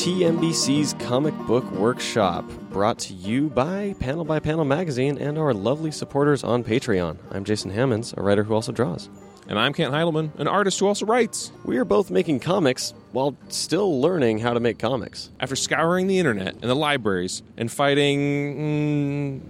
TMBC's 0.00 0.94
Comic 0.94 1.36
Book 1.46 1.70
Workshop, 1.72 2.50
brought 2.70 2.98
to 3.00 3.12
you 3.12 3.50
by 3.50 3.94
Panel 4.00 4.24
by 4.24 4.38
Panel 4.38 4.64
Magazine 4.64 5.18
and 5.18 5.36
our 5.36 5.52
lovely 5.52 5.90
supporters 5.90 6.42
on 6.42 6.64
Patreon. 6.64 7.18
I'm 7.30 7.44
Jason 7.44 7.70
Hammonds, 7.70 8.14
a 8.16 8.22
writer 8.22 8.42
who 8.42 8.54
also 8.54 8.72
draws. 8.72 9.10
And 9.46 9.58
I'm 9.58 9.74
Kent 9.74 9.92
Heidelman, 9.92 10.34
an 10.38 10.48
artist 10.48 10.80
who 10.80 10.86
also 10.86 11.04
writes. 11.04 11.52
We 11.66 11.76
are 11.76 11.84
both 11.84 12.10
making 12.10 12.40
comics 12.40 12.94
while 13.12 13.36
still 13.50 14.00
learning 14.00 14.38
how 14.38 14.54
to 14.54 14.60
make 14.60 14.78
comics. 14.78 15.28
After 15.38 15.54
scouring 15.54 16.06
the 16.06 16.18
internet 16.18 16.54
and 16.54 16.70
the 16.70 16.74
libraries 16.74 17.42
and 17.58 17.70
fighting 17.70 19.42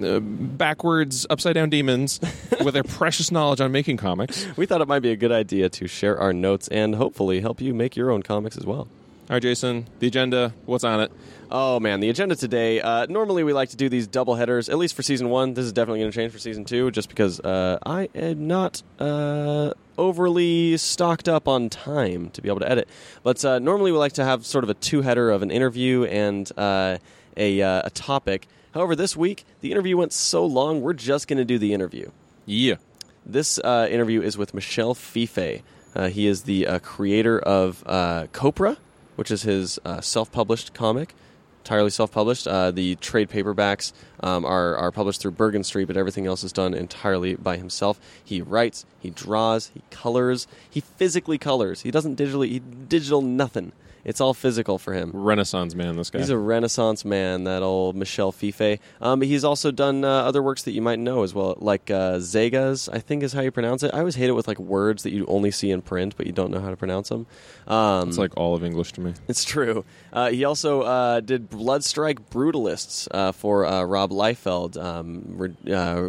mm, 0.00 0.02
uh, 0.02 0.20
backwards, 0.20 1.26
upside 1.28 1.56
down 1.56 1.68
demons 1.68 2.20
with 2.64 2.72
their 2.72 2.84
precious 2.84 3.30
knowledge 3.30 3.60
on 3.60 3.70
making 3.70 3.98
comics. 3.98 4.46
We 4.56 4.64
thought 4.64 4.80
it 4.80 4.88
might 4.88 5.00
be 5.00 5.12
a 5.12 5.16
good 5.16 5.32
idea 5.32 5.68
to 5.68 5.86
share 5.86 6.18
our 6.18 6.32
notes 6.32 6.68
and 6.68 6.94
hopefully 6.94 7.42
help 7.42 7.60
you 7.60 7.74
make 7.74 7.96
your 7.96 8.10
own 8.10 8.22
comics 8.22 8.56
as 8.56 8.64
well. 8.64 8.88
All 9.30 9.34
right, 9.34 9.42
Jason, 9.42 9.86
the 10.00 10.08
agenda, 10.08 10.52
what's 10.66 10.82
on 10.82 10.98
it? 11.02 11.12
Oh 11.52 11.78
man, 11.78 12.00
the 12.00 12.10
agenda 12.10 12.34
today. 12.34 12.80
Uh, 12.80 13.06
normally 13.06 13.44
we 13.44 13.52
like 13.52 13.68
to 13.68 13.76
do 13.76 13.88
these 13.88 14.08
double 14.08 14.34
headers, 14.34 14.68
at 14.68 14.76
least 14.76 14.96
for 14.96 15.04
season 15.04 15.28
one. 15.28 15.54
This 15.54 15.66
is 15.66 15.72
definitely 15.72 16.00
going 16.00 16.10
to 16.10 16.16
change 16.16 16.32
for 16.32 16.40
season 16.40 16.64
two, 16.64 16.90
just 16.90 17.08
because 17.08 17.38
uh, 17.38 17.78
I 17.86 18.08
am 18.12 18.48
not 18.48 18.82
uh, 18.98 19.72
overly 19.96 20.76
stocked 20.78 21.28
up 21.28 21.46
on 21.46 21.68
time 21.70 22.30
to 22.30 22.42
be 22.42 22.48
able 22.48 22.58
to 22.58 22.68
edit. 22.68 22.88
But 23.22 23.44
uh, 23.44 23.60
normally 23.60 23.92
we 23.92 23.98
like 23.98 24.14
to 24.14 24.24
have 24.24 24.44
sort 24.44 24.64
of 24.64 24.70
a 24.70 24.74
two 24.74 25.02
header 25.02 25.30
of 25.30 25.42
an 25.42 25.52
interview 25.52 26.02
and 26.06 26.50
uh, 26.58 26.98
a, 27.36 27.62
uh, 27.62 27.82
a 27.84 27.90
topic. 27.90 28.48
However, 28.74 28.96
this 28.96 29.16
week 29.16 29.44
the 29.60 29.70
interview 29.70 29.96
went 29.96 30.12
so 30.12 30.44
long, 30.44 30.80
we're 30.80 30.92
just 30.92 31.28
going 31.28 31.38
to 31.38 31.44
do 31.44 31.56
the 31.56 31.72
interview. 31.72 32.10
Yeah. 32.46 32.78
This 33.24 33.58
interview 33.58 34.22
is 34.22 34.36
with 34.36 34.54
Michel 34.54 34.92
Fiffe. 34.92 35.62
he 35.94 36.26
is 36.26 36.42
the 36.42 36.80
creator 36.82 37.38
of 37.38 37.84
Copra 38.32 38.76
which 39.20 39.30
is 39.30 39.42
his 39.42 39.78
uh, 39.84 40.00
self-published 40.00 40.72
comic, 40.72 41.14
entirely 41.58 41.90
self-published. 41.90 42.48
Uh, 42.48 42.70
the 42.70 42.94
trade 42.96 43.28
paperbacks 43.28 43.92
um, 44.20 44.46
are 44.46 44.74
are 44.76 44.90
published 44.90 45.20
through 45.20 45.32
Bergen 45.32 45.62
Street, 45.62 45.84
but 45.84 45.96
everything 45.98 46.26
else 46.26 46.42
is 46.42 46.52
done 46.54 46.72
entirely 46.72 47.34
by 47.34 47.58
himself. 47.58 48.00
He 48.24 48.40
writes, 48.40 48.86
he 48.98 49.10
draws, 49.10 49.72
he 49.74 49.82
colors, 49.90 50.46
he 50.70 50.80
physically 50.80 51.36
colors. 51.36 51.82
He 51.82 51.90
doesn't 51.90 52.18
digitally, 52.18 52.48
he 52.48 52.60
digital 52.60 53.20
nothing. 53.20 53.72
It's 54.04 54.20
all 54.20 54.34
physical 54.34 54.78
for 54.78 54.92
him. 54.92 55.10
Renaissance 55.12 55.74
man, 55.74 55.96
this 55.96 56.10
guy. 56.10 56.18
He's 56.20 56.30
a 56.30 56.38
Renaissance 56.38 57.04
man, 57.04 57.44
that 57.44 57.62
old 57.62 57.96
Michel 57.96 58.32
Fiffe. 58.32 58.78
Um, 59.00 59.20
he's 59.20 59.44
also 59.44 59.70
done 59.70 60.04
uh, 60.04 60.08
other 60.08 60.42
works 60.42 60.62
that 60.62 60.72
you 60.72 60.82
might 60.82 60.98
know 60.98 61.22
as 61.22 61.34
well, 61.34 61.56
like 61.58 61.90
uh, 61.90 62.16
Zegas, 62.18 62.88
I 62.92 62.98
think 62.98 63.22
is 63.22 63.32
how 63.32 63.40
you 63.42 63.50
pronounce 63.50 63.82
it. 63.82 63.92
I 63.94 63.98
always 63.98 64.14
hate 64.14 64.28
it 64.28 64.32
with 64.32 64.48
like 64.48 64.58
words 64.58 65.02
that 65.02 65.12
you 65.12 65.26
only 65.26 65.50
see 65.50 65.70
in 65.70 65.82
print, 65.82 66.16
but 66.16 66.26
you 66.26 66.32
don't 66.32 66.50
know 66.50 66.60
how 66.60 66.70
to 66.70 66.76
pronounce 66.76 67.08
them. 67.08 67.26
Um, 67.66 68.08
it's 68.08 68.18
like 68.18 68.36
all 68.36 68.54
of 68.54 68.64
English 68.64 68.92
to 68.92 69.00
me. 69.00 69.14
It's 69.28 69.44
true. 69.44 69.84
Uh, 70.12 70.30
he 70.30 70.44
also 70.44 70.82
uh, 70.82 71.20
did 71.20 71.50
Bloodstrike 71.50 72.18
Brutalists 72.30 73.06
uh, 73.10 73.32
for 73.32 73.66
uh, 73.66 73.84
Rob 73.84 74.10
Liefeld, 74.10 74.76
um, 74.82 75.24
re- 75.28 75.56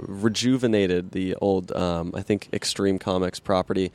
rejuvenated 0.08 1.11
the 1.11 1.36
old, 1.36 1.72
um, 1.73 2.14
I 2.16 2.22
think, 2.22 2.50
Extreme 2.53 3.00
Comics 3.00 3.39
property 3.39 3.92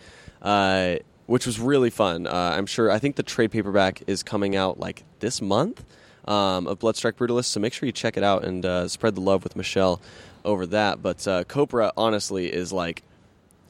which 1.27 1.46
was 1.46 1.60
really 1.60 1.91
fun. 1.91 2.27
Uh, 2.27 2.55
I'm 2.56 2.66
sure. 2.66 2.91
I 2.91 2.98
think 2.98 3.16
the 3.16 3.22
trade 3.22 3.50
paperback 3.50 4.02
is 4.06 4.22
coming 4.22 4.56
out 4.56 4.78
like 4.78 5.05
this 5.20 5.42
month 5.42 5.84
um, 6.26 6.66
of 6.66 6.78
Bloodstrike 6.78 7.14
Brutalist. 7.14 7.47
So 7.47 7.60
make 7.60 7.72
sure 7.72 7.87
you 7.87 7.92
check 7.92 8.16
it 8.16 8.22
out 8.22 8.44
and 8.44 8.64
uh, 8.64 8.88
spread 8.88 9.14
the 9.14 9.20
love 9.20 9.44
with 9.44 9.56
Michel 9.56 10.00
over 10.44 10.66
that. 10.66 11.03
But 11.03 11.26
uh, 11.26 11.44
Copra 11.44 11.92
honestly 11.97 12.53
is 12.53 12.72
like, 12.72 13.03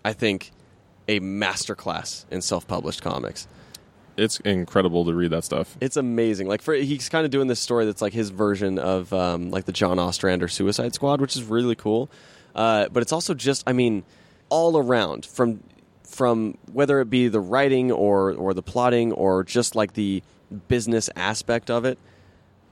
I 0.04 0.12
think, 0.12 0.52
a 1.08 1.20
masterclass 1.20 2.24
in 2.30 2.42
self-published 2.42 3.02
comics. 3.02 3.48
It's 4.16 4.40
incredible 4.40 5.04
to 5.04 5.14
read 5.14 5.30
that 5.32 5.44
stuff. 5.44 5.76
It's 5.80 5.96
amazing. 5.96 6.48
Like 6.48 6.62
for 6.62 6.74
he's 6.74 7.08
kind 7.10 7.24
of 7.26 7.30
doing 7.30 7.48
this 7.48 7.60
story 7.60 7.84
that's 7.84 8.00
like 8.00 8.14
his 8.14 8.30
version 8.30 8.78
of 8.78 9.12
um, 9.12 9.50
like 9.50 9.66
the 9.66 9.72
John 9.72 9.98
Ostrander 9.98 10.48
Suicide 10.48 10.94
Squad, 10.94 11.20
which 11.20 11.36
is 11.36 11.44
really 11.44 11.74
cool. 11.74 12.08
Uh, 12.54 12.88
but 12.88 13.02
it's 13.02 13.12
also 13.12 13.34
just, 13.34 13.62
I 13.66 13.74
mean, 13.74 14.04
all 14.48 14.78
around 14.78 15.26
from 15.26 15.60
from 16.06 16.56
whether 16.72 17.00
it 17.00 17.10
be 17.10 17.28
the 17.28 17.40
writing 17.40 17.92
or 17.92 18.32
or 18.32 18.54
the 18.54 18.62
plotting 18.62 19.12
or 19.12 19.44
just 19.44 19.74
like 19.74 19.94
the 19.94 20.22
business 20.68 21.10
aspect 21.16 21.70
of 21.70 21.84
it. 21.84 21.98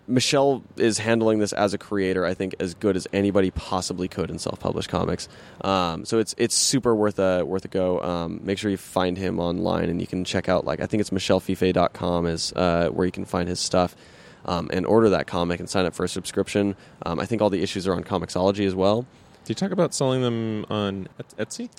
Michel 0.06 0.62
is 0.76 0.98
handling 0.98 1.38
this 1.38 1.54
as 1.54 1.72
a 1.72 1.78
creator, 1.78 2.26
I 2.26 2.34
think, 2.34 2.54
as 2.60 2.74
good 2.74 2.94
as 2.94 3.08
anybody 3.14 3.50
possibly 3.50 4.06
could 4.06 4.28
in 4.28 4.38
self-published 4.38 4.90
comics. 4.90 5.30
Um, 5.62 6.04
so 6.04 6.18
it's 6.18 6.34
it's 6.36 6.54
super 6.54 6.94
worth 6.94 7.18
a 7.18 7.42
worth 7.44 7.64
a 7.64 7.68
go. 7.68 8.00
Um, 8.00 8.40
make 8.44 8.58
sure 8.58 8.70
you 8.70 8.76
find 8.76 9.16
him 9.16 9.40
online, 9.40 9.88
and 9.88 10.00
you 10.00 10.06
can 10.06 10.24
check 10.24 10.48
out 10.48 10.66
like 10.66 10.80
I 10.80 10.86
think 10.86 11.00
it's 11.00 11.10
michelfiffe.com 11.10 12.26
is 12.26 12.52
uh, 12.54 12.88
where 12.90 13.06
you 13.06 13.12
can 13.12 13.24
find 13.24 13.48
his 13.48 13.60
stuff 13.60 13.96
um, 14.44 14.68
and 14.72 14.84
order 14.84 15.10
that 15.10 15.26
comic 15.26 15.60
and 15.60 15.70
sign 15.70 15.86
up 15.86 15.94
for 15.94 16.04
a 16.04 16.08
subscription. 16.08 16.76
Um, 17.04 17.18
I 17.18 17.26
think 17.26 17.40
all 17.40 17.50
the 17.50 17.62
issues 17.62 17.86
are 17.86 17.94
on 17.94 18.04
Comixology 18.04 18.66
as 18.66 18.74
well. 18.74 19.02
Do 19.02 19.50
you 19.50 19.54
talk 19.54 19.70
about 19.70 19.94
selling 19.94 20.22
them 20.22 20.66
on 20.70 21.08
Etsy? 21.38 21.70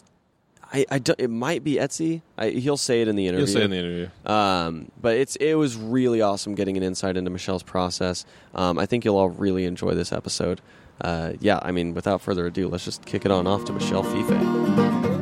I, 0.76 0.86
I 0.92 1.02
it 1.18 1.30
might 1.30 1.64
be 1.64 1.76
Etsy. 1.76 2.22
I, 2.38 2.50
he'll 2.50 2.76
say 2.76 3.02
it 3.02 3.08
in 3.08 3.16
the 3.16 3.28
interview. 3.28 3.46
He'll 3.46 3.54
say 3.54 3.62
it 3.62 3.66
in 3.66 3.72
the 3.72 3.78
interview. 3.78 4.10
Um, 4.26 4.92
but 5.02 5.16
it's 5.16 5.38
it 5.38 5.56
was 5.56 5.78
really 5.78 6.22
awesome 6.22 6.54
getting 6.54 6.76
an 6.76 6.84
insight 6.84 7.16
into 7.16 7.30
Michel's 7.30 7.64
process. 7.64 8.26
Um, 8.54 8.78
I 8.78 8.86
think 8.86 9.06
you'll 9.06 9.18
all 9.18 9.30
really 9.30 9.66
enjoy 9.66 9.94
this 9.94 10.12
episode. 10.12 10.60
Uh, 11.00 11.34
yeah, 11.40 11.60
I 11.62 11.72
mean, 11.72 11.94
without 11.94 12.22
further 12.22 12.46
ado, 12.46 12.68
let's 12.68 12.86
just 12.86 13.06
kick 13.06 13.26
it 13.26 13.32
on 13.32 13.48
off 13.48 13.66
to 13.66 13.74
Michel 13.74 14.04
Fiffe. 14.04 15.15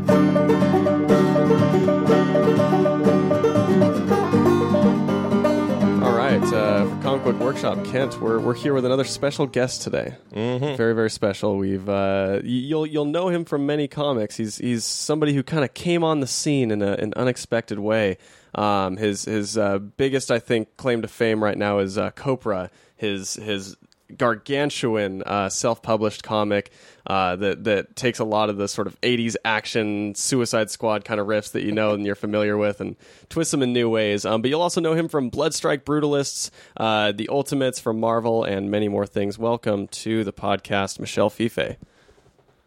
Book 7.23 7.39
Workshop, 7.39 7.85
Kent. 7.85 8.19
We're 8.19 8.37
we're 8.37 8.53
here 8.53 8.73
with 8.73 8.83
another 8.83 9.05
special 9.05 9.47
guest 9.47 9.81
today. 9.81 10.15
Mm-hmm. 10.33 10.75
Very 10.75 10.93
very 10.93 11.09
special. 11.09 11.55
We've 11.55 11.87
uh, 11.87 12.41
you'll 12.43 12.85
you'll 12.85 13.05
know 13.05 13.29
him 13.29 13.45
from 13.45 13.65
many 13.65 13.87
comics. 13.87 14.35
He's 14.35 14.57
he's 14.57 14.83
somebody 14.83 15.33
who 15.33 15.41
kind 15.41 15.63
of 15.63 15.73
came 15.73 16.03
on 16.03 16.19
the 16.19 16.27
scene 16.27 16.69
in 16.69 16.81
a, 16.81 16.91
an 16.91 17.13
unexpected 17.15 17.79
way. 17.79 18.17
Um, 18.53 18.97
his 18.97 19.23
his 19.23 19.57
uh, 19.57 19.77
biggest 19.79 20.31
I 20.31 20.39
think 20.39 20.75
claim 20.75 21.01
to 21.01 21.07
fame 21.07 21.41
right 21.41 21.57
now 21.57 21.79
is 21.79 21.97
uh, 21.97 22.11
Copra. 22.11 22.69
His 22.97 23.35
his 23.35 23.77
gargantuan 24.17 25.23
uh, 25.23 25.47
self-published 25.47 26.23
comic 26.23 26.71
uh, 27.05 27.35
that 27.35 27.63
that 27.65 27.95
takes 27.95 28.19
a 28.19 28.23
lot 28.23 28.49
of 28.49 28.57
the 28.57 28.67
sort 28.67 28.87
of 28.87 28.99
'80s 29.01 29.35
action 29.43 30.15
Suicide 30.15 30.69
Squad 30.69 31.05
kind 31.05 31.19
of 31.19 31.27
riffs 31.27 31.51
that 31.51 31.63
you 31.63 31.71
know 31.71 31.93
and 31.93 32.05
you're 32.05 32.15
familiar 32.15 32.57
with, 32.57 32.81
and 32.81 32.95
twists 33.29 33.51
them 33.51 33.61
in 33.61 33.73
new 33.73 33.89
ways. 33.89 34.25
Um, 34.25 34.41
but 34.41 34.49
you'll 34.49 34.61
also 34.61 34.81
know 34.81 34.93
him 34.93 35.07
from 35.07 35.29
Bloodstrike 35.29 35.83
Brutalists, 35.83 36.49
uh, 36.77 37.11
the 37.11 37.29
Ultimates 37.29 37.79
from 37.79 37.99
Marvel, 37.99 38.43
and 38.43 38.71
many 38.71 38.87
more 38.87 39.05
things. 39.05 39.37
Welcome 39.37 39.87
to 39.89 40.23
the 40.23 40.33
podcast, 40.33 40.99
Michel 40.99 41.29
Fiffe. 41.29 41.77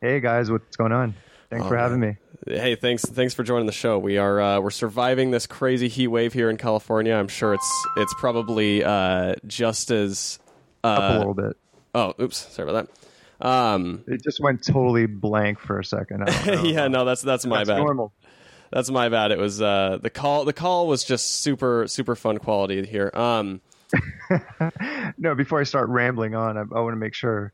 Hey 0.01 0.21
guys, 0.21 0.51
what's 0.51 0.77
going 0.77 0.93
on? 0.93 1.15
Thanks 1.51 1.65
oh, 1.65 1.69
for 1.69 1.77
having 1.77 2.01
me. 2.01 2.17
Hey, 2.47 2.75
thanks 2.77 3.05
thanks 3.05 3.35
for 3.35 3.43
joining 3.43 3.67
the 3.67 3.73
show. 3.73 3.99
We 3.99 4.19
are 4.19 4.41
uh, 4.41 4.61
we're 4.61 4.71
surviving 4.71 5.31
this 5.31 5.47
crazy 5.47 5.89
heat 5.89 6.09
wave 6.09 6.33
here 6.33 6.51
in 6.51 6.59
California. 6.59 7.15
I'm 7.15 7.29
sure 7.29 7.55
it's 7.55 7.87
it's 7.97 8.15
probably 8.19 8.85
uh, 8.85 9.37
just 9.47 9.91
as 9.91 10.39
up 10.85 10.99
a 10.99 11.03
uh, 11.03 11.19
little 11.19 11.35
bit. 11.35 11.57
Oh, 11.95 12.15
oops, 12.21 12.37
sorry 12.37 12.69
about 12.69 12.87
that. 12.87 13.06
Um, 13.41 14.05
it 14.07 14.23
just 14.23 14.41
went 14.41 14.65
totally 14.65 15.07
blank 15.07 15.59
for 15.59 15.79
a 15.79 15.85
second. 15.85 16.25
yeah, 16.65 16.89
no, 16.89 17.05
that's 17.05 17.23
that's 17.23 17.45
my 17.45 17.59
that's 17.59 17.69
bad. 17.69 17.79
Normal. 17.79 18.13
That's 18.73 18.91
my 18.91 19.09
bad. 19.09 19.31
It 19.31 19.39
was 19.39 19.63
uh, 19.63 19.99
the 20.01 20.11
call. 20.11 20.45
The 20.45 20.53
call 20.53 20.87
was 20.87 21.05
just 21.05 21.41
super 21.41 21.87
super 21.87 22.17
fun 22.17 22.39
quality 22.39 22.85
here. 22.87 23.11
Um, 23.15 23.61
no, 25.19 25.35
before 25.35 25.61
I 25.61 25.65
start 25.65 25.89
rambling 25.89 26.35
on, 26.35 26.57
I, 26.57 26.63
I 26.63 26.81
want 26.81 26.93
to 26.93 26.99
make 26.99 27.15
sure 27.15 27.53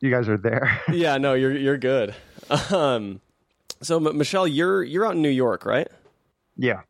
you 0.00 0.10
guys 0.10 0.28
are 0.28 0.36
there. 0.36 0.80
yeah, 0.92 1.16
no, 1.18 1.34
you're 1.34 1.56
you're 1.56 1.78
good. 1.78 2.14
Um, 2.70 3.20
so, 3.80 3.96
M- 3.96 4.16
Michel, 4.16 4.46
you're 4.46 4.82
you're 4.82 5.06
out 5.06 5.14
in 5.14 5.22
New 5.22 5.28
York, 5.28 5.64
right? 5.64 5.88
Yeah. 6.56 6.82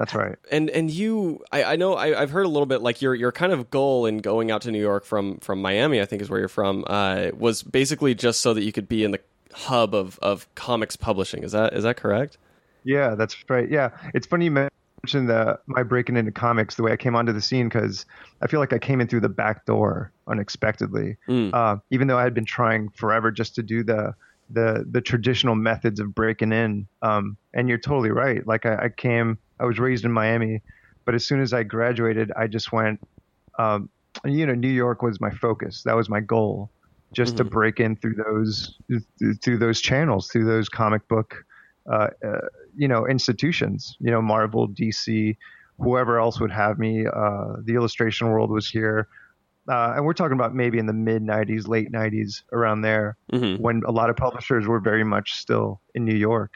That's 0.00 0.14
right. 0.14 0.38
And 0.50 0.70
and 0.70 0.90
you, 0.90 1.44
I, 1.52 1.62
I 1.62 1.76
know 1.76 1.94
I, 1.94 2.18
have 2.20 2.30
heard 2.30 2.46
a 2.46 2.48
little 2.48 2.64
bit 2.64 2.80
like 2.80 3.02
your 3.02 3.14
your 3.14 3.32
kind 3.32 3.52
of 3.52 3.68
goal 3.68 4.06
in 4.06 4.16
going 4.16 4.50
out 4.50 4.62
to 4.62 4.70
New 4.70 4.80
York 4.80 5.04
from 5.04 5.36
from 5.40 5.60
Miami, 5.60 6.00
I 6.00 6.06
think 6.06 6.22
is 6.22 6.30
where 6.30 6.40
you're 6.40 6.48
from, 6.48 6.84
uh, 6.86 7.32
was 7.36 7.62
basically 7.62 8.14
just 8.14 8.40
so 8.40 8.54
that 8.54 8.62
you 8.62 8.72
could 8.72 8.88
be 8.88 9.04
in 9.04 9.10
the 9.10 9.20
hub 9.52 9.94
of 9.94 10.18
of 10.20 10.48
comics 10.54 10.96
publishing. 10.96 11.42
Is 11.42 11.52
that 11.52 11.74
is 11.74 11.84
that 11.84 11.98
correct? 11.98 12.38
Yeah, 12.82 13.14
that's 13.14 13.36
right. 13.50 13.70
Yeah, 13.70 13.90
it's 14.14 14.26
funny 14.26 14.46
you 14.46 14.52
mentioned 14.52 15.28
the 15.28 15.60
my 15.66 15.82
breaking 15.82 16.16
into 16.16 16.32
comics, 16.32 16.76
the 16.76 16.82
way 16.82 16.92
I 16.92 16.96
came 16.96 17.14
onto 17.14 17.34
the 17.34 17.42
scene, 17.42 17.68
because 17.68 18.06
I 18.40 18.46
feel 18.46 18.58
like 18.58 18.72
I 18.72 18.78
came 18.78 19.02
in 19.02 19.06
through 19.06 19.20
the 19.20 19.28
back 19.28 19.66
door 19.66 20.12
unexpectedly. 20.26 21.18
Mm. 21.28 21.52
Uh, 21.52 21.76
even 21.90 22.08
though 22.08 22.16
I 22.16 22.22
had 22.22 22.32
been 22.32 22.46
trying 22.46 22.88
forever 22.88 23.30
just 23.30 23.54
to 23.56 23.62
do 23.62 23.84
the 23.84 24.14
the 24.52 24.84
the 24.90 25.00
traditional 25.00 25.54
methods 25.54 26.00
of 26.00 26.14
breaking 26.14 26.52
in. 26.52 26.86
Um, 27.02 27.36
and 27.54 27.68
you're 27.68 27.78
totally 27.78 28.10
right. 28.10 28.46
Like 28.46 28.66
I, 28.66 28.84
I 28.84 28.88
came 28.88 29.38
I 29.58 29.64
was 29.64 29.78
raised 29.78 30.04
in 30.04 30.12
Miami, 30.12 30.62
but 31.04 31.14
as 31.14 31.24
soon 31.24 31.40
as 31.40 31.52
I 31.52 31.62
graduated, 31.62 32.32
I 32.36 32.46
just 32.46 32.72
went. 32.72 33.00
Um, 33.58 33.90
you 34.24 34.46
know, 34.46 34.54
New 34.54 34.68
York 34.68 35.02
was 35.02 35.20
my 35.20 35.30
focus. 35.30 35.82
That 35.84 35.94
was 35.94 36.08
my 36.08 36.20
goal, 36.20 36.70
just 37.12 37.34
mm-hmm. 37.34 37.44
to 37.44 37.50
break 37.50 37.80
in 37.80 37.96
through 37.96 38.14
those 38.14 38.78
through 39.42 39.58
those 39.58 39.80
channels, 39.80 40.28
through 40.28 40.46
those 40.46 40.68
comic 40.68 41.06
book, 41.08 41.44
uh, 41.90 42.08
uh, 42.26 42.40
you 42.76 42.88
know, 42.88 43.06
institutions. 43.06 43.96
You 44.00 44.10
know, 44.10 44.22
Marvel, 44.22 44.68
DC, 44.68 45.36
whoever 45.78 46.18
else 46.18 46.40
would 46.40 46.50
have 46.50 46.78
me. 46.78 47.06
Uh, 47.06 47.56
the 47.64 47.74
illustration 47.74 48.28
world 48.28 48.50
was 48.50 48.68
here. 48.68 49.08
Uh, 49.70 49.92
and 49.94 50.04
we're 50.04 50.12
talking 50.12 50.32
about 50.32 50.52
maybe 50.54 50.78
in 50.78 50.86
the 50.86 50.92
mid 50.92 51.22
90s, 51.22 51.68
late 51.68 51.92
90s, 51.92 52.42
around 52.52 52.82
there, 52.82 53.16
Mm-hmm. 53.32 53.62
when 53.62 53.82
a 53.86 53.92
lot 53.92 54.10
of 54.10 54.16
publishers 54.16 54.66
were 54.66 54.80
very 54.80 55.04
much 55.04 55.34
still 55.34 55.80
in 55.94 56.04
New 56.04 56.16
York. 56.16 56.52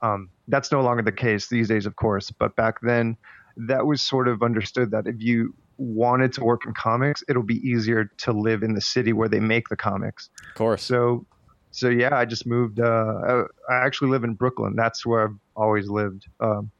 Um, 0.00 0.30
that's 0.46 0.70
no 0.70 0.80
longer 0.82 1.02
the 1.02 1.10
case 1.12 1.48
these 1.48 1.68
days, 1.68 1.86
of 1.86 1.96
course, 1.96 2.30
but 2.30 2.54
back 2.54 2.80
then, 2.82 3.16
that 3.56 3.84
was 3.86 4.00
sort 4.00 4.28
of 4.28 4.42
understood 4.42 4.90
that 4.92 5.06
if 5.06 5.16
you 5.18 5.54
wanted 5.78 6.32
to 6.34 6.44
work 6.44 6.64
in 6.66 6.72
comics, 6.74 7.24
it'll 7.28 7.42
be 7.42 7.60
easier 7.68 8.04
to 8.18 8.32
live 8.32 8.62
in 8.62 8.74
the 8.74 8.80
city 8.80 9.12
where 9.12 9.28
they 9.28 9.40
make 9.40 9.68
the 9.68 9.76
comics. 9.76 10.30
Of 10.50 10.54
course. 10.54 10.82
So, 10.82 11.26
so 11.72 11.88
yeah, 11.88 12.16
I 12.16 12.24
just 12.24 12.46
moved. 12.46 12.78
Uh, 12.78 13.44
I 13.68 13.72
I 13.72 13.86
actually 13.86 14.10
live 14.10 14.24
in 14.24 14.34
Brooklyn. 14.34 14.74
That's 14.76 15.04
where 15.04 15.24
I've 15.24 15.36
always 15.56 15.88
lived 15.88 16.26
um, 16.40 16.70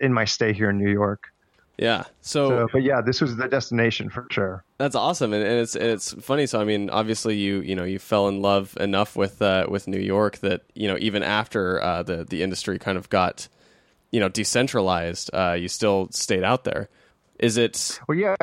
in 0.00 0.12
my 0.12 0.24
stay 0.24 0.52
here 0.54 0.70
in 0.70 0.78
New 0.78 0.90
York. 0.90 1.24
Yeah. 1.78 2.04
So, 2.20 2.48
So, 2.48 2.68
but 2.72 2.82
yeah, 2.82 3.00
this 3.00 3.20
was 3.20 3.36
the 3.36 3.48
destination 3.48 4.10
for 4.10 4.26
sure. 4.30 4.64
That's 4.78 4.94
awesome, 4.94 5.32
and, 5.32 5.42
and 5.42 5.60
it's 5.60 5.74
and 5.74 5.86
it's 5.86 6.12
funny. 6.12 6.46
So 6.46 6.60
I 6.60 6.64
mean, 6.64 6.90
obviously 6.90 7.36
you 7.36 7.60
you 7.60 7.74
know 7.74 7.84
you 7.84 7.98
fell 7.98 8.28
in 8.28 8.42
love 8.42 8.76
enough 8.78 9.16
with 9.16 9.40
uh, 9.40 9.66
with 9.68 9.88
New 9.88 10.00
York 10.00 10.38
that 10.38 10.62
you 10.74 10.88
know 10.88 10.96
even 11.00 11.22
after 11.22 11.82
uh, 11.82 12.02
the 12.02 12.24
the 12.24 12.42
industry 12.42 12.78
kind 12.78 12.98
of 12.98 13.08
got 13.08 13.48
you 14.10 14.20
know 14.20 14.28
decentralized, 14.28 15.30
uh, 15.34 15.56
you 15.58 15.68
still 15.68 16.08
stayed 16.10 16.44
out 16.44 16.64
there. 16.64 16.88
Is 17.38 17.56
it? 17.56 17.98
Well, 18.06 18.18
yeah, 18.18 18.36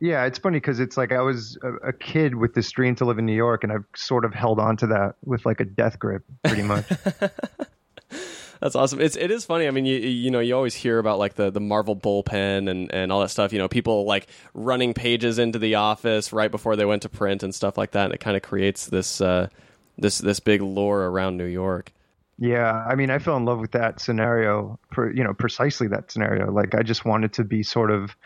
yeah. 0.00 0.24
It's 0.26 0.38
funny 0.38 0.58
because 0.58 0.78
it's 0.78 0.96
like 0.96 1.10
I 1.10 1.22
was 1.22 1.58
a, 1.62 1.88
a 1.88 1.92
kid 1.92 2.34
with 2.34 2.54
this 2.54 2.70
dream 2.70 2.94
to 2.96 3.04
live 3.04 3.18
in 3.18 3.26
New 3.26 3.34
York, 3.34 3.64
and 3.64 3.72
I've 3.72 3.86
sort 3.96 4.24
of 4.24 4.34
held 4.34 4.60
on 4.60 4.76
to 4.78 4.86
that 4.88 5.16
with 5.24 5.46
like 5.46 5.60
a 5.60 5.64
death 5.64 5.98
grip, 5.98 6.22
pretty 6.44 6.62
much. 6.62 6.84
That's 8.60 8.74
awesome. 8.76 9.00
It's 9.00 9.16
it 9.16 9.30
is 9.30 9.44
funny. 9.44 9.66
I 9.66 9.70
mean, 9.70 9.84
you 9.84 9.96
you 9.96 10.30
know 10.30 10.40
you 10.40 10.54
always 10.54 10.74
hear 10.74 10.98
about 10.98 11.18
like 11.18 11.34
the 11.34 11.50
the 11.50 11.60
Marvel 11.60 11.96
bullpen 11.96 12.70
and 12.70 12.92
and 12.92 13.12
all 13.12 13.20
that 13.20 13.30
stuff. 13.30 13.52
You 13.52 13.58
know, 13.58 13.68
people 13.68 14.04
like 14.04 14.28
running 14.54 14.94
pages 14.94 15.38
into 15.38 15.58
the 15.58 15.74
office 15.76 16.32
right 16.32 16.50
before 16.50 16.76
they 16.76 16.84
went 16.84 17.02
to 17.02 17.08
print 17.08 17.42
and 17.42 17.54
stuff 17.54 17.76
like 17.76 17.92
that. 17.92 18.06
And 18.06 18.14
it 18.14 18.20
kind 18.20 18.36
of 18.36 18.42
creates 18.42 18.86
this 18.86 19.20
uh, 19.20 19.48
this 19.98 20.18
this 20.18 20.40
big 20.40 20.62
lore 20.62 21.04
around 21.04 21.36
New 21.36 21.44
York. 21.46 21.92
Yeah, 22.38 22.84
I 22.88 22.96
mean, 22.96 23.10
I 23.10 23.20
fell 23.20 23.36
in 23.36 23.44
love 23.44 23.60
with 23.60 23.70
that 23.72 24.00
scenario, 24.00 24.78
per, 24.90 25.08
you 25.12 25.22
know, 25.22 25.32
precisely 25.34 25.86
that 25.88 26.10
scenario. 26.10 26.50
Like, 26.50 26.74
I 26.74 26.82
just 26.82 27.04
wanted 27.04 27.32
to 27.34 27.44
be 27.44 27.62
sort 27.62 27.92
of 27.92 28.16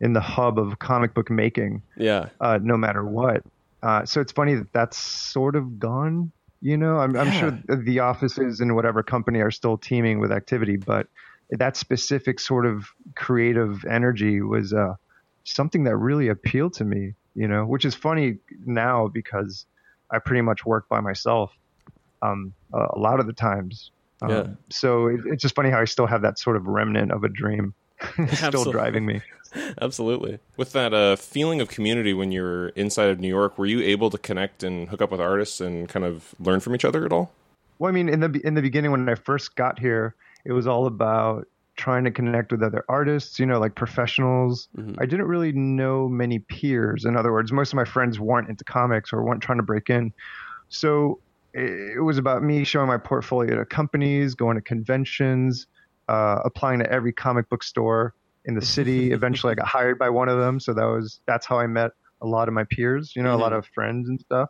in 0.00 0.14
the 0.14 0.20
hub 0.20 0.58
of 0.58 0.80
comic 0.80 1.14
book 1.14 1.30
making, 1.30 1.80
Yeah. 1.96 2.30
uh, 2.40 2.58
no 2.60 2.76
matter 2.76 3.04
what. 3.04 3.44
Uh, 3.80 4.04
so 4.04 4.20
it's 4.20 4.32
funny 4.32 4.56
that 4.56 4.72
that's 4.72 4.96
sort 4.98 5.54
of 5.54 5.78
gone. 5.78 6.32
You 6.62 6.76
know, 6.76 6.98
I'm, 6.98 7.16
I'm 7.16 7.32
sure 7.32 7.58
the 7.76 7.98
offices 7.98 8.60
in 8.60 8.74
whatever 8.74 9.02
company 9.02 9.40
are 9.40 9.50
still 9.50 9.76
teeming 9.76 10.20
with 10.20 10.30
activity, 10.30 10.76
but 10.76 11.08
that 11.50 11.76
specific 11.76 12.38
sort 12.40 12.64
of 12.66 12.86
creative 13.16 13.84
energy 13.84 14.40
was 14.40 14.72
uh, 14.72 14.94
something 15.44 15.84
that 15.84 15.96
really 15.96 16.28
appealed 16.28 16.74
to 16.74 16.84
me. 16.84 17.14
You 17.34 17.48
know, 17.48 17.64
which 17.64 17.84
is 17.84 17.94
funny 17.94 18.36
now 18.64 19.08
because 19.08 19.66
I 20.10 20.18
pretty 20.18 20.42
much 20.42 20.64
work 20.64 20.88
by 20.88 21.00
myself 21.00 21.50
um, 22.22 22.52
a, 22.72 22.86
a 22.94 22.98
lot 22.98 23.20
of 23.20 23.26
the 23.26 23.32
times. 23.32 23.90
Um, 24.20 24.30
Yeah. 24.30 24.46
So 24.70 25.06
it, 25.08 25.20
it's 25.26 25.42
just 25.42 25.54
funny 25.54 25.70
how 25.70 25.80
I 25.80 25.84
still 25.84 26.06
have 26.06 26.22
that 26.22 26.38
sort 26.38 26.56
of 26.56 26.66
remnant 26.66 27.10
of 27.10 27.24
a 27.24 27.28
dream 27.28 27.74
still 28.34 28.70
driving 28.70 29.04
me. 29.06 29.20
Absolutely. 29.80 30.38
With 30.56 30.72
that 30.72 30.94
uh, 30.94 31.16
feeling 31.16 31.60
of 31.60 31.68
community 31.68 32.14
when 32.14 32.32
you're 32.32 32.68
inside 32.68 33.10
of 33.10 33.20
New 33.20 33.28
York, 33.28 33.58
were 33.58 33.66
you 33.66 33.80
able 33.80 34.10
to 34.10 34.18
connect 34.18 34.62
and 34.62 34.88
hook 34.88 35.02
up 35.02 35.10
with 35.10 35.20
artists 35.20 35.60
and 35.60 35.88
kind 35.88 36.04
of 36.04 36.34
learn 36.40 36.60
from 36.60 36.74
each 36.74 36.84
other 36.84 37.04
at 37.04 37.12
all? 37.12 37.32
Well, 37.78 37.88
I 37.88 37.92
mean, 37.92 38.08
in 38.08 38.20
the 38.20 38.40
in 38.44 38.54
the 38.54 38.62
beginning 38.62 38.90
when 38.90 39.08
I 39.08 39.14
first 39.14 39.56
got 39.56 39.78
here, 39.78 40.14
it 40.44 40.52
was 40.52 40.66
all 40.66 40.86
about 40.86 41.46
trying 41.76 42.04
to 42.04 42.10
connect 42.10 42.52
with 42.52 42.62
other 42.62 42.84
artists, 42.88 43.38
you 43.38 43.46
know, 43.46 43.58
like 43.58 43.74
professionals. 43.74 44.68
I 44.98 45.06
didn't 45.06 45.26
really 45.26 45.52
know 45.52 46.08
many 46.08 46.38
peers. 46.38 47.04
In 47.04 47.16
other 47.16 47.32
words, 47.32 47.50
most 47.50 47.72
of 47.72 47.76
my 47.76 47.84
friends 47.84 48.20
weren't 48.20 48.48
into 48.48 48.62
comics 48.62 49.12
or 49.12 49.24
weren't 49.24 49.42
trying 49.42 49.58
to 49.58 49.64
break 49.64 49.88
in. 49.88 50.12
So 50.68 51.18
it, 51.54 51.96
it 51.96 52.00
was 52.00 52.18
about 52.18 52.42
me 52.42 52.64
showing 52.64 52.88
my 52.88 52.98
portfolio 52.98 53.56
to 53.56 53.64
companies, 53.64 54.34
going 54.34 54.56
to 54.56 54.60
conventions, 54.60 55.66
uh, 56.08 56.40
applying 56.44 56.78
to 56.80 56.92
every 56.92 57.12
comic 57.12 57.48
book 57.48 57.62
store 57.62 58.14
in 58.44 58.54
the 58.54 58.64
city. 58.76 59.12
Eventually, 59.12 59.52
I 59.52 59.54
got 59.54 59.68
hired 59.68 59.98
by 59.98 60.10
one 60.10 60.28
of 60.28 60.38
them. 60.38 60.60
So 60.60 60.74
that 60.74 60.84
was 60.84 61.20
that's 61.26 61.46
how 61.46 61.58
I 61.58 61.66
met 61.66 61.92
a 62.20 62.26
lot 62.26 62.48
of 62.48 62.54
my 62.54 62.64
peers, 62.64 63.12
you 63.16 63.22
know, 63.22 63.34
a 63.34 63.36
lot 63.36 63.52
of 63.52 63.66
friends 63.74 64.08
and 64.08 64.20
stuff, 64.20 64.48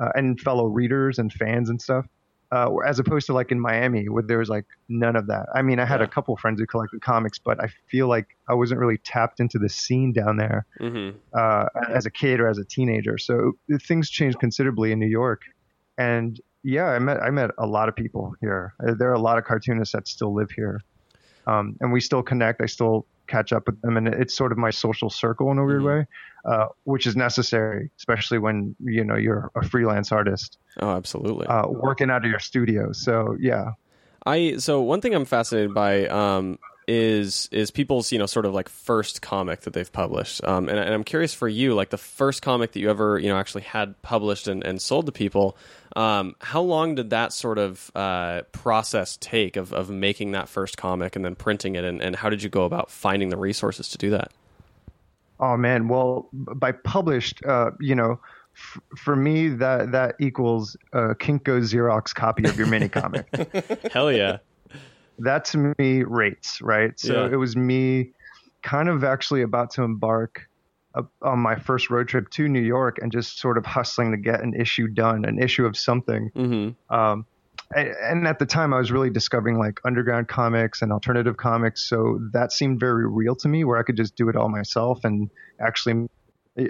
uh, 0.00 0.10
and 0.14 0.38
fellow 0.40 0.66
readers 0.66 1.18
and 1.18 1.32
fans 1.32 1.70
and 1.70 1.80
stuff 1.80 2.06
uh, 2.52 2.68
as 2.86 2.98
opposed 2.98 3.26
to 3.26 3.32
like 3.32 3.52
in 3.52 3.60
Miami 3.60 4.08
where 4.08 4.22
there 4.22 4.38
was 4.38 4.48
like 4.48 4.66
none 4.88 5.16
of 5.16 5.28
that. 5.28 5.46
I 5.54 5.62
mean, 5.62 5.78
I 5.78 5.84
had 5.84 6.02
a 6.02 6.08
couple 6.08 6.36
friends 6.36 6.60
who 6.60 6.66
collected 6.66 7.00
comics, 7.00 7.38
but 7.38 7.62
I 7.62 7.68
feel 7.90 8.08
like 8.08 8.26
I 8.48 8.54
wasn't 8.54 8.80
really 8.80 8.98
tapped 8.98 9.40
into 9.40 9.58
the 9.58 9.68
scene 9.68 10.12
down 10.12 10.36
there 10.36 10.66
hmm 10.78 11.10
uh, 11.32 11.66
as 11.88 12.06
a 12.06 12.10
kid 12.10 12.40
or 12.40 12.48
as 12.48 12.58
a 12.58 12.64
teenager. 12.64 13.18
So 13.18 13.52
things 13.86 14.10
changed 14.10 14.40
considerably 14.40 14.90
in 14.90 14.98
New 14.98 15.06
York, 15.06 15.42
and 15.96 16.40
yeah, 16.64 16.86
I 16.86 16.98
met 16.98 17.22
I 17.22 17.30
met 17.30 17.50
a 17.58 17.66
lot 17.66 17.88
of 17.88 17.94
people 17.94 18.34
here. 18.40 18.74
Uh, 18.84 18.94
There 18.98 19.10
are 19.10 19.14
a 19.14 19.20
lot 19.20 19.38
of 19.38 19.44
cartoonists 19.44 19.94
that 19.94 20.08
still 20.08 20.34
live 20.34 20.50
here, 20.50 20.80
um, 21.50 21.76
and 21.80 21.92
we 21.92 22.00
still 22.00 22.22
connect. 22.22 22.60
I 22.62 22.66
still 22.66 23.06
catch 23.26 23.52
up 23.52 23.66
with 23.66 23.80
them, 23.82 23.96
and 23.96 24.08
it's 24.08 24.34
sort 24.34 24.52
of 24.52 24.58
my 24.58 24.70
social 24.70 25.10
circle 25.10 25.50
in 25.52 25.58
a 25.58 25.64
weird 25.64 25.82
way, 25.82 26.06
uh, 26.44 26.66
which 26.84 27.06
is 27.06 27.14
necessary, 27.16 27.90
especially 27.98 28.38
when 28.38 28.74
you 28.84 29.04
know 29.04 29.16
you're 29.16 29.50
a 29.54 29.64
freelance 29.68 30.12
artist 30.12 30.58
Oh, 30.78 30.90
absolutely. 30.90 31.46
uh, 31.46 31.66
working 31.68 32.10
out 32.10 32.24
of 32.24 32.30
your 32.30 32.40
studio. 32.40 32.92
So 32.92 33.36
yeah, 33.40 33.72
I 34.26 34.56
so 34.58 34.80
one 34.82 35.00
thing 35.00 35.14
I'm 35.14 35.24
fascinated 35.24 35.74
by 35.74 36.06
um, 36.06 36.58
is 36.88 37.48
is 37.52 37.70
people's 37.70 38.10
you 38.12 38.18
know 38.18 38.26
sort 38.26 38.46
of 38.46 38.52
like 38.54 38.68
first 38.68 39.22
comic 39.22 39.60
that 39.62 39.72
they've 39.72 39.92
published, 39.92 40.42
um, 40.44 40.68
and, 40.68 40.78
and 40.78 40.92
I'm 40.92 41.04
curious 41.04 41.32
for 41.34 41.48
you, 41.48 41.74
like 41.74 41.90
the 41.90 41.98
first 41.98 42.42
comic 42.42 42.72
that 42.72 42.80
you 42.80 42.90
ever 42.90 43.18
you 43.18 43.28
know 43.28 43.38
actually 43.38 43.62
had 43.62 44.00
published 44.02 44.48
and, 44.48 44.64
and 44.64 44.80
sold 44.82 45.06
to 45.06 45.12
people. 45.12 45.56
Um, 45.96 46.36
how 46.40 46.60
long 46.60 46.94
did 46.94 47.10
that 47.10 47.32
sort 47.32 47.58
of 47.58 47.90
uh, 47.94 48.42
process 48.52 49.16
take 49.20 49.56
of, 49.56 49.72
of 49.72 49.90
making 49.90 50.32
that 50.32 50.48
first 50.48 50.76
comic 50.76 51.16
and 51.16 51.24
then 51.24 51.34
printing 51.34 51.74
it, 51.74 51.84
and, 51.84 52.00
and 52.00 52.16
how 52.16 52.30
did 52.30 52.42
you 52.42 52.48
go 52.48 52.64
about 52.64 52.90
finding 52.90 53.28
the 53.30 53.36
resources 53.36 53.88
to 53.90 53.98
do 53.98 54.10
that? 54.10 54.30
Oh 55.40 55.56
man, 55.56 55.88
well, 55.88 56.28
by 56.32 56.72
published, 56.72 57.44
uh, 57.46 57.70
you 57.80 57.94
know, 57.94 58.20
f- 58.54 58.80
for 58.98 59.16
me 59.16 59.48
that 59.48 59.90
that 59.92 60.14
equals 60.20 60.76
a 60.92 61.14
Kinko 61.14 61.60
Xerox 61.62 62.14
copy 62.14 62.44
of 62.44 62.56
your 62.58 62.66
mini 62.66 62.88
comic. 62.88 63.26
Hell 63.92 64.12
yeah! 64.12 64.38
that 65.18 65.44
to 65.46 65.74
me 65.78 66.02
rates 66.02 66.60
right. 66.60 66.98
So 67.00 67.24
Yeah. 67.26 67.32
it 67.32 67.36
was 67.36 67.56
me, 67.56 68.10
kind 68.62 68.88
of 68.88 69.02
actually 69.02 69.42
about 69.42 69.70
to 69.72 69.82
embark 69.82 70.48
on 71.22 71.38
my 71.38 71.56
first 71.56 71.90
road 71.90 72.08
trip 72.08 72.28
to 72.30 72.48
New 72.48 72.60
York 72.60 72.98
and 73.00 73.12
just 73.12 73.38
sort 73.38 73.56
of 73.58 73.64
hustling 73.64 74.10
to 74.10 74.16
get 74.16 74.42
an 74.42 74.54
issue 74.54 74.88
done, 74.88 75.24
an 75.24 75.40
issue 75.40 75.64
of 75.66 75.76
something. 75.76 76.30
hmm 76.34 76.70
Um, 76.94 77.26
and 77.72 78.26
at 78.26 78.40
the 78.40 78.46
time, 78.46 78.74
I 78.74 78.78
was 78.78 78.90
really 78.90 79.10
discovering 79.10 79.56
like 79.56 79.80
underground 79.84 80.26
comics 80.26 80.82
and 80.82 80.92
alternative 80.92 81.36
comics. 81.36 81.88
So 81.88 82.18
that 82.32 82.50
seemed 82.50 82.80
very 82.80 83.06
real 83.08 83.36
to 83.36 83.48
me, 83.48 83.62
where 83.62 83.78
I 83.78 83.84
could 83.84 83.96
just 83.96 84.16
do 84.16 84.28
it 84.28 84.34
all 84.34 84.48
myself 84.48 85.04
and 85.04 85.30
actually, 85.60 86.08
uh, 86.58 86.62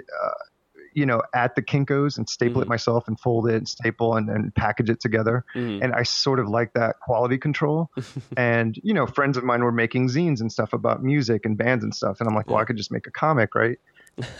you 0.93 1.07
know, 1.07 1.23
at 1.33 1.55
the 1.55 1.63
Kinkos 1.63 2.17
and 2.19 2.29
staple 2.29 2.61
it 2.61 2.67
myself 2.67 3.07
and 3.07 3.19
fold 3.19 3.49
it 3.49 3.55
and 3.55 3.67
staple 3.67 4.15
and, 4.15 4.29
and 4.29 4.53
package 4.53 4.91
it 4.91 4.99
together. 4.99 5.43
Mhm. 5.55 5.83
And 5.83 5.93
I 5.93 6.03
sort 6.03 6.39
of 6.39 6.47
like 6.49 6.73
that 6.73 6.99
quality 6.99 7.39
control. 7.39 7.89
and 8.37 8.77
you 8.83 8.93
know, 8.93 9.07
friends 9.07 9.37
of 9.37 9.43
mine 9.43 9.63
were 9.63 9.71
making 9.71 10.09
zines 10.09 10.39
and 10.39 10.51
stuff 10.51 10.71
about 10.71 11.01
music 11.01 11.45
and 11.45 11.57
bands 11.57 11.83
and 11.83 11.95
stuff, 11.95 12.19
and 12.19 12.29
I'm 12.29 12.35
like, 12.35 12.47
well, 12.47 12.59
I 12.59 12.65
could 12.65 12.77
just 12.77 12.91
make 12.91 13.07
a 13.07 13.11
comic, 13.11 13.55
right? 13.55 13.79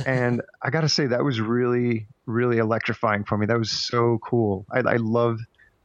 And 0.06 0.42
I 0.62 0.70
got 0.70 0.82
to 0.82 0.90
say 0.90 1.08
that 1.08 1.24
was 1.24 1.40
really, 1.40 2.08
really 2.26 2.58
electrifying 2.58 3.24
for 3.24 3.38
me. 3.38 3.46
That 3.46 3.58
was 3.58 3.72
so 3.72 4.20
cool. 4.24 4.66
I, 4.72 4.80
I 4.80 4.96
loved 4.98 5.42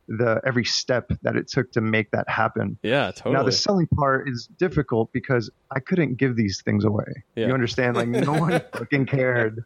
the 0.09 0.41
every 0.47 0.65
step 0.65 1.11
that 1.23 1.37
it 1.37 1.49
took 1.49 1.73
to 1.73 1.81
make 1.81 2.11
that 2.13 2.29
happen. 2.29 2.79
Yeah, 2.83 3.11
totally. 3.11 3.35
Now 3.35 3.43
the 3.43 3.53
selling 3.53 3.87
part 3.89 4.29
is 4.29 4.47
difficult 4.59 5.13
because 5.13 5.51
I 5.71 5.81
couldn't 5.81 6.17
give 6.17 6.37
these 6.37 6.63
things 6.63 6.85
away. 6.85 7.25
Yeah. 7.35 7.49
You 7.49 7.55
understand? 7.55 7.97
Like 7.97 8.09
no 8.09 8.33
one 8.41 8.63
fucking 8.73 9.07
cared, 9.07 9.65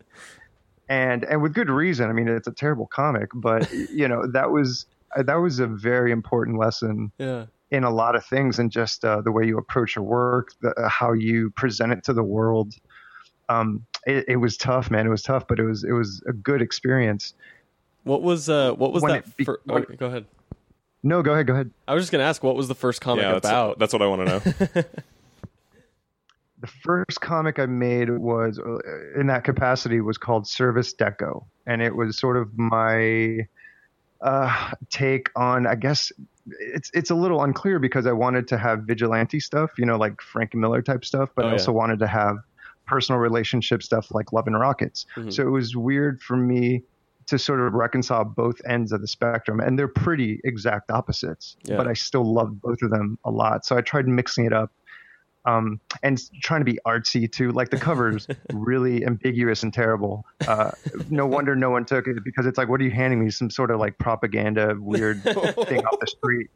and 0.89 1.25
and 1.25 1.43
with 1.43 1.55
good 1.55 1.71
reason. 1.71 2.09
I 2.09 2.12
mean, 2.12 2.29
it's 2.29 2.49
a 2.49 2.53
terrible 2.53 2.87
comic, 2.87 3.31
but 3.35 3.71
you 3.73 4.09
know 4.09 4.27
that 4.33 4.50
was 4.50 4.87
that 5.17 5.37
was 5.37 5.59
a 5.59 5.67
very 5.67 6.12
important 6.12 6.59
lesson 6.59 7.12
yeah. 7.19 7.47
in 7.71 7.85
a 7.85 7.91
lot 7.91 8.17
of 8.17 8.25
things, 8.25 8.59
and 8.59 8.71
just 8.71 9.05
uh, 9.05 9.21
the 9.21 9.33
way 9.33 9.47
you 9.47 9.59
approach 9.59 9.97
your 9.97 10.05
work, 10.05 10.53
the, 10.62 10.71
uh, 10.71 10.89
how 10.89 11.12
you 11.12 11.50
present 11.50 11.93
it 11.93 12.05
to 12.05 12.12
the 12.12 12.23
world. 12.23 12.75
Um, 13.49 13.85
it, 14.07 14.25
it 14.28 14.37
was 14.37 14.57
tough, 14.57 14.90
man. 14.90 15.07
It 15.07 15.11
was 15.11 15.23
tough, 15.23 15.47
but 15.49 15.59
it 15.59 15.64
was 15.64 15.85
it 15.85 15.92
was 15.92 16.23
a 16.28 16.33
good 16.33 16.62
experience. 16.62 17.35
What 18.04 18.23
was 18.23 18.49
uh 18.49 18.73
what 18.73 18.92
was 18.92 19.02
When 19.02 19.12
that? 19.12 19.26
it 19.26 19.37
be- 19.37 19.45
fir- 19.45 19.61
when- 19.64 19.85
go 19.99 20.07
ahead. 20.07 20.26
No, 21.02 21.23
go 21.23 21.33
ahead, 21.33 21.47
go 21.47 21.54
ahead. 21.54 21.71
I 21.88 21.95
was 21.95 22.02
just 22.02 22.12
gonna 22.12 22.25
ask, 22.25 22.42
what 22.42 22.57
was 22.57 22.69
the 22.69 22.75
first 22.75 23.00
comic 23.00 23.23
yeah, 23.23 23.33
that's, 23.33 23.49
about? 23.49 23.78
that's 23.78 23.92
what 23.92 24.02
I 24.02 24.07
want 24.07 24.26
to 24.26 24.26
know. 24.26 24.83
the 26.61 26.66
first 26.66 27.21
comic 27.23 27.59
I 27.59 27.66
made 27.66 28.11
was 28.11 28.59
uh, 28.59 28.78
in 29.19 29.26
that 29.28 29.45
capacity 29.45 30.00
was 30.02 30.19
called 30.19 30.47
Service 30.47 30.95
Deco, 30.95 31.45
and 31.66 31.80
it 31.80 31.97
was 31.97 32.19
sort 32.19 32.37
of 32.37 32.50
my 32.59 33.47
uh, 34.21 34.73
take 34.90 35.30
on, 35.37 35.66
I 35.66 35.75
guess, 35.75 36.12
it's 36.59 36.90
it's 36.92 37.09
a 37.11 37.14
little 37.14 37.42
unclear 37.42 37.78
because 37.78 38.07
I 38.07 38.12
wanted 38.12 38.47
to 38.49 38.59
have 38.59 38.80
vigilante 38.80 39.40
stuff, 39.40 39.71
you 39.78 39.87
know, 39.87 39.97
like 39.97 40.21
Frank 40.21 40.54
Miller 40.54 40.83
type 40.83 41.04
stuff, 41.04 41.30
but 41.35 41.47
Oh, 41.47 41.49
I 41.49 41.52
also 41.52 41.73
wanted 41.73 41.99
to 42.00 42.07
have 42.07 42.38
personal 42.91 43.21
relationship 43.21 43.85
stuff 43.85 44.13
like 44.13 44.33
Love 44.33 44.49
and 44.49 44.59
Rockets. 44.59 45.07
Mhm. 45.17 45.33
So 45.33 45.47
it 45.47 45.51
was 45.51 45.77
weird 45.77 46.21
for 46.21 46.37
me 46.37 46.83
to 47.27 47.39
sort 47.39 47.61
of 47.61 47.73
reconcile 47.73 48.25
both 48.25 48.61
ends 48.67 48.91
of 48.91 49.01
the 49.01 49.07
spectrum, 49.07 49.61
and 49.61 49.79
they're 49.79 49.87
pretty 49.87 50.41
exact 50.43 50.91
opposites. 50.91 51.57
Yeah. 51.63 51.77
But 51.77 51.87
I 51.87 51.93
still 51.93 52.25
loved 52.25 52.61
both 52.61 52.83
of 52.83 52.91
them 52.91 53.17
a 53.25 53.31
lot, 53.31 53.65
so 53.65 53.77
I 53.77 53.81
tried 53.83 54.09
mixing 54.09 54.45
it 54.45 54.53
up. 54.53 54.73
Um, 55.47 55.81
and 56.03 56.21
trying 56.43 56.61
to 56.61 56.67
be 56.67 56.79
artsy 56.87 57.31
too. 57.31 57.51
Like 57.53 57.71
the 57.71 57.79
cover's 57.79 58.27
really 58.53 59.07
ambiguous 59.07 59.63
and 59.63 59.73
terrible. 59.73 60.27
Uh, 60.47 60.73
no 61.09 61.27
wonder 61.27 61.57
no 61.57 61.71
one 61.71 61.87
took 61.87 62.07
it 62.09 62.23
because 62.23 62.45
it's 62.45 62.59
like, 62.59 62.69
what 62.69 62.79
are 62.81 62.85
you 62.85 62.91
handing 62.91 63.25
me? 63.25 63.31
Some 63.31 63.49
sort 63.49 63.71
of 63.71 63.81
like 63.81 63.97
propaganda 63.97 64.77
weird 64.79 65.23
thing 65.23 65.83
off 65.87 65.99
the 65.99 66.07
street. 66.07 66.51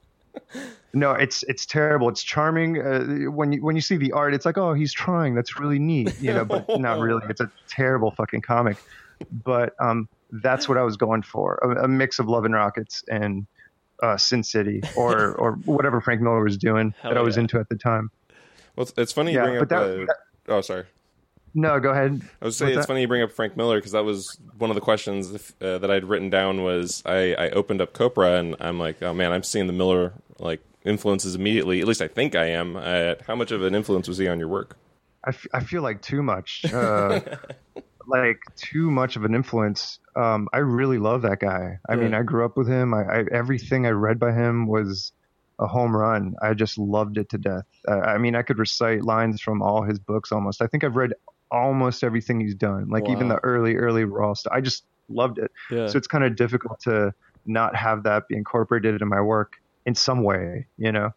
No, 0.92 1.10
it's 1.12 1.42
it's 1.44 1.66
terrible. 1.66 2.08
It's 2.08 2.22
charming 2.22 2.80
uh, 2.80 3.30
when 3.30 3.52
you 3.52 3.64
when 3.64 3.74
you 3.74 3.82
see 3.82 3.96
the 3.96 4.12
art. 4.12 4.32
It's 4.32 4.46
like, 4.46 4.56
oh, 4.56 4.74
he's 4.74 4.92
trying. 4.92 5.34
That's 5.34 5.58
really 5.58 5.80
neat, 5.80 6.14
you 6.20 6.32
know. 6.32 6.44
But 6.44 6.68
not 6.78 7.00
really. 7.00 7.22
It's 7.28 7.40
a 7.40 7.50
terrible 7.68 8.12
fucking 8.12 8.42
comic. 8.42 8.76
But 9.44 9.74
um, 9.80 10.08
that's 10.30 10.68
what 10.68 10.78
I 10.78 10.82
was 10.82 10.96
going 10.96 11.22
for: 11.22 11.58
a, 11.62 11.84
a 11.84 11.88
mix 11.88 12.20
of 12.20 12.28
Love 12.28 12.44
and 12.44 12.54
Rockets 12.54 13.02
and 13.08 13.46
uh, 14.02 14.16
Sin 14.16 14.44
City, 14.44 14.82
or 14.96 15.34
or 15.38 15.52
whatever 15.64 16.00
Frank 16.00 16.20
Miller 16.20 16.44
was 16.44 16.56
doing 16.56 16.94
Hell 17.00 17.10
that 17.10 17.18
I 17.18 17.22
was 17.22 17.36
yeah. 17.36 17.42
into 17.42 17.58
at 17.58 17.68
the 17.68 17.76
time. 17.76 18.10
Well, 18.76 18.82
it's, 18.84 18.92
it's 18.96 19.12
funny 19.12 19.32
you 19.32 19.38
Yeah, 19.38 19.44
bring 19.44 19.56
up. 19.56 19.68
but 19.68 19.68
that- 19.70 20.08
uh, 20.08 20.52
oh, 20.52 20.60
sorry. 20.60 20.84
No, 21.54 21.78
go 21.78 21.90
ahead. 21.90 22.20
I 22.42 22.44
was 22.46 22.56
saying 22.56 22.70
What's 22.70 22.78
it's 22.78 22.86
that? 22.86 22.88
funny 22.88 23.02
you 23.02 23.08
bring 23.08 23.22
up 23.22 23.30
Frank 23.30 23.56
Miller 23.56 23.78
because 23.78 23.92
that 23.92 24.04
was 24.04 24.36
one 24.58 24.70
of 24.70 24.74
the 24.74 24.80
questions 24.80 25.32
if, 25.32 25.52
uh, 25.62 25.78
that 25.78 25.90
I'd 25.90 26.04
written 26.04 26.28
down 26.28 26.62
was 26.64 27.02
I, 27.06 27.34
I 27.34 27.50
opened 27.50 27.80
up 27.80 27.92
Copra 27.92 28.38
and 28.38 28.56
I'm 28.58 28.78
like, 28.78 29.00
oh 29.02 29.14
man, 29.14 29.30
I'm 29.30 29.44
seeing 29.44 29.68
the 29.68 29.72
Miller 29.72 30.12
like 30.40 30.60
influences 30.84 31.34
immediately. 31.36 31.80
At 31.80 31.86
least 31.86 32.02
I 32.02 32.08
think 32.08 32.34
I 32.34 32.46
am. 32.46 32.76
Uh, 32.76 33.14
how 33.26 33.36
much 33.36 33.52
of 33.52 33.62
an 33.62 33.74
influence 33.74 34.08
was 34.08 34.18
he 34.18 34.26
on 34.26 34.38
your 34.40 34.48
work? 34.48 34.76
I, 35.24 35.30
f- 35.30 35.46
I 35.54 35.60
feel 35.60 35.82
like 35.82 36.02
too 36.02 36.22
much, 36.22 36.64
uh, 36.72 37.20
like 38.06 38.40
too 38.56 38.90
much 38.90 39.16
of 39.16 39.24
an 39.24 39.34
influence. 39.34 39.98
Um, 40.16 40.48
I 40.52 40.58
really 40.58 40.98
love 40.98 41.22
that 41.22 41.40
guy. 41.40 41.78
I 41.88 41.96
mean, 41.96 42.14
I 42.14 42.22
grew 42.22 42.44
up 42.44 42.56
with 42.56 42.68
him. 42.68 42.92
I, 42.92 43.02
I 43.04 43.24
everything 43.32 43.86
I 43.86 43.90
read 43.90 44.18
by 44.18 44.32
him 44.32 44.66
was 44.66 45.12
a 45.58 45.66
home 45.66 45.96
run. 45.96 46.34
I 46.42 46.52
just 46.54 46.78
loved 46.78 47.16
it 47.16 47.28
to 47.30 47.38
death. 47.38 47.64
Uh, 47.88 48.00
I 48.00 48.18
mean, 48.18 48.34
I 48.34 48.42
could 48.42 48.58
recite 48.58 49.02
lines 49.02 49.40
from 49.40 49.62
all 49.62 49.82
his 49.82 49.98
books 49.98 50.30
almost. 50.32 50.60
I 50.60 50.66
think 50.66 50.84
I've 50.84 50.96
read 50.96 51.14
almost 51.50 52.02
everything 52.02 52.40
he's 52.40 52.54
done, 52.54 52.88
like 52.88 53.08
even 53.08 53.28
the 53.28 53.38
early, 53.38 53.76
early 53.76 54.04
raw 54.04 54.34
stuff. 54.34 54.52
I 54.54 54.60
just 54.60 54.84
loved 55.08 55.38
it. 55.38 55.50
Yeah. 55.70 55.86
So 55.86 55.98
it's 55.98 56.06
kind 56.06 56.24
of 56.24 56.36
difficult 56.36 56.80
to 56.80 57.14
not 57.46 57.76
have 57.76 58.04
that 58.04 58.28
be 58.28 58.36
incorporated 58.36 59.00
in 59.02 59.08
my 59.08 59.20
work 59.20 59.60
in 59.86 59.94
some 59.94 60.22
way, 60.22 60.66
you 60.78 60.92
know. 60.92 61.10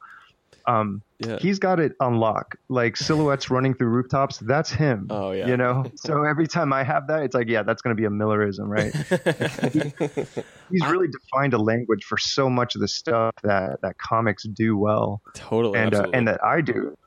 Um, 0.66 1.02
yeah. 1.20 1.40
he's 1.40 1.60
got 1.60 1.80
it 1.80 1.94
on 2.02 2.20
lock. 2.20 2.56
Like 2.68 2.98
silhouettes 2.98 3.50
running 3.50 3.74
through 3.74 3.88
rooftops, 3.88 4.38
that's 4.38 4.70
him. 4.70 5.08
Oh, 5.10 5.32
yeah. 5.32 5.48
You 5.48 5.58
know? 5.58 5.86
So 5.96 6.24
every 6.24 6.48
time 6.48 6.74
I 6.74 6.84
have 6.84 7.08
that, 7.08 7.24
it's 7.24 7.34
like, 7.34 7.48
yeah, 7.48 7.64
that's 7.64 7.82
going 7.82 7.96
to 7.96 8.00
be 8.00 8.06
a 8.06 8.10
Millerism, 8.10 8.70
right? 8.70 8.94
he's 10.70 10.86
really 10.86 11.08
defined 11.08 11.54
a 11.54 11.58
language 11.58 12.04
for 12.04 12.18
so 12.18 12.50
much 12.50 12.76
of 12.76 12.82
the 12.82 12.88
stuff 12.88 13.34
that, 13.44 13.82
that 13.82 13.98
comics 13.98 14.44
do 14.44 14.78
well 14.78 15.22
totally. 15.34 15.80
and 15.80 15.96
uh, 15.96 16.08
and 16.14 16.28
that 16.28 16.44
I 16.44 16.62
do, 16.62 16.98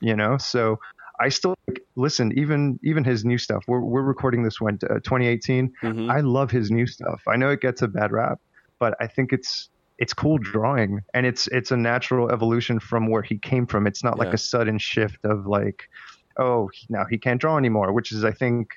you 0.00 0.16
know? 0.16 0.36
So 0.38 0.80
I 1.20 1.28
still 1.30 1.54
listen, 1.96 2.32
even 2.38 2.78
even 2.84 3.04
his 3.04 3.24
new 3.24 3.38
stuff. 3.38 3.64
We're, 3.66 3.80
we're 3.80 4.02
recording 4.02 4.42
this 4.42 4.60
one 4.60 4.78
uh, 4.84 4.94
2018. 5.04 5.72
Mhm. 5.82 6.10
I 6.10 6.20
love 6.20 6.50
his 6.50 6.70
new 6.70 6.86
stuff. 6.86 7.22
I 7.26 7.36
know 7.36 7.50
it 7.50 7.60
gets 7.60 7.82
a 7.82 7.88
bad 7.88 8.12
rap, 8.12 8.38
but 8.78 8.94
I 9.00 9.06
think 9.06 9.32
it's 9.32 9.68
it's 9.98 10.12
cool 10.12 10.36
drawing 10.38 11.00
and 11.14 11.24
it's 11.24 11.46
it's 11.48 11.70
a 11.70 11.76
natural 11.76 12.30
evolution 12.30 12.78
from 12.78 13.10
where 13.10 13.22
he 13.22 13.38
came 13.38 13.66
from. 13.66 13.86
It's 13.86 14.04
not 14.04 14.18
like 14.18 14.34
a 14.34 14.38
sudden 14.38 14.78
shift 14.78 15.24
of 15.24 15.46
like, 15.46 15.88
oh, 16.36 16.70
now 16.90 17.04
he 17.08 17.16
can't 17.16 17.40
draw 17.40 17.56
anymore, 17.56 17.92
which 17.92 18.12
is 18.12 18.22
I 18.24 18.32
think 18.32 18.68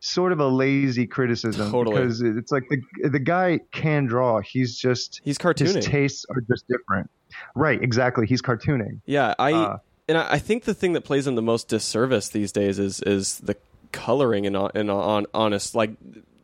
sort 0.00 0.32
of 0.32 0.40
a 0.40 0.48
lazy 0.48 1.06
criticism 1.06 1.70
Totally. 1.70 1.94
because 1.96 2.22
it's 2.22 2.50
like 2.50 2.64
the 2.70 3.08
the 3.10 3.18
guy 3.20 3.60
can 3.72 4.06
draw. 4.06 4.40
He's 4.40 4.76
just 4.78 5.20
He's 5.24 5.32
his 5.32 5.38
cartooning. 5.38 5.82
tastes 5.82 6.24
are 6.30 6.40
just 6.40 6.66
different. 6.68 7.10
Right, 7.54 7.82
exactly. 7.82 8.26
He's 8.26 8.40
cartooning. 8.42 9.00
Yeah, 9.06 9.34
I 9.38 9.52
Uh, 9.52 9.76
and 10.12 10.18
I, 10.18 10.32
I 10.32 10.38
think 10.38 10.64
the 10.64 10.74
thing 10.74 10.92
that 10.92 11.00
plays 11.02 11.26
him 11.26 11.36
the 11.36 11.42
most 11.42 11.68
disservice 11.68 12.28
these 12.28 12.52
days 12.52 12.78
is 12.78 13.00
is 13.00 13.38
the 13.38 13.56
coloring 13.92 14.46
and 14.46 14.56
and 14.74 14.90
on 14.90 15.26
honest 15.32 15.74
like 15.74 15.92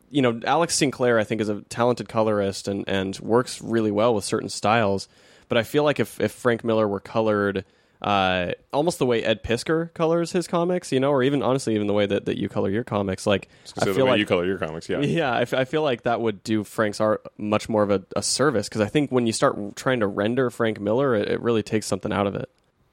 you 0.09 0.23
know 0.23 0.39
Alex 0.43 0.75
Sinclair 0.75 1.19
I 1.19 1.23
think 1.23 1.39
is 1.39 1.49
a 1.49 1.61
talented 1.61 2.09
colorist 2.09 2.67
and 2.67 2.83
and 2.87 3.17
works 3.19 3.61
really 3.61 3.91
well 3.91 4.15
with 4.15 4.25
certain 4.25 4.49
styles, 4.49 5.07
but 5.49 5.57
I 5.59 5.63
feel 5.63 5.83
like 5.83 5.99
if 5.99 6.19
if 6.19 6.31
Frank 6.31 6.63
Miller 6.63 6.87
were 6.87 6.99
colored. 6.99 7.63
Uh, 8.01 8.53
almost 8.71 8.97
the 8.97 9.05
way 9.05 9.21
Ed 9.21 9.43
Piskor 9.43 9.93
colors 9.93 10.31
his 10.31 10.47
comics, 10.47 10.93
you 10.93 11.01
know, 11.01 11.11
or 11.11 11.21
even 11.21 11.43
honestly, 11.43 11.75
even 11.75 11.85
the 11.85 11.91
way 11.91 12.05
that, 12.05 12.27
that 12.27 12.37
you 12.37 12.47
color 12.47 12.69
your 12.69 12.85
comics. 12.85 13.27
Like, 13.27 13.49
I 13.77 13.83
feel 13.83 14.05
way 14.05 14.11
like 14.11 14.19
you 14.19 14.25
color 14.25 14.45
your 14.45 14.57
comics, 14.57 14.87
yeah. 14.87 14.99
yeah, 15.01 15.33
I, 15.33 15.41
f- 15.41 15.53
I 15.53 15.65
feel 15.65 15.81
like 15.81 16.03
that 16.03 16.21
would 16.21 16.41
do 16.41 16.63
Frank's 16.63 17.01
art 17.01 17.27
much 17.37 17.67
more 17.67 17.83
of 17.83 17.91
a, 17.91 18.01
a 18.15 18.23
service 18.23 18.69
because 18.69 18.79
I 18.79 18.85
think 18.87 19.11
when 19.11 19.27
you 19.27 19.33
start 19.33 19.75
trying 19.75 19.99
to 19.99 20.07
render 20.07 20.49
Frank 20.49 20.79
Miller, 20.79 21.13
it, 21.13 21.27
it 21.27 21.41
really 21.41 21.61
takes 21.61 21.87
something 21.87 22.13
out 22.13 22.25
of 22.25 22.35
it. 22.35 22.49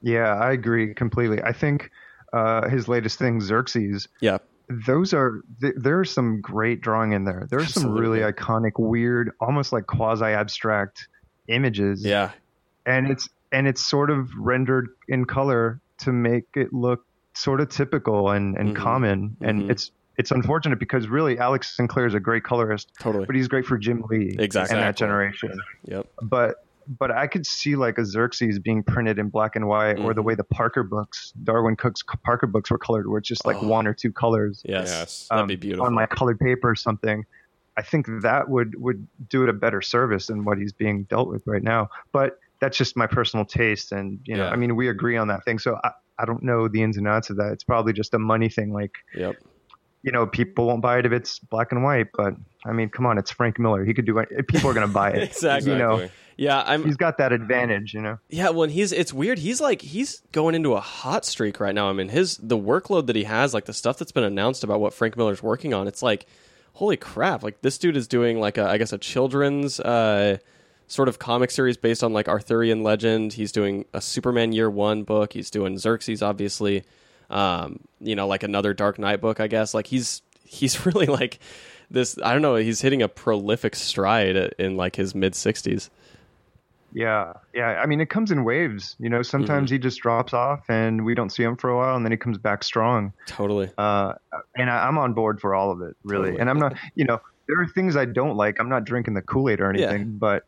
Yeah, 0.06 0.34
I 0.36 0.52
agree 0.52 0.94
completely. 0.94 1.42
I 1.42 1.52
think 1.52 1.90
uh, 2.32 2.68
his 2.68 2.86
latest 2.86 3.18
thing, 3.18 3.40
Xerxes, 3.40 4.06
Yeah, 4.20 4.38
those 4.86 5.12
are 5.12 5.40
th- 5.60 5.74
there's 5.76 6.12
some 6.12 6.40
great 6.40 6.80
drawing 6.80 7.10
in 7.12 7.24
there. 7.24 7.46
There's 7.50 7.74
some 7.74 7.90
really 7.92 8.20
iconic, 8.20 8.72
weird, 8.78 9.32
almost 9.40 9.72
like 9.72 9.86
quasi 9.88 10.26
abstract 10.26 11.08
images. 11.48 12.04
yeah, 12.04 12.30
and 12.86 13.08
it's 13.10 13.28
and 13.50 13.66
it's 13.66 13.84
sort 13.84 14.10
of 14.10 14.28
rendered 14.38 14.88
in 15.08 15.24
color 15.24 15.80
to 15.98 16.12
make 16.12 16.44
it 16.54 16.72
look 16.72 17.04
sort 17.34 17.60
of 17.60 17.68
typical 17.68 18.30
and 18.30 18.56
and 18.56 18.70
Mhm. 18.70 18.76
common. 18.76 19.36
And 19.40 19.62
Mhm. 19.62 19.70
it's 19.70 19.90
it's 20.18 20.30
unfortunate 20.30 20.78
because 20.78 21.08
really 21.08 21.38
Alex 21.38 21.76
Sinclair 21.76 22.06
is 22.06 22.14
a 22.14 22.20
great 22.20 22.44
colorist, 22.44 22.90
totally. 23.00 23.26
but 23.26 23.34
he's 23.36 23.48
great 23.48 23.66
for 23.66 23.76
Jim 23.76 24.02
Lee 24.08 24.36
Exactly. 24.38 24.74
and 24.76 24.82
that 24.86 24.96
generation. 24.96 25.60
Yep. 25.84 26.06
But 26.22 26.64
but 26.88 27.10
I 27.10 27.26
could 27.26 27.46
see 27.46 27.76
like 27.76 27.98
a 27.98 28.04
Xerxes 28.04 28.58
being 28.58 28.82
printed 28.82 29.18
in 29.18 29.28
black 29.28 29.56
and 29.56 29.66
white, 29.66 29.98
or 29.98 30.14
the 30.14 30.22
Mhm. 30.22 30.24
way 30.26 30.34
the 30.34 30.44
Parker 30.44 30.82
books, 30.82 31.32
Darwyn 31.42 31.76
Cooke's 31.76 32.02
Parker 32.24 32.46
books 32.46 32.70
were 32.70 32.78
colored, 32.78 33.08
where 33.08 33.18
it's 33.18 33.28
just 33.28 33.44
like 33.46 33.56
Oh. 33.62 33.66
one 33.68 33.86
or 33.86 33.94
two 33.94 34.12
colors 34.12 34.62
Yes, 34.64 34.88
Yes. 34.88 35.26
that'd 35.28 35.42
um, 35.42 35.48
be 35.48 35.56
beautiful. 35.56 35.86
on 35.86 35.94
like 35.94 36.10
colored 36.10 36.38
paper 36.38 36.70
or 36.70 36.74
something. 36.76 37.24
I 37.76 37.82
think 37.82 38.06
that 38.22 38.48
would 38.48 38.80
would 38.80 39.06
do 39.28 39.42
it 39.42 39.48
a 39.48 39.52
better 39.52 39.82
service 39.82 40.28
than 40.28 40.44
what 40.44 40.58
he's 40.58 40.72
being 40.72 41.04
dealt 41.04 41.28
with 41.28 41.46
right 41.46 41.62
now. 41.62 41.90
But 42.12 42.38
that's 42.60 42.78
just 42.78 42.96
my 42.96 43.06
personal 43.06 43.44
taste, 43.44 43.92
and 43.92 44.18
you 44.24 44.36
know, 44.36 44.44
Yeah. 44.44 44.50
I 44.50 44.56
mean, 44.56 44.76
we 44.76 44.88
agree 44.88 45.16
on 45.16 45.28
that 45.28 45.44
thing. 45.44 45.58
So 45.58 45.78
I, 45.84 45.90
I 46.18 46.24
don't 46.24 46.42
know 46.42 46.68
the 46.68 46.82
ins 46.82 46.96
and 46.96 47.06
outs 47.06 47.28
of 47.28 47.36
that. 47.36 47.52
It's 47.52 47.64
probably 47.64 47.92
just 47.92 48.14
a 48.14 48.18
money 48.18 48.48
thing. 48.48 48.72
Like 48.72 48.92
yep. 49.14 49.36
you 50.02 50.12
know, 50.12 50.26
people 50.26 50.66
won't 50.68 50.80
buy 50.80 50.98
it 51.00 51.04
if 51.06 51.12
it's 51.12 51.38
black 51.38 51.72
and 51.72 51.82
white. 51.82 52.06
But 52.16 52.34
I 52.64 52.72
mean, 52.72 52.88
come 52.88 53.04
on, 53.04 53.18
it's 53.18 53.30
Frank 53.30 53.58
Miller. 53.58 53.84
He 53.84 53.92
could 53.92 54.06
do 54.06 54.16
it. 54.18 54.28
People 54.48 54.70
are 54.70 54.74
going 54.74 54.86
to 54.86 54.92
buy 54.92 55.10
it. 55.10 55.22
Exactly. 55.30 55.72
You 55.72 55.78
know, 55.78 55.94
Exactly. 55.96 56.20
Yeah, 56.36 56.62
I'm. 56.66 56.84
he's 56.84 56.96
got 56.96 57.18
that 57.18 57.32
advantage. 57.32 57.94
You 57.94 58.02
know. 58.02 58.18
Yeah, 58.28 58.50
well, 58.50 58.68
he's 58.68 58.92
it's 58.92 59.12
weird. 59.12 59.38
He's 59.38 59.60
like 59.60 59.80
he's 59.80 60.22
going 60.32 60.54
into 60.54 60.74
a 60.74 60.80
hot 60.80 61.24
streak 61.24 61.60
right 61.60 61.74
now. 61.74 61.88
I 61.88 61.92
mean, 61.92 62.08
his 62.08 62.36
the 62.36 62.58
workload 62.58 63.06
that 63.06 63.16
he 63.16 63.24
has, 63.24 63.54
like 63.54 63.64
the 63.64 63.72
stuff 63.72 63.98
that's 63.98 64.12
been 64.12 64.24
announced 64.24 64.62
about 64.62 64.80
what 64.80 64.92
Frank 64.92 65.16
Miller's 65.16 65.42
working 65.42 65.72
on, 65.72 65.88
it's 65.88 66.02
like, 66.02 66.26
holy 66.74 66.96
crap! 66.96 67.42
Like 67.42 67.62
this 67.62 67.78
dude 67.78 67.96
is 67.96 68.06
doing 68.06 68.38
like 68.38 68.58
a 68.58 68.68
I 68.68 68.76
guess 68.76 68.92
a 68.92 68.98
children's 68.98 69.80
uh, 69.80 70.36
sort 70.88 71.08
of 71.08 71.18
comic 71.18 71.50
series 71.50 71.78
based 71.78 72.04
on 72.04 72.12
like 72.12 72.28
Arthurian 72.28 72.82
legend. 72.82 73.32
He's 73.32 73.50
doing 73.52 73.86
a 73.94 74.02
Superman 74.02 74.52
Year 74.52 74.68
One 74.68 75.04
book. 75.04 75.32
He's 75.32 75.50
doing 75.50 75.78
Xerxes, 75.78 76.22
obviously. 76.22 76.84
Um, 77.30 77.80
you 78.00 78.14
know, 78.14 78.26
like 78.26 78.42
another 78.42 78.74
Dark 78.74 78.98
Knight 78.98 79.22
book, 79.22 79.40
I 79.40 79.46
guess. 79.46 79.72
Like 79.72 79.86
he's 79.86 80.20
he's 80.44 80.84
really 80.86 81.06
like 81.06 81.38
this. 81.90 82.18
I 82.22 82.34
don't 82.34 82.42
know. 82.42 82.56
He's 82.56 82.82
hitting 82.82 83.00
a 83.00 83.08
prolific 83.08 83.74
stride 83.74 84.36
in 84.58 84.76
like 84.76 84.96
his 84.96 85.14
mid 85.14 85.34
sixties. 85.34 85.88
Yeah, 86.96 87.34
yeah. 87.52 87.78
I 87.82 87.84
mean, 87.84 88.00
it 88.00 88.08
comes 88.08 88.30
in 88.30 88.42
waves. 88.42 88.96
You 88.98 89.10
know, 89.10 89.20
sometimes 89.20 89.68
Mm-hmm. 89.68 89.74
he 89.74 89.78
just 89.80 90.00
drops 90.00 90.32
off, 90.32 90.64
and 90.70 91.04
we 91.04 91.14
don't 91.14 91.28
see 91.30 91.42
him 91.42 91.56
for 91.58 91.68
a 91.68 91.76
while, 91.76 91.94
and 91.94 92.06
then 92.06 92.10
he 92.10 92.16
comes 92.16 92.38
back 92.38 92.64
strong. 92.64 93.12
Totally. 93.26 93.70
Uh, 93.76 94.14
and 94.56 94.70
I, 94.70 94.86
I'm 94.88 94.96
on 94.96 95.12
board 95.12 95.38
for 95.40 95.54
all 95.54 95.70
of 95.70 95.82
it, 95.82 95.94
really. 96.04 96.24
Totally. 96.30 96.40
And 96.40 96.48
I'm 96.48 96.58
not, 96.58 96.74
you 96.94 97.04
know, 97.04 97.20
there 97.48 97.60
are 97.60 97.66
things 97.68 97.96
I 97.96 98.06
don't 98.06 98.34
like. 98.36 98.58
I'm 98.58 98.70
not 98.70 98.84
drinking 98.86 99.12
the 99.12 99.20
Kool 99.22 99.50
Aid 99.50 99.60
or 99.60 99.74
Yeah. 99.76 99.88
anything, 99.90 100.16
but 100.18 100.44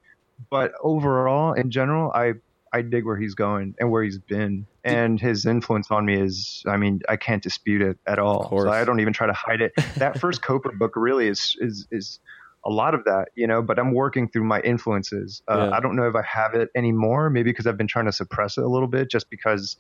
but 0.51 0.73
overall, 0.83 1.53
in 1.53 1.71
general, 1.71 2.11
I 2.15 2.33
I 2.73 2.81
dig 2.83 3.05
where 3.05 3.17
he's 3.19 3.35
going 3.35 3.75
and 3.79 3.91
where 3.91 4.03
he's 4.03 4.19
been, 4.19 4.67
and 4.85 5.21
his 5.21 5.45
influence 5.45 5.91
on 5.91 6.07
me 6.07 6.15
is, 6.21 6.63
I 6.67 6.77
mean, 6.79 7.01
I 7.11 7.17
can't 7.17 7.43
dispute 7.43 7.83
it 7.83 7.99
at 8.07 8.19
all. 8.19 8.49
So 8.63 8.71
I 8.71 8.85
don't 8.85 9.01
even 9.01 9.13
try 9.13 9.27
to 9.27 9.33
hide 9.35 9.61
it. 9.61 9.73
That 9.97 10.19
first 10.19 10.41
Copra 10.47 10.73
book 10.73 10.93
really 10.97 11.29
is 11.29 11.57
is 11.61 11.87
is 11.91 12.21
a 12.69 12.73
lot 12.81 12.93
of 12.95 13.03
that, 13.05 13.29
you 13.35 13.47
know. 13.47 13.61
But 13.63 13.79
I'm 13.79 13.93
working 13.95 14.29
through 14.29 14.45
my 14.45 14.61
influences. 14.61 15.43
Uh, 15.51 15.57
Yeah. 15.57 15.77
I 15.77 15.81
don't 15.81 15.97
know 15.97 16.07
if 16.09 16.15
I 16.15 16.23
have 16.23 16.55
it 16.55 16.69
anymore. 16.77 17.31
Maybe 17.31 17.51
because 17.51 17.67
I've 17.67 17.79
been 17.79 17.89
trying 17.89 18.07
to 18.07 18.13
suppress 18.13 18.59
it 18.59 18.65
a 18.65 18.69
little 18.69 18.89
bit, 18.89 19.11
just 19.11 19.29
because, 19.31 19.77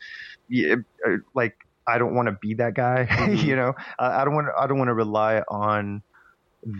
uh, 0.52 0.76
like 1.34 1.54
I 1.86 1.98
don't 1.98 2.14
want 2.14 2.28
to 2.28 2.36
be 2.40 2.54
that 2.54 2.74
guy. 2.74 3.06
Mhm. 3.10 3.44
you 3.44 3.56
know, 3.56 3.74
I, 3.98 4.22
I 4.22 4.24
don't 4.24 4.34
want 4.34 4.48
I 4.58 4.66
don't 4.66 4.78
want 4.78 4.88
to 4.88 4.94
rely 4.94 5.42
on 5.48 6.02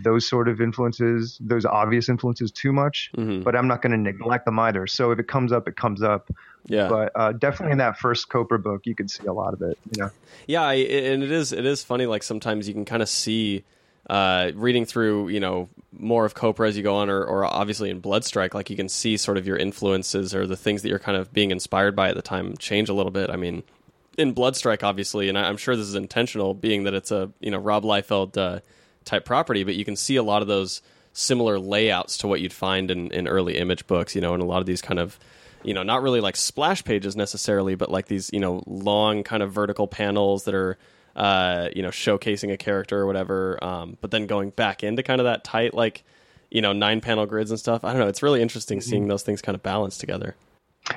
those 0.03 0.27
sort 0.27 0.49
of 0.49 0.59
influences, 0.59 1.37
those 1.41 1.65
obvious 1.65 2.09
influences 2.09 2.51
too 2.51 2.73
much, 2.73 3.09
Mhm. 3.17 3.43
but 3.45 3.55
I'm 3.55 3.67
not 3.67 3.81
going 3.81 3.93
to 3.93 3.97
neglect 3.97 4.45
them 4.45 4.59
either. 4.59 4.85
So 4.87 5.11
if 5.11 5.19
it 5.19 5.27
comes 5.29 5.53
up, 5.53 5.67
it 5.69 5.77
comes 5.77 6.01
up. 6.03 6.29
Yeah. 6.65 6.89
But 6.89 7.11
uh, 7.15 7.31
definitely 7.31 7.71
in 7.71 7.77
that 7.77 7.97
first 7.97 8.27
Copra 8.29 8.59
book, 8.59 8.81
you 8.85 8.93
could 8.93 9.09
see 9.09 9.25
a 9.25 9.31
lot 9.33 9.53
of 9.53 9.61
it. 9.61 9.77
You 9.95 10.03
know, 10.03 10.09
Yeah, 10.47 10.69
and 10.69 11.23
it 11.23 11.31
is 11.31 11.53
it 11.53 11.65
is 11.65 11.83
funny. 11.83 12.05
Like 12.07 12.23
sometimes 12.23 12.67
you 12.67 12.73
can 12.73 12.83
kind 12.85 13.01
of 13.01 13.07
see 13.09 13.63
uh, 14.09 14.51
reading 14.55 14.85
through, 14.85 15.29
you 15.29 15.39
know, 15.39 15.69
more 15.91 16.25
of 16.25 16.33
Copra 16.33 16.67
as 16.67 16.75
you 16.75 16.83
go 16.83 16.95
on, 16.95 17.09
or, 17.09 17.23
or 17.23 17.45
obviously 17.45 17.89
in 17.89 18.01
Bloodstrike, 18.01 18.53
like 18.53 18.69
you 18.69 18.75
can 18.75 18.89
see 18.89 19.17
sort 19.17 19.37
of 19.37 19.45
your 19.45 19.57
influences 19.57 20.33
or 20.33 20.47
the 20.47 20.57
things 20.57 20.81
that 20.81 20.89
you're 20.89 20.99
kind 20.99 21.17
of 21.17 21.31
being 21.31 21.51
inspired 21.51 21.95
by 21.95 22.09
at 22.09 22.15
the 22.15 22.21
time 22.21 22.57
change 22.57 22.89
a 22.89 22.93
little 22.93 23.11
bit. 23.11 23.29
I 23.29 23.35
mean, 23.35 23.63
in 24.17 24.33
Bloodstrike, 24.33 24.83
obviously, 24.83 25.29
and 25.29 25.37
I'm 25.37 25.57
sure 25.57 25.75
this 25.75 25.87
is 25.87 25.95
intentional, 25.95 26.53
being 26.53 26.83
that 26.83 26.93
it's 26.93 27.11
a 27.11 27.31
you 27.39 27.51
know 27.51 27.59
Rob 27.59 27.83
Liefeld 27.83 28.37
uh, 28.37 28.59
type 29.05 29.25
property, 29.25 29.63
but 29.63 29.75
you 29.75 29.85
can 29.85 29.95
see 29.95 30.15
a 30.15 30.23
lot 30.23 30.41
of 30.41 30.47
those 30.47 30.81
similar 31.13 31.59
layouts 31.59 32.17
to 32.17 32.27
what 32.27 32.41
you'd 32.41 32.53
find 32.53 32.91
in, 32.91 33.11
in 33.11 33.27
early 33.27 33.57
image 33.57 33.87
books, 33.87 34.15
you 34.15 34.21
know, 34.21 34.33
and 34.33 34.41
a 34.41 34.45
lot 34.45 34.59
of 34.59 34.65
these 34.65 34.81
kind 34.81 34.99
of 34.99 35.19
you 35.63 35.73
know, 35.73 35.83
not 35.83 36.01
really 36.01 36.21
like 36.21 36.35
splash 36.35 36.83
pages 36.83 37.15
necessarily, 37.15 37.75
but 37.75 37.91
like 37.91 38.07
these, 38.07 38.29
you 38.31 38.39
know, 38.39 38.63
long 38.65 39.23
kind 39.23 39.43
of 39.43 39.51
vertical 39.51 39.87
panels 39.87 40.45
that 40.45 40.55
are, 40.55 40.77
uh, 41.19 41.69
you 41.75 41.81
know, 41.81 41.89
showcasing 41.89 42.51
a 42.51 42.57
character 42.57 42.97
or 42.97 43.05
whatever. 43.05 43.61
Um, 43.63 43.97
but 43.99 44.09
then 44.11 44.25
going 44.25 44.51
back 44.51 44.83
into 44.83 45.03
kind 45.03 45.19
of 45.19 45.25
that 45.25 45.43
tight, 45.43 45.73
like, 45.73 46.03
you 46.49 46.61
know, 46.61 46.71
nine 46.71 47.01
panel 47.01 47.25
grids 47.25 47.51
and 47.51 47.59
stuff. 47.59 47.83
I 47.83 47.91
don't 47.91 47.99
know. 47.99 48.07
It's 48.07 48.23
really 48.23 48.41
interesting 48.41 48.79
seeing 48.81 49.07
those 49.09 49.21
things 49.21 49.41
kind 49.41 49.55
of 49.55 49.61
balanced 49.61 49.99
together. 49.99 50.35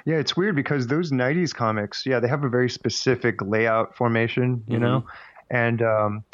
yeah, 0.07 0.17
it's 0.17 0.37
weird 0.37 0.55
because 0.55 0.87
those 0.87 1.11
'90s 1.11 1.53
comics, 1.53 2.07
yeah, 2.07 2.21
they 2.21 2.29
have 2.29 2.45
a 2.45 2.49
very 2.49 2.71
specific 2.71 3.43
layout 3.43 3.97
formation. 3.97 4.63
You 4.69 4.79
know, 4.79 5.05
and 5.51 5.83
um, 5.83 6.25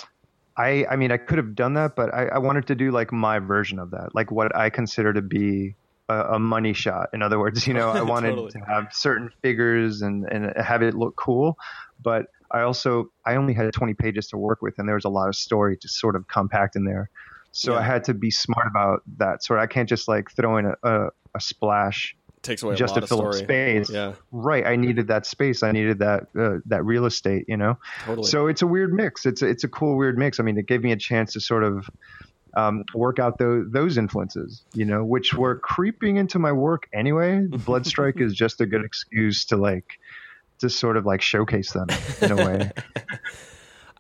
I, 0.57 0.85
I 0.91 0.97
mean, 0.97 1.11
I 1.11 1.17
could 1.17 1.39
have 1.39 1.55
done 1.55 1.75
that, 1.75 1.97
but 1.97 2.13
I, 2.13 2.27
I 2.27 2.39
wanted 2.39 2.67
to 2.67 2.75
do 2.75 2.91
like 2.91 3.11
my 3.11 3.39
version 3.39 3.79
of 3.79 3.91
that, 3.93 4.15
like 4.15 4.31
what 4.31 4.55
I 4.55 4.69
consider 4.71 5.13
to 5.15 5.23
be 5.23 5.75
a, 6.11 6.35
a 6.35 6.39
money 6.39 6.75
shot. 6.75 7.09
In 7.15 7.23
other 7.23 7.39
words, 7.39 7.67
you 7.67 7.75
know, 7.75 7.89
I 7.89 8.03
wanted 8.15 8.31
Totally. 8.31 8.51
to 8.53 8.59
have 8.61 8.89
certain 8.93 9.31
figures 9.41 10.03
and 10.03 10.27
and 10.31 10.53
have 10.57 10.83
it 10.83 10.95
look 10.95 11.17
cool, 11.17 11.57
but 12.03 12.27
I 12.51 12.63
also 12.63 13.11
I 13.25 13.37
only 13.37 13.55
had 13.55 13.73
20 13.73 13.95
pages 13.95 14.29
to 14.29 14.39
work 14.39 14.63
with, 14.63 14.79
and 14.79 14.89
there 14.89 14.95
was 14.95 15.05
a 15.05 15.11
lot 15.11 15.29
of 15.29 15.37
story 15.37 15.77
to 15.79 15.89
sort 15.89 16.17
of 16.17 16.27
compact 16.29 16.77
in 16.77 16.85
there. 16.85 17.11
So 17.53 17.73
Yeah. 17.73 17.79
I 17.79 17.83
had 17.83 18.05
to 18.05 18.15
be 18.15 18.31
smart 18.31 18.67
about 18.67 19.03
that. 19.19 19.43
So 19.43 19.57
I 19.59 19.67
can't 19.67 19.89
just 19.89 20.07
like 20.09 20.31
throw 20.31 20.59
in 20.59 20.67
a, 20.67 20.75
a, 20.83 21.09
a 21.35 21.41
splash 21.41 22.17
takes 22.43 22.63
away 22.63 22.77
just 22.77 22.93
a 22.93 22.95
lot 22.97 23.01
to 23.01 23.07
fill 23.07 23.27
up 23.27 23.35
space. 23.35 23.91
Yeah, 23.91 24.15
Right. 24.31 24.67
I 24.67 24.77
needed 24.77 25.09
that 25.09 25.27
space. 25.27 25.63
I 25.63 25.73
needed 25.73 25.99
that 25.99 26.29
uh, 26.39 26.59
that 26.67 26.85
real 26.85 27.05
estate. 27.07 27.45
You 27.49 27.57
know. 27.57 27.79
totally. 28.05 28.29
So 28.29 28.47
it's 28.47 28.63
a 28.63 28.67
weird 28.67 28.93
mix. 28.93 29.27
It's 29.27 29.43
a, 29.43 29.47
it's 29.47 29.65
a 29.65 29.69
cool 29.69 29.97
weird 29.97 30.19
mix. 30.19 30.41
I 30.41 30.43
mean, 30.43 30.59
it 30.59 30.67
gave 30.67 30.83
me 30.83 30.93
a 30.93 30.97
chance 30.97 31.33
to 31.35 31.41
sort 31.41 31.65
of 31.65 31.91
um, 32.55 32.85
work 32.95 33.19
out 33.19 33.39
those 33.39 33.67
those 33.71 33.99
influences, 33.99 34.63
you 34.75 34.85
know, 34.85 35.05
which 35.05 35.35
were 35.35 35.59
creeping 35.59 36.17
into 36.17 36.39
my 36.39 36.53
work 36.53 36.89
anyway. 36.93 37.47
Bloodstrike 37.51 38.21
is 38.21 38.35
just 38.35 38.61
a 38.61 38.67
good 38.67 38.85
excuse 38.85 39.45
to 39.47 39.57
like 39.57 39.99
to 40.59 40.71
sort 40.71 40.97
of 40.97 41.07
like 41.07 41.23
showcase 41.23 41.73
them 41.73 41.89
in 42.23 42.33
a 42.33 42.37
way. 42.37 42.71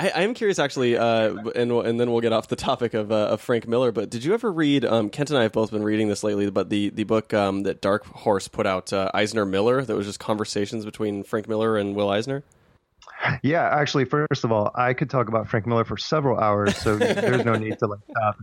I, 0.00 0.22
am 0.22 0.34
curious, 0.34 0.60
actually, 0.60 0.96
uh, 0.96 1.34
and 1.56 1.72
and 1.72 1.98
then 1.98 2.12
we'll 2.12 2.20
get 2.20 2.32
off 2.32 2.46
the 2.46 2.56
topic 2.56 2.94
of, 2.94 3.10
uh, 3.10 3.26
of 3.30 3.40
Frank 3.40 3.66
Miller. 3.66 3.90
But 3.90 4.10
did 4.10 4.22
you 4.22 4.32
ever 4.32 4.52
read? 4.52 4.84
Um, 4.84 5.10
Kent 5.10 5.30
and 5.30 5.38
I 5.38 5.42
have 5.42 5.52
both 5.52 5.72
been 5.72 5.82
reading 5.82 6.06
this 6.08 6.22
lately, 6.22 6.48
but 6.50 6.70
the 6.70 6.90
the 6.90 7.02
book 7.02 7.34
um, 7.34 7.64
that 7.64 7.80
Dark 7.80 8.06
Horse 8.06 8.46
put 8.46 8.64
out, 8.64 8.92
uh, 8.92 9.10
Eisner 9.12 9.44
Miller, 9.44 9.84
that 9.84 9.96
was 9.96 10.06
just 10.06 10.20
conversations 10.20 10.84
between 10.84 11.24
Frank 11.24 11.48
Miller 11.48 11.76
and 11.76 11.96
Will 11.96 12.10
Eisner. 12.10 12.44
yeah, 13.42 13.68
actually, 13.68 14.04
first 14.04 14.44
of 14.44 14.52
all, 14.52 14.70
I 14.76 14.94
could 14.94 15.10
talk 15.10 15.28
about 15.28 15.48
Frank 15.48 15.66
Miller 15.66 15.84
for 15.84 15.96
several 15.96 16.38
hours, 16.38 16.76
so 16.76 16.96
there's 16.96 17.44
no 17.44 17.56
need 17.56 17.80
to 17.80 17.86
like 17.88 18.00
stop. 18.08 18.36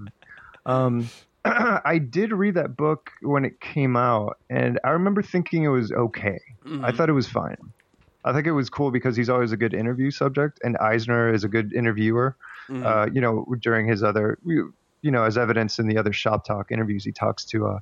Um, 0.66 1.08
I 1.46 2.00
did 2.00 2.34
read 2.34 2.56
that 2.56 2.76
book 2.76 3.12
when 3.22 3.46
it 3.46 3.62
came 3.62 3.96
out, 3.96 4.40
and 4.50 4.78
I 4.84 4.90
remember 4.90 5.22
thinking 5.22 5.64
it 5.64 5.70
was 5.70 5.92
okay. 5.92 6.40
I 6.84 6.92
thought 6.92 7.08
it 7.08 7.14
was 7.14 7.28
fine. 7.28 7.58
I 8.26 8.34
think 8.34 8.48
it 8.48 8.52
was 8.54 8.70
cool 8.70 8.92
because 8.92 9.16
he's 9.16 9.30
always 9.30 9.52
a 9.52 9.58
good 9.58 9.74
interview 9.74 10.12
subject, 10.12 10.60
and 10.64 10.76
Eisner 10.78 11.32
is 11.34 11.44
a 11.44 11.48
good 11.48 11.72
interviewer. 11.74 12.36
Uh, 12.84 13.08
you 13.14 13.22
know, 13.22 13.46
during 13.62 13.88
his 13.88 14.02
other, 14.02 14.40
you 14.46 15.12
know, 15.12 15.24
as 15.24 15.38
evidence 15.38 15.78
in 15.78 15.88
the 15.88 15.98
other 15.98 16.12
shop 16.12 16.44
talk 16.46 16.72
interviews, 16.72 17.06
he 17.06 17.12
talks 17.12 17.46
to 17.46 17.68
uh, 17.68 17.78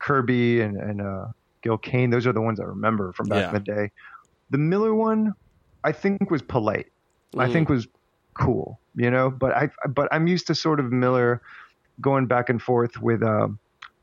Kirby 0.00 0.60
and, 0.60 0.76
and 0.76 1.00
uh, 1.00 1.24
Gil 1.62 1.78
Kane. 1.78 2.10
Those 2.10 2.26
are 2.26 2.32
the 2.32 2.42
ones 2.42 2.60
I 2.60 2.64
remember 2.64 3.12
from 3.14 3.28
back 3.28 3.40
Yeah. 3.44 3.48
in 3.48 3.54
the 3.54 3.60
day. 3.60 3.90
The 4.50 4.58
Miller 4.58 4.94
one, 4.94 5.32
I 5.84 5.92
think, 5.92 6.30
was 6.30 6.42
polite. 6.42 6.86
I 7.38 7.46
Mm. 7.48 7.52
think 7.52 7.68
was 7.70 7.88
cool, 8.38 8.80
you 8.94 9.10
know. 9.10 9.30
But 9.30 9.56
I, 9.56 9.70
but 9.88 10.08
I'm 10.12 10.26
used 10.26 10.46
to 10.48 10.54
sort 10.54 10.78
of 10.80 10.92
Miller 10.92 11.40
going 12.00 12.26
back 12.26 12.48
and 12.50 12.60
forth 12.60 13.00
with 13.00 13.22
uh, 13.22 13.48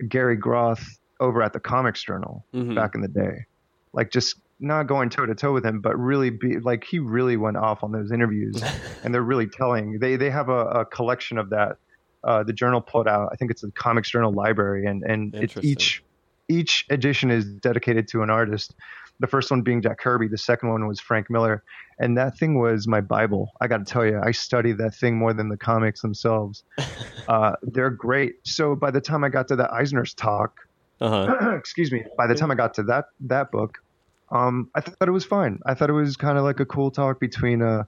Gary 0.09 0.35
Groth 0.37 0.83
over 1.19 1.41
at 1.43 1.53
the 1.53 1.59
Comics 1.59 2.03
Journal 2.03 2.45
Mhm. 2.55 2.75
back 2.75 2.95
in 2.95 3.01
the 3.01 3.07
day, 3.07 3.45
like 3.93 4.11
just 4.11 4.35
not 4.59 4.87
going 4.87 5.09
toe 5.09 5.25
to 5.25 5.35
toe 5.35 5.53
with 5.53 5.65
him, 5.65 5.81
but 5.81 5.97
really 5.97 6.29
be 6.29 6.59
like 6.59 6.83
he 6.83 6.99
really 6.99 7.37
went 7.37 7.57
off 7.57 7.83
on 7.83 7.91
those 7.91 8.11
interviews, 8.11 8.61
and 9.03 9.13
they're 9.13 9.21
really 9.21 9.47
telling. 9.47 9.99
They 9.99 10.15
they 10.15 10.29
have 10.29 10.49
a, 10.49 10.65
a 10.65 10.85
collection 10.85 11.37
of 11.37 11.49
that. 11.49 11.77
Uh, 12.23 12.43
the 12.43 12.53
journal 12.53 12.81
put 12.81 13.07
out. 13.07 13.29
I 13.31 13.35
think 13.35 13.51
it's 13.51 13.61
the 13.61 13.71
Comics 13.71 14.09
Journal 14.09 14.33
Library, 14.33 14.85
and 14.85 15.03
and 15.03 15.35
it's 15.35 15.55
each 15.63 16.03
each 16.47 16.85
edition 16.89 17.31
is 17.31 17.45
dedicated 17.45 18.07
to 18.09 18.23
an 18.23 18.29
artist. 18.29 18.75
The 19.19 19.27
first 19.27 19.49
one 19.49 19.61
being 19.61 19.81
Jack 19.81 19.99
Kirby. 19.99 20.27
The 20.27 20.37
second 20.37 20.69
one 20.69 20.87
was 20.87 20.99
Frank 20.99 21.29
Miller, 21.29 21.63
and 21.99 22.17
that 22.17 22.37
thing 22.37 22.59
was 22.59 22.87
my 22.87 22.99
Bible. 23.01 23.51
I 23.61 23.67
got 23.67 23.77
to 23.77 23.85
tell 23.85 24.05
you, 24.05 24.19
I 24.21 24.31
studied 24.31 24.77
that 24.79 24.93
thing 24.95 25.17
more 25.17 25.33
than 25.33 25.49
the 25.49 25.57
comics 25.57 26.01
themselves. 26.01 26.63
uh, 27.27 27.53
they're 27.61 27.89
great. 27.91 28.35
So 28.43 28.75
by 28.75 28.91
the 28.91 29.01
time 29.01 29.23
I 29.23 29.29
got 29.29 29.47
to 29.49 29.55
the 29.55 29.71
Eisner's 29.71 30.13
talk, 30.13 30.59
Uh 30.99 31.27
huh. 31.27 31.55
excuse 31.57 31.91
me, 31.91 32.03
by 32.17 32.27
the 32.27 32.35
time 32.35 32.51
I 32.51 32.55
got 32.55 32.73
to 32.75 32.83
that 32.83 33.05
that 33.21 33.51
book, 33.51 33.77
um, 34.31 34.69
I 34.75 34.81
thought 34.81 35.07
it 35.07 35.11
was 35.11 35.25
fine. 35.25 35.59
I 35.65 35.73
thought 35.73 35.89
it 35.89 35.93
was 35.93 36.17
kind 36.17 36.37
of 36.37 36.43
like 36.43 36.59
a 36.59 36.65
cool 36.65 36.91
talk 36.91 37.19
between 37.19 37.61
a 37.61 37.87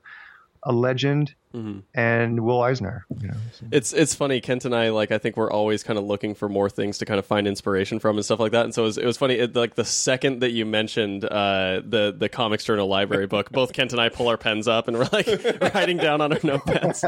a 0.64 0.74
legend 0.74 1.34
hmm 1.54 1.80
and 1.96 2.42
Will 2.42 2.62
Eisner. 2.62 3.06
You 3.22 3.28
know, 3.30 3.34
so- 3.54 3.66
It's 3.72 3.94
it's 3.94 4.14
funny. 4.16 4.42
Kent 4.42 4.66
and 4.66 4.76
I 4.76 4.90
like 4.90 5.12
I 5.12 5.18
think 5.18 5.38
we're 5.38 5.52
always 5.52 5.82
kind 5.84 5.98
of 5.98 6.04
looking 6.06 6.36
for 6.36 6.50
more 6.50 6.70
things 6.70 6.98
to 6.98 7.06
kind 7.06 7.20
of 7.20 7.26
find 7.26 7.48
inspiration 7.48 8.00
from 8.00 8.18
and 8.18 8.26
stuff 8.26 8.40
like 8.40 8.52
that. 8.52 8.66
And 8.66 8.74
so 8.74 8.82
it 8.84 8.86
was, 8.86 8.98
it 8.98 9.06
was 9.06 9.18
funny. 9.18 9.36
It, 9.36 9.56
like 9.56 9.76
the 9.76 9.86
second 9.86 10.42
that 10.42 10.52
you 10.52 10.66
mentioned 10.66 11.24
uh, 11.26 11.82
the 11.86 12.14
the 12.18 12.28
Comics 12.28 12.66
Journal 12.66 12.88
library 12.88 13.28
book, 13.36 13.50
both 13.52 13.72
Kent 13.72 13.94
and 13.94 14.02
I 14.02 14.10
pull 14.10 14.28
our 14.28 14.38
pens 14.38 14.68
up 14.68 14.88
and 14.90 14.98
we're 14.98 15.08
like 15.14 15.28
writing 15.74 15.98
down 15.98 16.20
on 16.22 16.34
our 16.34 16.40
notepads. 16.40 17.04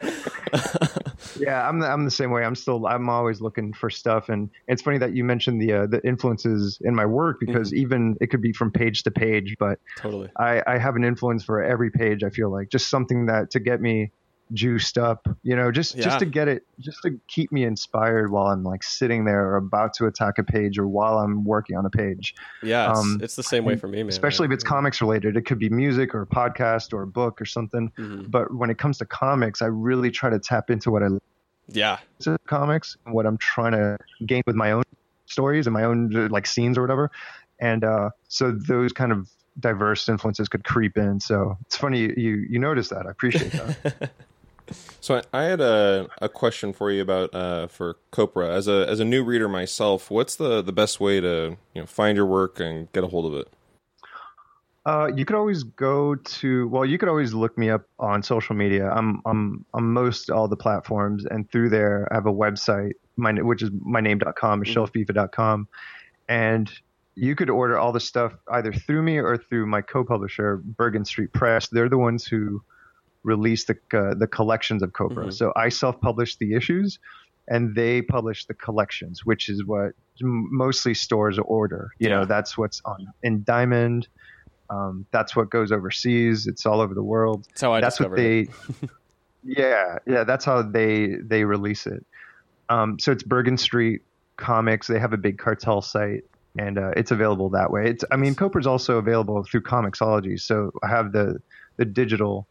yeah, 1.36 1.68
I'm 1.68 1.80
the, 1.80 1.86
I'm 1.86 2.04
the 2.04 2.10
same 2.10 2.30
way. 2.30 2.44
I'm 2.44 2.54
still 2.54 2.86
I'm 2.86 3.08
always 3.08 3.40
looking 3.40 3.72
for 3.72 3.90
stuff, 3.90 4.28
and 4.28 4.50
it's 4.68 4.82
funny 4.82 4.98
that 4.98 5.14
you 5.14 5.24
mentioned 5.24 5.60
the 5.60 5.72
uh, 5.72 5.86
the 5.86 6.04
influences 6.06 6.78
in 6.82 6.94
my 6.94 7.06
work 7.06 7.38
because 7.40 7.72
even 7.74 8.16
it 8.20 8.28
could 8.28 8.42
be 8.42 8.52
from 8.52 8.70
page 8.70 9.02
to 9.04 9.10
page, 9.10 9.56
but 9.58 9.78
totally. 9.96 10.30
I, 10.38 10.62
I 10.66 10.78
have 10.78 10.96
an 10.96 11.04
influence 11.04 11.44
for 11.44 11.62
every 11.62 11.90
page. 11.90 12.22
I 12.22 12.30
feel 12.30 12.50
like 12.50 12.68
just 12.68 12.88
something 12.88 13.26
that 13.26 13.50
to 13.52 13.60
get 13.60 13.80
me 13.80 14.12
juiced 14.52 14.98
up, 14.98 15.26
you 15.42 15.56
know, 15.56 15.70
just 15.70 15.94
Yeah. 15.96 16.04
just 16.04 16.18
to 16.18 16.26
get 16.26 16.46
it, 16.48 16.66
just 16.78 16.98
to 17.02 17.18
keep 17.28 17.52
me 17.52 17.64
inspired 17.64 18.30
while 18.30 18.48
I'm 18.48 18.64
like 18.64 18.82
sitting 18.82 19.24
there 19.24 19.46
or 19.48 19.56
about 19.56 19.94
to 19.94 20.06
attack 20.06 20.38
a 20.38 20.42
page 20.44 20.78
or 20.78 20.86
while 20.86 21.18
I'm 21.18 21.44
working 21.44 21.76
on 21.76 21.86
a 21.86 21.90
page. 21.90 22.34
Yeah, 22.62 22.90
it's, 22.90 22.98
Um, 22.98 23.18
it's 23.22 23.36
the 23.36 23.42
same 23.42 23.64
way 23.64 23.76
for 23.76 23.88
me, 23.88 24.02
man. 24.02 24.08
Especially 24.08 24.46
if 24.46 24.52
it's 24.52 24.64
comics 24.64 25.00
related, 25.00 25.36
it 25.36 25.46
could 25.46 25.58
be 25.58 25.70
music 25.70 26.14
or 26.14 26.22
a 26.22 26.26
podcast 26.26 26.92
or 26.92 27.02
a 27.02 27.06
book 27.06 27.40
or 27.40 27.46
something. 27.46 27.90
Mhm. 27.98 28.30
But 28.30 28.54
when 28.54 28.68
it 28.68 28.78
comes 28.78 28.98
to 28.98 29.06
comics, 29.06 29.62
I 29.62 29.66
really 29.66 30.10
try 30.10 30.28
to 30.28 30.38
tap 30.38 30.70
into 30.70 30.90
what 30.90 31.02
I 31.02 31.08
Yeah, 31.68 31.98
to 32.20 32.36
comics 32.46 32.96
and 33.06 33.14
what 33.14 33.24
I'm 33.24 33.38
trying 33.38 33.72
to 33.72 33.96
gain 34.26 34.42
with 34.46 34.56
my 34.56 34.72
own 34.72 34.82
stories 35.26 35.66
and 35.66 35.72
my 35.72 35.84
own 35.84 36.10
like 36.30 36.46
scenes 36.46 36.76
or 36.76 36.82
whatever. 36.82 37.10
And 37.58 37.84
uh, 37.84 38.10
so 38.28 38.50
those 38.50 38.92
kind 38.92 39.12
of 39.12 39.30
diverse 39.60 40.08
influences 40.08 40.48
could 40.48 40.64
creep 40.64 40.96
in. 40.98 41.20
So 41.20 41.56
it's 41.66 41.76
funny 41.76 42.00
you 42.00 42.14
you, 42.16 42.46
you 42.50 42.58
notice 42.58 42.88
that. 42.88 43.06
I 43.06 43.10
appreciate 43.10 43.52
that. 43.52 44.10
So 45.00 45.16
I, 45.32 45.40
I 45.40 45.44
had 45.44 45.60
a, 45.60 46.08
a 46.20 46.28
question 46.28 46.72
for 46.72 46.90
you 46.90 47.02
about 47.02 47.34
uh, 47.34 47.66
for 47.66 47.96
Copra 48.10 48.54
as 48.54 48.68
a 48.68 48.86
as 48.88 49.00
a 49.00 49.04
new 49.04 49.24
reader 49.24 49.48
myself. 49.48 50.10
What's 50.10 50.36
the, 50.36 50.62
the 50.62 50.72
best 50.72 51.00
way 51.00 51.20
to 51.20 51.56
you 51.74 51.80
know 51.82 51.86
find 51.86 52.16
your 52.16 52.26
work 52.26 52.60
and 52.60 52.90
get 52.92 53.04
a 53.04 53.08
hold 53.08 53.32
of 53.32 53.38
it? 53.38 53.52
uh, 54.84 55.10
you 55.14 55.24
could 55.24 55.36
always 55.36 55.62
go 55.62 56.16
to 56.16 56.68
well, 56.68 56.84
you 56.84 56.98
could 56.98 57.08
always 57.08 57.32
look 57.32 57.56
me 57.56 57.70
up 57.70 57.82
on 57.98 58.22
social 58.22 58.56
media. 58.56 58.90
I'm 58.90 59.22
I'm 59.24 59.64
on 59.74 59.84
most 59.84 60.30
all 60.30 60.48
the 60.48 60.56
platforms, 60.56 61.24
and 61.24 61.48
through 61.50 61.70
there 61.70 62.08
I 62.10 62.16
have 62.16 62.26
a 62.26 62.32
website, 62.32 62.92
my 63.16 63.32
which 63.32 63.62
is 63.62 63.70
myname.com, 63.70 64.62
michelfiffe.com, 64.62 65.68
and 66.28 66.70
you 67.14 67.36
could 67.36 67.50
order 67.50 67.78
all 67.78 67.92
the 67.92 68.00
stuff 68.00 68.32
either 68.50 68.72
through 68.72 69.02
me 69.02 69.18
or 69.18 69.36
through 69.36 69.66
my 69.66 69.82
co-publisher, 69.82 70.56
Bergen 70.56 71.04
Street 71.04 71.32
Press. 71.32 71.68
They're 71.68 71.90
the 71.90 71.98
ones 71.98 72.26
who 72.26 72.62
release 73.24 73.64
the 73.66 73.76
uh, 73.94 74.14
the 74.14 74.26
collections 74.26 74.82
of 74.82 74.92
Copra. 74.92 75.26
Mhm. 75.26 75.32
So 75.32 75.52
I 75.56 75.68
self-publish 75.68 76.36
the 76.36 76.54
issues, 76.54 76.98
and 77.48 77.74
they 77.74 78.02
publish 78.02 78.46
the 78.46 78.54
collections, 78.54 79.24
which 79.24 79.48
is 79.48 79.64
what 79.64 79.92
mostly 80.20 80.94
stores 80.94 81.38
order. 81.38 81.90
You 81.98 82.08
Yeah. 82.08 82.20
know, 82.20 82.24
that's 82.26 82.56
what's 82.58 82.80
on 82.84 83.06
in 83.22 83.42
Diamond. 83.44 84.08
Um, 84.70 85.06
that's 85.10 85.36
what 85.36 85.50
goes 85.50 85.70
overseas. 85.72 86.46
It's 86.46 86.64
all 86.66 86.80
over 86.80 86.94
the 86.94 87.02
world 87.02 87.44
that's 87.48 87.60
how 87.60 87.72
I 87.74 87.80
that's 87.80 88.00
what 88.00 88.14
discovered 88.14 88.20
it. 88.20 88.48
they 88.80 88.88
yeah 89.44 89.98
yeah 90.06 90.24
that's 90.24 90.44
how 90.44 90.62
they 90.62 91.16
they 91.24 91.44
release 91.44 91.86
it 91.86 92.04
Um, 92.68 92.98
so 92.98 93.12
it's 93.12 93.22
Bergen 93.22 93.58
Street 93.58 94.02
Comics. 94.36 94.86
They 94.86 94.98
have 94.98 95.12
a 95.12 95.16
big 95.18 95.36
cartel 95.36 95.82
site, 95.82 96.24
and 96.58 96.78
uh, 96.78 96.92
it's 96.96 97.10
available 97.10 97.50
that 97.50 97.70
way. 97.70 97.90
It's 97.90 98.04
I 98.10 98.16
mean, 98.16 98.34
Copra's 98.34 98.66
also 98.66 98.96
available 98.96 99.42
through 99.44 99.62
Comixology. 99.62 100.40
So 100.40 100.70
I 100.82 100.88
have 100.88 101.12
the 101.12 101.38
the 101.76 101.84
digital 101.84 102.46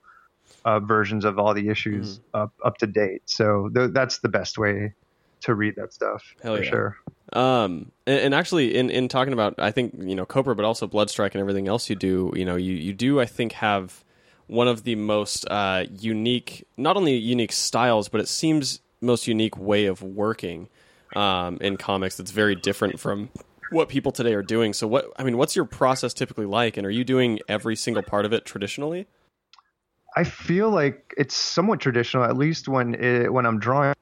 uh, 0.66 0.80
versions 0.80 1.26
of 1.26 1.40
all 1.40 1.54
the 1.54 1.70
issues 1.70 2.20
Mm-hmm. 2.20 2.38
up 2.42 2.54
up 2.64 2.78
to 2.78 2.88
date. 2.88 3.24
So 3.26 3.70
th- 3.74 3.92
that's 3.94 4.20
the 4.20 4.30
best 4.30 4.58
way 4.58 4.94
to 5.42 5.56
read 5.56 5.76
that 5.76 5.92
stuff 5.94 6.24
Hell 6.44 6.58
for 6.58 6.64
yeah. 6.64 6.70
sure. 6.70 6.98
Um, 7.34 7.92
and, 8.06 8.20
and 8.20 8.36
actually, 8.36 8.76
in, 8.76 8.90
in 8.90 9.08
talking 9.08 9.34
about, 9.34 9.56
I 9.58 9.72
think 9.72 9.96
you 9.98 10.16
know 10.16 10.26
Copra, 10.26 10.56
but 10.56 10.66
also 10.66 10.88
Bloodstrike 10.88 11.32
and 11.32 11.38
everything 11.42 11.68
else 11.68 11.90
you 11.90 11.96
do, 11.96 12.32
you 12.36 12.46
know, 12.46 12.56
you 12.56 12.74
you 12.74 12.94
do, 12.94 13.20
I 13.20 13.26
think, 13.26 13.54
have 13.54 14.04
one 14.48 14.68
of 14.68 14.84
the 14.84 14.96
most 14.96 15.48
uh, 15.50 15.86
unique, 15.90 16.68
not 16.78 16.98
only 16.98 17.16
unique 17.16 17.54
styles, 17.54 18.10
but 18.10 18.20
it 18.22 18.28
seems 18.28 18.82
most 19.00 19.28
unique 19.28 19.58
way 19.58 19.86
of 19.86 20.04
working 20.04 20.68
um, 21.16 21.58
in 21.62 21.78
comics. 21.78 22.18
That's 22.18 22.32
very 22.32 22.56
different 22.56 23.00
from 23.00 23.30
what 23.72 23.88
people 23.88 24.12
today 24.12 24.34
are 24.34 24.44
doing. 24.44 24.74
So, 24.74 24.86
what 24.88 25.06
I 25.18 25.24
mean, 25.24 25.38
what's 25.38 25.56
your 25.56 25.66
process 25.66 26.14
typically 26.14 26.46
like, 26.46 26.78
and 26.78 26.86
are 26.86 26.92
you 26.92 27.04
doing 27.04 27.40
every 27.48 27.76
single 27.76 28.04
part 28.04 28.26
of 28.26 28.34
it 28.34 28.46
traditionally? 28.46 29.08
I 30.16 30.24
feel 30.24 30.70
like 30.70 31.14
it's 31.18 31.36
somewhat 31.36 31.80
traditional, 31.80 32.24
at 32.24 32.36
least 32.38 32.68
when 32.68 32.96
it, 32.96 33.32
when 33.32 33.46
I'm 33.46 33.60
drawing, 33.60 33.96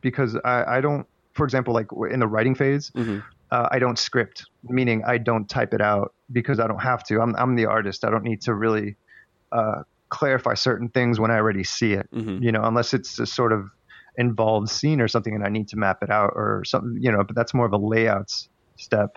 because 0.00 0.36
I, 0.44 0.76
I 0.76 0.80
don't, 0.80 1.06
for 1.34 1.44
example, 1.44 1.74
like 1.74 1.86
in 2.10 2.20
the 2.20 2.26
writing 2.26 2.54
phase, 2.54 2.90
Mm-hmm. 2.94 3.18
uh, 3.50 3.68
I 3.70 3.78
don't 3.78 3.98
script, 3.98 4.44
meaning 4.64 5.02
I 5.06 5.18
don't 5.18 5.48
type 5.48 5.72
it 5.74 5.80
out 5.80 6.14
because 6.32 6.60
I 6.60 6.66
don't 6.66 6.80
have 6.82 7.02
to. 7.04 7.20
I'm 7.20 7.34
I'm 7.36 7.56
the 7.56 7.66
artist. 7.66 8.04
I 8.04 8.10
don't 8.10 8.24
need 8.24 8.42
to 8.42 8.54
really 8.54 8.96
uh, 9.52 9.82
clarify 10.08 10.54
certain 10.54 10.88
things 10.88 11.18
when 11.18 11.30
I 11.30 11.36
already 11.36 11.64
see 11.64 11.92
it. 11.92 12.08
Mhm. 12.12 12.42
You 12.42 12.52
know, 12.52 12.62
unless 12.64 12.92
it's 12.94 13.18
a 13.18 13.26
sort 13.26 13.52
of 13.52 13.70
involved 14.18 14.68
scene 14.70 15.00
or 15.00 15.08
something, 15.08 15.34
and 15.34 15.44
I 15.44 15.48
need 15.48 15.68
to 15.68 15.76
map 15.76 16.02
it 16.02 16.10
out 16.10 16.32
or 16.34 16.62
something. 16.64 16.98
You 17.00 17.12
know, 17.12 17.24
but 17.24 17.34
that's 17.36 17.54
more 17.54 17.66
of 17.66 17.72
a 17.72 17.78
layouts 17.78 18.48
step. 18.76 19.16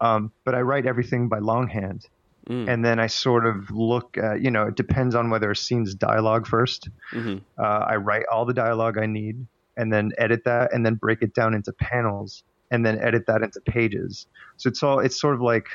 Um, 0.00 0.32
but 0.44 0.54
I 0.54 0.60
write 0.60 0.86
everything 0.86 1.28
by 1.28 1.38
longhand 1.38 2.06
Mm. 2.48 2.68
and 2.68 2.84
then 2.84 2.98
I 2.98 3.06
sort 3.06 3.46
of 3.46 3.70
look 3.70 4.18
at, 4.18 4.42
you 4.42 4.50
know, 4.50 4.64
it 4.66 4.76
depends 4.76 5.14
on 5.14 5.30
whether 5.30 5.50
a 5.50 5.56
scene's 5.56 5.94
dialogue 5.94 6.46
1st 6.46 6.90
Mhm. 7.12 7.40
Uh, 7.58 7.62
I 7.62 7.96
write 7.96 8.24
all 8.30 8.44
the 8.44 8.52
dialogue 8.52 8.98
I 8.98 9.06
need 9.06 9.46
and 9.78 9.90
then 9.92 10.12
edit 10.18 10.44
that 10.44 10.72
and 10.74 10.84
then 10.84 10.94
break 10.94 11.22
it 11.22 11.32
down 11.34 11.54
into 11.54 11.72
panels 11.72 12.42
and 12.70 12.84
then 12.84 12.98
edit 13.00 13.24
that 13.28 13.42
into 13.42 13.60
pages. 13.62 14.26
So 14.58 14.68
it's 14.68 14.82
all, 14.82 14.98
it's 14.98 15.18
sort 15.18 15.34
of 15.34 15.40
like 15.40 15.66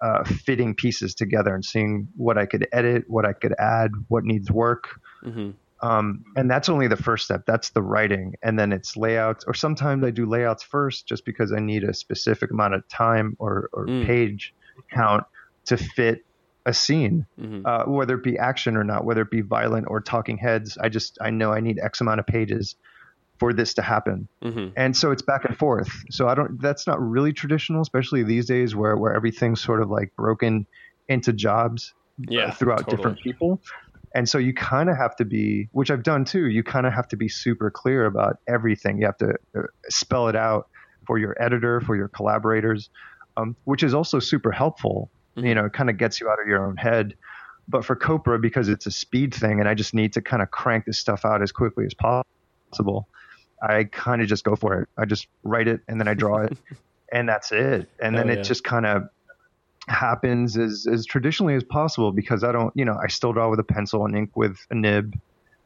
uh, 0.00 0.22
fitting 0.24 0.74
pieces 0.74 1.14
together 1.14 1.54
and 1.54 1.64
seeing 1.64 2.06
what 2.16 2.38
I 2.38 2.46
could 2.46 2.66
edit, 2.72 3.04
what 3.08 3.24
I 3.24 3.32
could 3.32 3.54
add, 3.58 3.90
what 4.08 4.22
needs 4.24 4.50
work. 4.50 4.88
Mhm. 5.24 5.54
Um, 5.82 6.24
and 6.36 6.48
that's 6.48 6.68
only 6.68 6.86
the 6.86 6.96
first 6.96 7.24
step. 7.24 7.42
That's 7.46 7.70
the 7.70 7.82
writing. 7.82 8.34
And 8.44 8.56
then 8.56 8.72
it's 8.72 8.96
layouts, 8.96 9.44
or 9.48 9.54
sometimes 9.54 10.04
I 10.04 10.10
do 10.10 10.26
layouts 10.26 10.62
first 10.62 11.06
just 11.08 11.24
because 11.24 11.52
I 11.52 11.58
need 11.58 11.82
a 11.82 11.92
specific 11.92 12.52
amount 12.52 12.74
of 12.74 12.86
time 12.88 13.34
or, 13.40 13.68
or 13.72 13.86
Mm. 13.88 14.06
page 14.06 14.54
count 14.92 15.24
to 15.66 15.76
fit 15.76 16.24
a 16.64 16.72
scene, 16.72 17.26
Mhm. 17.40 17.62
uh, 17.64 17.84
whether 17.90 18.14
it 18.14 18.22
be 18.22 18.38
action 18.38 18.76
or 18.76 18.84
not, 18.84 19.04
whether 19.04 19.22
it 19.22 19.30
be 19.30 19.40
violent 19.40 19.86
or 19.88 20.00
talking 20.00 20.36
heads. 20.38 20.78
I 20.78 20.88
just, 20.88 21.18
I 21.20 21.30
know 21.30 21.52
I 21.52 21.60
need 21.60 21.78
X 21.82 22.00
amount 22.00 22.20
of 22.20 22.26
pages 22.26 22.76
for 23.40 23.52
this 23.52 23.74
to 23.74 23.82
happen. 23.82 24.28
Mhm. 24.44 24.72
And 24.76 24.96
so 24.96 25.10
it's 25.10 25.22
back 25.22 25.44
and 25.44 25.58
forth. 25.58 25.90
So 26.10 26.28
I 26.28 26.34
don't, 26.34 26.60
that's 26.62 26.86
not 26.86 27.00
really 27.00 27.32
traditional, 27.32 27.82
especially 27.82 28.22
these 28.22 28.46
days 28.46 28.76
where, 28.76 28.96
where 28.96 29.12
everything's 29.12 29.60
sort 29.60 29.82
of 29.82 29.90
like 29.90 30.12
broken 30.16 30.66
into 31.08 31.32
jobs 31.32 31.92
uh, 32.30 32.52
throughout 32.52 32.80
totally. 32.80 32.96
different 32.96 33.18
people. 33.20 33.60
And 34.14 34.28
so 34.28 34.38
you 34.38 34.54
kind 34.54 34.88
of 34.88 34.96
have 34.96 35.16
to 35.16 35.24
be, 35.24 35.68
which 35.72 35.90
I've 35.90 36.04
done 36.04 36.24
too, 36.24 36.46
you 36.46 36.62
kind 36.62 36.86
of 36.86 36.92
have 36.92 37.08
to 37.08 37.16
be 37.16 37.28
super 37.28 37.70
clear 37.70 38.04
about 38.04 38.36
everything. 38.46 38.98
You 38.98 39.06
have 39.06 39.16
to 39.16 39.34
uh, 39.56 39.62
spell 39.88 40.28
it 40.28 40.36
out 40.36 40.68
for 41.06 41.18
your 41.18 41.34
editor, 41.42 41.80
for 41.80 41.96
your 41.96 42.08
collaborators, 42.08 42.90
um, 43.36 43.56
which 43.64 43.82
is 43.82 43.94
also 43.94 44.20
super 44.20 44.52
helpful. 44.52 45.10
Mm-hmm. 45.36 45.46
You 45.46 45.54
know, 45.54 45.64
it 45.66 45.72
kind 45.72 45.90
of 45.90 45.98
gets 45.98 46.20
you 46.20 46.28
out 46.28 46.40
of 46.40 46.46
your 46.46 46.66
own 46.66 46.76
head. 46.76 47.14
But 47.68 47.84
for 47.84 47.94
Copra, 47.94 48.38
because 48.38 48.68
it's 48.68 48.86
a 48.86 48.90
speed 48.90 49.34
thing 49.34 49.60
and 49.60 49.68
I 49.68 49.74
just 49.74 49.94
need 49.94 50.12
to 50.14 50.20
kind 50.20 50.42
of 50.42 50.50
crank 50.50 50.84
this 50.84 50.98
stuff 50.98 51.24
out 51.24 51.42
as 51.42 51.52
quickly 51.52 51.86
as 51.86 51.94
possible, 51.94 53.08
I 53.62 53.84
kind 53.84 54.20
of 54.20 54.28
just 54.28 54.44
go 54.44 54.56
for 54.56 54.82
it. 54.82 54.88
I 54.98 55.04
just 55.04 55.28
write 55.44 55.68
it 55.68 55.80
and 55.88 56.00
then 56.00 56.08
I 56.08 56.14
draw 56.14 56.42
it 56.42 56.58
and 57.12 57.28
that's 57.28 57.52
it. 57.52 57.88
And 58.00 58.16
then 58.16 58.28
Hell 58.28 58.36
it 58.36 58.38
yeah. 58.38 58.42
just 58.42 58.64
kind 58.64 58.86
of 58.86 59.08
happens 59.88 60.56
as, 60.56 60.86
as 60.90 61.06
traditionally 61.06 61.54
as 61.54 61.62
possible 61.62 62.12
because 62.12 62.42
I 62.42 62.52
don't, 62.52 62.72
you 62.76 62.84
know, 62.84 62.98
I 63.00 63.08
still 63.08 63.32
draw 63.32 63.48
with 63.48 63.60
a 63.60 63.64
pencil 63.64 64.04
and 64.04 64.16
ink 64.16 64.30
with 64.36 64.58
a 64.70 64.74
nib. 64.74 65.18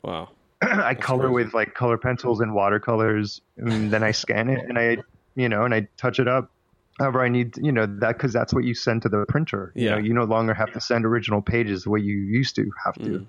Wow. 0.02 0.28
I 0.62 0.94
color 0.94 1.28
crazy. 1.28 1.34
with 1.34 1.54
like 1.54 1.74
color 1.74 1.98
pencils 1.98 2.40
and 2.40 2.54
watercolors, 2.54 3.40
and 3.56 3.90
then 3.90 4.02
I 4.02 4.12
scan 4.12 4.48
it 4.48 4.64
and 4.66 4.78
I, 4.78 4.98
you 5.34 5.48
know, 5.48 5.64
and 5.64 5.74
I 5.74 5.88
touch 5.96 6.18
it 6.18 6.28
up. 6.28 6.50
However, 6.98 7.22
I 7.22 7.28
need, 7.28 7.56
you 7.58 7.72
know, 7.72 7.84
that 7.86 8.16
because 8.16 8.32
that's 8.32 8.54
what 8.54 8.64
you 8.64 8.74
send 8.74 9.02
to 9.02 9.08
the 9.08 9.24
printer. 9.28 9.72
You 9.74 9.90
know, 9.90 9.98
you 9.98 10.14
no 10.14 10.24
longer 10.24 10.54
have 10.54 10.72
to 10.72 10.80
send 10.80 11.04
original 11.04 11.42
pages 11.42 11.84
the 11.84 11.90
way 11.90 12.00
you 12.00 12.16
used 12.16 12.54
to 12.56 12.70
have 12.84 12.94
to, 12.94 13.00
Mm. 13.20 13.26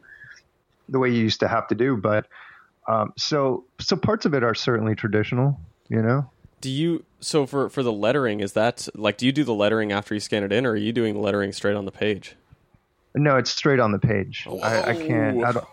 the 0.88 1.00
way 1.00 1.10
you 1.10 1.22
used 1.22 1.42
to 1.42 1.48
have 1.50 1.68
to 1.68 1.76
do. 1.76 1.98
But 1.98 2.28
um, 2.88 3.12
so, 3.18 3.66
so 3.80 3.98
parts 3.98 4.26
of 4.26 4.34
it 4.34 4.44
are 4.44 4.56
certainly 4.56 4.96
traditional. 4.96 5.60
You 5.90 6.02
know, 6.02 6.30
Do 6.62 6.70
you 6.70 7.04
so 7.20 7.46
for 7.46 7.70
for 7.70 7.84
the 7.84 7.92
lettering 7.94 8.40
is 8.42 8.54
that 8.54 8.88
like 8.96 9.18
do 9.18 9.26
you 9.26 9.32
do 9.32 9.44
the 9.44 9.54
lettering 9.54 9.92
after 9.92 10.14
you 10.14 10.20
scan 10.20 10.44
it 10.44 10.52
in 10.52 10.66
or 10.66 10.72
are 10.72 10.76
you 10.76 10.92
doing 10.94 11.22
lettering 11.22 11.52
straight 11.54 11.76
on 11.76 11.86
the 11.86 11.92
page? 11.92 12.36
No, 13.16 13.38
it's 13.38 13.50
straight 13.50 13.80
on 13.80 13.92
the 13.92 14.00
page. 14.00 14.46
I, 14.64 14.92
I 14.92 14.94
can't. 14.94 15.44
I 15.44 15.52
don't. 15.54 15.66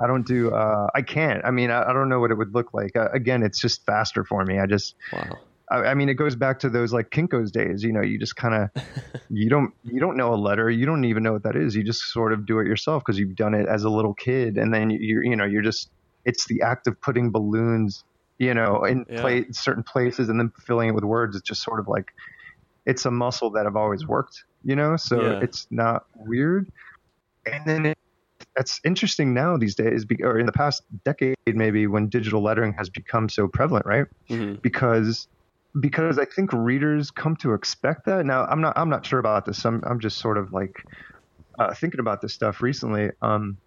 I 0.00 0.06
don't 0.06 0.24
do. 0.26 0.54
Uh, 0.54 0.86
I 0.94 1.02
can't. 1.02 1.44
I 1.44 1.50
mean, 1.50 1.70
I, 1.70 1.90
I 1.90 1.92
don't 1.92 2.08
know 2.08 2.20
what 2.20 2.30
it 2.30 2.36
would 2.38 2.54
look 2.54 2.72
like. 2.72 2.94
Uh, 2.94 3.08
again, 3.12 3.42
it's 3.42 3.58
just 3.58 3.84
faster 3.84 4.22
for 4.24 4.44
me. 4.44 4.58
I 4.60 4.66
just. 4.66 4.94
Wow. 5.12 5.38
I, 5.70 5.76
I 5.78 5.94
mean, 5.94 6.08
it 6.08 6.14
goes 6.14 6.36
back 6.36 6.58
to 6.60 6.70
those 6.70 6.92
like 6.92 7.10
Kinko's 7.10 7.50
days. 7.50 7.82
You 7.82 7.92
know, 7.92 8.02
you 8.02 8.18
just 8.18 8.36
kind 8.36 8.54
of. 8.54 8.70
you 9.30 9.48
don't. 9.48 9.72
You 9.84 10.00
don't 10.00 10.16
know 10.16 10.32
a 10.34 10.36
letter. 10.36 10.70
You 10.70 10.86
don't 10.86 11.04
even 11.04 11.22
know 11.22 11.32
what 11.32 11.42
that 11.44 11.56
is. 11.56 11.74
You 11.76 11.82
just 11.84 12.02
sort 12.12 12.32
of 12.32 12.46
do 12.46 12.58
it 12.60 12.66
yourself 12.66 13.02
because 13.04 13.18
you've 13.18 13.36
done 13.36 13.54
it 13.54 13.66
as 13.68 13.84
a 13.84 13.90
little 13.90 14.14
kid, 14.14 14.56
and 14.56 14.72
then 14.72 14.90
you, 14.90 14.98
you're. 15.00 15.24
You 15.24 15.36
know, 15.36 15.44
you're 15.44 15.62
just. 15.62 15.90
It's 16.24 16.46
the 16.46 16.62
act 16.62 16.86
of 16.86 17.00
putting 17.00 17.30
balloons. 17.30 18.04
You 18.38 18.54
know, 18.54 18.84
in 18.84 19.04
Yeah. 19.10 19.20
play 19.20 19.46
certain 19.50 19.82
places 19.82 20.28
and 20.28 20.38
then 20.38 20.52
filling 20.66 20.88
it 20.90 20.94
with 20.94 21.04
words. 21.04 21.36
It's 21.36 21.48
just 21.48 21.62
sort 21.62 21.80
of 21.80 21.88
like. 21.88 22.06
It's 22.86 23.04
a 23.04 23.10
muscle 23.10 23.50
that 23.50 23.66
I've 23.66 23.76
always 23.76 24.06
worked. 24.06 24.44
You 24.62 24.76
know, 24.76 24.96
so 24.96 25.20
Yeah. 25.22 25.38
it's 25.42 25.66
not 25.70 26.02
weird. 26.14 26.68
And 27.46 27.66
then 27.66 27.86
it, 27.86 27.98
that's 28.56 28.80
interesting 28.84 29.34
now 29.34 29.56
these 29.56 29.74
days, 29.74 30.04
or 30.22 30.38
in 30.38 30.46
the 30.46 30.52
past 30.52 30.82
decade 31.04 31.36
maybe, 31.46 31.86
when 31.86 32.08
digital 32.08 32.42
lettering 32.42 32.74
has 32.78 32.88
become 32.90 33.28
so 33.28 33.48
prevalent, 33.48 33.86
right? 33.86 34.06
hmm 34.28 34.54
Because 34.62 35.26
because 35.80 36.18
I 36.18 36.24
think 36.24 36.52
readers 36.52 37.10
come 37.10 37.36
to 37.36 37.54
expect 37.54 38.06
that. 38.06 38.24
Now, 38.26 38.44
I'm 38.44 38.60
not 38.60 38.76
I'm 38.76 38.88
not 38.88 39.04
sure 39.06 39.18
about 39.18 39.44
this. 39.44 39.64
I'm 39.64 39.82
I'm 39.86 40.00
just 40.00 40.18
sort 40.18 40.38
of 40.38 40.52
like 40.52 40.84
uh, 41.58 41.74
thinking 41.74 42.00
about 42.00 42.20
this 42.20 42.34
stuff 42.34 42.62
recently. 42.62 43.10
Um, 43.22 43.58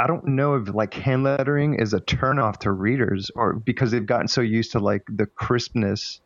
I 0.00 0.06
don't 0.06 0.26
know 0.26 0.54
if 0.54 0.74
like 0.74 0.94
hand 0.94 1.22
lettering 1.24 1.74
is 1.74 1.92
a 1.92 2.00
turnoff 2.00 2.58
to 2.60 2.70
readers, 2.72 3.30
or 3.34 3.54
because 3.54 3.90
they've 3.90 4.06
gotten 4.06 4.28
so 4.28 4.40
used 4.40 4.72
to 4.72 4.78
like 4.80 5.02
the 5.08 5.26
crispness 5.26 6.20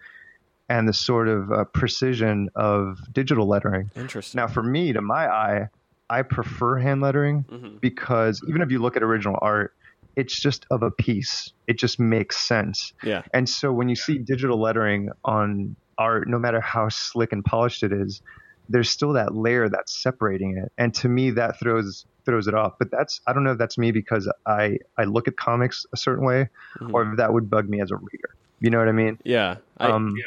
and 0.68 0.88
the 0.88 0.92
sort 0.92 1.28
of 1.28 1.52
uh, 1.52 1.64
precision 1.64 2.48
of 2.56 2.98
digital 3.12 3.46
lettering. 3.46 3.90
Interesting. 3.94 4.38
Now, 4.38 4.48
for 4.48 4.62
me, 4.62 4.92
to 4.92 5.00
my 5.00 5.28
eye, 5.28 5.68
I 6.10 6.22
prefer 6.22 6.78
hand 6.78 7.00
lettering 7.02 7.44
Mhm. 7.48 7.80
because 7.80 8.40
even 8.48 8.62
if 8.62 8.70
you 8.70 8.80
look 8.80 8.96
at 8.96 9.02
original 9.02 9.38
art, 9.42 9.74
it's 10.16 10.40
just 10.40 10.66
of 10.70 10.83
a 10.83 10.90
piece. 10.90 11.52
It 11.66 11.79
just 11.79 12.00
makes 12.00 12.37
sense. 12.38 12.92
Yeah. 13.05 13.22
And 13.35 13.48
so 13.48 13.72
when 13.72 13.88
you 13.88 13.96
see 13.96 14.18
digital 14.18 14.59
lettering 14.61 15.11
on 15.24 15.76
art, 15.98 16.29
no 16.29 16.38
matter 16.38 16.61
how 16.61 16.88
slick 16.88 17.33
and 17.33 17.44
polished 17.44 17.83
it 17.83 17.92
is, 17.92 18.22
there's 18.68 18.90
still 18.90 19.12
that 19.12 19.35
layer 19.35 19.68
that's 19.68 19.92
separating 20.02 20.57
it. 20.57 20.72
And 20.79 20.92
to 20.94 21.09
me, 21.09 21.31
that 21.33 21.61
throws 21.61 22.07
throws 22.24 22.48
it 22.48 22.55
off. 22.55 22.74
But 22.79 22.90
that's 22.90 23.20
I 23.26 23.33
don't 23.33 23.44
know 23.44 23.52
if 23.52 23.59
that's 23.59 23.79
me 23.79 23.92
because 23.92 24.29
I 24.46 24.79
I 24.98 25.05
look 25.05 25.29
at 25.29 25.37
comics 25.37 25.87
a 25.92 25.96
certain 25.96 26.24
way, 26.24 26.48
Mhm. 26.81 26.92
or 26.92 27.02
if 27.11 27.16
that 27.18 27.33
would 27.33 27.48
bug 27.48 27.68
me 27.68 27.81
as 27.81 27.90
a 27.92 27.96
reader. 27.96 28.35
You 28.59 28.70
know 28.70 28.79
what 28.79 28.88
I 28.88 28.92
mean? 28.92 29.18
Yeah. 29.22 29.57
I, 29.79 29.90
Um, 29.90 30.14
I 30.16 30.20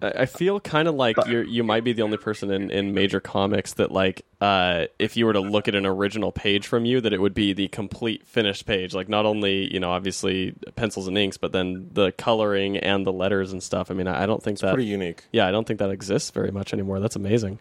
I 0.00 0.26
feel 0.26 0.60
kind 0.60 0.86
of 0.86 0.94
like 0.94 1.16
you're 1.26 1.42
you 1.42 1.64
might 1.64 1.82
be 1.82 1.92
the 1.92 2.02
only 2.02 2.18
person 2.18 2.50
in, 2.50 2.70
in 2.70 2.94
major 2.94 3.20
comics 3.20 3.74
that 3.74 3.90
like 3.90 4.24
uh, 4.40 4.86
if 4.98 5.16
you 5.16 5.26
were 5.26 5.32
to 5.32 5.40
look 5.40 5.66
at 5.66 5.74
an 5.74 5.86
original 5.86 6.30
page 6.30 6.66
from 6.66 6.84
you 6.84 7.00
that 7.00 7.12
it 7.12 7.20
would 7.20 7.34
be 7.34 7.52
the 7.52 7.68
complete 7.68 8.26
finished 8.26 8.66
page. 8.66 8.94
Like 8.94 9.08
not 9.08 9.26
only 9.26 9.72
you 9.72 9.80
know 9.80 9.90
obviously 9.90 10.54
pencils 10.76 11.08
and 11.08 11.18
inks 11.18 11.36
but 11.36 11.52
then 11.52 11.90
the 11.92 12.12
coloring 12.12 12.76
and 12.76 13.06
the 13.06 13.12
letters 13.12 13.52
and 13.52 13.62
stuff. 13.62 13.90
I 13.90 13.94
mean 13.94 14.06
I, 14.06 14.22
I 14.22 14.26
don't 14.26 14.42
think 14.42 14.60
that 14.60 14.74
Pretty 14.74 14.88
unique. 14.88 15.24
yeah 15.32 15.46
I 15.46 15.50
don't 15.50 15.66
think 15.66 15.80
that 15.80 15.90
exists 15.90 16.30
very 16.30 16.50
much 16.50 16.72
anymore. 16.72 17.00
That's 17.00 17.16
amazing. 17.16 17.58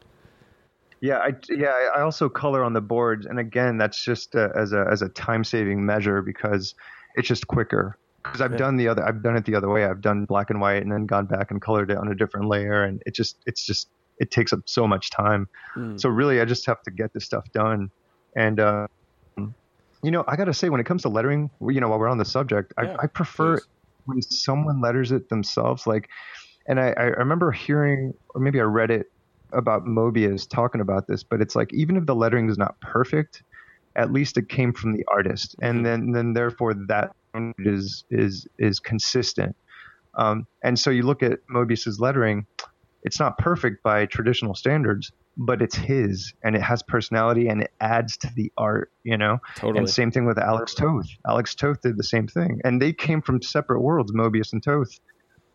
Yeah, 1.00 1.18
I 1.18 1.34
yeah, 1.50 1.90
I 1.96 2.02
also 2.02 2.28
color 2.28 2.64
on 2.64 2.74
the 2.74 2.82
boards, 2.82 3.28
and 3.28 3.40
again, 3.40 3.78
that's 3.78 4.04
just 4.04 4.36
uh, 4.36 4.50
as 4.56 4.74
a 4.74 4.86
as 4.90 5.04
a 5.04 5.10
time 5.10 5.44
saving 5.44 5.86
measure 5.86 6.24
because 6.24 6.74
it's 7.16 7.28
just 7.28 7.48
quicker. 7.48 7.98
Because 8.28 8.42
I've 8.42 8.52
Yeah. 8.52 8.58
done 8.58 8.78
the 8.78 8.88
other, 8.88 9.06
I've 9.06 9.24
done 9.24 9.36
it 9.36 9.46
the 9.46 9.56
other 9.56 9.70
way. 9.70 9.86
I've 9.86 10.02
done 10.02 10.26
black 10.26 10.50
and 10.50 10.62
white, 10.62 10.84
and 10.84 10.92
then 10.92 11.06
gone 11.06 11.26
back 11.26 11.52
and 11.52 11.62
colored 11.62 11.92
it 11.92 11.98
on 11.98 12.08
a 12.08 12.16
different 12.16 12.48
layer, 12.48 12.84
and 12.84 13.02
it 13.06 13.16
just 13.16 13.38
it's 13.46 13.66
just 13.66 13.90
it 14.20 14.32
takes 14.32 14.54
up 14.54 14.60
so 14.66 14.88
much 14.88 15.10
time. 15.12 15.48
Mm. 15.76 16.00
So 16.00 16.10
really, 16.10 16.42
I 16.42 16.46
just 16.46 16.66
have 16.68 16.82
to 16.84 16.92
get 16.92 17.12
this 17.14 17.26
stuff 17.26 17.46
done, 17.54 17.90
and 18.36 18.60
uh, 18.60 18.88
you 20.04 20.12
know, 20.12 20.24
I 20.28 20.36
got 20.36 20.46
to 20.46 20.54
say, 20.54 20.70
when 20.70 20.80
it 20.80 20.86
comes 20.86 21.02
to 21.04 21.10
lettering, 21.10 21.50
you 21.62 21.82
know, 21.82 21.90
while 21.90 22.00
we're 22.00 22.08
on 22.08 22.18
the 22.18 22.26
subject, 22.26 22.74
Yeah, 22.82 22.96
I, 23.00 23.04
I 23.04 23.08
prefer 23.08 23.60
when 24.06 24.22
someone 24.22 24.80
letters 24.80 25.12
it 25.12 25.28
themselves, 25.30 25.88
like, 25.88 26.08
and 26.68 26.80
I, 26.80 26.94
I 26.98 27.04
remember 27.04 27.52
hearing, 27.52 28.14
or 28.34 28.42
maybe 28.42 28.60
I 28.60 28.64
read 28.64 28.92
it 28.92 29.08
about 29.54 29.86
Moebius 29.86 30.48
talking 30.48 30.82
about 30.82 31.08
this, 31.08 31.24
but 31.24 31.42
it's 31.42 31.56
like 31.56 31.74
even 31.74 31.98
if 31.98 32.06
the 32.06 32.16
lettering 32.16 32.50
is 32.50 32.58
not 32.58 32.80
perfect, 32.82 33.42
at 33.96 34.12
least 34.12 34.38
it 34.38 34.50
came 34.50 34.74
from 34.74 34.94
the 34.94 35.04
artist, 35.12 35.56
and 35.62 35.86
then 35.86 36.12
then 36.12 36.34
therefore 36.34 36.74
that 36.88 37.12
is 37.60 38.04
is 38.10 38.48
is 38.58 38.80
consistent. 38.80 39.56
Um, 40.18 40.48
and 40.64 40.80
so 40.80 40.90
you 40.90 41.04
look 41.04 41.22
at 41.22 41.40
Moebius's 41.48 42.00
lettering, 42.00 42.46
it's 43.04 43.20
not 43.20 43.38
perfect 43.38 43.84
by 43.84 44.06
traditional 44.08 44.56
standards, 44.56 45.12
but 45.38 45.62
it's 45.62 45.76
his 45.76 46.34
and 46.44 46.56
it 46.56 46.62
has 46.62 46.82
personality 46.82 47.48
and 47.48 47.62
it 47.62 47.72
adds 47.80 48.18
to 48.18 48.30
the 48.36 48.52
art, 48.58 48.92
you 49.04 49.18
know? 49.18 49.38
Totally. 49.56 49.80
And 49.80 49.90
same 49.90 50.12
thing 50.12 50.26
with 50.26 50.40
Alex 50.40 50.74
Toth. 50.74 51.08
Alex 51.28 51.54
Toth 51.54 51.82
did 51.82 51.98
the 51.98 52.04
same 52.04 52.28
thing. 52.28 52.60
And 52.64 52.82
they 52.82 52.92
came 52.92 53.22
from 53.22 53.42
separate 53.42 53.82
worlds, 53.82 54.12
Mobius 54.12 54.52
and 54.54 54.64
Toth. 54.64 55.00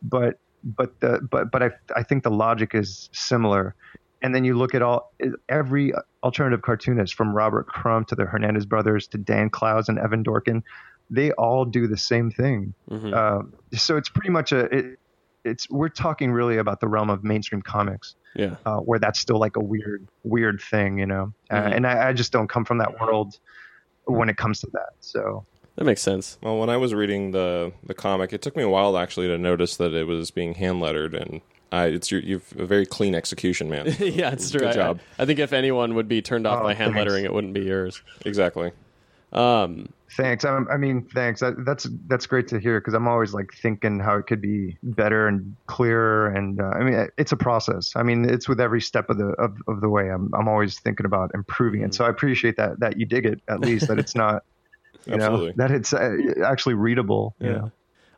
But 0.03 0.39
but 0.65 1.01
the 1.01 1.21
but 1.31 1.51
but 1.51 1.63
I 1.63 1.71
I 1.97 2.05
think 2.05 2.23
the 2.23 2.31
logic 2.31 2.75
is 2.75 3.11
similar. 3.13 3.75
And 4.23 4.33
then 4.33 4.45
you 4.45 4.57
look 4.57 4.75
at 4.77 4.83
all 4.83 5.13
every 5.49 5.93
alternative 6.23 6.63
cartoonist 6.63 7.15
from 7.15 7.35
Robert 7.35 7.67
Crumb 7.67 8.05
to 8.05 8.15
the 8.15 8.25
Hernandez 8.25 8.65
brothers 8.67 9.09
to 9.09 9.19
Dan 9.19 9.51
Clowes 9.51 9.89
and 9.89 9.99
Evan 9.99 10.23
Dorkin, 10.23 10.63
they 11.11 11.33
all 11.33 11.65
do 11.65 11.87
the 11.87 11.97
same 11.97 12.31
thing. 12.31 12.75
Mhm. 12.91 13.13
Uh, 13.15 13.43
so 13.77 13.97
it's 13.97 14.09
pretty 14.09 14.31
much 14.31 14.53
a 14.53 14.61
it, 14.77 14.99
it's 15.45 15.69
we're 15.71 15.89
talking 15.89 16.31
really 16.33 16.59
about 16.59 16.81
the 16.81 16.89
realm 16.89 17.11
of 17.11 17.25
mainstream 17.25 17.61
comics 17.63 18.15
yeah. 18.37 18.57
uh, 18.65 18.79
where 18.79 18.99
that's 18.99 19.19
still 19.19 19.39
like 19.39 19.57
a 19.57 19.61
weird 19.63 20.07
weird 20.25 20.61
thing, 20.61 20.99
you 20.99 21.07
know. 21.07 21.33
Uh, 21.51 21.57
Mhm. 21.63 21.77
and 21.77 21.87
I, 21.87 22.09
I 22.09 22.13
just 22.13 22.33
don't 22.33 22.49
come 22.49 22.65
from 22.65 22.79
that 22.79 23.01
world 23.01 23.39
when 24.05 24.29
it 24.29 24.37
comes 24.37 24.61
to 24.61 24.69
that. 24.73 24.91
So 25.01 25.45
That 25.77 25.85
makes 25.85 26.03
sense. 26.03 26.39
Well, 26.43 26.59
when 26.59 26.71
I 26.71 26.77
was 26.77 26.95
reading 26.95 27.33
the 27.33 27.73
the 27.85 27.95
comic, 27.95 28.33
it 28.33 28.41
took 28.43 28.57
me 28.57 28.63
a 28.63 28.69
while 28.69 28.97
actually 28.97 29.27
to 29.29 29.39
notice 29.39 29.77
that 29.77 29.93
it 29.95 30.07
was 30.07 30.31
being 30.31 30.55
hand 30.55 30.81
lettered, 30.81 31.15
and 31.15 31.41
I, 31.73 31.87
it's 31.87 32.11
your, 32.11 32.21
you've 32.21 32.53
a 32.59 32.67
very 32.67 32.85
clean 32.87 33.15
execution, 33.15 33.69
man. 33.71 33.87
yeah, 33.99 34.31
it's 34.31 34.51
true. 34.51 34.61
Good 34.61 34.69
I- 34.71 34.73
job. 34.75 35.01
I, 35.19 35.25
think 35.25 35.39
if 35.39 35.53
anyone 35.55 35.95
would 35.95 36.07
be 36.07 36.21
turned 36.23 36.47
off 36.47 36.61
Oh, 36.61 36.65
by 36.65 36.75
hand 36.75 36.93
thanks. 36.93 36.99
lettering, 36.99 37.25
it 37.25 37.33
wouldn't 37.33 37.55
be 37.55 37.63
yours. 37.63 38.03
exactly. 38.27 38.73
Um, 39.33 39.89
thanks. 40.17 40.45
I, 40.45 40.59
I 40.71 40.77
mean, 40.77 41.09
thanks. 41.15 41.41
That, 41.41 41.65
that's 41.65 41.89
that's 42.07 42.27
great 42.27 42.49
to 42.49 42.59
hear 42.59 42.81
because 42.81 42.95
I'm 42.95 43.09
always 43.09 43.33
like 43.33 43.51
thinking 43.63 43.99
how 43.99 44.17
it 44.17 44.27
could 44.27 44.41
be 44.41 44.77
better 44.83 45.27
and 45.27 45.57
clearer. 45.67 46.29
And 46.29 46.61
uh, 46.61 46.65
I 46.65 46.83
mean, 46.85 47.09
it's 47.17 47.33
a 47.33 47.37
process. 47.37 47.93
I 47.97 48.03
mean, 48.03 48.29
it's 48.29 48.49
with 48.49 48.61
every 48.61 48.81
step 48.81 49.09
of 49.11 49.19
the 49.19 49.29
of, 49.39 49.57
of 49.69 49.81
the 49.81 49.89
way. 49.89 50.11
I'm 50.11 50.31
I'm 50.35 50.49
always 50.49 50.79
thinking 50.81 51.07
about 51.07 51.31
improving 51.35 51.83
it. 51.83 51.95
So 51.95 52.05
I 52.05 52.11
appreciate 52.11 52.57
that 52.57 52.81
that 52.81 52.99
you 52.99 53.07
dig 53.07 53.27
it 53.27 53.41
at 53.49 53.61
least 53.61 53.89
that 53.89 53.99
it's 53.99 54.15
not. 54.15 54.43
You 55.05 55.17
know, 55.17 55.51
that 55.57 55.73
it's 55.73 55.93
uh, 55.93 56.17
actually 56.45 56.75
readable. 56.75 57.35
You 57.41 57.49
Yeah. 57.49 57.69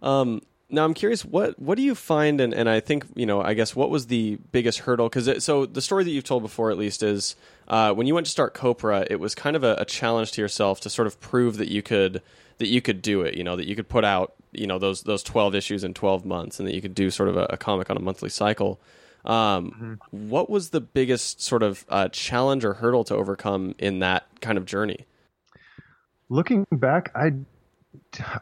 know? 0.02 0.06
Um, 0.06 0.42
now 0.74 0.84
I'm 0.84 0.94
curious, 0.94 1.24
what 1.24 1.58
what 1.58 1.76
do 1.76 1.82
you 1.82 1.94
find? 1.94 2.40
And, 2.40 2.52
and 2.52 2.68
I 2.68 2.80
think 2.80 3.06
you 3.14 3.26
know, 3.26 3.40
I 3.40 3.54
guess 3.54 3.74
what 3.74 3.90
was 3.90 4.06
the 4.06 4.38
biggest 4.52 4.80
hurdle? 4.80 5.08
Because 5.08 5.44
so 5.44 5.66
the 5.66 5.82
story 5.82 6.04
that 6.04 6.10
you've 6.10 6.24
told 6.24 6.42
before, 6.42 6.70
at 6.70 6.78
least, 6.78 7.02
is 7.02 7.36
uh, 7.68 7.92
when 7.92 8.06
you 8.06 8.14
went 8.14 8.26
to 8.26 8.30
start 8.30 8.54
Copra, 8.54 9.06
it 9.08 9.20
was 9.20 9.34
kind 9.34 9.56
of 9.56 9.64
a, 9.64 9.76
a 9.78 9.84
challenge 9.84 10.32
to 10.32 10.40
yourself 10.40 10.80
to 10.80 10.90
sort 10.90 11.06
of 11.06 11.20
prove 11.20 11.56
that 11.56 11.68
you 11.68 11.82
could 11.82 12.20
that 12.58 12.68
you 12.68 12.82
could 12.82 13.00
do 13.02 13.22
it. 13.22 13.34
You 13.34 13.44
know, 13.44 13.56
that 13.56 13.66
you 13.66 13.76
could 13.76 13.88
put 13.88 14.04
out 14.04 14.34
you 14.52 14.66
know 14.66 14.78
those 14.78 15.02
those 15.02 15.22
12 15.22 15.54
issues 15.54 15.84
in 15.84 15.94
12 15.94 16.24
months, 16.24 16.58
and 16.58 16.68
that 16.68 16.74
you 16.74 16.82
could 16.82 16.94
do 16.94 17.10
sort 17.10 17.28
of 17.28 17.36
a, 17.36 17.46
a 17.50 17.56
comic 17.56 17.90
on 17.90 17.96
a 17.96 18.00
monthly 18.00 18.30
cycle. 18.30 18.80
Um, 19.24 19.98
What 20.10 20.50
was 20.50 20.70
the 20.70 20.82
biggest 20.82 21.40
sort 21.40 21.62
of 21.62 21.86
uh, 21.88 22.08
challenge 22.08 22.62
or 22.62 22.74
hurdle 22.74 23.04
to 23.04 23.14
overcome 23.14 23.74
in 23.78 24.00
that 24.00 24.26
kind 24.42 24.58
of 24.58 24.66
journey? 24.66 25.06
looking 26.30 26.66
back 26.72 27.10
i 27.14 27.30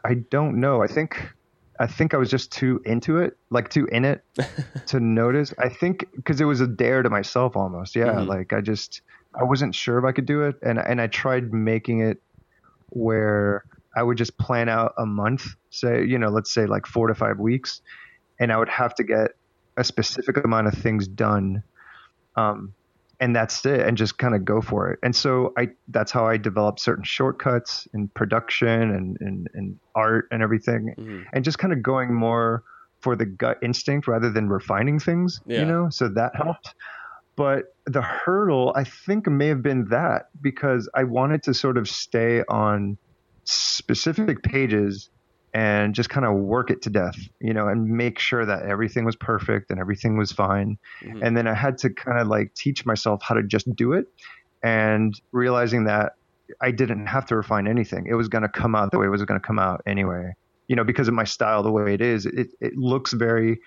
i 0.03 0.13
don't 0.13 0.59
know 0.59 0.81
i 0.81 0.87
think 0.87 1.33
i 1.79 1.87
think 1.87 2.13
i 2.13 2.17
was 2.17 2.29
just 2.29 2.51
too 2.51 2.79
into 2.85 3.17
it 3.17 3.33
like 3.49 3.69
too 3.69 3.85
in 3.91 4.05
it 4.05 4.23
to 4.87 4.99
notice 4.99 5.53
i 5.59 5.69
think 5.69 6.05
because 6.15 6.39
it 6.41 6.45
was 6.45 6.61
a 6.61 6.67
dare 6.67 7.01
to 7.01 7.09
myself 7.09 7.55
almost 7.55 7.95
yeah 7.95 8.15
Mhm. 8.15 8.27
like 8.27 8.53
i 8.53 8.61
just 8.61 9.01
i 9.39 9.43
wasn't 9.43 9.73
sure 9.73 9.97
if 9.97 10.05
i 10.05 10.11
could 10.11 10.25
do 10.25 10.43
it 10.43 10.55
and 10.61 10.79
and 10.79 11.01
i 11.01 11.07
tried 11.07 11.51
making 11.53 12.01
it 12.01 12.17
where 12.89 13.63
i 13.95 14.03
would 14.03 14.17
just 14.17 14.37
plan 14.37 14.69
out 14.69 14.93
a 14.97 15.05
month 15.05 15.45
say 15.69 16.03
you 16.05 16.17
know 16.19 16.29
let's 16.29 16.53
say 16.53 16.65
like 16.65 16.85
4 16.85 17.07
to 17.07 17.15
5 17.15 17.39
weeks 17.39 17.81
and 18.39 18.51
i 18.51 18.57
would 18.57 18.69
have 18.69 18.93
to 18.95 19.03
get 19.03 19.31
a 19.77 19.83
specific 19.83 20.43
amount 20.43 20.67
of 20.67 20.73
things 20.73 21.07
done 21.07 21.63
um 22.35 22.73
and 23.23 23.33
that's 23.33 23.65
it 23.65 23.79
and 23.79 23.95
just 23.95 24.17
kind 24.17 24.35
of 24.35 24.43
go 24.43 24.59
for 24.59 24.91
it 24.91 24.99
and 25.01 25.15
so 25.15 25.53
i 25.57 25.69
that's 25.87 26.11
how 26.11 26.27
i 26.27 26.35
developed 26.35 26.79
certain 26.81 27.05
shortcuts 27.05 27.87
in 27.93 28.09
production 28.09 28.91
and 28.91 29.17
and, 29.21 29.47
and 29.53 29.79
art 29.95 30.27
and 30.31 30.43
everything 30.43 30.93
Mhm. 30.97 31.23
and 31.31 31.45
just 31.45 31.57
kind 31.57 31.71
of 31.71 31.81
going 31.81 32.13
more 32.13 32.63
for 32.99 33.15
the 33.15 33.25
gut 33.25 33.57
instinct 33.61 34.07
rather 34.09 34.29
than 34.29 34.49
refining 34.49 34.99
things 34.99 35.39
Yeah. 35.45 35.59
you 35.61 35.65
know 35.65 35.89
so 35.89 36.09
that 36.09 36.35
helped 36.35 36.75
but 37.37 37.73
the 37.85 38.01
hurdle 38.01 38.73
i 38.75 38.83
think 38.83 39.27
may 39.27 39.47
have 39.47 39.61
been 39.61 39.85
that 39.89 40.27
because 40.41 40.89
i 40.93 41.03
wanted 41.05 41.43
to 41.43 41.53
sort 41.53 41.77
of 41.77 41.87
stay 41.87 42.43
on 42.49 42.97
specific 43.45 44.43
pages 44.43 45.09
and 45.53 45.93
just 45.93 46.09
kind 46.09 46.25
of 46.25 46.33
work 46.35 46.71
it 46.71 46.81
to 46.81 46.89
death 46.89 47.17
you 47.39 47.53
know 47.53 47.67
and 47.67 47.87
make 47.87 48.17
sure 48.19 48.45
that 48.45 48.63
everything 48.63 49.05
was 49.05 49.15
perfect 49.15 49.69
and 49.69 49.79
everything 49.79 50.17
was 50.17 50.31
fine 50.31 50.77
Mhm. 51.03 51.19
and 51.23 51.37
then 51.37 51.47
i 51.47 51.53
had 51.53 51.77
to 51.79 51.89
kind 51.91 52.19
of 52.19 52.27
like 52.27 52.53
teach 52.55 52.85
myself 52.85 53.21
how 53.21 53.35
to 53.35 53.43
just 53.43 53.67
do 53.75 53.93
it 53.93 54.05
and 54.63 55.13
realizing 55.31 55.83
that 55.85 56.13
i 56.61 56.71
didn't 56.71 57.05
have 57.07 57.25
to 57.27 57.35
refine 57.35 57.67
anything 57.67 58.05
it 58.07 58.15
was 58.15 58.27
going 58.27 58.41
to 58.41 58.49
come 58.49 58.75
out 58.75 58.91
the 58.91 58.99
way 58.99 59.05
it 59.05 59.09
was 59.09 59.23
going 59.25 59.39
to 59.39 59.45
come 59.45 59.59
out 59.59 59.81
anyway 59.85 60.31
you 60.67 60.75
know 60.75 60.83
because 60.83 61.07
of 61.07 61.13
my 61.13 61.23
style 61.23 61.61
the 61.63 61.71
way 61.71 61.93
it 61.93 62.01
is 62.01 62.25
it, 62.25 62.47
it 62.61 62.75
looks 62.75 63.13
very 63.13 63.59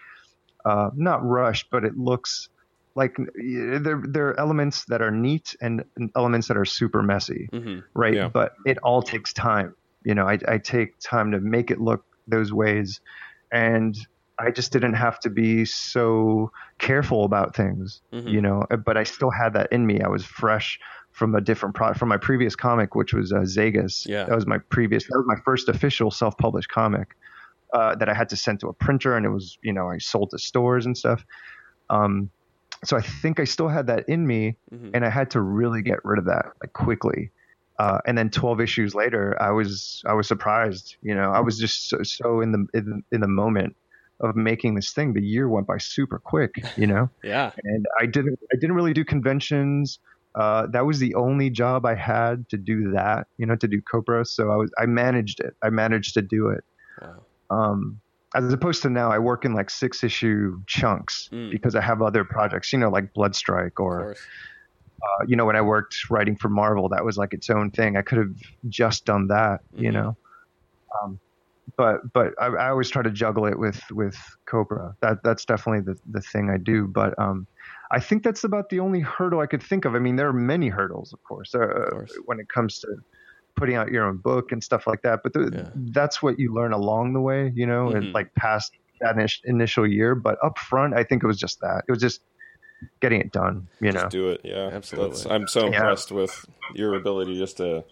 uh, 0.64 0.90
not 0.96 1.25
rushed 1.25 1.66
but 1.70 1.85
it 1.85 1.96
looks 1.96 2.49
like 2.96 3.14
there, 3.85 4.03
there 4.09 4.29
are 4.29 4.40
elements 4.40 4.85
that 4.87 5.03
are 5.03 5.11
neat 5.11 5.55
and, 5.61 5.85
and 5.96 6.11
elements 6.16 6.49
that 6.49 6.57
are 6.57 6.64
super 6.64 7.03
messy 7.03 7.46
Mhm. 7.53 7.83
right? 7.94 8.14
Yeah. 8.14 8.29
But 8.29 8.53
it 8.64 8.79
all 8.79 9.03
takes 9.03 9.35
time. 9.35 9.75
You 10.06 10.14
know, 10.14 10.26
I, 10.28 10.38
I 10.46 10.58
take 10.58 10.98
time 11.00 11.32
to 11.32 11.40
make 11.40 11.72
it 11.72 11.80
look 11.80 12.04
those 12.28 12.52
ways, 12.52 13.00
and 13.50 13.94
I 14.38 14.50
just 14.52 14.70
didn't 14.72 14.94
have 14.94 15.18
to 15.20 15.30
be 15.30 15.64
so 15.64 16.52
careful 16.78 17.24
about 17.24 17.56
things. 17.56 18.02
Mhm. 18.12 18.30
You 18.30 18.40
know, 18.40 18.64
but 18.84 18.96
I 18.96 19.02
still 19.04 19.30
had 19.30 19.52
that 19.54 19.72
in 19.72 19.84
me. 19.84 20.00
I 20.00 20.08
was 20.08 20.24
fresh 20.24 20.78
from 21.10 21.34
a 21.34 21.40
different 21.40 21.74
product 21.74 21.98
from 21.98 22.08
my 22.08 22.18
previous 22.18 22.54
comic, 22.54 22.94
which 22.94 23.12
was 23.14 23.32
uh, 23.32 23.38
Zegas. 23.40 24.06
Yeah. 24.06 24.24
that 24.26 24.34
was 24.34 24.46
my 24.46 24.58
previous. 24.76 25.04
That 25.08 25.16
was 25.18 25.26
my 25.26 25.40
first 25.44 25.68
official 25.68 26.10
self-published 26.12 26.68
comic 26.68 27.16
uh, 27.72 27.96
that 27.96 28.08
I 28.08 28.14
had 28.14 28.28
to 28.28 28.36
send 28.36 28.60
to 28.60 28.68
a 28.68 28.72
printer, 28.72 29.16
and 29.16 29.26
it 29.26 29.30
was 29.30 29.58
you 29.62 29.72
know 29.72 29.90
I 29.90 29.98
sold 29.98 30.30
to 30.30 30.38
stores 30.38 30.86
and 30.86 30.96
stuff. 30.96 31.24
Um, 31.90 32.30
so 32.84 32.96
I 32.96 33.00
think 33.00 33.40
I 33.40 33.44
still 33.44 33.68
had 33.68 33.86
that 33.88 34.08
in 34.08 34.24
me, 34.24 34.56
Mhm. 34.72 34.90
and 34.94 35.04
I 35.04 35.10
had 35.10 35.30
to 35.32 35.40
really 35.40 35.82
get 35.82 35.98
rid 36.04 36.18
of 36.20 36.26
that 36.26 36.46
like 36.62 36.72
quickly. 36.74 37.30
Uh, 37.78 37.98
and 38.06 38.16
then 38.16 38.30
12 38.30 38.60
issues 38.60 38.94
later, 38.94 39.36
I 39.40 39.50
was 39.50 40.02
I 40.06 40.14
was 40.14 40.26
surprised. 40.26 40.96
You 41.02 41.14
know, 41.14 41.30
I 41.30 41.40
was 41.40 41.58
just 41.58 41.88
so, 41.90 42.02
so 42.02 42.40
in 42.40 42.52
the 42.52 42.66
in, 42.72 43.02
in 43.12 43.20
the 43.20 43.28
moment 43.28 43.76
of 44.20 44.34
making 44.34 44.74
this 44.76 44.92
thing. 44.92 45.12
The 45.12 45.20
year 45.22 45.46
went 45.48 45.66
by 45.66 45.76
super 45.78 46.18
quick. 46.18 46.52
You 46.76 46.86
know, 46.86 47.10
Yeah. 47.22 47.50
and 47.64 47.84
I 48.00 48.06
didn't 48.06 48.38
I 48.52 48.56
didn't 48.58 48.76
really 48.76 48.94
do 48.94 49.04
conventions. 49.04 49.98
Uh, 50.34 50.66
that 50.68 50.84
was 50.86 50.98
the 50.98 51.14
only 51.14 51.50
job 51.50 51.84
I 51.86 51.94
had 51.94 52.48
to 52.50 52.56
do 52.56 52.92
that. 52.92 53.26
You 53.36 53.44
know, 53.46 53.56
to 53.56 53.68
do 53.68 53.82
Copra. 53.82 54.24
So 54.24 54.50
I 54.50 54.56
was 54.56 54.70
I 54.78 54.86
managed 54.86 55.40
it. 55.40 55.54
I 55.62 55.68
managed 55.70 56.14
to 56.14 56.22
do 56.22 56.48
it. 56.48 56.64
Wow. 57.02 57.24
Um, 57.50 58.00
as 58.34 58.52
opposed 58.52 58.82
to 58.82 58.90
now, 58.90 59.10
I 59.10 59.18
work 59.18 59.44
in 59.44 59.54
like 59.54 59.68
six 59.70 60.02
issue 60.02 60.60
chunks 60.66 61.28
Mm. 61.32 61.50
because 61.50 61.74
I 61.74 61.80
have 61.82 62.00
other 62.02 62.24
projects. 62.24 62.72
You 62.72 62.78
know, 62.78 62.88
like 62.88 63.12
Bloodstrike 63.12 63.78
Of 63.78 63.84
or. 63.84 64.16
Uh, 65.02 65.24
you 65.28 65.37
know, 65.37 65.44
when 65.44 65.56
I 65.56 65.61
worked 65.62 65.94
writing 66.11 66.37
for 66.37 66.48
Marvel, 66.48 66.88
that 66.88 67.04
was 67.04 67.16
like 67.16 67.32
its 67.32 67.50
own 67.50 67.70
thing. 67.70 67.96
I 67.96 68.02
could 68.02 68.18
have 68.18 68.35
just 68.68 69.04
done 69.04 69.28
that, 69.28 69.61
you 69.76 69.90
Mhm. 69.90 69.94
know. 69.94 70.16
Um, 71.02 71.20
but 71.76 72.00
but 72.14 72.32
I, 72.40 72.46
I 72.46 72.68
always 72.70 72.88
try 72.90 73.02
to 73.02 73.11
juggle 73.11 73.44
it 73.46 73.59
with 73.59 73.80
with 73.90 74.16
Copra. 74.48 74.94
That 75.02 75.18
that's 75.24 75.44
definitely 75.44 75.82
the 75.92 75.98
the 76.11 76.20
thing 76.20 76.48
I 76.50 76.59
do. 76.59 76.87
But 76.88 77.18
um, 77.18 77.46
I 77.92 78.00
think 78.00 78.22
that's 78.22 78.44
about 78.44 78.68
the 78.70 78.80
only 78.80 79.00
hurdle 79.00 79.40
I 79.40 79.46
could 79.46 79.62
think 79.62 79.85
of. 79.85 79.94
I 79.94 79.98
mean, 79.98 80.16
there 80.16 80.28
are 80.28 80.32
many 80.32 80.68
hurdles, 80.68 81.12
of 81.12 81.18
course, 81.28 81.54
uh, 81.54 81.66
course. 81.90 82.12
when 82.26 82.38
it 82.40 82.48
comes 82.48 82.78
to 82.80 82.88
putting 83.56 83.74
out 83.74 83.90
your 83.90 84.04
own 84.06 84.18
book 84.18 84.52
and 84.52 84.62
stuff 84.62 84.87
like 84.87 85.02
that. 85.02 85.20
But 85.22 85.32
the, 85.32 85.50
Yeah. 85.52 85.70
that's 85.92 86.22
what 86.22 86.38
you 86.38 86.54
learn 86.54 86.72
along 86.72 87.14
the 87.14 87.20
way, 87.20 87.52
you 87.54 87.66
know, 87.66 87.87
Mhm. 87.88 87.96
and 87.96 88.14
like 88.14 88.32
past 88.35 88.70
that 89.00 89.16
initial 89.44 89.87
year. 89.87 90.14
But 90.14 90.38
up 90.44 90.59
front, 90.59 90.94
I 90.94 91.04
think 91.04 91.22
it 91.24 91.26
was 91.26 91.38
just 91.38 91.59
that. 91.61 91.85
It 91.88 91.92
was 91.92 92.00
just 92.00 92.20
getting 93.00 93.20
it 93.20 93.32
done, 93.32 93.68
you 93.80 93.92
know. 93.92 94.00
Just 94.02 94.10
do 94.10 94.28
it. 94.30 94.40
Yeah, 94.44 94.70
Absolutely. 94.72 95.10
That's- 95.16 95.26
I'm 95.32 95.48
so 95.48 95.60
Yeah. 95.70 95.76
impressed 95.78 96.12
with 96.12 96.46
your 96.74 96.94
ability 96.94 97.36
just 97.38 97.56
to 97.58 97.84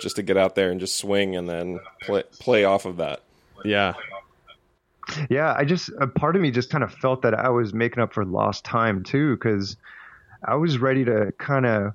just 0.00 0.16
to 0.16 0.22
get 0.22 0.36
out 0.36 0.54
there 0.56 0.70
and 0.70 0.80
just 0.80 0.96
swing 0.96 1.36
and 1.36 1.48
then 1.48 1.78
play 2.02 2.22
play 2.40 2.64
off 2.64 2.84
of 2.86 2.96
that. 2.96 3.20
Yeah. 3.64 3.94
Yeah, 5.28 5.54
I 5.56 5.64
just 5.64 5.90
a 6.00 6.06
part 6.06 6.36
of 6.36 6.42
me 6.42 6.50
just 6.50 6.70
kind 6.70 6.82
of 6.84 6.92
felt 6.94 7.22
that 7.22 7.34
I 7.34 7.48
was 7.48 7.74
making 7.74 8.02
up 8.02 8.12
for 8.14 8.24
lost 8.24 8.64
time 8.64 9.02
too, 9.02 9.34
because 9.36 9.76
I 10.46 10.54
was 10.54 10.78
ready 10.78 11.04
to 11.04 11.32
kind 11.38 11.66
of, 11.66 11.92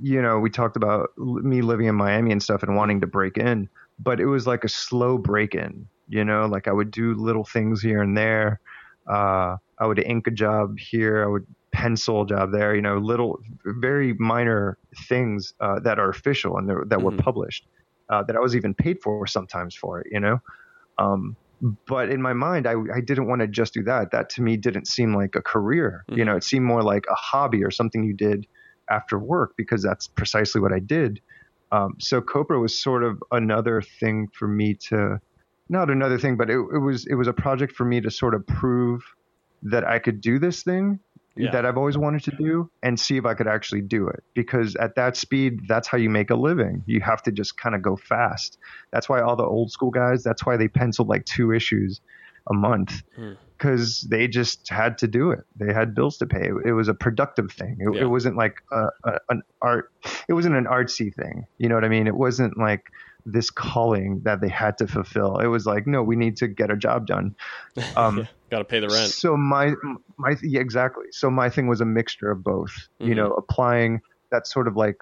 you 0.00 0.22
know, 0.22 0.38
we 0.38 0.48
talked 0.50 0.76
about 0.76 1.10
me 1.18 1.62
living 1.62 1.86
in 1.86 1.94
Miami 1.94 2.32
and 2.32 2.42
stuff 2.42 2.62
and 2.62 2.76
wanting 2.76 3.00
to 3.02 3.06
break 3.06 3.36
in, 3.38 3.68
but 3.98 4.20
it 4.20 4.26
was 4.26 4.46
like 4.46 4.64
a 4.64 4.68
slow 4.68 5.18
break 5.18 5.54
in. 5.54 5.86
You 6.08 6.24
know, 6.24 6.46
like 6.46 6.68
I 6.68 6.72
would 6.72 6.90
do 6.90 7.14
little 7.14 7.44
things 7.44 7.82
here 7.82 8.02
and 8.02 8.16
there. 8.16 8.60
Uh, 9.06 9.56
I 9.82 9.86
would 9.86 9.98
ink 9.98 10.26
a 10.28 10.30
job 10.30 10.68
here. 10.78 11.24
I 11.24 11.28
would 11.28 11.46
pencil 11.72 12.22
a 12.22 12.26
job 12.26 12.52
there. 12.52 12.74
You 12.74 12.82
know, 12.82 12.98
little, 12.98 13.38
very 13.80 14.14
minor 14.18 14.78
things 15.08 15.52
uh, 15.60 15.80
that 15.84 15.98
are 15.98 16.10
official 16.10 16.56
and 16.58 16.68
that 16.68 17.00
Mhm. 17.00 17.02
were 17.04 17.12
published. 17.12 17.66
Uh, 18.12 18.22
that 18.26 18.36
I 18.36 18.40
was 18.40 18.54
even 18.54 18.74
paid 18.74 18.98
for 19.02 19.26
sometimes 19.26 19.74
for 19.76 20.00
it. 20.00 20.06
You 20.12 20.20
know. 20.20 20.38
Um, 20.98 21.36
but 21.86 22.10
in 22.10 22.20
my 22.22 22.32
mind, 22.32 22.66
I, 22.66 22.74
I 22.94 23.00
didn't 23.00 23.28
want 23.28 23.40
to 23.40 23.48
just 23.48 23.74
do 23.74 23.82
that. 23.84 24.10
That 24.12 24.28
to 24.30 24.42
me 24.42 24.56
didn't 24.56 24.88
seem 24.88 25.14
like 25.14 25.34
a 25.36 25.42
career. 25.42 26.04
You 26.08 26.24
Mhm. 26.24 26.26
know, 26.26 26.36
it 26.36 26.44
seemed 26.44 26.66
more 26.66 26.82
like 26.82 27.04
a 27.10 27.14
hobby 27.14 27.64
or 27.64 27.70
something 27.70 28.04
you 28.04 28.14
did 28.14 28.46
after 28.90 29.18
work 29.18 29.52
because 29.56 29.82
that's 29.82 30.08
precisely 30.08 30.60
what 30.60 30.72
I 30.72 30.80
did. 30.80 31.20
Um, 31.72 31.94
so 32.00 32.20
Copra 32.20 32.60
was 32.60 32.80
sort 32.82 33.02
of 33.04 33.18
another 33.30 33.82
thing 34.00 34.28
for 34.38 34.48
me 34.48 34.76
to, 34.88 35.18
not 35.68 35.90
another 35.90 36.18
thing, 36.18 36.36
but 36.36 36.50
it, 36.50 36.58
it 36.74 36.80
was 36.80 37.06
it 37.08 37.14
was 37.14 37.28
a 37.28 37.32
project 37.32 37.74
for 37.74 37.84
me 37.86 38.00
to 38.00 38.10
sort 38.10 38.34
of 38.34 38.46
prove 38.46 39.00
that 39.62 39.84
I 39.84 39.98
could 39.98 40.20
do 40.20 40.38
this 40.38 40.62
thing 40.62 40.98
Yeah. 41.36 41.50
that 41.52 41.64
I've 41.64 41.76
always 41.78 41.96
wanted 41.96 42.24
to 42.24 42.32
do 42.36 42.70
and 42.82 42.98
see 43.00 43.16
if 43.16 43.24
I 43.24 43.34
could 43.34 43.46
actually 43.48 43.80
do 43.82 44.08
it. 44.08 44.22
Because 44.34 44.76
at 44.76 44.96
that 44.96 45.16
speed, 45.16 45.60
that's 45.68 45.88
how 45.88 45.96
you 45.98 46.10
make 46.10 46.30
a 46.30 46.34
living. 46.36 46.82
You 46.86 47.00
have 47.00 47.22
to 47.22 47.32
just 47.32 47.56
kind 47.56 47.74
of 47.74 47.80
go 47.82 47.96
fast. 47.96 48.58
That's 48.90 49.08
why 49.08 49.20
all 49.22 49.36
the 49.36 49.44
old 49.44 49.70
school 49.70 49.90
guys, 49.90 50.22
that's 50.22 50.44
why 50.44 50.56
they 50.56 50.68
penciled 50.68 51.08
like 51.08 51.24
two 51.24 51.52
issues 51.52 52.00
a 52.50 52.54
month 52.54 53.02
Hmm. 53.16 53.32
because 53.56 54.00
they 54.10 54.26
just 54.26 54.68
had 54.68 54.98
to 54.98 55.06
do 55.06 55.30
it. 55.30 55.44
They 55.56 55.72
had 55.72 55.94
bills 55.94 56.18
to 56.18 56.26
pay. 56.26 56.50
It 56.64 56.72
was 56.72 56.88
a 56.88 56.94
productive 56.94 57.52
thing. 57.52 57.76
It, 57.78 57.94
Yeah. 57.94 58.02
it 58.02 58.10
wasn't 58.10 58.36
like 58.36 58.56
a, 58.72 58.88
a, 59.04 59.18
an 59.30 59.42
art. 59.62 59.92
It 60.28 60.32
wasn't 60.32 60.56
an 60.56 60.64
artsy 60.64 61.14
thing. 61.14 61.46
You 61.58 61.68
know 61.68 61.76
what 61.76 61.84
I 61.84 61.88
mean? 61.88 62.08
It 62.08 62.16
wasn't 62.16 62.58
like 62.58 62.90
this 63.24 63.50
calling 63.50 64.20
that 64.24 64.40
they 64.40 64.48
had 64.48 64.76
to 64.78 64.88
fulfill. 64.88 65.38
It 65.38 65.46
was 65.46 65.64
like, 65.64 65.86
no, 65.86 66.02
we 66.02 66.16
need 66.16 66.36
to 66.38 66.48
get 66.48 66.72
a 66.72 66.76
job 66.76 67.06
done. 67.06 67.36
Um, 67.96 68.26
Got 68.52 68.58
to 68.58 68.64
pay 68.66 68.80
the 68.80 68.88
rent. 68.88 69.10
so 69.10 69.34
my 69.34 69.72
my 70.18 70.36
yeah, 70.42 70.60
exactly. 70.60 71.06
So 71.10 71.30
my 71.30 71.48
thing 71.48 71.68
was 71.68 71.80
a 71.80 71.86
mixture 71.86 72.30
of 72.30 72.44
both. 72.44 72.70
You 73.00 73.14
Mhm. 73.14 73.16
know, 73.16 73.30
applying 73.32 74.00
that 74.30 74.46
sort 74.46 74.68
of 74.68 74.76
like 74.76 74.98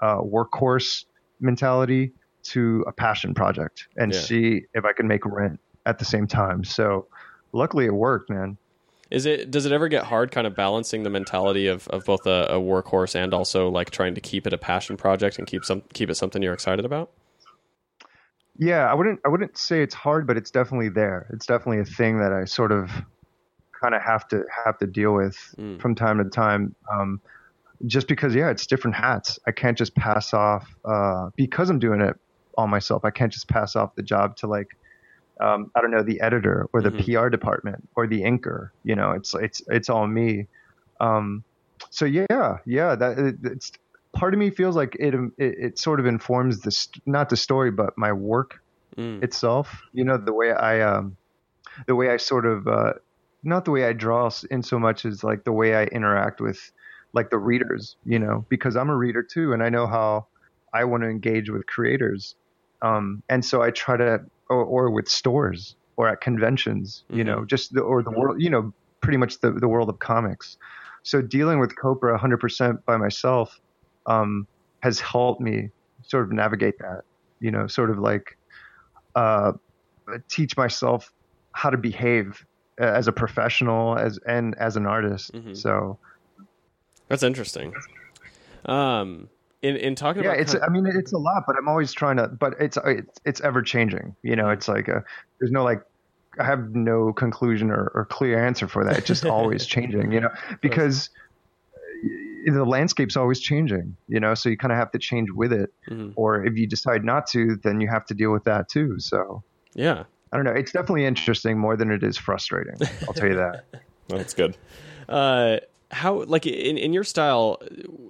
uh, 0.00 0.18
workhorse 0.18 1.04
mentality 1.40 2.12
to 2.52 2.84
a 2.86 2.92
passion 2.92 3.34
project 3.34 3.82
and 3.96 4.14
Yeah. 4.14 4.20
see 4.20 4.62
if 4.74 4.84
I 4.84 4.92
can 4.92 5.08
make 5.08 5.26
rent 5.26 5.58
at 5.86 5.98
the 5.98 6.04
same 6.04 6.28
time. 6.28 6.62
So 6.62 7.08
luckily 7.52 7.86
it 7.86 7.94
worked, 7.94 8.30
man. 8.30 8.58
Is 9.10 9.26
it? 9.26 9.50
Does 9.50 9.66
it 9.66 9.72
ever 9.72 9.88
get 9.88 10.04
hard, 10.04 10.30
kind 10.30 10.46
of 10.46 10.54
balancing 10.54 11.02
the 11.02 11.10
mentality 11.10 11.66
of, 11.66 11.88
of 11.88 12.04
both 12.04 12.26
a, 12.26 12.46
a 12.48 12.60
workhorse 12.60 13.16
and 13.16 13.34
also 13.34 13.68
like 13.70 13.90
trying 13.90 14.14
to 14.14 14.20
keep 14.20 14.46
it 14.46 14.52
a 14.52 14.58
passion 14.58 14.96
project 14.96 15.36
and 15.36 15.48
keep 15.48 15.64
some 15.64 15.82
keep 15.92 16.10
it 16.10 16.14
something 16.14 16.42
you're 16.42 16.54
excited 16.54 16.84
about? 16.84 17.10
Yeah, 18.58 18.90
I 18.90 18.94
wouldn't 18.94 19.20
I 19.24 19.28
wouldn't 19.28 19.58
say 19.58 19.82
it's 19.82 19.94
hard, 19.94 20.26
but 20.26 20.36
it's 20.36 20.50
definitely 20.50 20.88
there. 20.88 21.26
It's 21.32 21.46
definitely 21.46 21.80
a 21.80 21.84
thing 21.84 22.20
that 22.20 22.32
I 22.32 22.44
sort 22.44 22.72
of 22.72 22.90
kind 23.80 23.94
of 23.94 24.02
have 24.02 24.28
to 24.28 24.44
have 24.64 24.78
to 24.78 24.86
deal 24.86 25.14
with 25.14 25.36
Mm. 25.58 25.80
from 25.80 25.94
time 25.94 26.18
to 26.18 26.30
time. 26.30 26.74
Um, 26.92 27.20
just 27.86 28.08
because, 28.08 28.34
yeah, 28.34 28.50
it's 28.50 28.66
different 28.66 28.96
hats. 28.96 29.38
I 29.46 29.52
can't 29.52 29.76
just 29.76 29.94
pass 29.96 30.32
off 30.32 30.66
uh, 30.84 31.30
because 31.36 31.68
I'm 31.70 31.80
doing 31.80 32.00
it 32.00 32.16
all 32.56 32.68
myself. 32.68 33.04
I 33.04 33.10
can't 33.10 33.32
just 33.32 33.48
pass 33.48 33.76
off 33.76 33.94
the 33.96 34.02
job 34.02 34.36
to 34.38 34.46
like 34.46 34.68
um, 35.40 35.70
I 35.74 35.80
don't 35.80 35.90
know 35.90 36.02
the 36.02 36.20
editor 36.20 36.68
or 36.72 36.80
the 36.82 36.92
Mhm. 36.92 37.04
PR 37.22 37.28
department 37.28 37.88
or 37.96 38.06
the 38.06 38.22
inker. 38.22 38.68
You 38.84 38.94
know, 38.94 39.10
it's 39.12 39.34
it's 39.34 39.60
it's 39.68 39.90
all 39.90 40.06
me. 40.06 40.46
Um, 41.00 41.44
so 41.90 42.04
yeah, 42.04 42.58
yeah, 42.66 42.94
that 42.94 43.18
it, 43.18 43.36
it's 43.42 43.72
part 44.14 44.34
of 44.34 44.40
me 44.40 44.50
feels 44.50 44.76
like 44.76 44.96
it, 44.98 45.14
it 45.14 45.54
it 45.58 45.78
sort 45.78 46.00
of 46.00 46.06
informs 46.06 46.60
the 46.60 46.70
st- 46.70 47.02
not 47.06 47.28
the 47.28 47.36
story 47.36 47.70
but 47.70 47.92
my 47.96 48.12
work 48.12 48.56
Mm. 48.98 49.22
itself. 49.22 49.80
You 49.92 50.04
know, 50.04 50.18
the 50.18 50.32
way 50.32 50.52
I 50.52 50.80
um, 50.82 51.16
the 51.86 51.94
way 51.94 52.10
I 52.10 52.16
sort 52.16 52.46
of 52.46 52.66
uh, 52.66 52.94
not 53.42 53.64
the 53.64 53.70
way 53.70 53.84
I 53.84 53.92
draw 53.92 54.30
in 54.50 54.62
so 54.62 54.78
much 54.78 55.04
as 55.04 55.24
like 55.24 55.44
the 55.44 55.52
way 55.52 55.74
I 55.74 55.84
interact 55.86 56.40
with 56.40 56.60
like 57.12 57.30
the 57.30 57.38
readers. 57.38 57.96
You 58.04 58.18
know, 58.18 58.46
because 58.48 58.76
I'm 58.76 58.90
a 58.90 58.96
reader 58.96 59.22
too, 59.22 59.52
and 59.52 59.62
I 59.62 59.68
know 59.70 59.86
how 59.86 60.26
I 60.74 60.84
want 60.84 61.02
to 61.02 61.08
engage 61.08 61.50
with 61.50 61.66
creators. 61.66 62.36
Um, 62.82 63.22
and 63.28 63.44
so 63.44 63.62
I 63.62 63.70
try 63.70 63.96
to, 63.96 64.18
or, 64.50 64.64
or 64.64 64.90
with 64.90 65.08
stores 65.08 65.76
or 65.96 66.08
at 66.08 66.20
conventions, 66.20 67.04
you 67.12 67.24
Mhm. 67.24 67.26
know, 67.26 67.44
just 67.46 67.72
the, 67.72 67.80
or 67.80 68.02
the 68.02 68.10
world, 68.10 68.36
you 68.40 68.50
know, 68.50 68.72
pretty 69.00 69.16
much 69.16 69.40
the, 69.40 69.52
the 69.52 69.68
world 69.68 69.88
of 69.88 69.98
comics. 70.00 70.56
So 71.04 71.22
dealing 71.22 71.60
with 71.60 71.76
Copra 71.76 72.12
100% 72.12 72.84
by 72.86 72.96
myself 72.96 73.58
um, 74.06 74.46
has 74.80 75.00
helped 75.00 75.40
me 75.40 75.70
sort 76.02 76.24
of 76.24 76.32
navigate 76.32 76.78
that, 76.78 77.02
you 77.40 77.50
know, 77.50 77.66
sort 77.66 77.90
of 77.90 77.98
like 77.98 78.36
uh, 79.14 79.52
teach 80.28 80.56
myself 80.56 81.12
how 81.52 81.70
to 81.70 81.76
behave 81.78 82.44
as 82.78 83.06
a 83.06 83.12
professional 83.12 83.96
as 83.96 84.18
and 84.26 84.54
as 84.58 84.76
an 84.76 84.86
artist. 84.86 85.32
Mhm. 85.32 85.56
So 85.56 85.98
That's 87.08 87.22
interesting. 87.22 87.72
Um, 88.66 89.28
in 89.62 89.76
in 89.76 89.94
talking 89.94 90.22
yeah, 90.22 90.30
about 90.30 90.40
it's 90.40 90.54
I 90.54 90.68
mean 90.68 90.86
it's 90.86 91.12
a 91.12 91.18
lot, 91.18 91.44
but 91.46 91.56
I'm 91.56 91.68
always 91.68 91.92
trying 91.92 92.16
to. 92.16 92.28
But 92.28 92.54
it's 92.60 92.76
it's, 92.84 93.20
it's 93.24 93.40
ever 93.40 93.62
changing. 93.62 94.16
You 94.22 94.36
know, 94.36 94.50
it's 94.50 94.68
like 94.68 94.88
a, 94.88 95.04
there's 95.38 95.52
no 95.52 95.64
like 95.64 95.82
I 96.38 96.44
have 96.44 96.74
no 96.74 97.12
conclusion 97.12 97.70
or, 97.70 97.90
or 97.94 98.06
clear 98.10 98.44
answer 98.44 98.66
for 98.66 98.84
that. 98.84 98.98
It's 98.98 99.06
just 99.06 99.24
always 99.24 99.64
changing. 99.74 100.12
You 100.12 100.20
know, 100.20 100.30
because 100.60 101.10
the 102.44 102.64
landscape's 102.64 103.16
always 103.16 103.40
changing. 103.40 103.96
You 104.08 104.20
know, 104.20 104.34
so 104.34 104.48
you 104.48 104.56
kind 104.56 104.72
of 104.72 104.78
have 104.78 104.90
to 104.92 104.98
change 104.98 105.30
with 105.30 105.52
it. 105.52 105.72
Mhm. 105.88 106.12
Or 106.16 106.44
if 106.44 106.56
you 106.56 106.66
decide 106.66 107.04
not 107.04 107.26
to, 107.28 107.56
then 107.62 107.80
you 107.80 107.88
have 107.88 108.06
to 108.06 108.14
deal 108.14 108.32
with 108.32 108.44
that 108.44 108.68
too. 108.68 108.98
So 108.98 109.42
yeah. 109.74 110.04
I 110.32 110.36
don't 110.36 110.44
know. 110.44 110.52
It's 110.52 110.72
definitely 110.72 111.06
interesting 111.06 111.58
more 111.58 111.76
than 111.76 111.90
it 111.90 112.02
is 112.02 112.16
frustrating. 112.16 112.74
I'll 113.06 113.14
tell 113.14 113.28
you 113.28 113.36
that. 113.36 113.66
That's 114.08 114.34
good. 114.34 114.56
Uh, 115.08 115.58
how 115.90 116.24
like 116.24 116.46
in 116.46 116.76
in 116.76 116.92
your 116.92 117.04
style 117.04 117.62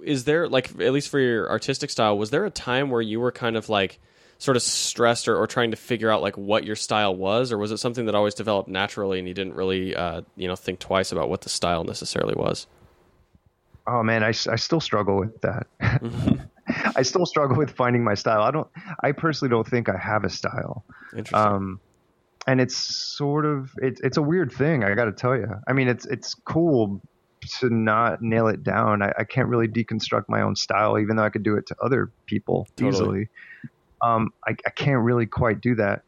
is 0.03 0.23
there 0.23 0.49
like 0.49 0.71
at 0.81 0.91
least 0.91 1.09
for 1.09 1.19
your 1.19 1.49
artistic 1.49 1.89
style 1.89 2.17
was 2.17 2.31
there 2.31 2.45
a 2.45 2.49
time 2.49 2.89
where 2.89 3.01
you 3.01 3.19
were 3.19 3.31
kind 3.31 3.55
of 3.55 3.69
like 3.69 3.99
sort 4.37 4.57
of 4.57 4.63
stressed 4.63 5.27
or, 5.27 5.37
or 5.37 5.45
trying 5.45 5.71
to 5.71 5.77
figure 5.77 6.09
out 6.09 6.21
like 6.21 6.37
what 6.37 6.63
your 6.63 6.75
style 6.75 7.15
was 7.15 7.51
or 7.51 7.57
was 7.57 7.71
it 7.71 7.77
something 7.77 8.05
that 8.07 8.15
always 8.15 8.33
developed 8.33 8.67
naturally 8.67 9.19
and 9.19 9.27
you 9.27 9.33
didn't 9.33 9.53
really 9.53 9.95
uh, 9.95 10.21
you 10.35 10.47
know 10.47 10.55
think 10.55 10.79
twice 10.79 11.11
about 11.11 11.29
what 11.29 11.41
the 11.41 11.49
style 11.49 11.83
necessarily 11.83 12.33
was 12.35 12.65
Oh 13.87 14.03
man, 14.03 14.23
I, 14.23 14.29
I 14.29 14.55
still 14.55 14.81
struggle 14.81 15.17
with 15.17 15.41
that. 15.41 15.67
I 16.95 17.03
still 17.03 17.25
struggle 17.25 17.57
with 17.57 17.71
finding 17.71 18.03
my 18.03 18.15
style. 18.15 18.41
I 18.41 18.51
don't. 18.51 18.67
I 19.03 19.11
personally 19.11 19.49
don't 19.49 19.67
think 19.67 19.89
I 19.89 19.97
have 19.97 20.23
a 20.23 20.29
style. 20.29 20.83
interesting 21.15 21.39
Um, 21.39 21.79
and 22.47 22.61
it's 22.61 22.75
sort 22.75 23.45
of 23.45 23.71
it's 23.77 24.01
it's 24.01 24.17
a 24.17 24.21
weird 24.21 24.51
thing. 24.51 24.83
I 24.83 24.93
got 24.93 25.05
to 25.05 25.11
tell 25.11 25.35
you. 25.35 25.47
I 25.67 25.73
mean, 25.73 25.87
it's 25.87 26.05
it's 26.05 26.33
cool 26.33 27.01
to 27.59 27.69
not 27.69 28.21
nail 28.21 28.47
it 28.47 28.63
down. 28.63 29.01
I, 29.01 29.13
I 29.19 29.23
can't 29.23 29.47
really 29.47 29.67
deconstruct 29.67 30.25
my 30.27 30.41
own 30.41 30.55
style, 30.55 30.97
even 30.99 31.15
though 31.15 31.23
I 31.23 31.29
could 31.29 31.43
do 31.43 31.55
it 31.55 31.67
to 31.67 31.75
other 31.83 32.11
people 32.25 32.67
Totally. 32.75 32.95
easily. 32.95 33.29
Um, 34.01 34.33
I, 34.47 34.55
I 34.65 34.69
can't 34.71 35.01
really 35.01 35.25
quite 35.25 35.61
do 35.61 35.75
that, 35.75 36.03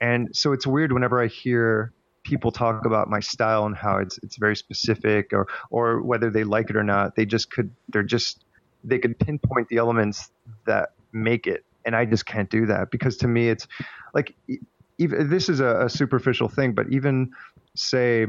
and 0.00 0.34
so 0.34 0.52
it's 0.52 0.66
weird 0.66 0.92
whenever 0.92 1.22
I 1.22 1.26
hear 1.26 1.92
people 2.24 2.50
talk 2.50 2.84
about 2.86 3.08
my 3.08 3.20
style 3.20 3.66
and 3.66 3.76
how 3.76 3.98
it's 3.98 4.18
it's 4.22 4.36
very 4.38 4.56
specific, 4.56 5.26
or 5.32 5.46
or 5.70 6.02
whether 6.02 6.30
they 6.30 6.44
like 6.44 6.70
it 6.70 6.76
or 6.76 6.84
not. 6.84 7.16
They 7.16 7.26
just 7.26 7.50
could. 7.50 7.74
They're 7.88 8.02
just 8.02 8.44
they 8.84 8.98
could 8.98 9.18
pinpoint 9.18 9.68
the 9.68 9.76
elements 9.76 10.28
that 10.66 10.90
make 11.12 11.46
it, 11.46 11.62
and 11.84 11.94
I 11.94 12.04
just 12.04 12.26
can't 12.26 12.50
do 12.50 12.66
that 12.66 12.90
because 12.90 13.16
to 13.18 13.28
me 13.28 13.48
it's 13.48 13.66
like 14.14 14.34
even 14.98 15.28
this 15.30 15.48
is 15.48 15.60
a, 15.60 15.86
a 15.86 15.88
superficial 15.90 16.48
thing, 16.48 16.74
but 16.74 16.86
even 16.90 17.30
say, 17.76 18.26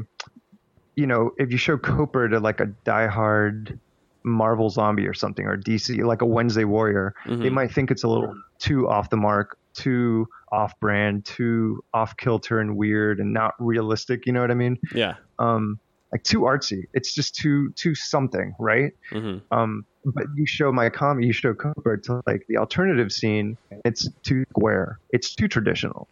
you 0.95 1.07
know, 1.07 1.31
if 1.37 1.51
you 1.51 1.57
show 1.57 1.77
Copra 1.77 2.29
to 2.29 2.39
like 2.39 2.59
a 2.59 2.67
diehard 2.85 3.79
Marvel 4.25 4.69
zombie 4.69 5.07
or 5.07 5.13
something, 5.13 5.45
or 5.45 5.57
DC, 5.57 6.03
like 6.03 6.21
a 6.21 6.25
Wednesday 6.25 6.63
Warrior, 6.63 7.13
they 7.25 7.31
Mhm. 7.49 7.51
might 7.51 7.71
think 7.73 7.91
it's 7.91 8.03
a 8.03 8.07
little 8.07 8.33
too 8.59 8.87
off 8.87 9.09
the 9.09 9.17
mark, 9.17 9.57
too 9.75 10.27
off 10.53 10.79
brand, 10.79 11.25
too 11.25 11.83
off 11.93 12.15
kilter 12.15 12.59
and 12.59 12.77
weird 12.77 13.19
and 13.19 13.33
not 13.33 13.55
realistic. 13.59 14.25
You 14.27 14.33
know 14.33 14.41
what 14.41 14.51
I 14.51 14.53
mean? 14.53 14.77
yeah 14.93 15.15
Um, 15.39 15.79
like 16.11 16.23
too 16.23 16.41
artsy. 16.41 16.85
It's 16.93 17.13
just 17.13 17.33
too 17.35 17.71
too 17.71 17.95
something, 17.95 18.53
right? 18.59 18.93
hmm 19.11 19.37
Um, 19.51 19.85
but 20.05 20.25
you 20.35 20.45
show 20.45 20.71
my 20.71 20.89
comic, 20.89 21.25
you 21.25 21.33
show 21.33 21.53
Copra 21.53 21.99
to 22.03 22.21
like 22.27 22.45
the 22.47 22.57
alternative 22.57 23.11
scene. 23.11 23.57
It's 23.83 24.07
too 24.21 24.45
square. 24.51 24.99
It's 25.09 25.33
too 25.33 25.47
traditional. 25.47 26.07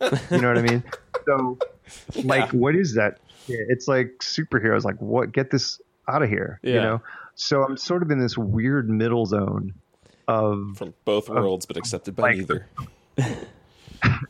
You 0.00 0.40
know 0.40 0.48
what 0.48 0.58
I 0.58 0.62
mean? 0.62 0.82
So, 1.26 1.56
like, 2.24 2.50
what 2.50 2.74
is 2.74 2.94
that? 2.96 3.18
It's 3.48 3.86
like 3.88 4.18
superheroes. 4.20 4.84
Like, 4.84 4.96
what? 5.00 5.32
Get 5.32 5.50
this 5.50 5.80
out 6.08 6.22
of 6.22 6.28
here. 6.28 6.58
You 6.62 6.74
know. 6.74 7.00
So 7.34 7.62
I'm 7.64 7.76
sort 7.78 8.02
of 8.02 8.10
in 8.10 8.18
this 8.18 8.36
weird 8.36 8.90
middle 8.90 9.24
zone 9.24 9.72
of 10.28 10.76
From 10.76 10.92
both 11.06 11.28
worlds, 11.30 11.64
but 11.64 11.76
accepted 11.78 12.14
by 12.16 12.22
like- 12.24 12.36
neither. 12.38 12.66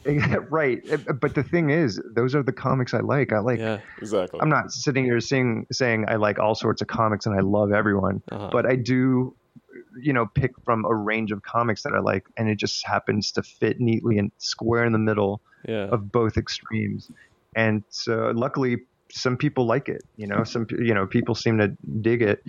right. 0.51 0.81
But 1.21 1.35
the 1.35 1.43
thing 1.43 1.71
is, 1.71 2.01
those 2.15 2.35
are 2.35 2.43
the 2.43 2.53
comics 2.53 2.95
I 2.95 3.01
like. 3.01 3.33
I 3.33 3.39
like. 3.39 3.59
yeah 3.59 3.81
Exactly. 3.99 4.41
I'm 4.41 4.49
not 4.49 4.73
sitting 4.73 5.05
here 5.05 5.21
saying 5.21 5.67
saying 5.73 6.07
I 6.09 6.17
like 6.17 6.39
all 6.39 6.55
sorts 6.55 6.83
of 6.83 6.89
comics 6.89 7.27
and 7.27 7.35
I 7.35 7.41
love 7.41 7.73
everyone, 7.73 8.23
Uh-huh. 8.31 8.51
but 8.53 8.67
I 8.67 8.77
do 8.77 9.35
you 10.01 10.13
know 10.13 10.27
pick 10.35 10.53
from 10.65 10.85
a 10.85 10.95
range 10.95 11.33
of 11.33 11.43
comics 11.43 11.83
that 11.83 11.93
I 11.95 12.01
like, 12.01 12.25
and 12.37 12.49
it 12.49 12.59
just 12.59 12.85
happens 12.87 13.33
to 13.33 13.43
fit 13.43 13.81
neatly 13.81 14.19
and 14.19 14.31
square 14.39 14.85
in 14.85 14.93
the 14.93 14.99
middle 14.99 15.41
Yeah. 15.67 15.87
of 15.89 16.11
both 16.13 16.37
extremes. 16.37 17.11
And 17.57 17.85
so, 17.89 18.33
luckily, 18.35 18.79
some 19.13 19.37
people 19.37 19.65
like 19.67 19.89
it. 19.89 20.03
You 20.17 20.27
know, 20.27 20.43
some 20.45 20.67
you 20.71 20.93
know 20.95 21.07
people 21.07 21.35
seem 21.35 21.59
to 21.59 21.69
dig 22.01 22.23
it. 22.23 22.43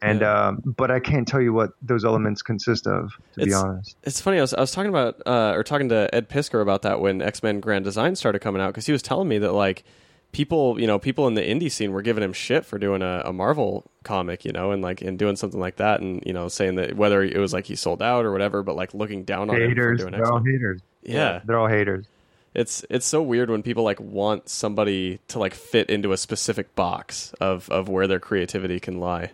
And 0.00 0.20
Yeah. 0.20 0.48
um, 0.48 0.62
but 0.64 0.90
I 0.90 1.00
can't 1.00 1.26
tell 1.26 1.40
you 1.40 1.52
what 1.52 1.70
those 1.82 2.04
elements 2.04 2.42
consist 2.42 2.86
of, 2.86 3.12
to 3.34 3.44
be 3.46 3.52
honest. 3.52 3.96
It's 4.04 4.20
funny. 4.20 4.38
I 4.38 4.42
was, 4.42 4.54
I 4.54 4.60
was 4.60 4.70
talking 4.70 4.90
about 4.90 5.20
uh, 5.26 5.52
or 5.56 5.64
talking 5.64 5.88
to 5.88 6.08
Ed 6.14 6.28
Piskor 6.28 6.62
about 6.62 6.82
that 6.82 7.00
when 7.00 7.20
X 7.20 7.42
Men 7.42 7.60
Grand 7.60 7.84
Design 7.84 8.14
started 8.14 8.38
coming 8.38 8.62
out 8.62 8.68
because 8.68 8.86
he 8.86 8.92
was 8.92 9.02
telling 9.02 9.28
me 9.28 9.38
that 9.38 9.52
like 9.52 9.84
people, 10.30 10.80
you 10.80 10.86
know, 10.86 10.98
people 10.98 11.26
in 11.26 11.34
the 11.34 11.42
indie 11.42 11.70
scene 11.70 11.90
were 11.92 12.02
giving 12.02 12.22
him 12.22 12.32
shit 12.32 12.64
for 12.64 12.78
doing 12.78 13.02
a, 13.02 13.22
a 13.24 13.32
Marvel 13.32 13.90
comic, 14.04 14.44
you 14.44 14.52
know, 14.52 14.70
and 14.70 14.82
like 14.82 15.02
and 15.02 15.18
doing 15.18 15.34
something 15.36 15.58
like 15.58 15.76
that, 15.76 16.00
and 16.00 16.22
you 16.24 16.32
know, 16.32 16.48
saying 16.48 16.76
that 16.76 16.96
whether 16.96 17.22
it 17.22 17.38
was 17.38 17.52
like 17.52 17.66
he 17.66 17.74
sold 17.74 18.00
out 18.00 18.24
or 18.24 18.30
whatever, 18.30 18.62
but 18.62 18.76
like 18.76 18.94
looking 18.94 19.24
down 19.24 19.50
on 19.50 19.56
him 19.56 19.62
for 19.62 19.68
Haters, 19.68 20.00
doing 20.00 20.12
they're 20.12 20.22
X 20.22 20.30
all 20.30 20.38
haters. 20.44 20.80
Yeah. 21.02 21.40
they're 21.44 21.58
all 21.58 21.66
haters. 21.66 22.06
It's 22.54 22.84
it's 22.90 23.06
so 23.06 23.22
weird 23.22 23.50
when 23.50 23.62
people 23.62 23.84
like 23.84 24.00
want 24.00 24.48
somebody 24.48 25.20
to 25.28 25.38
like 25.38 25.54
fit 25.54 25.90
into 25.90 26.12
a 26.12 26.16
specific 26.16 26.74
box 26.74 27.32
of 27.40 27.68
of 27.70 27.88
where 27.88 28.06
their 28.06 28.20
creativity 28.20 28.80
can 28.80 29.00
lie. 29.00 29.32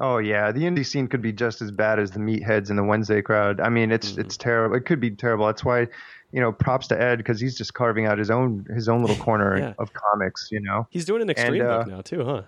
Oh 0.00 0.18
yeah, 0.18 0.52
the 0.52 0.60
indie 0.62 0.86
scene 0.86 1.08
could 1.08 1.22
be 1.22 1.32
just 1.32 1.60
as 1.62 1.70
bad 1.70 1.98
as 1.98 2.10
the 2.10 2.18
meatheads 2.20 2.70
and 2.70 2.78
the 2.78 2.84
Wednesday 2.84 3.22
crowd. 3.22 3.60
I 3.60 3.68
mean, 3.68 3.90
it's 3.90 4.12
Mm-hmm. 4.12 4.20
it's 4.20 4.36
terrible. 4.36 4.76
It 4.76 4.84
could 4.86 5.00
be 5.00 5.10
terrible. 5.10 5.46
That's 5.46 5.64
why, 5.64 5.86
you 6.32 6.40
know, 6.40 6.52
props 6.52 6.86
to 6.88 7.00
Ed 7.00 7.16
because 7.16 7.40
he's 7.40 7.56
just 7.56 7.74
carving 7.74 8.06
out 8.06 8.18
his 8.18 8.30
own 8.30 8.64
his 8.74 8.88
own 8.88 9.00
little 9.00 9.16
corner 9.24 9.58
Yeah. 9.58 9.72
of 9.78 9.90
comics. 9.92 10.48
You 10.50 10.60
know. 10.60 10.86
He's 10.90 11.04
doing 11.04 11.22
an 11.22 11.30
extreme 11.30 11.62
uh, 11.66 11.78
book 11.78 11.86
now 11.88 12.00
too, 12.02 12.24
huh? 12.24 12.42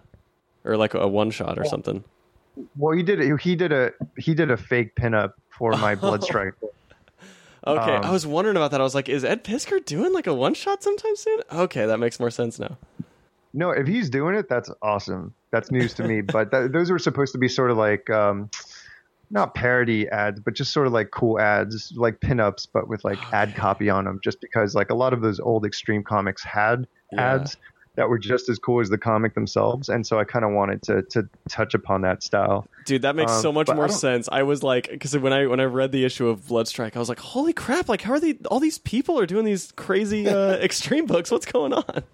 Or 0.65 0.77
like 0.77 0.95
a 0.95 1.09
one 1.09 1.31
shot 1.31 1.59
or 1.59 1.65
something. 1.65 2.05
Well, 2.77 2.97
he 2.97 3.03
did 3.03 3.41
he 3.41 3.57
did 3.57 3.73
a 3.73 3.93
he 4.19 4.35
did 4.35 4.51
a 4.51 4.57
fake 4.57 4.95
pinup 4.97 5.33
for 5.59 5.73
my 5.73 5.95
Blood 5.95 6.23
Strike. 6.31 6.55
Okay, 7.67 7.97
Um, 7.97 8.05
I 8.05 8.11
was 8.11 8.27
wondering 8.27 8.57
about 8.57 8.71
that. 8.71 8.81
I 8.81 8.85
was 8.85 8.95
like, 8.95 9.09
is 9.09 9.23
Ed 9.25 9.45
Piskor 9.45 9.85
doing 9.85 10.13
like 10.15 10.27
a 10.27 10.35
one 10.35 10.55
shot 10.55 10.83
sometime 10.83 11.15
soon? 11.17 11.41
Okay, 11.53 11.85
that 11.87 11.99
makes 11.99 12.19
more 12.19 12.31
sense 12.31 12.59
now. 12.59 12.79
No, 13.53 13.71
if 13.71 13.87
he's 13.87 14.11
doing 14.11 14.35
it, 14.35 14.49
that's 14.49 14.71
awesome. 14.83 15.35
That's 15.53 15.71
news 15.71 15.95
to 15.95 16.05
me. 16.05 16.21
But 16.33 16.51
th- 16.53 16.71
those 16.73 16.91
were 16.91 16.99
supposed 16.99 17.33
to 17.33 17.39
be 17.39 17.49
sort 17.49 17.71
of 17.71 17.77
like, 17.77 18.09
um, 18.11 18.51
not 19.31 19.55
parody 19.55 20.09
ads, 20.09 20.41
but 20.41 20.55
just 20.55 20.73
sort 20.73 20.87
of 20.87 20.93
like 20.93 21.11
cool 21.11 21.41
ads, 21.41 21.93
like 21.97 22.21
pinups, 22.21 22.67
but 22.73 22.89
with 22.89 23.05
like 23.05 23.19
ad 23.33 23.55
copy 23.55 23.89
on 23.91 24.05
them. 24.05 24.21
Just 24.23 24.41
because 24.41 24.75
like 24.75 24.91
a 24.91 24.95
lot 24.95 25.13
of 25.13 25.21
those 25.21 25.41
old 25.41 25.65
extreme 25.67 26.03
comics 26.05 26.43
had 26.45 26.87
Yeah. 27.13 27.35
ads 27.35 27.57
that 27.97 28.09
were 28.09 28.19
just 28.19 28.49
as 28.49 28.59
cool 28.59 28.81
as 28.81 28.89
the 28.89 28.97
comic 28.97 29.35
themselves, 29.35 29.89
and 29.89 30.07
so 30.07 30.19
I 30.21 30.25
kind 30.25 30.45
of 30.45 30.53
wanted 30.53 30.81
to 30.85 31.03
to 31.11 31.29
touch 31.49 31.75
upon 31.75 32.03
that 32.03 32.23
style. 32.23 32.65
Dude, 32.87 33.03
that 33.03 33.17
makes 33.17 33.33
Um, 33.33 33.43
so 33.43 33.53
much 33.53 33.67
but 33.67 33.73
I 33.73 33.77
more 33.77 33.89
sense. 33.89 34.29
I 34.31 34.45
was 34.45 34.63
like, 34.63 34.89
because 34.89 35.17
when 35.19 35.33
I 35.33 35.47
when 35.49 35.59
I 35.59 35.65
read 35.65 35.91
the 35.91 36.05
issue 36.05 36.29
of 36.29 36.43
Bloodstrike, 36.43 36.95
I 36.95 37.01
was 37.01 37.09
like, 37.09 37.19
holy 37.19 37.53
crap! 37.53 37.89
Like, 37.89 38.03
how 38.03 38.13
are 38.13 38.21
they? 38.21 38.39
All 38.49 38.61
these 38.61 38.79
people 38.79 39.19
are 39.19 39.27
doing 39.27 39.45
these 39.45 39.73
crazy 39.73 40.29
uh, 40.29 40.53
extreme 40.63 41.07
books. 41.07 41.33
What's 41.33 41.47
going 41.47 41.73
on? 41.73 42.05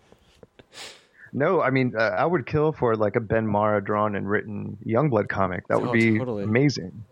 No, 1.38 1.60
I 1.60 1.68
mean, 1.68 1.92
uh, 1.94 2.00
I 2.02 2.24
would 2.24 2.46
kill 2.46 2.72
for 2.72 2.96
like 2.96 3.14
a 3.14 3.20
Ben 3.20 3.46
Mara 3.46 3.84
drawn 3.84 4.16
and 4.16 4.28
written 4.28 4.78
Youngblood 4.86 5.28
comic. 5.28 5.68
That 5.68 5.80
would 5.82 5.90
Oh, 5.90 5.92
be 5.92 6.18
totally. 6.18 6.44
amazing. 6.44 7.04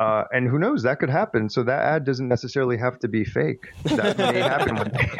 Uh, 0.00 0.24
and 0.32 0.48
who 0.48 0.58
knows, 0.58 0.84
that 0.84 0.98
could 1.00 1.10
happen. 1.10 1.50
So 1.50 1.62
that 1.64 1.82
ad 1.82 2.04
doesn't 2.04 2.28
necessarily 2.28 2.78
have 2.78 2.98
to 3.00 3.08
be 3.08 3.24
fake. 3.24 3.66
That 3.84 4.16
may 4.16 4.38
happen 4.40 4.76
one 4.76 4.88
day. 4.90 5.10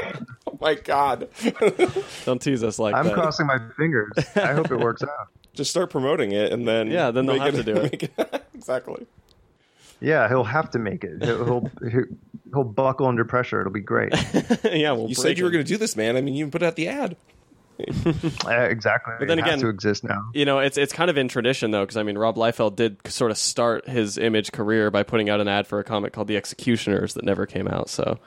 Oh 0.46 0.56
my 0.60 0.74
god! 0.76 1.28
Don't 2.24 2.40
tease 2.40 2.64
us 2.64 2.78
like 2.78 2.94
that. 2.94 3.06
I'm 3.06 3.12
crossing 3.12 3.46
my 3.46 3.58
fingers. 3.76 4.12
I 4.34 4.54
hope 4.54 4.70
it 4.70 4.78
works 4.80 5.02
out. 5.02 5.28
Just 5.52 5.70
start 5.70 5.90
promoting 5.90 6.32
it, 6.32 6.50
and 6.52 6.66
then 6.66 6.90
Yeah, 6.90 7.10
then 7.10 7.26
they'll 7.26 7.36
make 7.38 7.54
have 7.54 7.64
to 7.64 7.74
do 7.74 7.76
it. 7.82 8.02
it- 8.18 8.44
exactly. 8.54 9.06
Yeah, 10.00 10.26
he'll 10.28 10.44
have 10.44 10.70
to 10.70 10.78
make 10.78 11.04
it. 11.04 11.22
He'll 11.22 11.44
he'll, 11.44 11.70
he'll, 11.90 12.04
he'll 12.54 12.64
buckle 12.64 13.06
under 13.06 13.24
pressure. 13.24 13.60
It'll 13.60 13.72
be 13.72 13.80
great. 13.80 14.12
yeah, 14.64 14.92
we'll 14.92 15.02
You 15.08 15.14
break 15.14 15.16
said 15.16 15.38
you 15.38 15.44
were 15.44 15.50
going 15.50 15.64
to 15.64 15.68
do 15.68 15.76
this, 15.76 15.96
man. 15.96 16.16
I 16.16 16.20
mean, 16.22 16.34
you 16.34 16.40
even 16.40 16.50
put 16.52 16.62
out 16.62 16.76
the 16.76 16.88
ad. 16.88 17.16
Uh, 17.78 18.50
exactly. 18.70 19.14
But 19.18 19.28
then 19.28 19.38
it 19.38 19.42
again- 19.42 19.52
has 19.54 19.60
to 19.62 19.68
exist 19.68 20.04
now. 20.04 20.30
You 20.34 20.44
know, 20.44 20.58
it's 20.58 20.76
it's 20.76 20.92
kind 20.92 21.10
of 21.10 21.16
in 21.16 21.28
tradition 21.28 21.70
though, 21.70 21.82
because 21.82 21.96
I 21.96 22.02
mean, 22.02 22.18
Rob 22.18 22.36
Liefeld 22.36 22.76
did 22.76 22.98
sort 23.06 23.30
of 23.30 23.38
start 23.38 23.88
his 23.88 24.18
image 24.18 24.52
career 24.52 24.90
by 24.90 25.02
putting 25.02 25.28
out 25.30 25.40
an 25.40 25.48
ad 25.48 25.66
for 25.66 25.78
a 25.78 25.84
comic 25.84 26.12
called 26.12 26.28
The 26.28 26.36
Executioners 26.36 27.14
that 27.14 27.24
never 27.24 27.46
came 27.46 27.68
out. 27.68 27.88
So 27.88 28.18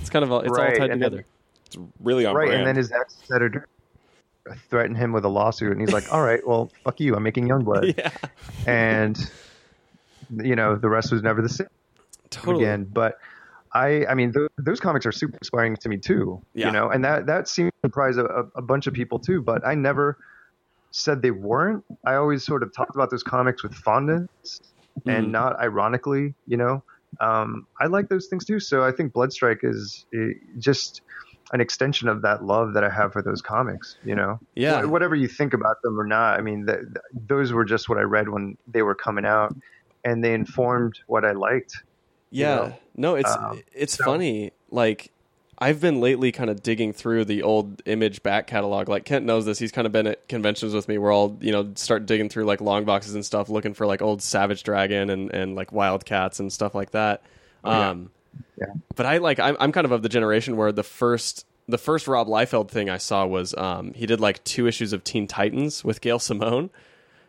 it's 0.00 0.10
kind 0.10 0.24
of 0.24 0.30
all, 0.32 0.40
it's 0.40 0.50
all 0.50 0.56
Right, 0.64 0.76
tied 0.78 0.90
and 0.90 1.02
then- 1.02 1.10
together. 1.10 1.26
It's 1.66 1.78
really 2.00 2.26
on 2.26 2.34
Right, 2.34 2.48
brand. 2.48 2.60
and 2.60 2.68
then 2.68 2.76
his 2.76 2.92
ex 2.92 3.16
editor 3.34 3.66
threatened 4.68 4.98
him 4.98 5.12
with 5.12 5.24
a 5.24 5.28
lawsuit, 5.28 5.72
and 5.72 5.80
he's 5.80 5.92
like, 5.92 6.12
"All 6.12 6.22
right, 6.22 6.46
well, 6.46 6.70
fuck 6.84 7.00
you. 7.00 7.14
I'm 7.16 7.22
making 7.22 7.48
Youngblood." 7.48 7.94
yeah, 7.98 8.10
And 8.66 9.18
you 10.36 10.54
know, 10.56 10.76
the 10.76 10.88
rest 10.90 11.12
was 11.12 11.22
never 11.22 11.40
the 11.42 11.48
same. 11.48 11.68
totally. 12.30 12.64
again. 12.64 12.84
But 12.84 13.18
I, 13.74 14.04
I 14.06 14.14
mean, 14.14 14.32
th- 14.32 14.50
those 14.58 14.80
comics 14.80 15.06
are 15.06 15.12
super 15.12 15.36
inspiring 15.38 15.76
to 15.76 15.88
me 15.88 15.96
too. 15.98 16.42
Yeah. 16.54 16.66
You 16.66 16.72
know, 16.72 16.90
and 16.90 17.04
that 17.04 17.26
that 17.26 17.48
seemed 17.48 17.70
to 17.82 17.88
surprise 17.88 18.16
a, 18.18 18.24
a, 18.54 18.62
bunch 18.62 18.86
of 18.86 18.92
people 18.94 19.18
too. 19.18 19.40
But 19.42 19.66
I 19.66 19.74
never 19.74 20.18
said 20.90 21.22
they 21.22 21.30
weren't. 21.30 21.84
I 22.04 22.14
always 22.16 22.44
sort 22.44 22.62
of 22.62 22.74
talked 22.74 22.94
about 22.94 23.10
those 23.10 23.22
comics 23.22 23.62
with 23.62 23.74
fondness 23.74 24.28
Mhm. 25.06 25.16
and 25.18 25.32
not 25.32 25.58
ironically. 25.58 26.34
You 26.46 26.58
know, 26.58 26.82
um, 27.18 27.66
I 27.80 27.86
like 27.86 28.08
those 28.10 28.26
things 28.26 28.44
too. 28.44 28.60
So 28.60 28.84
I 28.84 28.92
think 28.92 29.14
Bloodstrike 29.14 29.60
is 29.64 30.04
just 30.58 31.00
an 31.52 31.60
extension 31.62 32.08
of 32.08 32.20
that 32.22 32.44
love 32.44 32.74
that 32.74 32.84
I 32.84 32.90
have 32.90 33.12
for 33.14 33.22
those 33.22 33.40
comics. 33.40 33.96
You 34.04 34.14
know, 34.16 34.38
Yeah. 34.54 34.82
Wh- 34.82 34.90
whatever 34.92 35.14
you 35.14 35.28
think 35.28 35.54
about 35.54 35.80
them 35.82 35.98
or 35.98 36.04
not. 36.06 36.38
I 36.38 36.42
mean, 36.42 36.66
th- 36.66 36.78
th- 36.80 37.26
those 37.26 37.52
were 37.54 37.64
just 37.64 37.88
what 37.88 37.96
I 37.98 38.02
read 38.02 38.28
when 38.28 38.56
they 38.66 38.82
were 38.82 38.94
coming 38.94 39.24
out, 39.24 39.54
and 40.04 40.22
they 40.22 40.34
informed 40.34 40.98
what 41.06 41.24
I 41.24 41.32
liked. 41.32 41.74
Yeah. 42.32 42.54
know? 42.56 42.74
No, 42.96 43.14
it's 43.16 43.30
Um, 43.30 43.62
it's 43.72 43.94
so- 43.94 44.04
funny. 44.04 44.52
Like 44.70 45.10
I've 45.58 45.80
been 45.80 46.00
lately 46.00 46.32
kind 46.32 46.50
of 46.50 46.62
digging 46.62 46.92
through 46.92 47.24
the 47.26 47.42
old 47.44 47.82
image 47.86 48.22
back 48.24 48.46
catalog. 48.48 48.88
Like 48.88 49.04
Kent 49.04 49.24
knows 49.24 49.44
this. 49.46 49.58
He's 49.60 49.70
kind 49.70 49.86
of 49.86 49.92
been 49.92 50.08
at 50.08 50.26
conventions 50.28 50.74
with 50.74 50.88
me 50.88 50.98
where 50.98 51.12
I'll, 51.12 51.36
you 51.40 51.52
know, 51.52 51.70
start 51.76 52.04
digging 52.06 52.28
through 52.28 52.44
like 52.46 52.60
long 52.60 52.84
boxes 52.84 53.14
and 53.14 53.24
stuff 53.24 53.48
looking 53.48 53.72
for 53.74 53.86
like 53.86 54.02
old 54.02 54.22
Savage 54.22 54.62
Dragon 54.64 55.08
and 55.10 55.32
and 55.32 55.54
like 55.54 55.70
Wildcats 55.72 56.40
and 56.40 56.52
stuff 56.52 56.74
like 56.74 56.90
that. 56.92 57.22
yeah. 57.64 57.90
Um 57.90 58.10
Yeah. 58.58 58.66
But 58.96 59.06
I 59.06 59.18
like 59.18 59.38
I'm 59.38 59.56
I'm 59.60 59.70
kind 59.72 59.84
of 59.84 59.92
of 59.92 60.02
the 60.02 60.08
generation 60.08 60.56
where 60.56 60.72
the 60.72 60.82
first 60.82 61.46
the 61.68 61.78
first 61.78 62.08
Rob 62.08 62.26
Liefeld 62.26 62.68
thing 62.70 62.90
I 62.90 62.98
saw 62.98 63.24
was 63.24 63.54
um 63.54 63.92
he 63.94 64.04
did 64.06 64.20
like 64.20 64.42
two 64.42 64.66
issues 64.66 64.92
of 64.92 65.04
Teen 65.04 65.26
Titans 65.28 65.84
with 65.84 66.00
Gail 66.00 66.18
Simone. 66.18 66.70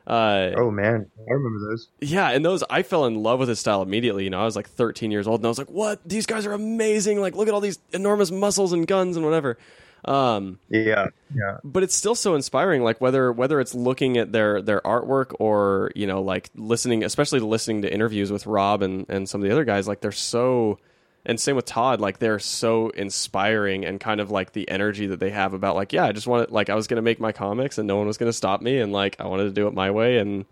Uh 0.06 0.52
Oh 0.58 0.70
man, 0.72 1.10
I 1.18 1.32
remember 1.32 1.70
those. 1.70 1.88
yeah, 2.02 2.30
and 2.32 2.44
those 2.44 2.64
I 2.70 2.84
fell 2.84 3.06
in 3.06 3.16
love 3.24 3.40
with 3.40 3.50
his 3.50 3.60
style 3.60 3.82
immediately. 3.82 4.24
You 4.26 4.30
know, 4.30 4.42
I 4.42 4.46
was 4.46 4.56
like 4.56 4.68
13 4.70 5.12
years 5.12 5.28
old, 5.28 5.40
and 5.40 5.46
I 5.46 5.50
was 5.50 5.58
like, 5.58 5.70
"What? 5.70 6.00
These 6.06 6.26
guys 6.26 6.46
are 6.46 6.52
amazing! 6.54 7.22
Like, 7.22 7.36
look 7.36 7.48
at 7.48 7.54
all 7.54 7.62
these 7.62 7.80
enormous 7.94 8.30
muscles 8.32 8.74
and 8.74 8.86
guns 8.86 9.16
and 9.16 9.26
whatever." 9.26 9.58
Um, 10.06 10.60
Yeah, 10.68 11.08
yeah, 11.34 11.60
but 11.64 11.82
it's 11.84 11.96
still 11.96 12.16
so 12.16 12.36
inspiring. 12.36 12.84
Like 12.84 13.00
whether 13.00 13.32
whether 13.32 13.62
it's 13.62 13.74
looking 13.74 14.18
at 14.18 14.34
their 14.34 14.62
their 14.62 14.82
artwork 14.82 15.34
or 15.40 15.92
you 15.96 16.06
know, 16.08 16.22
like 16.22 16.50
listening, 16.56 17.06
especially 17.06 17.40
listening 17.40 17.84
to 17.84 17.94
interviews 17.94 18.30
with 18.30 18.46
Rob 18.46 18.82
and 18.82 19.06
and 19.08 19.30
some 19.30 19.42
of 19.42 19.48
the 19.48 19.54
other 19.54 19.64
guys. 19.64 19.88
Like 19.88 20.02
they're 20.02 20.12
so, 20.12 20.78
and 21.26 21.40
same 21.40 21.56
with 21.56 21.66
Todd. 21.66 22.02
Like 22.02 22.20
they're 22.20 22.40
so 22.40 22.90
inspiring 22.90 23.86
and 23.86 24.00
kind 24.00 24.20
of 24.20 24.32
like 24.32 24.52
the 24.52 24.70
energy 24.70 25.08
that 25.08 25.20
they 25.20 25.30
have 25.30 25.54
about 25.54 25.76
like, 25.76 25.94
yeah, 25.94 26.06
I 26.06 26.12
just 26.12 26.28
wanted 26.28 26.52
like 26.52 26.70
I 26.70 26.76
was 26.76 26.88
gonna 26.88 27.02
make 27.02 27.20
my 27.20 27.32
comics 27.32 27.78
and 27.78 27.88
no 27.88 27.98
one 27.98 28.08
was 28.08 28.18
gonna 28.18 28.34
stop 28.34 28.62
me, 28.62 28.80
and 28.80 28.92
like 28.92 29.16
I 29.20 29.28
wanted 29.28 29.46
to 29.46 29.52
do 29.52 29.68
it 29.68 29.74
my 29.74 29.92
way 29.92 30.18
and 30.18 30.46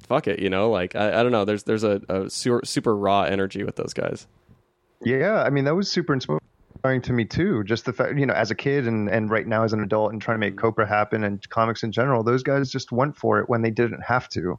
fuck 0.00 0.26
it, 0.28 0.38
you 0.40 0.50
know. 0.50 0.70
Like 0.70 0.96
I, 0.96 1.20
I 1.20 1.22
don't 1.22 1.32
know. 1.32 1.44
There's 1.44 1.62
there's 1.64 1.84
a, 1.84 2.00
a 2.08 2.30
super, 2.30 2.60
super 2.64 2.96
raw 2.96 3.22
energy 3.22 3.62
with 3.64 3.76
those 3.76 3.92
guys. 3.94 4.26
yeah. 5.04 5.42
I 5.42 5.50
mean, 5.50 5.64
that 5.64 5.74
was 5.74 5.90
super 5.90 6.12
inspiring 6.12 6.40
to 7.02 7.12
me 7.12 7.24
too. 7.24 7.64
Just 7.64 7.84
the 7.84 7.92
fact, 7.92 8.18
you 8.18 8.26
know, 8.26 8.34
as 8.34 8.50
a 8.50 8.54
kid 8.54 8.86
and 8.86 9.08
and 9.08 9.30
right 9.30 9.46
now 9.46 9.64
as 9.64 9.72
an 9.72 9.82
adult 9.82 10.12
and 10.12 10.20
trying 10.22 10.36
to 10.36 10.38
make 10.40 10.56
Copra 10.56 10.86
happen 10.86 11.24
and 11.24 11.48
comics 11.48 11.82
in 11.82 11.92
general, 11.92 12.22
those 12.22 12.42
guys 12.42 12.70
just 12.70 12.92
went 12.92 13.16
for 13.16 13.40
it 13.40 13.48
when 13.48 13.62
they 13.62 13.70
didn't 13.70 14.02
have 14.02 14.28
to. 14.30 14.58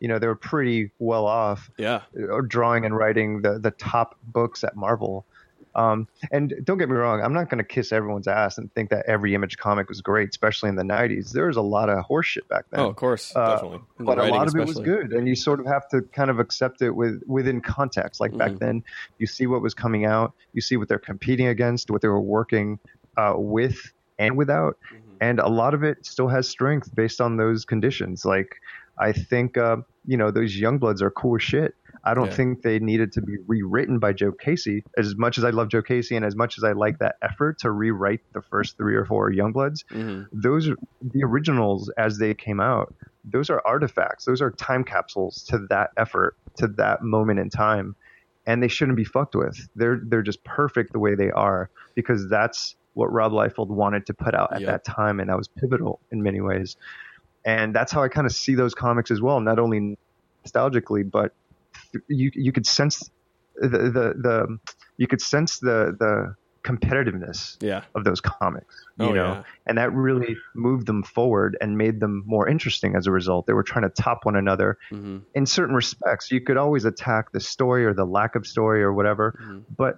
You 0.00 0.08
know, 0.08 0.18
they 0.18 0.26
were 0.26 0.34
pretty 0.36 0.90
well 0.98 1.26
off 1.26 1.70
Yeah. 1.78 2.02
uh, 2.18 2.40
drawing 2.46 2.84
and 2.84 2.96
writing 2.96 3.42
the 3.42 3.58
the 3.58 3.70
top 3.72 4.16
books 4.24 4.62
at 4.64 4.76
Marvel. 4.76 5.26
Um, 5.74 6.08
and 6.32 6.54
don't 6.64 6.78
get 6.78 6.88
me 6.88 6.96
wrong, 6.96 7.20
I'm 7.22 7.34
not 7.34 7.50
going 7.50 7.58
to 7.58 7.64
kiss 7.64 7.92
everyone's 7.92 8.26
ass 8.26 8.56
and 8.56 8.72
think 8.72 8.88
that 8.88 9.04
every 9.06 9.34
image 9.34 9.58
comic 9.58 9.90
was 9.90 10.00
great, 10.00 10.30
especially 10.30 10.70
in 10.70 10.76
the 10.76 10.82
90s. 10.82 11.32
There 11.32 11.48
was 11.48 11.58
a 11.58 11.62
lot 11.62 11.90
of 11.90 12.02
horseshit 12.06 12.48
back 12.48 12.64
then. 12.70 12.80
Oh, 12.80 12.88
of 12.88 12.96
course. 12.96 13.30
Uh, 13.36 13.50
Definitely. 13.56 13.80
But 13.98 14.18
a 14.18 14.24
lot 14.24 14.48
of 14.48 14.56
it 14.56 14.66
was 14.66 14.78
good, 14.78 15.12
and 15.12 15.28
you 15.28 15.36
sort 15.36 15.60
of 15.60 15.66
have 15.66 15.86
to 15.90 16.00
kind 16.14 16.30
of 16.30 16.38
accept 16.38 16.80
it 16.80 16.92
with 16.92 17.22
within 17.26 17.60
context. 17.60 18.20
Like 18.22 18.34
back 18.38 18.52
Mhm. 18.52 18.58
then, 18.58 18.84
you 19.18 19.26
see 19.26 19.46
what 19.46 19.60
was 19.60 19.74
coming 19.74 20.06
out, 20.06 20.32
you 20.54 20.62
see 20.62 20.78
what 20.78 20.88
they're 20.88 20.98
competing 20.98 21.46
against, 21.48 21.90
what 21.90 22.00
they 22.00 22.08
were 22.08 22.22
working 22.22 22.78
uh, 23.18 23.34
with 23.36 23.92
and 24.18 24.34
without, 24.38 24.78
Mm-hmm. 24.90 25.16
and 25.20 25.40
a 25.40 25.48
lot 25.48 25.74
of 25.74 25.82
it 25.82 26.06
still 26.06 26.28
has 26.28 26.48
strength 26.48 26.94
based 26.94 27.20
on 27.20 27.36
those 27.36 27.66
conditions. 27.66 28.24
Like 28.24 28.56
I 28.98 29.12
think 29.12 29.56
uh, 29.58 29.78
you 30.06 30.16
know 30.16 30.30
those 30.30 30.56
young 30.56 30.78
bloods 30.78 31.02
are 31.02 31.10
cool 31.10 31.38
shit. 31.38 31.74
I 32.04 32.14
don't 32.14 32.26
Yeah. 32.26 32.34
think 32.34 32.62
they 32.62 32.78
needed 32.78 33.12
to 33.12 33.20
be 33.20 33.36
rewritten 33.48 33.98
by 33.98 34.12
Joe 34.12 34.30
Casey. 34.30 34.84
As 34.96 35.16
much 35.16 35.38
as 35.38 35.44
I 35.44 35.50
love 35.50 35.68
Joe 35.68 35.82
Casey, 35.82 36.14
and 36.14 36.24
as 36.24 36.36
much 36.36 36.56
as 36.56 36.62
I 36.64 36.70
like 36.72 36.98
that 37.00 37.16
effort 37.20 37.58
to 37.60 37.70
rewrite 37.70 38.20
the 38.32 38.42
first 38.42 38.76
three 38.76 38.94
or 38.94 39.04
four 39.04 39.30
Youngbloods, 39.32 39.84
Mhm. 39.92 40.26
those 40.32 40.70
the 41.02 41.24
originals 41.24 41.90
as 41.98 42.18
they 42.18 42.34
came 42.34 42.60
out 42.60 42.94
those 43.28 43.50
are 43.50 43.60
artifacts 43.66 44.24
those 44.24 44.40
are 44.40 44.52
time 44.52 44.84
capsules 44.84 45.42
to 45.42 45.58
that 45.68 45.90
effort 45.96 46.36
to 46.54 46.68
that 46.68 47.02
moment 47.02 47.40
in 47.40 47.50
time, 47.50 47.96
and 48.46 48.62
they 48.62 48.68
shouldn't 48.68 48.96
be 48.96 49.02
fucked 49.04 49.34
with. 49.34 49.68
They're 49.74 50.00
they're 50.00 50.22
just 50.22 50.44
perfect 50.44 50.92
the 50.92 51.00
way 51.00 51.16
they 51.16 51.32
are 51.32 51.68
because 51.96 52.28
that's 52.28 52.76
what 52.94 53.12
Rob 53.12 53.32
Liefeld 53.32 53.66
wanted 53.68 54.06
to 54.06 54.14
put 54.14 54.34
out 54.34 54.52
at 54.54 54.60
Yep. 54.60 54.70
that 54.70 54.84
time, 54.84 55.18
and 55.18 55.28
that 55.28 55.36
was 55.36 55.48
pivotal 55.48 56.00
in 56.12 56.22
many 56.22 56.40
ways. 56.40 56.76
And 57.46 57.74
that's 57.74 57.92
how 57.92 58.02
I 58.02 58.08
kind 58.08 58.26
of 58.26 58.32
see 58.32 58.54
those 58.56 58.74
comics 58.74 59.10
as 59.10 59.20
well, 59.22 59.40
not 59.40 59.58
only 59.58 59.96
nostalgically, 60.46 61.08
but 61.10 61.30
you 62.08 62.30
you 62.34 62.52
could 62.52 62.66
sense 62.66 63.00
the 63.54 63.68
the, 63.68 64.14
the 64.20 64.58
you 64.98 65.06
could 65.06 65.20
sense 65.20 65.58
the 65.60 65.96
the 65.98 66.34
competitiveness 66.66 67.56
Yeah. 67.60 67.82
of 67.94 68.02
those 68.02 68.20
comics, 68.20 68.74
you 68.98 69.06
Oh, 69.06 69.12
know, 69.14 69.34
yeah. 69.34 69.42
and 69.66 69.78
that 69.78 69.92
really 69.92 70.36
moved 70.56 70.86
them 70.88 71.04
forward 71.04 71.56
and 71.60 71.78
made 71.78 72.00
them 72.00 72.24
more 72.26 72.48
interesting 72.48 72.96
as 72.96 73.06
a 73.06 73.12
result. 73.12 73.46
They 73.46 73.52
were 73.52 73.62
trying 73.62 73.84
to 73.88 74.02
top 74.02 74.20
one 74.24 74.36
another 74.36 74.76
hmm 74.90 75.18
in 75.34 75.44
certain 75.46 75.74
respects. 75.74 76.30
You 76.30 76.40
could 76.40 76.56
always 76.56 76.84
attack 76.86 77.26
the 77.32 77.40
story 77.40 77.84
or 77.84 77.92
the 77.94 78.06
lack 78.06 78.34
of 78.36 78.46
story 78.46 78.82
or 78.82 78.92
whatever, 78.92 79.38
Mhm. 79.40 79.64
but 79.76 79.96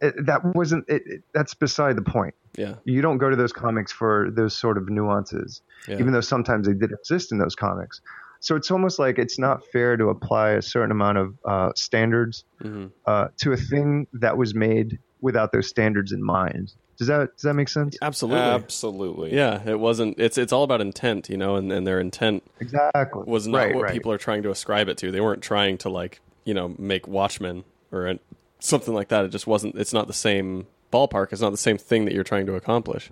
that 0.00 0.40
wasn't 0.54 0.84
it, 0.88 1.02
it, 1.06 1.22
that's 1.32 1.54
beside 1.54 1.96
the 1.96 2.02
point. 2.02 2.34
Yeah. 2.56 2.74
You 2.84 3.02
don't 3.02 3.18
go 3.18 3.30
to 3.30 3.36
those 3.36 3.52
comics 3.52 3.90
for 3.92 4.30
those 4.30 4.56
sort 4.56 4.78
of 4.78 4.88
nuances, 4.88 5.60
Yeah. 5.88 5.98
even 5.98 6.12
though 6.12 6.20
sometimes 6.20 6.66
they 6.66 6.74
did 6.74 6.92
exist 6.92 7.32
in 7.32 7.38
those 7.38 7.54
comics. 7.54 8.00
So 8.40 8.56
it's 8.56 8.70
almost 8.70 8.98
like 8.98 9.18
it's 9.18 9.38
not 9.38 9.64
fair 9.72 9.96
to 9.96 10.10
apply 10.10 10.50
a 10.50 10.62
certain 10.62 10.90
amount 10.90 11.18
of 11.18 11.34
uh, 11.44 11.72
standards 11.76 12.44
hmm 12.60 12.86
uh, 13.06 13.28
to 13.38 13.52
a 13.52 13.56
thing 13.56 14.06
that 14.12 14.36
was 14.36 14.54
made 14.54 14.98
without 15.20 15.50
those 15.52 15.68
standards 15.68 16.12
in 16.12 16.22
mind. 16.22 16.72
Does 16.96 17.08
that 17.08 17.34
does 17.36 17.42
that 17.42 17.54
make 17.54 17.68
sense? 17.68 17.96
Absolutely. 18.02 18.40
Absolutely. 18.40 19.34
Yeah, 19.34 19.62
it 19.68 19.80
wasn't. 19.80 20.18
It's 20.20 20.38
it's 20.38 20.52
all 20.52 20.62
about 20.62 20.80
intent, 20.80 21.28
you 21.28 21.36
know, 21.36 21.56
and, 21.56 21.72
and 21.72 21.84
their 21.86 21.98
intent 21.98 22.44
Exactly. 22.60 23.22
was 23.26 23.48
not 23.48 23.58
right, 23.58 23.74
what 23.74 23.84
right. 23.84 23.92
people 23.92 24.12
are 24.12 24.18
trying 24.18 24.42
to 24.44 24.50
ascribe 24.50 24.88
it 24.88 24.96
to. 24.98 25.10
They 25.10 25.20
weren't 25.20 25.42
trying 25.42 25.78
to 25.78 25.88
like 25.88 26.20
you 26.44 26.54
know 26.54 26.74
make 26.78 27.08
Watchmen 27.08 27.64
or 27.90 28.06
an- 28.06 28.20
something 28.64 28.94
like 28.94 29.08
that. 29.08 29.24
It 29.24 29.28
just 29.28 29.46
wasn't. 29.46 29.76
It's 29.76 29.92
not 29.92 30.06
the 30.06 30.12
same 30.12 30.66
ballpark. 30.92 31.32
It's 31.32 31.42
not 31.42 31.50
the 31.50 31.56
same 31.56 31.78
thing 31.78 32.04
that 32.04 32.14
you're 32.14 32.24
trying 32.24 32.46
to 32.46 32.54
accomplish. 32.54 33.10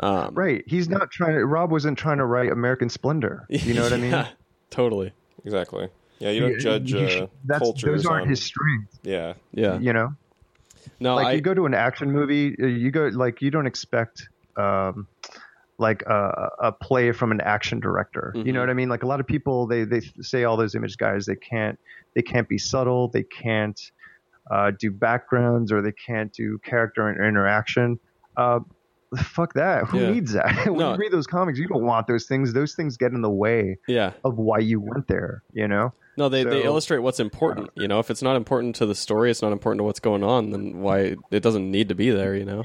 Um, 0.00 0.34
Right. 0.34 0.62
He's 0.66 0.88
not 0.88 1.10
trying 1.10 1.34
to. 1.34 1.44
Rob 1.44 1.70
wasn't 1.70 1.98
trying 1.98 2.18
to 2.18 2.24
write 2.24 2.50
American 2.52 2.88
Splendor. 2.88 3.46
You 3.48 3.74
know 3.74 3.82
what 3.82 3.92
I 3.92 3.96
mean? 4.06 4.26
Totally. 4.70 5.12
Exactly. 5.44 5.88
Yeah, 6.18 6.30
you 6.30 6.40
don't 6.40 6.50
You- 6.52 6.60
judge 6.60 6.92
you 6.92 6.98
uh, 7.00 7.08
should- 7.08 7.30
that's- 7.44 7.60
cultures 7.62 8.02
Those 8.02 8.06
aren't 8.06 8.22
on. 8.24 8.28
his 8.28 8.42
strengths. 8.42 8.98
yeah. 9.02 9.34
Yeah. 9.52 9.78
You 9.78 9.92
know, 9.92 10.14
No, 11.00 11.14
like 11.14 11.26
I. 11.28 11.32
you 11.32 11.40
go 11.40 11.54
to 11.54 11.66
an 11.66 11.74
action 11.74 12.10
movie, 12.12 12.56
uh, 12.60 12.66
you 12.66 12.90
go 12.90 13.08
like 13.12 13.40
you 13.42 13.50
don't 13.50 13.66
expect. 13.66 14.28
Um, 14.56 15.06
like 15.80 16.02
a, 16.08 16.50
a 16.60 16.72
play 16.72 17.12
from 17.12 17.30
an 17.30 17.40
action 17.40 17.78
director, 17.78 18.32
you 18.34 18.42
Mhm. 18.42 18.52
know 18.54 18.58
what 18.60 18.68
I 18.68 18.72
mean? 18.74 18.88
Like 18.88 19.04
a 19.04 19.06
lot 19.06 19.20
of 19.20 19.28
people, 19.28 19.68
they 19.68 19.84
they 19.84 20.00
say 20.20 20.42
all 20.42 20.56
those 20.56 20.74
image 20.74 20.96
guys, 20.98 21.24
they 21.26 21.36
can't 21.36 21.78
they 22.16 22.22
can't 22.22 22.48
be 22.48 22.58
subtle, 22.58 23.06
they 23.06 23.22
can't 23.22 23.80
uh, 24.50 24.72
do 24.78 24.90
backgrounds, 24.90 25.72
or 25.72 25.82
they 25.82 25.92
can't 25.92 26.32
do 26.32 26.58
character 26.64 27.08
interaction. 27.10 27.98
Uh, 28.36 28.60
fuck 29.16 29.54
that. 29.54 29.84
Who 29.86 30.00
Yeah. 30.00 30.10
needs 30.10 30.32
that? 30.32 30.66
when 30.66 30.78
No. 30.78 30.92
you 30.92 30.98
read 30.98 31.12
those 31.12 31.26
comics, 31.26 31.58
you 31.58 31.66
don't 31.68 31.84
want 31.84 32.06
those 32.06 32.26
things. 32.26 32.52
Those 32.52 32.74
things 32.74 32.96
get 32.96 33.12
in 33.12 33.22
the 33.22 33.30
way 33.30 33.78
yeah. 33.86 34.12
of 34.24 34.36
why 34.38 34.58
you 34.58 34.80
went 34.80 35.08
there. 35.08 35.42
You 35.52 35.68
know? 35.68 35.92
No, 36.16 36.28
they, 36.28 36.42
they 36.42 36.64
illustrate 36.64 36.98
what's 36.98 37.20
important. 37.20 37.70
You 37.76 37.86
know, 37.86 38.00
if 38.00 38.10
it's 38.10 38.22
not 38.22 38.34
important 38.36 38.74
to 38.76 38.86
the 38.86 38.94
story, 38.94 39.30
it's 39.30 39.40
not 39.40 39.52
important 39.52 39.78
to 39.78 39.84
what's 39.84 40.00
going 40.00 40.24
on. 40.24 40.50
Then 40.50 40.80
why 40.80 41.14
it 41.30 41.42
doesn't 41.44 41.70
need 41.70 41.88
to 41.90 41.94
be 41.94 42.10
there. 42.10 42.34
You 42.34 42.44
know. 42.44 42.64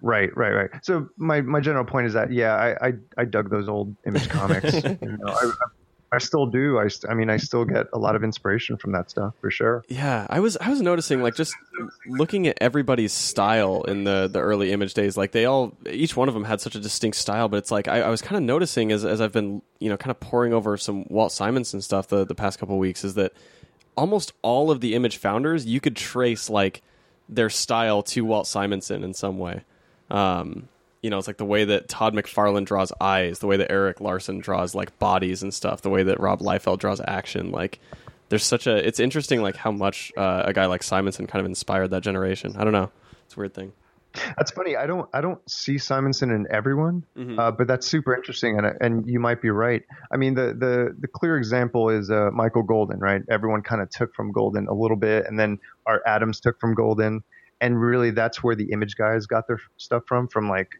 Right, 0.00 0.34
right, 0.36 0.52
right. 0.52 0.70
So 0.82 1.08
my, 1.16 1.40
my 1.40 1.60
general 1.60 1.84
point 1.84 2.06
is 2.06 2.12
that 2.14 2.32
yeah, 2.32 2.54
I 2.54 2.86
I, 2.88 2.92
I 3.18 3.24
dug 3.24 3.50
those 3.50 3.68
old 3.68 3.94
image 4.06 4.28
comics. 4.28 4.72
you 4.84 4.98
know, 5.02 5.26
I, 5.26 5.46
I, 5.46 5.66
I 6.12 6.18
still 6.18 6.46
do. 6.46 6.78
I, 6.78 6.88
I 7.08 7.14
mean, 7.14 7.30
I 7.30 7.36
still 7.36 7.64
get 7.64 7.86
a 7.92 7.98
lot 7.98 8.16
of 8.16 8.24
inspiration 8.24 8.76
from 8.76 8.92
that 8.92 9.10
stuff 9.10 9.34
for 9.40 9.50
sure. 9.50 9.84
Yeah, 9.88 10.26
I 10.28 10.40
was 10.40 10.56
I 10.56 10.68
was 10.68 10.82
noticing 10.82 11.22
like 11.22 11.36
just 11.36 11.54
looking 12.06 12.48
at 12.48 12.58
everybody's 12.60 13.12
style 13.12 13.82
in 13.82 14.04
the 14.04 14.28
the 14.30 14.40
early 14.40 14.72
image 14.72 14.94
days. 14.94 15.16
Like 15.16 15.30
they 15.30 15.44
all, 15.44 15.72
each 15.88 16.16
one 16.16 16.26
of 16.26 16.34
them 16.34 16.44
had 16.44 16.60
such 16.60 16.74
a 16.74 16.80
distinct 16.80 17.16
style. 17.16 17.48
But 17.48 17.58
it's 17.58 17.70
like 17.70 17.86
I, 17.86 18.00
I 18.00 18.08
was 18.08 18.22
kind 18.22 18.36
of 18.36 18.42
noticing 18.42 18.90
as 18.90 19.04
as 19.04 19.20
I've 19.20 19.32
been 19.32 19.62
you 19.78 19.88
know 19.88 19.96
kind 19.96 20.10
of 20.10 20.18
poring 20.18 20.52
over 20.52 20.76
some 20.76 21.04
Walt 21.08 21.30
Simonson 21.30 21.80
stuff 21.80 22.08
the 22.08 22.24
the 22.24 22.34
past 22.34 22.58
couple 22.58 22.76
weeks 22.78 23.04
is 23.04 23.14
that 23.14 23.32
almost 23.96 24.32
all 24.42 24.70
of 24.70 24.80
the 24.80 24.94
image 24.94 25.16
founders 25.16 25.66
you 25.66 25.80
could 25.80 25.94
trace 25.94 26.50
like 26.50 26.82
their 27.28 27.50
style 27.50 28.02
to 28.02 28.24
Walt 28.24 28.46
Simonson 28.46 29.04
in 29.04 29.14
some 29.14 29.38
way. 29.38 29.62
Um, 30.10 30.68
you 31.02 31.10
know, 31.10 31.18
it's 31.18 31.26
like 31.26 31.38
the 31.38 31.44
way 31.44 31.64
that 31.64 31.88
Todd 31.88 32.14
McFarlane 32.14 32.64
draws 32.64 32.92
eyes, 33.00 33.38
the 33.38 33.46
way 33.46 33.56
that 33.56 33.70
Erik 33.72 34.00
Larsen 34.00 34.38
draws 34.40 34.74
like 34.74 34.98
bodies 34.98 35.42
and 35.42 35.52
stuff, 35.54 35.80
the 35.82 35.90
way 35.90 36.02
that 36.02 36.20
Rob 36.20 36.40
Liefeld 36.40 36.78
draws 36.78 37.00
action. 37.06 37.50
Like, 37.50 37.80
there's 38.28 38.44
such 38.44 38.66
a. 38.66 38.86
It's 38.86 39.00
interesting, 39.00 39.42
like 39.42 39.56
how 39.56 39.72
much 39.72 40.12
uh, 40.16 40.42
a 40.46 40.52
guy 40.52 40.66
like 40.66 40.82
Simonson 40.82 41.26
kind 41.26 41.40
of 41.40 41.46
inspired 41.46 41.88
that 41.88 42.02
generation. 42.02 42.54
I 42.58 42.64
don't 42.64 42.72
know. 42.72 42.90
It's 43.24 43.36
a 43.36 43.40
weird 43.40 43.54
thing. 43.54 43.72
That's 44.36 44.50
funny. 44.50 44.76
I 44.76 44.86
don't 44.88 45.08
I 45.12 45.20
don't 45.20 45.38
see 45.48 45.78
Simonson 45.78 46.30
in 46.32 46.46
everyone, 46.50 47.04
Mhm. 47.16 47.38
uh, 47.38 47.52
but 47.52 47.68
that's 47.68 47.86
super 47.86 48.12
interesting, 48.14 48.58
and 48.58 48.66
and 48.80 49.08
you 49.08 49.20
might 49.20 49.40
be 49.40 49.50
right. 49.50 49.84
I 50.12 50.16
mean, 50.16 50.34
the 50.34 50.46
the 50.52 50.96
the 50.98 51.06
clear 51.06 51.36
example 51.36 51.90
is 51.90 52.10
uh, 52.10 52.30
Michael 52.32 52.64
Golden, 52.64 52.98
right? 52.98 53.22
Everyone 53.30 53.62
kind 53.62 53.80
of 53.80 53.88
took 53.88 54.12
from 54.14 54.32
Golden 54.32 54.66
a 54.66 54.74
little 54.74 54.96
bit, 54.96 55.26
and 55.26 55.38
then 55.38 55.58
Art 55.86 56.02
Adams 56.06 56.40
took 56.40 56.58
from 56.60 56.74
Golden, 56.74 57.22
and 57.60 57.80
really 57.80 58.10
that's 58.10 58.42
where 58.42 58.56
the 58.56 58.72
image 58.72 58.96
guys 58.96 59.26
got 59.26 59.46
their 59.46 59.60
stuff 59.76 60.02
from, 60.08 60.26
from 60.26 60.48
like 60.48 60.70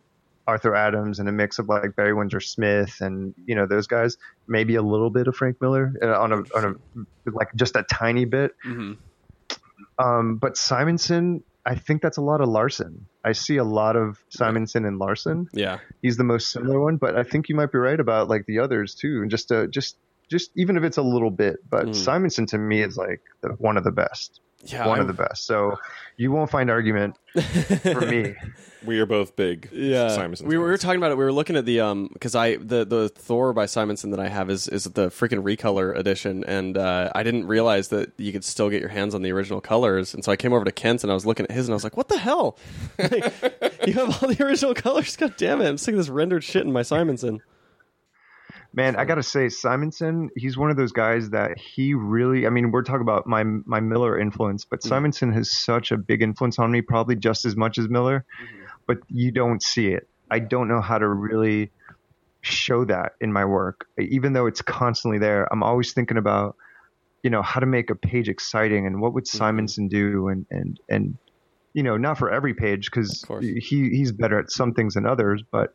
Arthur 0.50 0.74
Adams 0.74 1.20
and 1.20 1.28
a 1.28 1.32
mix 1.32 1.60
of 1.60 1.68
like 1.68 1.94
Barry 1.94 2.12
Windsor 2.12 2.40
Smith 2.40 2.96
and 3.00 3.34
you 3.46 3.54
know 3.54 3.66
those 3.66 3.86
guys, 3.86 4.16
maybe 4.48 4.74
a 4.74 4.82
little 4.82 5.08
bit 5.08 5.28
of 5.28 5.36
Frank 5.36 5.60
Miller 5.60 5.94
uh, 6.02 6.20
on 6.20 6.32
a 6.32 6.36
on 6.56 6.80
a 6.96 7.30
like 7.30 7.54
just 7.54 7.76
a 7.76 7.84
tiny 7.84 8.24
bit. 8.24 8.56
Mm-hmm. 8.66 8.94
Um, 10.04 10.36
but 10.38 10.56
Simonson, 10.56 11.44
I 11.64 11.76
think 11.76 12.02
that's 12.02 12.16
a 12.16 12.20
lot 12.20 12.40
of 12.40 12.48
Larsen. 12.48 13.06
I 13.24 13.30
see 13.30 13.58
a 13.58 13.64
lot 13.64 13.94
of 13.94 14.18
Simonson 14.28 14.84
and 14.84 14.98
Larsen. 14.98 15.48
Yeah, 15.52 15.78
He's 16.02 16.16
the 16.16 16.24
most 16.24 16.50
similar 16.50 16.80
one, 16.80 16.96
but 16.96 17.16
I 17.16 17.22
think 17.22 17.48
you 17.48 17.54
might 17.54 17.70
be 17.70 17.78
right 17.78 18.00
about 18.00 18.28
like 18.28 18.46
the 18.46 18.58
others 18.58 18.96
too. 18.96 19.22
And 19.22 19.30
just 19.30 19.52
uh, 19.52 19.68
just 19.68 19.96
just 20.30 20.50
even 20.56 20.76
if 20.76 20.84
it's 20.84 20.96
a 20.96 21.02
little 21.02 21.30
bit, 21.30 21.56
but 21.68 21.86
Mm. 21.86 21.94
Simonson 21.96 22.46
to 22.46 22.58
me 22.58 22.82
is 22.82 22.96
like 22.96 23.20
the, 23.40 23.48
one 23.50 23.76
of 23.76 23.84
the 23.84 23.90
best, 23.92 24.40
yeah. 24.64 24.86
one 24.86 24.98
I- 24.98 25.02
of 25.02 25.06
the 25.08 25.12
best. 25.14 25.44
So 25.46 25.76
you 26.16 26.30
won't 26.32 26.50
find 26.50 26.70
argument 26.70 27.16
for 27.82 28.00
me. 28.06 28.34
We 28.86 28.98
are 28.98 29.04
both 29.06 29.36
big 29.36 29.68
Yeah, 29.72 30.08
Simonson. 30.08 30.46
we 30.48 30.56
were, 30.56 30.64
we 30.64 30.70
were 30.70 30.78
talking 30.78 30.96
about 30.96 31.10
it. 31.12 31.18
We 31.18 31.24
were 31.24 31.32
looking 31.32 31.54
at 31.56 31.66
the 31.66 31.80
um 31.80 32.08
because 32.14 32.34
I 32.34 32.56
the 32.56 32.86
the 32.86 33.10
Thor 33.10 33.52
by 33.52 33.66
Simonson 33.66 34.10
that 34.12 34.20
I 34.20 34.28
have 34.28 34.48
is 34.48 34.68
is 34.68 34.84
the 34.84 35.08
freaking 35.08 35.42
recolor 35.42 35.94
edition, 35.96 36.44
and 36.44 36.78
uh, 36.78 37.10
I 37.14 37.22
didn't 37.22 37.46
realize 37.46 37.88
that 37.88 38.12
you 38.16 38.32
could 38.32 38.42
still 38.44 38.70
get 38.70 38.80
your 38.80 38.88
hands 38.88 39.14
on 39.14 39.20
the 39.20 39.32
original 39.32 39.60
colors, 39.60 40.14
and 40.14 40.24
so 40.24 40.32
I 40.32 40.36
came 40.36 40.54
over 40.54 40.64
to 40.64 40.72
Kent's 40.72 41.04
and 41.04 41.10
I 41.10 41.14
was 41.14 41.26
looking 41.26 41.44
at 41.44 41.52
his, 41.52 41.66
and 41.68 41.74
I 41.74 41.76
was 41.76 41.84
like, 41.84 41.96
"What 41.98 42.08
the 42.08 42.18
hell? 42.18 42.56
Like, 42.98 43.86
you 43.86 43.92
have 43.94 44.22
all 44.22 44.28
the 44.30 44.42
original 44.44 44.72
colors? 44.86 45.14
God 45.16 45.34
damn 45.36 45.60
it! 45.60 45.68
I'm 45.68 45.76
seeing 45.78 45.98
this 45.98 46.08
rendered 46.08 46.42
shit 46.44 46.64
in 46.64 46.72
my 46.72 46.82
Simonson." 46.82 47.42
Man, 48.72 48.94
I 48.94 49.04
gotta 49.04 49.22
say, 49.22 49.48
Simonson, 49.48 50.30
he's 50.36 50.56
one 50.56 50.70
of 50.70 50.76
those 50.76 50.92
guys 50.92 51.30
that 51.30 51.58
he 51.58 51.94
really. 51.94 52.46
I 52.46 52.50
mean, 52.50 52.70
we're 52.70 52.82
talking 52.84 53.00
about 53.00 53.26
my 53.26 53.42
my 53.42 53.80
Miller 53.80 54.18
influence, 54.18 54.64
but 54.64 54.80
mm-hmm. 54.80 54.88
Simonson 54.88 55.32
has 55.32 55.50
such 55.50 55.90
a 55.90 55.96
big 55.96 56.22
influence 56.22 56.58
on 56.58 56.70
me, 56.70 56.80
probably 56.80 57.16
just 57.16 57.44
as 57.44 57.56
much 57.56 57.78
as 57.78 57.88
Miller. 57.88 58.24
Mm-hmm. 58.40 58.66
But 58.86 58.98
you 59.08 59.32
don't 59.32 59.62
see 59.62 59.88
it. 59.88 60.08
I 60.30 60.38
don't 60.38 60.68
know 60.68 60.80
how 60.80 60.98
to 60.98 61.08
really 61.08 61.70
show 62.42 62.84
that 62.84 63.12
in 63.20 63.32
my 63.32 63.44
work, 63.44 63.86
even 63.98 64.32
though 64.32 64.46
it's 64.46 64.62
constantly 64.62 65.18
there. 65.18 65.52
I'm 65.52 65.62
always 65.62 65.92
thinking 65.92 66.16
about, 66.16 66.56
you 67.22 67.30
know, 67.30 67.42
how 67.42 67.60
to 67.60 67.66
make 67.66 67.90
a 67.90 67.94
page 67.96 68.28
exciting 68.28 68.86
and 68.86 69.00
what 69.00 69.14
would 69.14 69.24
mm-hmm. 69.24 69.38
Simonson 69.38 69.88
do, 69.88 70.28
and 70.28 70.46
and 70.50 70.78
and 70.88 71.18
you 71.72 71.82
know, 71.82 71.96
not 71.96 72.18
for 72.18 72.30
every 72.30 72.54
page 72.54 72.88
because 72.90 73.24
he 73.40 73.90
he's 73.90 74.12
better 74.12 74.38
at 74.38 74.52
some 74.52 74.74
things 74.74 74.94
than 74.94 75.06
others, 75.06 75.42
but 75.50 75.74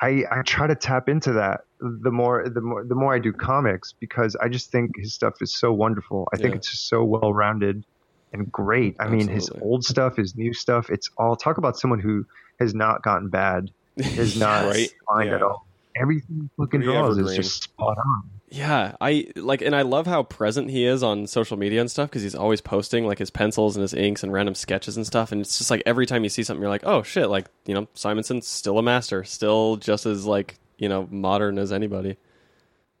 I 0.00 0.24
I 0.30 0.42
try 0.42 0.66
to 0.66 0.74
tap 0.74 1.08
into 1.08 1.32
that 1.34 1.60
the 1.80 2.10
more 2.10 2.48
the 2.48 2.60
more 2.60 2.84
the 2.84 2.94
more 2.94 3.14
I 3.14 3.18
do 3.18 3.32
comics 3.32 3.92
because 3.98 4.36
I 4.36 4.48
just 4.48 4.70
think 4.70 4.92
his 4.96 5.14
stuff 5.14 5.34
is 5.40 5.54
so 5.54 5.72
wonderful. 5.72 6.28
I 6.32 6.36
think 6.36 6.54
it's 6.54 6.70
just 6.70 6.88
so 6.88 7.04
well 7.04 7.32
rounded 7.32 7.84
and 8.32 8.50
great. 8.50 8.96
I 8.98 9.08
mean, 9.08 9.28
his 9.28 9.50
old 9.60 9.84
stuff, 9.84 10.16
his 10.16 10.34
new 10.36 10.52
stuff, 10.54 10.90
it's 10.90 11.10
all 11.18 11.36
talk 11.36 11.58
about 11.58 11.78
someone 11.78 12.00
who 12.00 12.24
has 12.58 12.74
not 12.74 13.02
gotten 13.02 13.28
bad, 13.28 13.70
is 13.96 14.36
not 14.36 14.64
Right? 14.64 14.90
fine 15.08 15.28
at 15.28 15.42
all. 15.42 15.66
Everything 16.00 16.42
he 16.42 16.48
fucking 16.56 16.80
Pretty 16.80 16.86
draws 16.92 17.18
is 17.18 17.36
just 17.36 17.62
spot 17.64 17.98
on. 17.98 18.30
Yeah, 18.48 18.96
I 19.00 19.28
like, 19.36 19.62
and 19.62 19.74
I 19.74 19.82
love 19.82 20.06
how 20.06 20.22
present 20.24 20.70
he 20.70 20.84
is 20.84 21.02
on 21.02 21.26
social 21.26 21.56
media 21.56 21.80
and 21.80 21.90
stuff 21.90 22.10
because 22.10 22.22
he's 22.22 22.34
always 22.34 22.60
posting 22.60 23.06
like 23.06 23.18
his 23.18 23.30
pencils 23.30 23.76
and 23.76 23.82
his 23.82 23.94
inks 23.94 24.22
and 24.22 24.32
random 24.32 24.54
sketches 24.54 24.96
and 24.96 25.06
stuff. 25.06 25.32
And 25.32 25.40
it's 25.40 25.56
just 25.56 25.70
like 25.70 25.82
every 25.86 26.04
time 26.04 26.22
you 26.22 26.28
see 26.28 26.42
something, 26.42 26.60
you're 26.60 26.70
like, 26.70 26.84
oh 26.84 27.02
shit, 27.02 27.30
like 27.30 27.46
you 27.66 27.74
know, 27.74 27.88
Simonson's 27.94 28.46
still 28.46 28.78
a 28.78 28.82
master, 28.82 29.24
still 29.24 29.76
just 29.76 30.04
as 30.04 30.26
like 30.26 30.58
you 30.76 30.88
know 30.88 31.08
modern 31.10 31.58
as 31.58 31.72
anybody. 31.72 32.16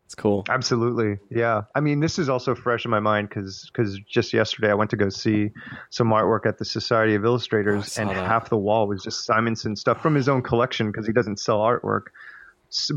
It's 0.06 0.14
cool. 0.14 0.44
Absolutely, 0.50 1.18
yeah. 1.30 1.62
I 1.74 1.80
mean, 1.80 2.00
this 2.00 2.18
is 2.18 2.28
also 2.28 2.54
fresh 2.54 2.84
in 2.84 2.90
my 2.90 3.00
mind 3.00 3.30
because 3.30 3.70
because 3.72 3.98
just 4.00 4.34
yesterday 4.34 4.70
I 4.70 4.74
went 4.74 4.90
to 4.90 4.96
go 4.96 5.08
see 5.08 5.50
some 5.88 6.08
artwork 6.08 6.44
at 6.44 6.58
the 6.58 6.66
Society 6.66 7.14
of 7.14 7.24
Oh, 7.24 7.28
Illustrators, 7.28 7.92
saw 7.92 8.02
and 8.02 8.10
that. 8.10 8.26
half 8.26 8.50
the 8.50 8.58
wall 8.58 8.86
was 8.88 9.02
just 9.02 9.24
Simonson 9.24 9.74
stuff 9.74 10.02
from 10.02 10.14
his 10.14 10.28
own 10.28 10.42
collection 10.42 10.88
because 10.90 11.06
he 11.06 11.14
doesn't 11.14 11.38
sell 11.40 11.60
artwork. 11.60 12.08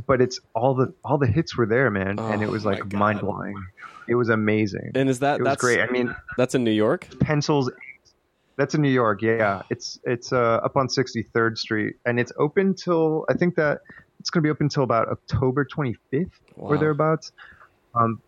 But 0.08 0.22
it's 0.22 0.40
all 0.54 0.74
the 0.76 0.94
all 1.04 1.18
the 1.18 1.28
hits 1.28 1.58
were 1.58 1.66
there, 1.66 1.90
man, 1.92 2.20
and 2.20 2.20
Oh, 2.20 2.42
it 2.42 2.50
was 2.50 2.66
like 2.66 2.94
mind 2.94 3.20
blowing. 3.20 3.56
It 4.08 4.16
was 4.16 4.30
amazing. 4.30 4.92
And 4.96 5.10
is 5.10 5.20
that 5.20 5.42
it 5.42 5.44
that's 5.44 5.62
great. 5.62 5.82
I 5.82 5.88
mean, 5.88 6.16
that's 6.38 6.56
in 6.56 6.64
New 6.64 6.72
York? 6.72 7.08
pencils. 7.20 7.72
That's 8.58 8.74
in 8.74 8.82
New 8.82 8.90
York. 8.90 9.22
Yeah, 9.22 9.64
it's 9.70 10.00
it's 10.06 10.32
uh, 10.32 10.62
up 10.64 10.78
on 10.78 10.88
63rd 10.88 11.58
Street, 11.58 11.96
and 12.06 12.20
it's 12.20 12.32
open 12.40 12.74
till 12.74 13.26
I 13.30 13.34
think 13.34 13.56
that 13.56 13.82
it's 14.20 14.30
going 14.30 14.42
to 14.44 14.48
be 14.48 14.52
open 14.52 14.70
till 14.70 14.84
about 14.84 15.10
October 15.10 15.66
25th 15.66 16.30
or 16.56 16.78
thereabouts. 16.78 17.32
Um, 17.94 18.22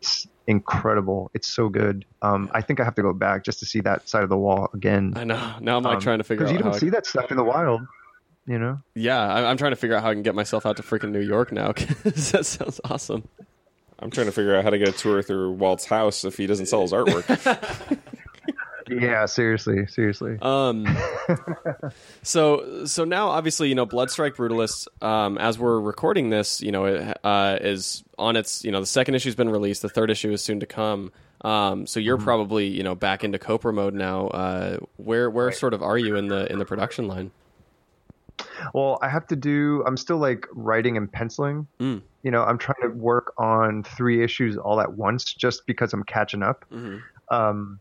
it's 0.00 0.26
incredible. 0.46 1.30
It's 1.34 1.46
so 1.48 1.68
good. 1.68 2.04
Um, 2.22 2.50
I 2.52 2.60
think 2.60 2.80
I 2.80 2.84
have 2.84 2.94
to 2.96 3.02
go 3.02 3.12
back 3.12 3.44
just 3.44 3.60
to 3.60 3.66
see 3.66 3.80
that 3.82 4.08
side 4.08 4.22
of 4.24 4.28
the 4.30 4.36
wall 4.36 4.68
again. 4.74 5.12
I 5.16 5.24
know. 5.24 5.54
Now 5.60 5.76
I'm 5.76 5.82
like 5.84 6.00
trying 6.00 6.18
to 6.18 6.24
figure 6.24 6.44
out 6.44 6.48
because 6.48 6.52
you 6.58 6.64
don't 6.64 6.74
I- 6.74 6.78
see 6.78 6.90
that 6.90 7.06
stuff 7.06 7.30
in 7.30 7.36
the 7.36 7.44
wild. 7.44 7.82
You 8.48 8.58
know. 8.58 8.80
Yeah, 8.94 9.20
I- 9.20 9.48
I'm 9.50 9.56
trying 9.58 9.72
to 9.72 9.76
figure 9.76 9.94
out 9.94 10.02
how 10.02 10.10
I 10.10 10.14
can 10.14 10.22
get 10.22 10.34
myself 10.34 10.64
out 10.66 10.78
to 10.78 10.82
freaking 10.82 11.12
New 11.12 11.20
York 11.20 11.52
now. 11.52 11.72
'cause 11.74 12.32
that 12.32 12.46
sounds 12.46 12.80
awesome. 12.84 13.28
I'm 14.00 14.10
trying 14.10 14.26
to 14.26 14.32
figure 14.32 14.56
out 14.56 14.64
how 14.64 14.70
to 14.70 14.78
get 14.78 14.88
a 14.88 14.92
tour 14.92 15.22
through 15.22 15.52
Walt's 15.52 15.84
house 15.84 16.24
if 16.24 16.36
he 16.36 16.46
doesn't 16.46 16.66
sell 16.66 16.82
his 16.82 16.92
artwork. 16.92 17.98
Yeah, 18.90 19.26
seriously, 19.26 19.86
seriously. 19.86 20.38
Um, 20.40 20.86
so 22.22 22.86
so 22.86 23.04
now 23.04 23.28
obviously 23.28 23.68
you 23.68 23.74
know 23.74 23.84
Bloodstrike 23.86 24.34
Brutalist. 24.36 24.88
Um, 25.04 25.36
as 25.36 25.58
we're 25.58 25.78
recording 25.78 26.30
this, 26.30 26.62
you 26.62 26.72
know 26.72 26.86
it 26.86 27.18
uh, 27.22 27.58
is 27.60 28.02
on 28.18 28.36
its 28.36 28.64
you 28.64 28.70
know 28.72 28.80
the 28.80 28.86
second 28.86 29.14
issue's 29.14 29.34
been 29.34 29.50
released. 29.50 29.82
The 29.82 29.90
third 29.90 30.10
issue 30.10 30.32
is 30.32 30.42
soon 30.42 30.60
to 30.60 30.66
come. 30.66 31.12
Um, 31.42 31.86
so 31.86 32.00
you're 32.00 32.16
probably 32.16 32.66
you 32.68 32.82
know 32.82 32.94
back 32.94 33.24
into 33.24 33.38
Copra 33.38 33.74
mode 33.74 33.92
now. 33.92 34.28
Uh, 34.28 34.78
where 34.96 35.28
where 35.28 35.52
sort 35.52 35.74
of 35.74 35.82
are 35.82 35.98
you 35.98 36.16
in 36.16 36.28
the 36.28 36.50
in 36.50 36.58
the 36.58 36.64
production 36.64 37.08
line? 37.08 37.30
Well, 38.74 38.98
I 39.02 39.08
have 39.08 39.26
to 39.28 39.36
do. 39.36 39.82
I'm 39.86 39.96
still 39.96 40.18
like 40.18 40.46
writing 40.52 40.96
and 40.96 41.10
penciling. 41.10 41.66
Mm. 41.80 42.02
You 42.22 42.30
know, 42.30 42.42
I'm 42.44 42.58
trying 42.58 42.82
to 42.82 42.88
work 42.88 43.32
on 43.38 43.82
three 43.82 44.22
issues 44.22 44.56
all 44.56 44.80
at 44.80 44.92
once, 44.94 45.32
just 45.32 45.66
because 45.66 45.92
I'm 45.92 46.02
catching 46.04 46.42
up. 46.42 46.64
Mhm. 46.72 47.00
Um, 47.30 47.80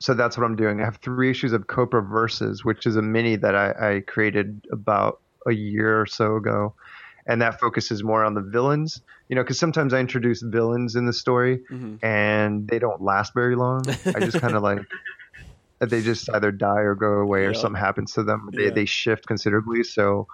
so 0.00 0.14
that's 0.14 0.36
what 0.36 0.44
I'm 0.44 0.56
doing. 0.56 0.80
I 0.80 0.84
have 0.84 0.96
three 0.96 1.30
issues 1.30 1.52
of 1.52 1.66
Copra 1.66 2.02
Versus, 2.02 2.64
which 2.64 2.86
is 2.86 2.96
a 2.96 3.02
mini 3.02 3.36
that 3.36 3.54
I, 3.54 3.96
I 3.96 4.00
created 4.00 4.66
about 4.70 5.20
a 5.46 5.52
year 5.52 6.00
or 6.00 6.06
so 6.06 6.36
ago, 6.36 6.74
and 7.26 7.40
that 7.42 7.58
focuses 7.60 8.02
more 8.04 8.24
on 8.24 8.34
the 8.34 8.40
villains. 8.42 9.00
You 9.28 9.36
know, 9.36 9.42
because 9.42 9.58
sometimes 9.58 9.92
I 9.92 10.00
introduce 10.00 10.40
villains 10.42 10.94
in 10.96 11.04
the 11.06 11.12
story, 11.12 11.60
Mhm. 11.70 12.02
and 12.02 12.66
they 12.68 12.78
don't 12.78 13.02
last 13.02 13.34
very 13.34 13.56
long. 13.56 13.82
I 14.06 14.20
just 14.20 14.40
kind 14.40 14.54
of 14.54 14.62
like 14.70 14.80
they 15.80 16.02
just 16.02 16.28
either 16.34 16.50
die 16.52 16.80
or 16.80 16.94
go 16.94 17.14
away 17.20 17.40
or 17.44 17.54
something 17.54 17.80
happens 17.80 18.12
to 18.14 18.22
them. 18.24 18.50
They 18.56 18.70
Yeah. 18.70 18.70
they 18.70 18.84
shift 18.84 19.26
considerably. 19.26 19.82
So, 19.84 20.26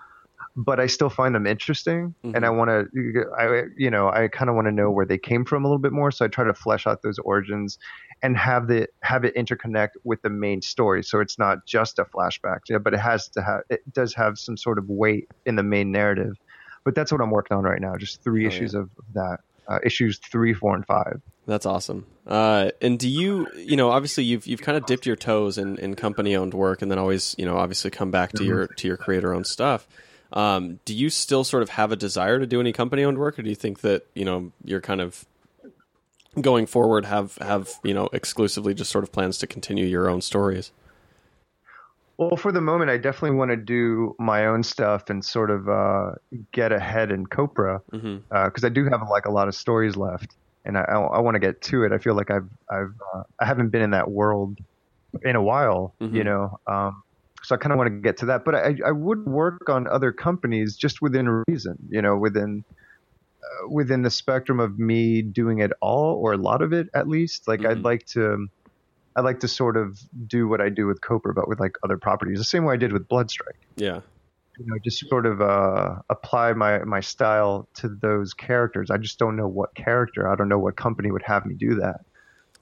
but 0.56 0.80
I 0.80 0.86
still 0.86 1.10
find 1.10 1.34
them 1.34 1.46
interesting, 1.46 2.14
and 2.34 2.44
I 2.46 2.50
Mm-hmm. 2.50 2.56
want 2.56 2.70
to, 2.70 3.24
I 3.38 3.64
you 3.76 3.90
know, 3.90 4.08
I 4.10 4.28
kind 4.28 4.48
of 4.50 4.56
want 4.56 4.66
to 4.68 4.72
know 4.72 4.90
where 4.90 5.06
they 5.06 5.18
came 5.18 5.44
from 5.44 5.64
a 5.64 5.68
little 5.68 5.80
bit 5.80 5.92
more. 5.92 6.10
So 6.10 6.24
I 6.24 6.28
try 6.28 6.44
to 6.44 6.54
flesh 6.54 6.86
out 6.86 7.00
those 7.02 7.18
origins 7.20 7.78
and 8.22 8.36
have 8.36 8.68
the 8.68 8.88
have 9.02 9.24
it 9.24 9.34
interconnect 9.36 9.90
with 10.04 10.20
the 10.22 10.30
main 10.30 10.62
story. 10.62 11.02
So 11.02 11.20
it's 11.20 11.38
not 11.38 11.58
just 11.66 11.98
a 11.98 12.04
flashback, 12.16 12.60
yeah, 12.68 12.78
but 12.78 12.94
it 12.94 13.00
has 13.00 13.28
to 13.30 13.42
have 13.42 13.60
it 13.70 13.80
does 13.92 14.14
have 14.14 14.38
some 14.38 14.56
sort 14.56 14.78
of 14.78 14.84
weight 14.88 15.28
in 15.46 15.56
the 15.56 15.62
main 15.62 15.92
narrative. 15.92 16.34
But 16.84 16.94
that's 16.94 17.12
what 17.12 17.20
I'm 17.20 17.30
working 17.30 17.56
on 17.56 17.64
right 17.64 17.80
now. 17.80 17.96
Just 17.98 18.22
three 18.24 18.46
Oh, 18.46 18.48
issues 18.48 18.74
of 18.74 18.84
of 18.98 19.04
that. 19.14 19.38
Uh, 19.66 19.78
issues 19.82 20.18
three, 20.18 20.52
four, 20.52 20.74
and 20.74 20.86
five. 20.86 21.20
That's 21.46 21.66
awesome. 21.66 22.06
Uh, 22.26 22.70
and 22.80 22.98
do 22.98 23.08
you, 23.08 23.46
you 23.56 23.76
know, 23.76 23.90
obviously 23.90 24.24
you've 24.24 24.46
you've 24.46 24.62
kind 24.62 24.76
of 24.76 24.86
dipped 24.86 25.06
your 25.06 25.16
toes 25.16 25.58
in, 25.58 25.78
in 25.78 25.94
company 25.94 26.36
owned 26.36 26.54
work, 26.54 26.82
and 26.82 26.90
then 26.90 26.98
always, 26.98 27.34
you 27.38 27.44
know, 27.44 27.56
obviously 27.56 27.90
come 27.90 28.10
back 28.10 28.32
to 28.32 28.44
your 28.44 28.66
to 28.66 28.88
your 28.88 28.96
creator 28.96 29.34
owned 29.34 29.46
stuff. 29.46 29.86
Um, 30.32 30.80
do 30.84 30.94
you 30.94 31.10
still 31.10 31.44
sort 31.44 31.62
of 31.62 31.70
have 31.70 31.92
a 31.92 31.96
desire 31.96 32.38
to 32.38 32.46
do 32.46 32.60
any 32.60 32.72
company 32.72 33.04
owned 33.04 33.18
work, 33.18 33.38
or 33.38 33.42
do 33.42 33.50
you 33.50 33.54
think 33.54 33.80
that 33.80 34.06
you 34.14 34.24
know 34.24 34.52
you're 34.64 34.80
kind 34.80 35.00
of 35.00 35.24
going 36.40 36.66
forward 36.66 37.04
have 37.04 37.36
have 37.36 37.70
you 37.84 37.94
know 37.94 38.08
exclusively 38.12 38.74
just 38.74 38.90
sort 38.90 39.04
of 39.04 39.12
plans 39.12 39.38
to 39.38 39.46
continue 39.46 39.86
your 39.86 40.08
own 40.08 40.20
stories? 40.20 40.72
Well, 42.18 42.36
for 42.36 42.52
the 42.52 42.60
moment, 42.60 42.90
I 42.90 42.96
definitely 42.98 43.36
want 43.36 43.50
to 43.50 43.56
do 43.56 44.14
my 44.20 44.46
own 44.46 44.62
stuff 44.62 45.10
and 45.10 45.24
sort 45.24 45.50
of 45.50 45.68
uh, 45.68 46.12
get 46.52 46.70
ahead 46.72 47.10
in 47.10 47.26
Copra 47.26 47.80
because 48.30 48.62
Mhm. 48.62 48.64
I 48.64 48.68
do 48.68 48.84
have 48.84 49.00
like 49.10 49.26
a 49.26 49.32
lot 49.32 49.48
of 49.48 49.54
stories 49.54 49.96
left, 49.96 50.36
and 50.64 50.78
I, 50.78 50.82
I, 50.82 51.20
want 51.20 51.34
to 51.34 51.40
get 51.40 51.60
to 51.62 51.82
it. 51.84 51.92
I 51.92 51.98
feel 51.98 52.14
like 52.14 52.30
I've 52.30 52.48
I've 52.70 52.94
uh, 53.14 53.22
I 53.40 53.44
haven't 53.46 53.70
been 53.70 53.82
in 53.82 53.90
that 53.90 54.10
world 54.10 54.58
in 55.22 55.36
a 55.36 55.42
while, 55.42 55.96
Mhm. 56.00 56.10
you 56.10 56.24
know. 56.24 56.50
Um, 56.70 57.02
so 57.44 57.54
I 57.56 57.58
kind 57.58 57.72
of 57.72 57.78
want 57.78 57.88
to 57.90 58.00
get 58.00 58.16
to 58.18 58.26
that, 58.26 58.44
but 58.44 58.54
I 58.54 58.76
I 58.86 58.92
would 58.92 59.24
work 59.26 59.68
on 59.68 59.88
other 59.88 60.12
companies 60.12 60.76
just 60.76 60.98
within 61.02 61.42
reason, 61.48 61.76
you 61.90 62.02
know, 62.02 62.16
within 62.16 62.64
uh, 63.44 63.68
within 63.70 64.02
the 64.02 64.10
spectrum 64.10 64.60
of 64.60 64.78
me 64.78 65.22
doing 65.22 65.60
it 65.60 65.72
all 65.82 66.20
or 66.22 66.32
a 66.32 66.38
lot 66.38 66.62
of 66.62 66.72
it 66.72 66.86
at 66.94 67.08
least. 67.08 67.48
Like 67.48 67.64
Mhm. 67.64 67.64
I'd 67.64 67.84
like 67.84 68.02
to. 68.14 68.46
I 69.16 69.20
like 69.20 69.40
to 69.40 69.48
sort 69.48 69.76
of 69.76 69.98
do 70.26 70.48
what 70.48 70.60
I 70.60 70.68
do 70.68 70.86
with 70.86 71.00
Copra, 71.00 71.32
but 71.34 71.48
with 71.48 71.60
like 71.60 71.76
other 71.82 71.96
properties, 71.98 72.38
the 72.38 72.44
same 72.44 72.64
way 72.64 72.74
I 72.74 72.76
did 72.76 72.92
with 72.92 73.08
Bloodstrike. 73.08 73.60
Yeah, 73.76 74.00
You 74.58 74.66
know, 74.66 74.76
just 74.84 75.06
sort 75.08 75.26
of 75.26 75.40
uh, 75.40 75.96
apply 76.10 76.52
my 76.54 76.78
my 76.84 77.00
style 77.00 77.68
to 77.74 77.88
those 77.88 78.34
characters. 78.34 78.90
I 78.90 78.96
just 78.98 79.18
don't 79.18 79.36
know 79.36 79.48
what 79.48 79.74
character. 79.74 80.28
I 80.30 80.34
don't 80.34 80.48
know 80.48 80.58
what 80.58 80.76
company 80.76 81.10
would 81.10 81.22
have 81.22 81.46
me 81.46 81.54
do 81.54 81.76
that. 81.76 82.00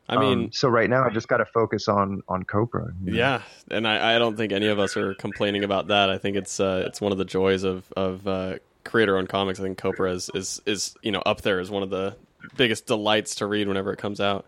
I 0.09 0.19
mean, 0.19 0.45
Um, 0.45 0.53
so 0.53 0.69
right 0.69 0.91
now 0.91 1.05
I 1.05 1.11
just 1.11 1.29
got 1.29 1.39
to 1.39 1.47
focus 1.47 1.89
on 1.89 2.23
on 2.29 2.43
Copra. 2.43 2.93
you 3.05 3.13
know? 3.13 3.19
Yeah, 3.19 3.43
and 3.71 3.87
I, 3.89 4.17
I 4.17 4.19
don't 4.19 4.37
think 4.37 4.53
any 4.53 4.67
of 4.67 4.79
us 4.79 4.97
are 4.97 5.15
complaining 5.15 5.65
about 5.65 5.89
that. 5.89 6.11
I 6.11 6.19
think 6.19 6.37
it's 6.37 6.61
uh, 6.61 6.85
it's 6.87 7.01
one 7.01 7.13
of 7.13 7.19
the 7.19 7.25
joys 7.25 7.63
of 7.63 7.91
of 7.97 8.27
uh, 8.27 8.57
creator 8.85 9.17
owned 9.17 9.29
comics. 9.29 9.59
I 9.61 9.63
think 9.63 9.79
Copra 9.79 10.13
is, 10.13 10.29
is 10.35 10.61
is 10.67 10.95
you 11.03 11.13
know 11.13 11.23
up 11.25 11.41
there 11.43 11.61
as 11.61 11.71
one 11.71 11.83
of 11.83 11.91
the 11.91 12.17
biggest 12.57 12.87
delights 12.87 13.37
to 13.37 13.47
read 13.47 13.69
whenever 13.69 13.93
it 13.93 13.99
comes 13.99 14.21
out. 14.21 14.45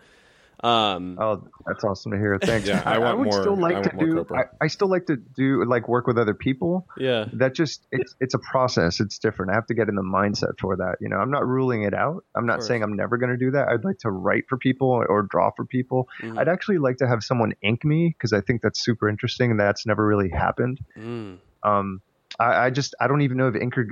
Um, 0.65 1.19
Oh, 1.21 1.47
that's 1.67 1.85
awesome 1.85 2.13
to 2.13 2.19
hear. 2.19 2.39
Thanks. 2.41 2.67
Yeah, 2.67 2.83
I 2.87 2.99
want 2.99 3.19
would 3.19 3.25
more- 3.27 3.41
still 3.43 3.57
like 3.57 3.77
I 3.77 3.83
to 3.83 3.97
do. 3.99 4.27
I, 4.35 4.45
I 4.63 4.67
still 4.69 4.89
like 4.89 5.07
to 5.07 5.17
do 5.17 5.63
like 5.67 5.89
work 5.89 6.07
with 6.07 6.17
other 6.17 6.33
people. 6.33 6.87
yeah, 6.97 7.27
That 7.35 7.55
just 7.55 7.87
it's 7.93 8.15
it's 8.19 8.33
a 8.35 8.39
process. 8.39 8.99
It's 8.99 9.19
different. 9.19 9.53
I 9.53 9.55
have 9.57 9.67
to 9.67 9.75
get 9.75 9.89
in 9.91 9.95
the 9.95 10.03
mindset 10.03 10.59
for 10.59 10.77
that. 10.77 10.97
You 11.01 11.11
know, 11.11 11.17
I'm 11.19 11.31
not 11.31 11.47
ruling 11.47 11.83
it 11.83 11.93
out. 11.93 12.25
I'm 12.35 12.47
not 12.47 12.63
saying 12.65 12.83
I'm 12.83 12.97
never 12.97 13.19
going 13.19 13.31
to 13.31 13.37
do 13.37 13.51
that. 13.51 13.69
I'd 13.69 13.85
like 13.85 13.99
to 14.01 14.11
write 14.11 14.49
for 14.49 14.57
people 14.57 14.89
or 14.89 15.23
draw 15.23 15.51
for 15.51 15.67
people. 15.67 16.09
Mhm. 16.23 16.39
I'd 16.39 16.49
actually 16.49 16.79
like 16.79 16.97
to 16.99 17.07
have 17.07 17.23
someone 17.23 17.53
ink 17.61 17.85
me 17.85 18.09
because 18.09 18.33
I 18.33 18.41
think 18.41 18.63
that's 18.63 18.81
super 18.81 19.09
interesting 19.09 19.51
and 19.51 19.61
that's 19.61 19.85
never 19.85 20.07
really 20.07 20.31
happened. 20.31 20.81
Mm. 20.97 21.37
Um, 21.63 22.01
I, 22.41 22.67
I 22.67 22.71
just 22.71 22.95
I 22.99 23.07
don't 23.07 23.21
even 23.21 23.37
know 23.37 23.49
if 23.49 23.55
inker, 23.55 23.85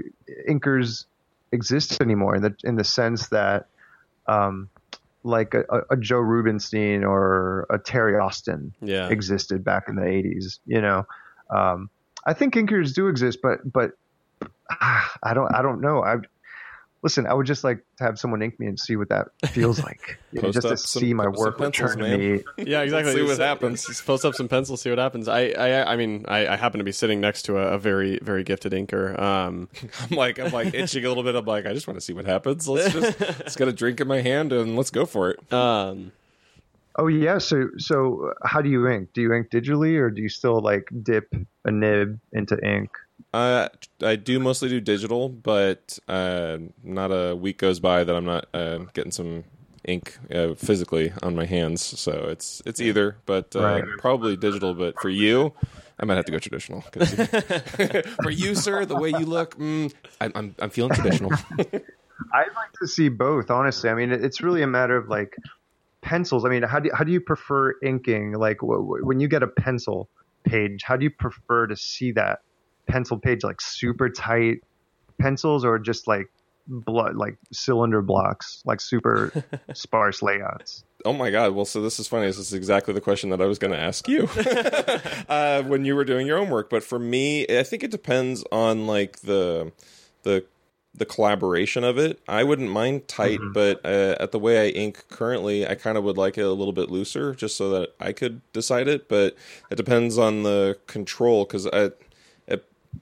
inkers 0.49 1.05
exist 1.53 2.01
anymore 2.01 2.35
in 2.35 2.43
the 2.43 2.55
in 2.65 2.77
the 2.77 2.85
sense 2.85 3.29
that 3.29 3.67
um, 4.27 4.71
like 5.25 5.55
a, 5.55 5.65
a- 5.91 5.97
Joe 5.97 6.19
Rubinstein 6.19 7.05
or 7.05 7.67
a 7.71 7.79
Terry 7.79 8.19
Austin 8.19 8.75
yeah, 8.83 9.09
existed 9.09 9.65
back 9.65 9.85
in 9.89 9.97
the 9.97 10.03
80s 10.03 10.59
you 10.67 10.81
know? 10.81 11.07
Um, 11.51 11.91
i 12.25 12.33
think 12.33 12.55
inkers 12.55 12.95
do 12.95 13.09
exist 13.09 13.39
but 13.43 13.59
but 13.71 13.91
ah, 14.71 15.13
i 15.23 15.35
don't 15.35 15.53
i 15.55 15.61
don't 15.61 15.81
know. 15.81 16.03
I 16.03 16.17
listen 17.03 17.27
i 17.27 17.35
would 17.35 17.47
just 17.47 17.65
like 17.65 17.79
to 17.99 18.05
have 18.05 18.19
someone 18.19 18.43
ink 18.43 18.59
me 18.61 18.67
and 18.67 18.79
see 18.79 18.97
what 18.97 19.09
that 19.09 19.29
feels 19.49 19.83
like 19.85 20.19
you 20.33 20.41
know, 20.41 20.51
just 20.53 20.67
to 20.67 20.77
some- 20.77 21.01
see 21.03 21.15
my 21.15 21.29
work 21.29 21.59
pencils, 21.59 21.97
return 21.97 22.11
to 22.11 22.19
me 22.19 22.45
yeah, 22.59 22.83
exactly. 22.83 23.15
see 23.15 23.23
what 23.23 23.39
happens. 23.39 23.87
Just 23.87 24.07
post 24.07 24.25
up 24.25 24.35
some 24.35 24.49
pencils, 24.49 24.81
see 24.83 24.91
what 24.91 24.99
happens. 24.99 25.29
I 25.29 25.49
I, 25.49 25.93
I 25.93 25.97
mean, 25.97 26.25
I, 26.29 26.47
I 26.47 26.57
happen 26.57 26.79
to 26.79 26.85
be 26.85 26.93
sitting 26.93 27.21
next 27.21 27.43
to 27.43 27.59
a, 27.59 27.75
a 27.75 27.79
very 27.79 28.19
very 28.23 28.45
gifted 28.45 28.73
inker. 28.73 29.19
Um, 29.19 29.69
I'm 30.11 30.17
like 30.17 30.39
I'm 30.39 30.53
like 30.53 30.73
itching 30.75 31.05
a 31.05 31.09
little 31.09 31.23
bit. 31.23 31.35
I'm 31.35 31.45
like 31.45 31.67
I 31.67 31.73
just 31.75 31.87
want 31.87 31.99
to 31.99 32.01
see 32.01 32.13
what 32.13 32.25
happens. 32.25 32.69
Let's 32.69 32.93
just 32.93 33.21
let's 33.21 33.57
get 33.57 33.69
a 33.69 33.73
drink 33.73 34.01
in 34.01 34.09
my 34.09 34.21
hand 34.21 34.53
and 34.53 34.77
let's 34.77 34.91
go 34.91 35.05
for 35.07 35.31
it. 35.31 35.53
um, 35.53 36.13
oh 36.99 37.09
yeah 37.09 37.39
so 37.39 37.69
so 37.79 38.33
how 38.45 38.61
do 38.61 38.69
you 38.69 38.87
ink 38.87 39.09
do 39.15 39.23
you 39.23 39.33
ink 39.33 39.49
digitally 39.51 39.99
or 39.99 40.11
do 40.11 40.21
you 40.21 40.29
still 40.29 40.61
like 40.61 40.89
dip 41.03 41.33
a 41.65 41.71
nib 41.71 42.21
into 42.33 42.57
ink 42.65 42.91
Uh, 43.33 43.69
I 44.03 44.17
do 44.17 44.39
mostly 44.41 44.69
do 44.69 44.81
digital, 44.81 45.29
but 45.29 45.99
uh, 46.09 46.59
not 46.83 47.09
a 47.11 47.35
week 47.35 47.59
goes 47.59 47.81
by 47.81 48.05
that 48.05 48.15
I'm 48.15 48.25
not 48.25 48.47
uh, 48.55 48.79
getting 48.95 49.13
some 49.13 49.45
ink 49.85 50.19
uh, 50.33 50.55
physically 50.55 51.13
on 51.23 51.35
my 51.35 51.45
hands. 51.45 51.83
So 51.83 52.13
it's 52.29 52.63
it's 52.67 52.81
either, 52.81 53.17
but 53.27 53.55
uh, 53.57 53.61
Right. 53.63 53.85
probably 53.99 54.37
digital. 54.37 54.75
But 54.75 55.01
for 55.01 55.09
you, 55.09 55.53
I 55.99 56.05
might 56.05 56.17
have 56.17 56.25
to 56.27 56.33
go 56.33 56.39
traditional. 56.39 56.83
'cause 56.93 57.15
for 58.23 58.31
you, 58.31 58.55
sir, 58.55 58.85
the 58.85 58.97
way 58.97 59.11
you 59.11 59.27
look, 59.27 59.57
mm, 59.59 59.93
I'm, 60.21 60.33
I'm 60.35 60.55
I'm 60.59 60.71
feeling 60.71 60.93
traditional. 60.93 61.33
I'd 62.35 62.47
like 62.55 62.73
to 62.81 62.89
see 62.89 63.09
both, 63.09 63.51
honestly. 63.51 63.91
I 63.91 63.95
mean, 63.95 64.11
it's 64.11 64.43
really 64.43 64.63
a 64.63 64.67
matter 64.67 64.97
of 64.97 65.09
like 65.09 65.37
pencils. 66.03 66.45
I 66.45 66.49
mean, 66.49 66.63
how 66.63 66.79
do 66.81 66.89
you, 66.89 66.95
how 66.95 67.05
do 67.05 67.13
you 67.13 67.21
prefer 67.21 67.75
inking? 67.83 68.33
Like 68.33 68.59
wh- 68.61 68.81
wh- 68.81 69.05
when 69.07 69.21
you 69.21 69.29
get 69.29 69.43
a 69.43 69.49
pencil 69.49 70.09
page, 70.45 70.83
how 70.85 70.97
do 70.97 71.05
you 71.05 71.11
prefer 71.11 71.67
to 71.67 71.77
see 71.77 72.13
that 72.13 72.41
pencil 72.87 73.19
page? 73.19 73.45
Like 73.45 73.61
super 73.61 74.09
tight 74.09 74.63
pencils, 75.19 75.65
or 75.65 75.79
just 75.79 76.07
like 76.07 76.31
blood, 76.67 77.17
like 77.17 77.37
cylinder 77.53 78.03
blocks, 78.03 78.63
like 78.65 78.81
super 78.81 79.33
sparse 79.75 80.23
layouts? 80.23 80.85
Oh 81.05 81.13
my 81.13 81.31
god! 81.31 81.55
Well, 81.55 81.65
so 81.65 81.83
this 81.83 81.99
is 81.99 82.07
funny. 82.07 82.27
This 82.27 82.39
is 82.39 82.53
exactly 82.53 82.95
the 82.95 83.01
question 83.01 83.31
that 83.31 83.41
I 83.43 83.47
was 83.47 83.59
going 83.59 83.73
to 83.73 83.79
ask 83.79 84.07
you 84.09 84.29
uh, 85.29 85.63
when 85.65 85.85
you 85.85 85.97
were 85.97 86.05
doing 86.05 86.27
your 86.27 86.39
own 86.39 86.49
work. 86.51 86.71
But 86.71 86.83
for 86.83 86.99
me, 86.99 87.47
I 87.49 87.63
think 87.65 87.83
it 87.83 87.91
depends 87.91 88.45
on 88.53 88.87
like 88.87 89.21
the 89.21 89.73
the 90.23 90.45
the 90.95 91.07
collaboration 91.07 91.85
of 91.85 91.97
it. 91.99 92.21
I 92.29 92.45
wouldn't 92.45 92.71
mind 92.71 93.09
tight, 93.09 93.41
Mm-hmm. 93.41 93.53
but 93.53 93.81
uh, 93.85 94.15
at 94.21 94.31
the 94.31 94.39
way 94.39 94.67
I 94.67 94.69
ink 94.69 95.05
currently, 95.09 95.67
I 95.67 95.75
kind 95.75 95.97
of 95.97 96.05
would 96.05 96.19
like 96.19 96.37
it 96.37 96.43
a 96.43 96.51
little 96.53 96.75
bit 96.75 96.91
looser, 96.91 97.35
just 97.35 97.57
so 97.57 97.71
that 97.71 97.95
I 97.99 98.13
could 98.13 98.41
decide 98.53 98.89
it. 98.89 99.09
But 99.09 99.35
it 99.71 99.77
depends 99.77 100.19
on 100.19 100.43
the 100.43 100.79
control, 100.87 101.45
because 101.47 101.65
at, 101.67 101.99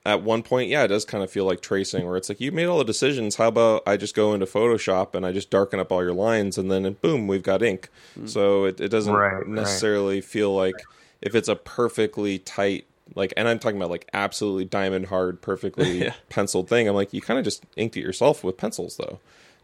at 0.05 0.13
at 0.13 0.23
one 0.23 0.43
point, 0.43 0.69
yeah, 0.69 0.85
it 0.85 0.89
does 0.89 1.05
kind 1.05 1.23
of 1.23 1.31
feel 1.31 1.45
like 1.45 1.61
tracing, 1.61 2.07
where 2.07 2.17
it's 2.17 2.29
like 2.29 2.41
you 2.41 2.53
made 2.53 2.67
all 2.67 2.79
the 2.79 2.85
decisions. 2.85 3.37
How 3.37 3.49
about 3.49 3.83
I 3.87 3.97
just 3.97 4.15
go 4.15 4.33
into 4.35 4.47
Photoshop 4.47 5.15
and 5.15 5.25
I 5.27 5.33
just 5.33 5.51
darken 5.51 5.79
up 5.81 5.93
all 5.93 6.03
your 6.03 6.15
lines, 6.15 6.59
and 6.59 6.71
then 6.71 6.93
boom, 7.01 7.27
we've 7.27 7.43
got 7.43 7.63
ink. 7.63 7.89
So 8.25 8.65
it, 8.65 8.81
it 8.81 8.89
doesn't 8.89 9.15
Right, 9.15 9.47
right. 9.47 9.47
necessarily 9.57 10.21
feel 10.21 10.55
like 10.55 10.87
if 11.23 11.35
it's 11.35 11.49
a 11.49 11.57
perfectly 11.57 12.39
tight 12.39 12.87
like 13.17 13.33
and 13.37 13.49
i'm 13.49 13.59
talking 13.59 13.77
about 13.77 13.91
like 13.91 14.09
absolutely 14.13 14.65
diamond 14.65 15.07
hard 15.07 15.43
perfectly 15.43 16.05
Yeah. 16.05 16.15
penciled 16.29 16.69
thing 16.69 16.89
i'm 16.89 16.95
like 16.95 17.13
you 17.13 17.21
kind 17.21 17.39
of 17.39 17.45
just 17.45 17.65
inked 17.77 17.97
it 17.97 18.01
yourself 18.01 18.45
with 18.45 18.57
pencils 18.57 18.97
though 18.99 19.19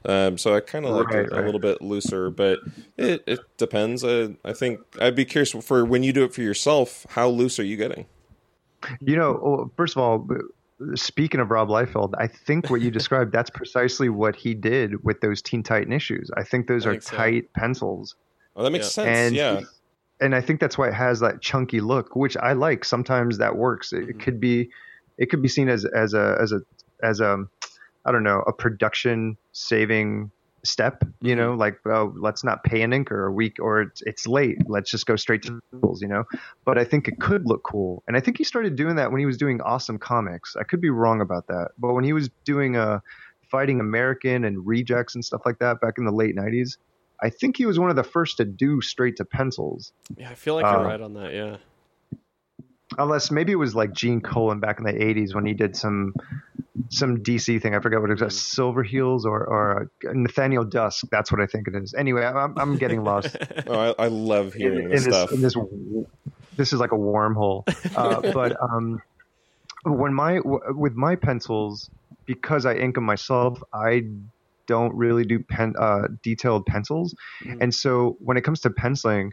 um, 0.04 0.36
so 0.38 0.54
i 0.54 0.60
kind 0.60 0.84
of 0.84 0.92
like 0.92 1.14
Right, 1.14 1.14
it 1.14 1.28
a 1.32 1.38
little 1.40 1.60
bit 1.60 1.80
looser 1.80 2.30
but 2.30 2.64
it, 2.96 3.22
it 3.26 3.56
depends 3.56 4.02
uh, 4.02 4.30
i 4.44 4.52
think 4.52 4.80
i'd 5.00 5.14
be 5.14 5.24
curious 5.24 5.52
for 5.52 5.84
when 5.84 6.02
you 6.02 6.12
do 6.12 6.24
it 6.24 6.34
for 6.34 6.42
yourself 6.42 7.06
how 7.10 7.28
loose 7.28 7.58
are 7.60 7.64
you 7.64 7.76
getting 7.76 8.06
You 9.00 9.16
know, 9.16 9.70
first 9.76 9.96
of 9.96 10.02
all, 10.02 10.28
speaking 10.94 11.40
of 11.40 11.50
Rob 11.50 11.68
Liefeld, 11.68 12.12
I 12.18 12.26
think 12.26 12.70
what 12.70 12.80
you 12.80 12.90
described, 13.00 13.32
that's 13.32 13.50
precisely 13.50 14.08
what 14.08 14.36
he 14.36 14.54
did 14.54 15.02
with 15.04 15.20
those 15.20 15.40
Teen 15.42 15.62
Titan 15.62 15.92
issues. 15.92 16.30
I 16.36 16.42
think 16.44 16.66
those 16.66 16.86
I 16.86 16.90
are 16.90 16.92
think 16.92 17.02
so. 17.02 17.16
tight 17.16 17.52
pencils. 17.54 18.14
oh 18.56 18.62
that 18.62 18.70
makes 18.70 18.86
Yeah. 18.86 18.90
sense 19.04 19.08
and 19.18 19.34
yeah 19.36 19.60
and 20.18 20.34
I 20.34 20.40
think 20.40 20.60
that's 20.60 20.78
why 20.78 20.88
it 20.88 20.94
has 20.94 21.20
that 21.20 21.42
chunky 21.42 21.80
look, 21.82 22.16
which 22.16 22.38
I 22.38 22.54
like. 22.54 22.86
Sometimes 22.86 23.36
that 23.38 23.56
works. 23.56 23.92
It, 23.92 23.96
Mm-hmm. 24.00 24.10
it 24.10 24.18
could 24.20 24.40
be, 24.40 24.70
it 25.18 25.26
could 25.30 25.42
be 25.42 25.48
seen 25.48 25.68
as 25.68 25.84
as 25.84 26.14
a 26.14 26.38
as 26.40 26.52
a 26.52 26.60
as 27.02 27.20
a, 27.20 27.44
I 28.06 28.12
don't 28.12 28.22
know, 28.22 28.42
a 28.46 28.52
production 28.52 29.36
saving 29.52 30.30
step. 30.66 31.02
You 31.20 31.34
Mm-hmm. 31.34 31.36
know, 31.36 31.54
like 31.54 31.78
oh, 31.86 32.12
let's 32.18 32.44
not 32.44 32.64
pay 32.64 32.82
an 32.82 32.90
inker 32.92 33.28
a 33.28 33.32
week 33.32 33.56
or 33.60 33.82
it's 33.82 34.02
it's 34.02 34.26
late. 34.26 34.58
Let's 34.68 34.90
just 34.90 35.06
go 35.06 35.16
straight 35.16 35.42
to 35.42 35.60
tools. 35.80 36.02
You 36.02 36.08
know, 36.08 36.24
but 36.64 36.78
I 36.78 36.84
think 36.84 37.08
it 37.08 37.20
could 37.20 37.46
look 37.46 37.62
cool, 37.64 38.02
and 38.08 38.16
I 38.16 38.20
think 38.20 38.38
he 38.38 38.44
started 38.44 38.76
doing 38.76 38.96
that 38.96 39.10
when 39.10 39.20
he 39.20 39.26
was 39.26 39.36
doing 39.38 39.60
awesome 39.62 39.98
comics. 39.98 40.56
I 40.56 40.64
could 40.64 40.80
be 40.80 40.90
wrong 40.90 41.20
about 41.20 41.46
that, 41.48 41.70
but 41.78 41.94
when 41.94 42.04
he 42.04 42.12
was 42.12 42.28
doing 42.44 42.76
uh, 42.76 43.00
fighting 43.50 43.80
American 43.80 44.44
and 44.44 44.66
rejects 44.66 45.14
and 45.14 45.24
stuff 45.24 45.42
like 45.46 45.58
that 45.60 45.80
back 45.80 45.94
in 45.98 46.04
the 46.04 46.12
late 46.12 46.36
'90s. 46.36 46.76
I 47.22 47.30
think 47.30 47.56
he 47.56 47.64
was 47.64 47.78
one 47.78 47.88
of 47.88 47.96
the 47.96 48.04
first 48.04 48.36
to 48.36 48.44
do 48.44 48.82
straight 48.82 49.16
to 49.16 49.24
pencils. 49.24 49.92
Yeah, 50.18 50.28
I 50.28 50.34
feel 50.34 50.54
like 50.54 50.64
you're 50.64 50.80
Uh, 50.80 50.84
right 50.84 51.00
on 51.00 51.14
that. 51.14 51.32
Yeah. 51.32 51.56
unless 52.98 53.30
maybe 53.30 53.52
it 53.52 53.56
was 53.56 53.74
like 53.74 53.92
Gene 53.92 54.20
Colan 54.20 54.60
back 54.60 54.78
in 54.78 54.84
the 54.84 54.92
'80s 54.92 55.34
when 55.34 55.46
he 55.46 55.54
did 55.54 55.76
some 55.76 56.14
some 56.90 57.18
DC 57.22 57.60
thing. 57.60 57.74
I 57.74 57.80
forget 57.80 58.00
what 58.00 58.10
it 58.10 58.20
was, 58.20 58.40
Silver 58.54 58.82
Heels 58.82 59.24
or 59.26 59.44
or 59.46 59.82
uh, 59.82 60.12
Nathaniel 60.14 60.64
Dusk. 60.64 61.06
That's 61.10 61.30
what 61.32 61.40
I 61.40 61.46
think 61.46 61.68
it 61.68 61.74
is. 61.82 61.94
Anyway, 61.96 62.24
I'm 62.24 62.56
I'm 62.58 62.78
getting 62.78 63.04
lost 63.04 63.36
oh, 63.66 63.94
I, 63.98 64.04
I 64.04 64.08
love 64.08 64.54
in, 64.54 64.60
hearing 64.60 64.84
in 64.86 64.90
this 64.90 65.04
this 65.04 65.14
stuff 65.14 65.30
in 65.32 65.40
this. 65.42 65.54
This 66.56 66.72
is 66.72 66.80
like 66.80 66.92
a 66.92 66.96
wormhole. 66.96 67.62
Uh, 67.94 68.20
but 68.34 68.52
um, 68.62 69.00
when 69.84 70.14
my 70.14 70.36
w- 70.36 70.60
with 70.68 70.94
my 70.94 71.16
pencils, 71.16 71.90
because 72.26 72.66
I 72.66 72.74
ink 72.74 72.94
them 72.94 73.04
myself, 73.04 73.60
I 73.74 74.02
don't 74.66 74.94
really 74.96 75.24
do 75.24 75.38
pen 75.48 75.74
uh, 75.78 76.08
detailed 76.22 76.66
pencils, 76.66 77.14
Mhm. 77.44 77.58
and 77.62 77.74
so 77.74 78.16
when 78.20 78.36
it 78.36 78.42
comes 78.42 78.60
to 78.60 78.70
penciling, 78.70 79.32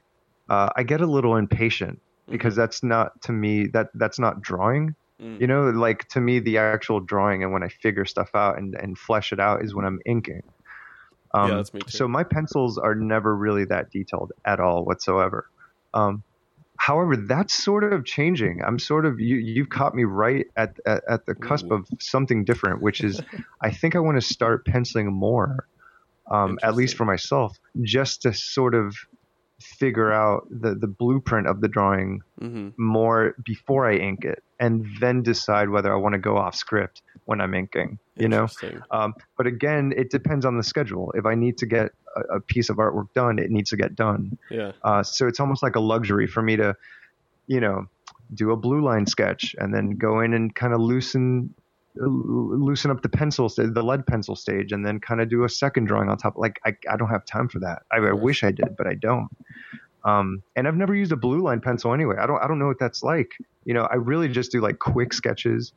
uh, 0.50 0.70
I 0.76 0.84
get 0.84 1.02
a 1.02 1.08
little 1.08 1.36
impatient 1.38 2.00
because 2.30 2.56
that's 2.56 2.84
not 2.84 3.12
to 3.24 3.32
me 3.32 3.68
that 3.74 3.88
that's 3.96 4.20
not 4.20 4.41
drawing 4.41 4.96
Mm. 5.24 5.39
you 5.39 5.47
know 5.47 5.69
like 5.69 6.07
to 6.09 6.19
me 6.19 6.39
the 6.39 6.57
actual 6.57 6.99
drawing 6.99 7.43
and 7.43 7.53
when 7.53 7.63
i 7.63 7.69
figure 7.69 8.03
stuff 8.03 8.32
out 8.36 8.57
and, 8.57 8.76
and 8.76 8.97
flesh 8.97 9.32
it 9.32 9.39
out 9.39 9.63
is 9.63 9.74
when 9.74 9.86
i'm 9.86 9.99
inking 10.05 10.43
um, 11.34 11.49
Yeah, 11.49 11.55
that's 11.57 11.74
me 11.74 11.80
too. 11.82 11.97
so 11.97 12.07
my 12.09 12.24
pencils 12.24 12.78
are 12.78 12.93
never 12.93 13.34
really 13.36 13.63
that 13.65 13.89
detailed 13.89 14.34
at 14.43 14.59
all 14.59 14.84
whatsoever 14.84 15.49
um, 15.93 16.24
however 16.78 17.15
that's 17.15 17.53
sort 17.53 17.86
of 17.93 18.03
changing 18.03 18.61
i'm 18.65 18.80
sort 18.80 19.05
of 19.05 19.19
you 19.21 19.38
you've 19.38 19.69
caught 19.69 19.95
me 19.95 20.03
right 20.03 20.47
at 20.57 20.76
at, 20.86 21.03
at 21.09 21.26
the 21.26 21.36
cusp 21.36 21.67
Ooh. 21.71 21.76
of 21.76 21.88
something 21.99 22.43
different 22.43 22.82
which 22.82 23.01
is 23.01 23.21
i 23.61 23.71
think 23.71 23.95
i 23.95 23.99
want 23.99 24.19
to 24.19 24.21
start 24.28 24.65
penciling 24.65 25.13
more 25.13 25.67
um, 26.30 26.59
at 26.63 26.76
least 26.76 26.97
for 26.97 27.05
myself 27.05 27.57
just 27.82 28.24
to 28.24 28.34
sort 28.34 28.76
of 28.76 28.93
figure 29.64 30.11
out 30.11 30.47
the 30.49 30.76
the 30.76 30.88
blueprint 30.88 31.47
of 31.47 31.61
the 31.61 31.68
drawing 31.68 32.22
hmm 32.39 32.70
more 32.78 33.36
before 33.45 33.89
I 33.89 33.95
ink 33.95 34.26
it, 34.26 34.43
and 34.59 34.86
then 34.99 35.24
decide 35.24 35.70
whether 35.70 35.93
I 35.93 35.95
want 35.95 36.14
to 36.14 36.20
go 36.20 36.38
off 36.38 36.55
script 36.55 37.01
when 37.26 37.41
I'm 37.41 37.53
inking. 37.53 37.99
You 38.16 38.28
know, 38.28 38.47
um, 38.91 39.16
but 39.38 39.47
again, 39.47 39.93
it 39.95 40.11
depends 40.11 40.45
on 40.45 40.57
the 40.57 40.64
schedule. 40.64 41.11
If 41.16 41.26
I 41.26 41.36
need 41.36 41.57
to 41.59 41.66
get 41.66 41.91
a, 42.16 42.36
a 42.36 42.39
piece 42.41 42.70
of 42.70 42.78
artwork 42.78 43.14
done, 43.16 43.39
it 43.39 43.49
needs 43.49 43.70
to 43.72 43.78
get 43.78 43.95
done. 43.95 44.38
Yeah. 44.51 44.74
Uh, 44.84 45.01
so 45.01 45.28
it's 45.28 45.39
almost 45.39 45.64
like 45.64 45.76
a 45.76 45.80
luxury 45.80 46.28
for 46.28 46.43
me 46.43 46.55
to, 46.57 46.76
you 47.47 47.59
know, 47.59 47.88
do 48.34 48.51
a 48.51 48.55
blue 48.57 48.84
line 48.84 49.05
sketch 49.05 49.55
and 49.57 49.74
then 49.74 49.91
go 49.91 50.20
in 50.20 50.34
and 50.34 50.53
kind 50.53 50.74
of 50.74 50.80
loosen 50.80 51.53
loosen 51.96 52.89
up 52.91 53.02
the 53.02 53.10
pencil 53.10 53.48
the 53.50 53.84
lead 53.84 54.06
pencil 54.08 54.36
stage 54.36 54.72
and 54.72 54.86
then 54.86 55.00
kind 55.00 55.22
of 55.22 55.30
do 55.30 55.44
a 55.44 55.50
second 55.50 55.86
drawing 55.86 56.10
on 56.10 56.18
top 56.18 56.34
like 56.38 56.60
I, 56.66 56.76
I 56.89 56.98
don't 56.98 57.10
have 57.10 57.26
time 57.26 57.48
for 57.50 57.60
that. 57.60 57.84
I, 57.91 57.98
I 57.98 58.14
wish 58.14 58.44
I 58.44 58.52
did 58.52 58.76
but 58.78 58.88
I 58.88 58.96
don't. 58.96 59.28
Um, 60.06 60.44
and 60.56 60.68
I've 60.68 60.76
never 60.76 60.94
used 60.94 61.12
a 61.12 61.16
blue 61.16 61.41
line 61.41 61.62
pencil 61.62 61.94
anyway. 61.94 62.16
I 62.20 62.26
don't 62.26 62.41
I 62.44 62.48
don't 62.48 62.60
know 62.60 62.68
what 62.68 62.80
that's 62.80 63.04
like. 63.04 63.32
You 63.66 63.74
know 63.74 63.84
I 63.84 63.96
really 63.96 64.28
just 64.28 64.52
do 64.52 64.60
like 64.60 64.80
quick 64.80 65.14
sketches 65.14 65.74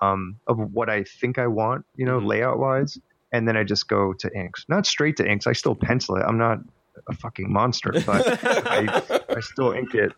um, 0.00 0.38
of 0.46 0.58
what 0.58 0.88
I 0.88 1.04
think 1.04 1.38
I 1.38 1.46
want 1.48 1.84
you 1.96 2.06
know 2.06 2.20
Mhm. 2.20 2.26
layout 2.26 2.58
wise 2.58 2.98
and 3.32 3.48
then 3.48 3.56
I 3.56 3.64
just 3.64 3.88
go 3.88 4.12
to 4.12 4.30
inks. 4.36 4.64
Not 4.68 4.86
straight 4.86 5.16
to 5.16 5.26
inks. 5.28 5.46
I 5.46 5.52
still 5.54 5.74
pencil 5.74 6.16
it. 6.16 6.22
I'm 6.26 6.38
not 6.38 6.58
a 7.08 7.14
fucking 7.14 7.50
monster 7.52 7.92
but 8.06 8.22
I, 8.68 9.02
I 9.36 9.40
still 9.40 9.72
ink 9.72 9.94
it 9.94 10.12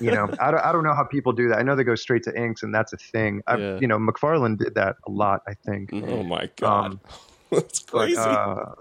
you 0.00 0.10
know 0.10 0.28
I 0.40 0.50
don't, 0.50 0.60
I 0.60 0.72
don't 0.72 0.84
know 0.84 0.94
how 0.94 1.04
people 1.04 1.32
do 1.32 1.48
that. 1.48 1.58
I 1.58 1.62
know 1.62 1.74
they 1.76 1.84
go 1.84 1.94
straight 1.94 2.22
to 2.24 2.36
inks 2.36 2.62
and 2.62 2.74
that's 2.74 2.92
a 2.92 2.96
thing. 2.96 3.42
I, 3.46 3.56
Yeah. 3.56 3.78
you 3.80 3.86
know 3.88 3.98
mcfarlane 3.98 4.58
did 4.58 4.74
that 4.74 4.96
a 5.06 5.10
lot 5.10 5.42
i 5.46 5.54
think. 5.54 5.90
Mhm. 5.90 6.08
oh 6.10 6.22
my 6.22 6.48
god. 6.56 6.86
Um, 6.92 7.00
that's 7.50 7.82
but 7.82 7.98
crazy. 8.06 8.16
uh, 8.18 8.72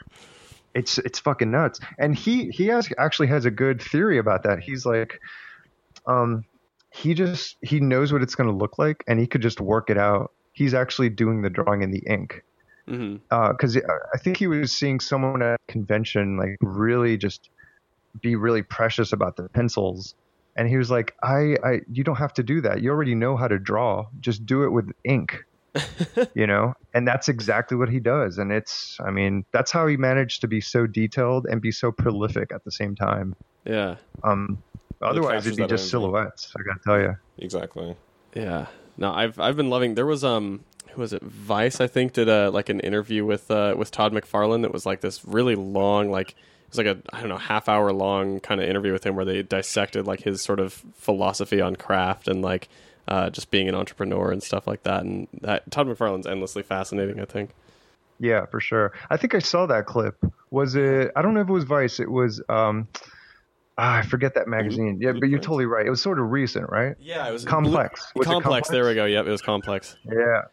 it's 0.74 0.98
it's 1.00 1.20
fucking 1.20 1.52
nuts. 1.52 1.80
And 2.00 2.16
he 2.16 2.50
he 2.50 2.68
has 2.68 2.90
actually 2.98 3.28
has 3.28 3.46
a 3.46 3.52
good 3.52 3.82
theory 3.82 4.18
about 4.18 4.44
that. 4.44 4.60
He's 4.60 4.86
like 4.86 5.20
um 6.08 6.44
he 6.92 7.14
just 7.14 7.58
he 7.62 7.80
knows 7.80 8.12
what 8.14 8.22
it's 8.22 8.36
going 8.36 8.50
to 8.50 8.56
look 8.56 8.78
like 8.78 9.04
and 9.08 9.20
he 9.20 9.28
could 9.28 9.42
just 9.42 9.60
work 9.62 9.90
it 9.90 9.98
out. 9.98 10.32
He's 10.54 10.74
actually 10.74 11.10
doing 11.10 11.42
the 11.42 11.50
drawing 11.50 11.82
in 11.82 11.92
the 11.92 12.04
ink. 12.08 12.44
Because 12.88 13.76
I 13.78 14.18
think 14.20 14.38
he 14.38 14.48
was 14.48 14.72
seeing 14.72 15.00
someone 15.00 15.42
at 15.42 15.56
a 15.56 15.72
convention 15.72 16.38
like 16.38 16.56
really 16.62 17.18
just 17.18 17.50
be 18.22 18.36
really 18.36 18.62
precious 18.62 19.12
about 19.12 19.36
their 19.38 19.50
pencils, 19.50 20.14
and 20.56 20.68
he 20.68 20.78
was 20.78 20.90
like, 20.90 21.16
"I, 21.22 21.58
I, 21.64 21.82
you 21.92 22.04
don't 22.04 22.16
have 22.16 22.34
to 22.36 22.44
do 22.44 22.62
that. 22.62 22.82
You 22.82 22.92
already 22.92 23.16
know 23.16 23.36
how 23.38 23.48
to 23.48 23.60
draw. 23.60 24.08
Just 24.20 24.46
do 24.46 24.64
it 24.64 24.70
with 24.70 24.92
ink." 25.04 25.44
you 26.34 26.48
know, 26.48 26.74
and 26.94 27.06
that's 27.08 27.28
exactly 27.28 27.76
what 27.76 27.90
he 27.90 28.00
does, 28.00 28.38
and 28.38 28.52
it's, 28.52 28.98
I 29.06 29.12
mean, 29.12 29.44
that's 29.52 29.72
how 29.72 29.88
he 29.88 29.98
managed 29.98 30.40
to 30.42 30.48
be 30.48 30.62
so 30.62 30.88
detailed 30.88 31.48
and 31.48 31.62
be 31.62 31.72
so 31.72 31.92
prolific 31.92 32.54
at 32.54 32.64
the 32.64 32.72
same 32.72 32.96
time. 32.96 33.36
Yeah. 33.66 33.98
Um, 34.24 34.64
otherwise, 35.02 35.46
it'd 35.46 35.58
be 35.58 35.64
just 35.64 35.72
energy. 35.72 35.90
silhouettes. 35.90 36.54
I 36.58 36.62
gotta 36.64 36.80
tell 36.84 37.00
you. 37.00 37.18
exactly 37.38 37.98
Yeah. 38.34 38.68
No, 38.98 39.12
I've 39.12 39.40
I've 39.40 39.58
been 39.58 39.70
loving. 39.70 39.96
There 39.96 40.06
was 40.06 40.24
um, 40.24 40.64
who 40.92 41.02
was 41.02 41.12
it? 41.12 41.22
Vice, 41.22 41.82
I 41.82 41.88
think, 41.88 42.14
did 42.14 42.30
a 42.30 42.50
like 42.50 42.70
an 42.70 42.80
interview 42.80 43.26
with 43.26 43.52
uh 43.52 43.76
with 43.78 43.92
Todd 43.92 44.14
McFarlane 44.14 44.62
that 44.62 44.72
was 44.72 44.86
like 44.86 45.02
this 45.02 45.26
really 45.26 45.56
long, 45.56 46.10
like 46.10 46.36
was 46.78 46.86
like 46.86 46.98
a 46.98 47.16
I 47.16 47.20
don't 47.20 47.30
know 47.30 47.38
half 47.38 47.70
hour 47.70 47.92
long 47.92 48.40
kind 48.40 48.62
of 48.62 48.70
interview 48.70 48.92
with 48.92 49.06
him 49.06 49.16
where 49.16 49.26
they 49.26 49.42
dissected 49.44 50.06
like 50.08 50.22
his 50.22 50.42
sort 50.42 50.60
of 50.60 50.84
philosophy 50.96 51.62
on 51.62 51.76
craft 51.76 52.28
and 52.28 52.42
like 52.42 52.68
uh 53.08 53.30
just 53.30 53.52
being 53.52 53.70
an 53.70 53.76
entrepreneur 53.76 54.32
and 54.32 54.42
stuff 54.44 54.68
like 54.68 54.84
that. 54.84 55.02
And 55.04 55.28
that 55.42 55.70
Todd 55.72 55.88
McFarlane's 55.88 56.28
endlessly 56.28 56.64
fascinating. 56.64 57.20
I 57.20 57.26
think. 57.26 57.52
Yeah, 58.20 58.46
for 58.46 58.60
sure. 58.60 58.94
I 59.10 59.18
think 59.18 59.36
I 59.36 59.40
saw 59.40 59.66
that 59.66 59.86
clip. 59.86 60.18
Was 60.50 60.76
it? 60.76 61.12
I 61.16 61.22
don't 61.22 61.34
know 61.34 61.42
if 61.42 61.50
it 61.50 61.54
was 61.54 61.66
Vice. 61.66 62.00
It 62.00 62.10
was. 62.10 62.42
um 62.50 62.88
ah, 63.78 63.98
I 63.98 64.02
forget 64.04 64.36
that 64.36 64.48
magazine. 64.48 65.00
Yeah, 65.02 65.12
but 65.12 65.28
you're 65.30 65.40
totally 65.40 65.66
right. 65.66 65.86
It 65.86 65.90
was 65.90 66.02
sort 66.02 66.20
of 66.20 66.32
recent, 66.32 66.70
right? 66.70 66.96
Yeah, 67.00 67.28
it 67.28 67.32
was 67.32 67.44
Complex. 67.44 68.12
Was 68.16 68.26
it 68.26 68.30
complex. 68.30 68.70
There 68.70 68.86
we 68.86 68.96
go. 68.96 69.06
Yep, 69.06 69.26
it 69.28 69.32
was 69.32 69.42
complex. 69.42 69.98
Yeah, 70.06 70.44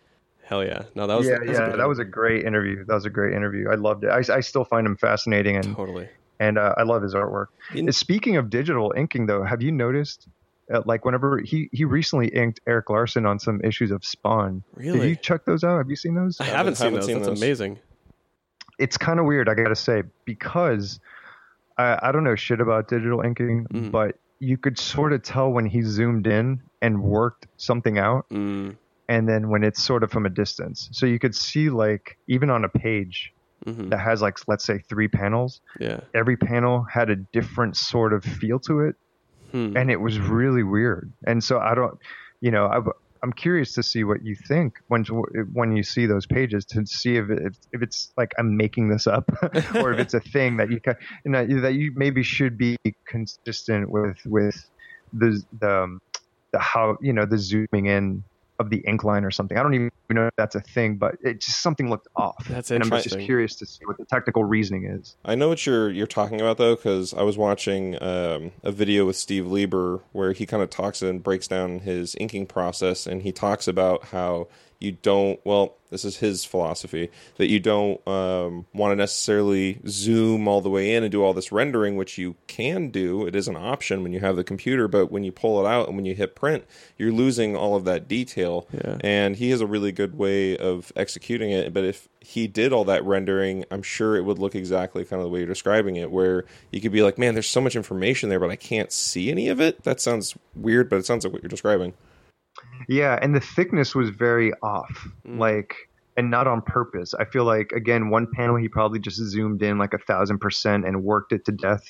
Hell 0.45 0.64
yeah. 0.64 0.82
No, 0.95 1.07
that 1.07 1.16
was 1.16 1.26
yeah, 1.26 1.38
that 1.38 1.47
was 1.49 1.59
a 1.59 1.61
yeah. 1.62 1.70
good 1.70 1.80
That 1.80 1.88
was 1.88 1.99
a 1.99 2.05
great 2.05 2.45
interview. 2.45 2.84
That 2.84 2.95
was 2.95 3.05
a 3.07 3.11
great 3.11 3.34
interview. 3.34 3.70
I 3.70 3.74
loved 3.76 4.05
it. 4.05 4.09
I, 4.09 4.22
I 4.36 4.40
still 4.40 4.64
find 4.64 4.86
him 4.86 4.97
fascinating, 4.97 5.57
and 5.57 5.74
totally. 5.76 6.09
and 6.40 6.59
uh, 6.59 6.74
I 6.76 6.82
love 6.82 7.03
his 7.03 7.14
artwork. 7.14 7.47
In- 7.74 7.90
Speaking 7.93 8.36
of 8.36 8.51
digital 8.51 8.93
inking, 8.97 9.26
though, 9.26 9.43
have 9.45 9.62
you 9.62 9.72
noticed? 9.72 10.28
Uh, 10.72 10.80
like 10.86 11.05
whenever 11.05 11.38
he 11.38 11.68
he 11.72 11.84
recently 11.84 12.28
inked 12.28 12.61
Erik 12.66 12.88
Larsen 12.88 13.26
on 13.26 13.38
some 13.38 13.61
issues 13.64 13.90
of 13.90 14.05
Spawn. 14.05 14.62
Really? 14.74 14.99
Did 15.01 15.09
you 15.09 15.16
check 15.16 15.45
those 15.45 15.64
out? 15.64 15.78
Have 15.78 15.90
you 15.90 15.97
seen 15.97 16.14
those? 16.14 16.40
I 16.40 16.45
haven't- 16.45 16.57
haven't 16.57 16.76
seen 16.76 16.95
those. 16.95 17.07
seen 17.07 17.14
That's 17.16 17.28
those. 17.28 17.43
amazing. 17.43 17.78
it's 18.78 18.97
kind 18.97 19.20
of 19.20 19.26
weird, 19.26 19.49
I 19.49 19.55
gotta 19.55 19.76
say, 19.76 20.03
because 20.24 20.99
I, 21.78 21.99
I 22.03 22.12
don't 22.12 22.24
know 22.24 22.34
shit 22.36 22.61
about 22.61 22.88
digital 22.88 23.20
inking, 23.20 23.66
Mhm. 23.72 23.90
but 23.90 24.16
you 24.38 24.57
could 24.57 24.78
sort 24.78 25.12
of 25.12 25.22
tell 25.22 25.51
when 25.51 25.66
he 25.66 25.82
zoomed 25.82 26.26
in 26.26 26.61
and 26.80 27.03
worked 27.03 27.47
something 27.59 27.99
out, 27.99 28.28
Mm, 28.30 28.76
and 29.12 29.28
then 29.28 29.42
when 29.52 29.62
it's 29.68 29.82
sort 29.90 30.02
of 30.04 30.10
from 30.10 30.24
a 30.26 30.30
distance. 30.42 30.78
So 30.92 31.04
you 31.12 31.18
could 31.18 31.34
see 31.34 31.66
like 31.84 32.04
even 32.34 32.48
on 32.50 32.64
a 32.64 32.68
page 32.68 33.18
Mhm. 33.66 33.90
that 33.90 34.00
has 34.08 34.20
like 34.26 34.36
let's 34.48 34.64
say 34.70 34.76
three 34.90 35.08
panels, 35.20 35.60
Yeah. 35.78 36.00
every 36.14 36.36
panel 36.36 36.84
had 36.98 37.08
a 37.10 37.16
different 37.38 37.76
sort 37.76 38.12
of 38.16 38.24
feel 38.24 38.58
to 38.68 38.74
it, 38.86 38.94
Hmm. 39.52 39.76
and 39.78 39.90
it 39.94 40.00
was 40.06 40.18
really 40.18 40.64
weird. 40.76 41.12
And 41.30 41.38
so 41.44 41.54
I 41.70 41.72
don't, 41.78 41.94
you 42.40 42.50
know, 42.50 42.66
I, 42.66 42.78
I'm 43.22 43.32
curious 43.32 43.70
to 43.74 43.82
see 43.84 44.02
what 44.10 44.20
you 44.28 44.34
think 44.48 44.68
when 44.88 45.04
when 45.58 45.76
you 45.76 45.84
see 45.94 46.06
those 46.06 46.26
pages 46.26 46.64
to 46.72 46.84
see 46.86 47.14
if 47.22 47.30
it, 47.30 47.40
if 47.76 47.80
it's 47.86 48.12
like 48.16 48.32
I'm 48.38 48.56
making 48.56 48.88
this 48.88 49.06
up 49.06 49.26
or 49.80 49.92
if 49.92 49.98
it's 50.04 50.14
a 50.14 50.24
thing 50.34 50.56
that 50.56 50.68
you 50.72 50.80
can, 50.80 50.96
you 51.24 51.30
know, 51.32 51.44
that 51.60 51.74
you 51.74 51.92
maybe 51.94 52.22
should 52.24 52.54
be 52.58 52.74
consistent 53.06 53.90
with 53.96 54.18
with 54.26 54.56
the 55.20 55.30
the 55.60 55.72
um, 55.84 56.00
the 56.52 56.58
how 56.58 56.96
you 57.00 57.12
know 57.12 57.26
the 57.26 57.38
zooming 57.38 57.86
in 57.86 58.24
of 58.62 58.70
the 58.70 58.78
ink 58.86 59.04
line 59.04 59.24
or 59.24 59.30
something. 59.30 59.58
I 59.58 59.62
don't 59.62 59.74
even 59.74 59.90
know 60.08 60.26
if 60.26 60.36
that's 60.36 60.54
a 60.54 60.60
thing, 60.60 60.96
but 60.96 61.16
it 61.22 61.40
just 61.40 61.62
something 61.62 61.90
looked 61.90 62.08
off. 62.16 62.46
That's 62.48 62.70
and 62.70 62.82
I'm 62.82 62.90
just 63.02 63.18
curious 63.18 63.54
to 63.56 63.66
see 63.66 63.84
what 63.84 63.98
the 63.98 64.06
technical 64.06 64.44
reasoning 64.44 64.86
is. 64.86 65.16
I 65.24 65.34
know 65.34 65.48
what 65.48 65.66
you're 65.66 65.90
you're 65.90 66.06
talking 66.06 66.40
about 66.40 66.56
though, 66.58 66.76
because 66.76 67.12
I 67.12 67.22
was 67.22 67.36
watching 67.36 68.02
um, 68.02 68.52
a 68.62 68.72
video 68.72 69.04
with 69.04 69.16
Steve 69.16 69.46
Lieber 69.46 70.00
where 70.12 70.32
he 70.32 70.46
kind 70.46 70.62
of 70.62 70.70
talks 70.70 71.02
and 71.02 71.22
breaks 71.22 71.48
down 71.48 71.80
his 71.80 72.16
inking 72.18 72.46
process, 72.46 73.06
and 73.06 73.22
he 73.22 73.32
talks 73.32 73.68
about 73.68 74.06
how 74.06 74.48
you 74.83 74.93
don't. 74.93 75.41
Well, 75.45 75.76
this 75.91 76.05
is 76.05 76.16
his 76.16 76.45
philosophy 76.45 77.11
that 77.37 77.49
you 77.49 77.61
don't 77.61 78.07
um, 78.09 78.66
want 78.72 78.93
to 78.93 78.97
necessarily 78.97 79.78
zoom 79.87 80.49
all 80.49 80.61
the 80.62 80.70
way 80.70 80.95
in 80.95 81.03
and 81.03 81.12
do 81.12 81.22
all 81.22 81.35
this 81.35 81.53
rendering, 81.53 81.97
which 81.97 82.16
you 82.16 82.35
can 82.47 82.89
do. 82.91 83.26
It 83.26 83.37
is 83.37 83.47
an 83.47 83.57
option 83.57 84.03
when 84.03 84.12
you 84.12 84.20
have 84.20 84.37
the 84.37 84.45
computer, 84.45 84.89
but 84.89 85.12
when 85.12 85.22
you 85.22 85.33
pull 85.33 85.64
it 85.64 85.68
out 85.68 85.89
and 85.89 85.97
when 85.97 86.07
you 86.07 86.14
hit 86.14 86.35
print, 86.35 86.64
you're 86.97 87.12
losing 87.12 87.55
all 87.55 87.76
of 87.76 87.85
that 87.85 88.09
detail. 88.09 88.66
Yeah. 88.72 88.97
And 89.03 89.37
he 89.37 89.51
has 89.51 89.61
a 89.61 89.66
really 89.66 89.93
good 89.93 90.16
way 90.16 90.57
of 90.57 90.93
executing 90.97 91.51
it. 91.51 91.74
But 91.74 91.85
if 91.85 92.09
he 92.20 92.47
did 92.47 92.72
all 92.72 92.85
that 92.87 93.05
rendering, 93.05 93.66
I'm 93.70 93.83
sure 93.83 94.16
it 94.16 94.22
would 94.22 94.39
look 94.39 94.55
exactly 94.55 95.05
kind 95.05 95.20
of 95.20 95.24
the 95.24 95.30
way 95.30 95.41
you're 95.41 95.49
describing 95.49 95.97
it, 95.97 96.11
where 96.11 96.45
you 96.70 96.80
could 96.80 96.93
be 96.93 97.03
like, 97.03 97.18
man, 97.18 97.35
there's 97.35 97.49
so 97.49 97.61
much 97.61 97.76
information 97.76 98.30
there, 98.30 98.41
but 98.41 98.51
I 98.51 98.57
can't 98.57 98.91
see 98.91 99.30
any 99.30 99.49
of 99.49 99.61
it. 99.61 99.83
That 99.85 100.01
sounds 100.01 100.35
weird, 100.55 100.89
but 100.89 100.97
it 100.97 101.07
sounds 101.07 101.24
like 101.24 101.33
what 101.33 101.43
you're 101.43 101.51
describing. 101.51 101.93
Yeah, 102.88 103.18
and 103.20 103.34
the 103.34 103.40
thickness 103.40 103.94
was 103.94 104.11
very 104.11 104.53
off, 104.62 105.09
like, 105.24 105.74
and 106.16 106.30
not 106.30 106.46
on 106.46 106.62
purpose. 106.62 107.14
I 107.14 107.24
feel 107.24 107.44
like 107.44 107.72
again, 107.72 108.11
one 108.11 108.26
panel 108.34 108.57
he 108.57 108.68
probably 108.68 108.98
just 108.98 109.16
zoomed 109.16 109.62
in 109.62 109.78
like 109.78 109.94
a 109.94 109.98
thousand 109.98 110.38
percent 110.40 110.86
and 110.86 111.03
worked 111.05 111.32
it 111.32 111.44
to 111.46 111.53
death, 111.53 111.82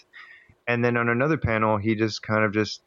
and 0.68 0.84
then 0.84 0.96
on 0.96 1.08
another 1.08 1.36
panel 1.36 1.76
he 1.78 1.94
just 1.94 2.22
kind 2.22 2.44
of 2.44 2.52
just 2.52 2.82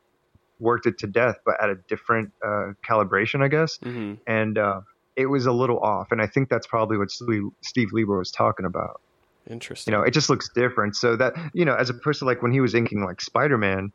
worked 0.59 0.85
it 0.85 0.97
to 0.99 1.07
death, 1.07 1.35
but 1.45 1.61
at 1.61 1.69
a 1.69 1.75
different 1.89 2.31
uh, 2.45 2.71
calibration, 2.87 3.43
I 3.43 3.49
guess, 3.49 3.77
Mhm. 3.79 4.19
and 4.25 4.57
uh, 4.57 4.81
it 5.17 5.25
was 5.25 5.45
a 5.45 5.51
little 5.51 5.79
off. 5.79 6.11
And 6.11 6.21
I 6.21 6.27
think 6.27 6.47
that's 6.49 6.67
probably 6.67 6.97
what 6.97 7.11
Steve 7.11 7.43
Steve 7.61 7.89
Lieber 7.91 8.17
was 8.17 8.31
talking 8.31 8.65
about. 8.65 9.01
Interesting. 9.49 9.91
You 9.93 9.99
know, 9.99 10.03
it 10.05 10.11
just 10.11 10.29
looks 10.29 10.49
different. 10.55 10.95
So 10.95 11.15
that 11.17 11.33
you 11.53 11.65
know, 11.65 11.75
as 11.75 11.89
opposed 11.89 12.19
to 12.19 12.25
like 12.25 12.41
when 12.41 12.51
he 12.53 12.61
was 12.61 12.73
inking 12.73 13.03
like 13.03 13.19
Spider 13.21 13.57
Man, 13.57 13.91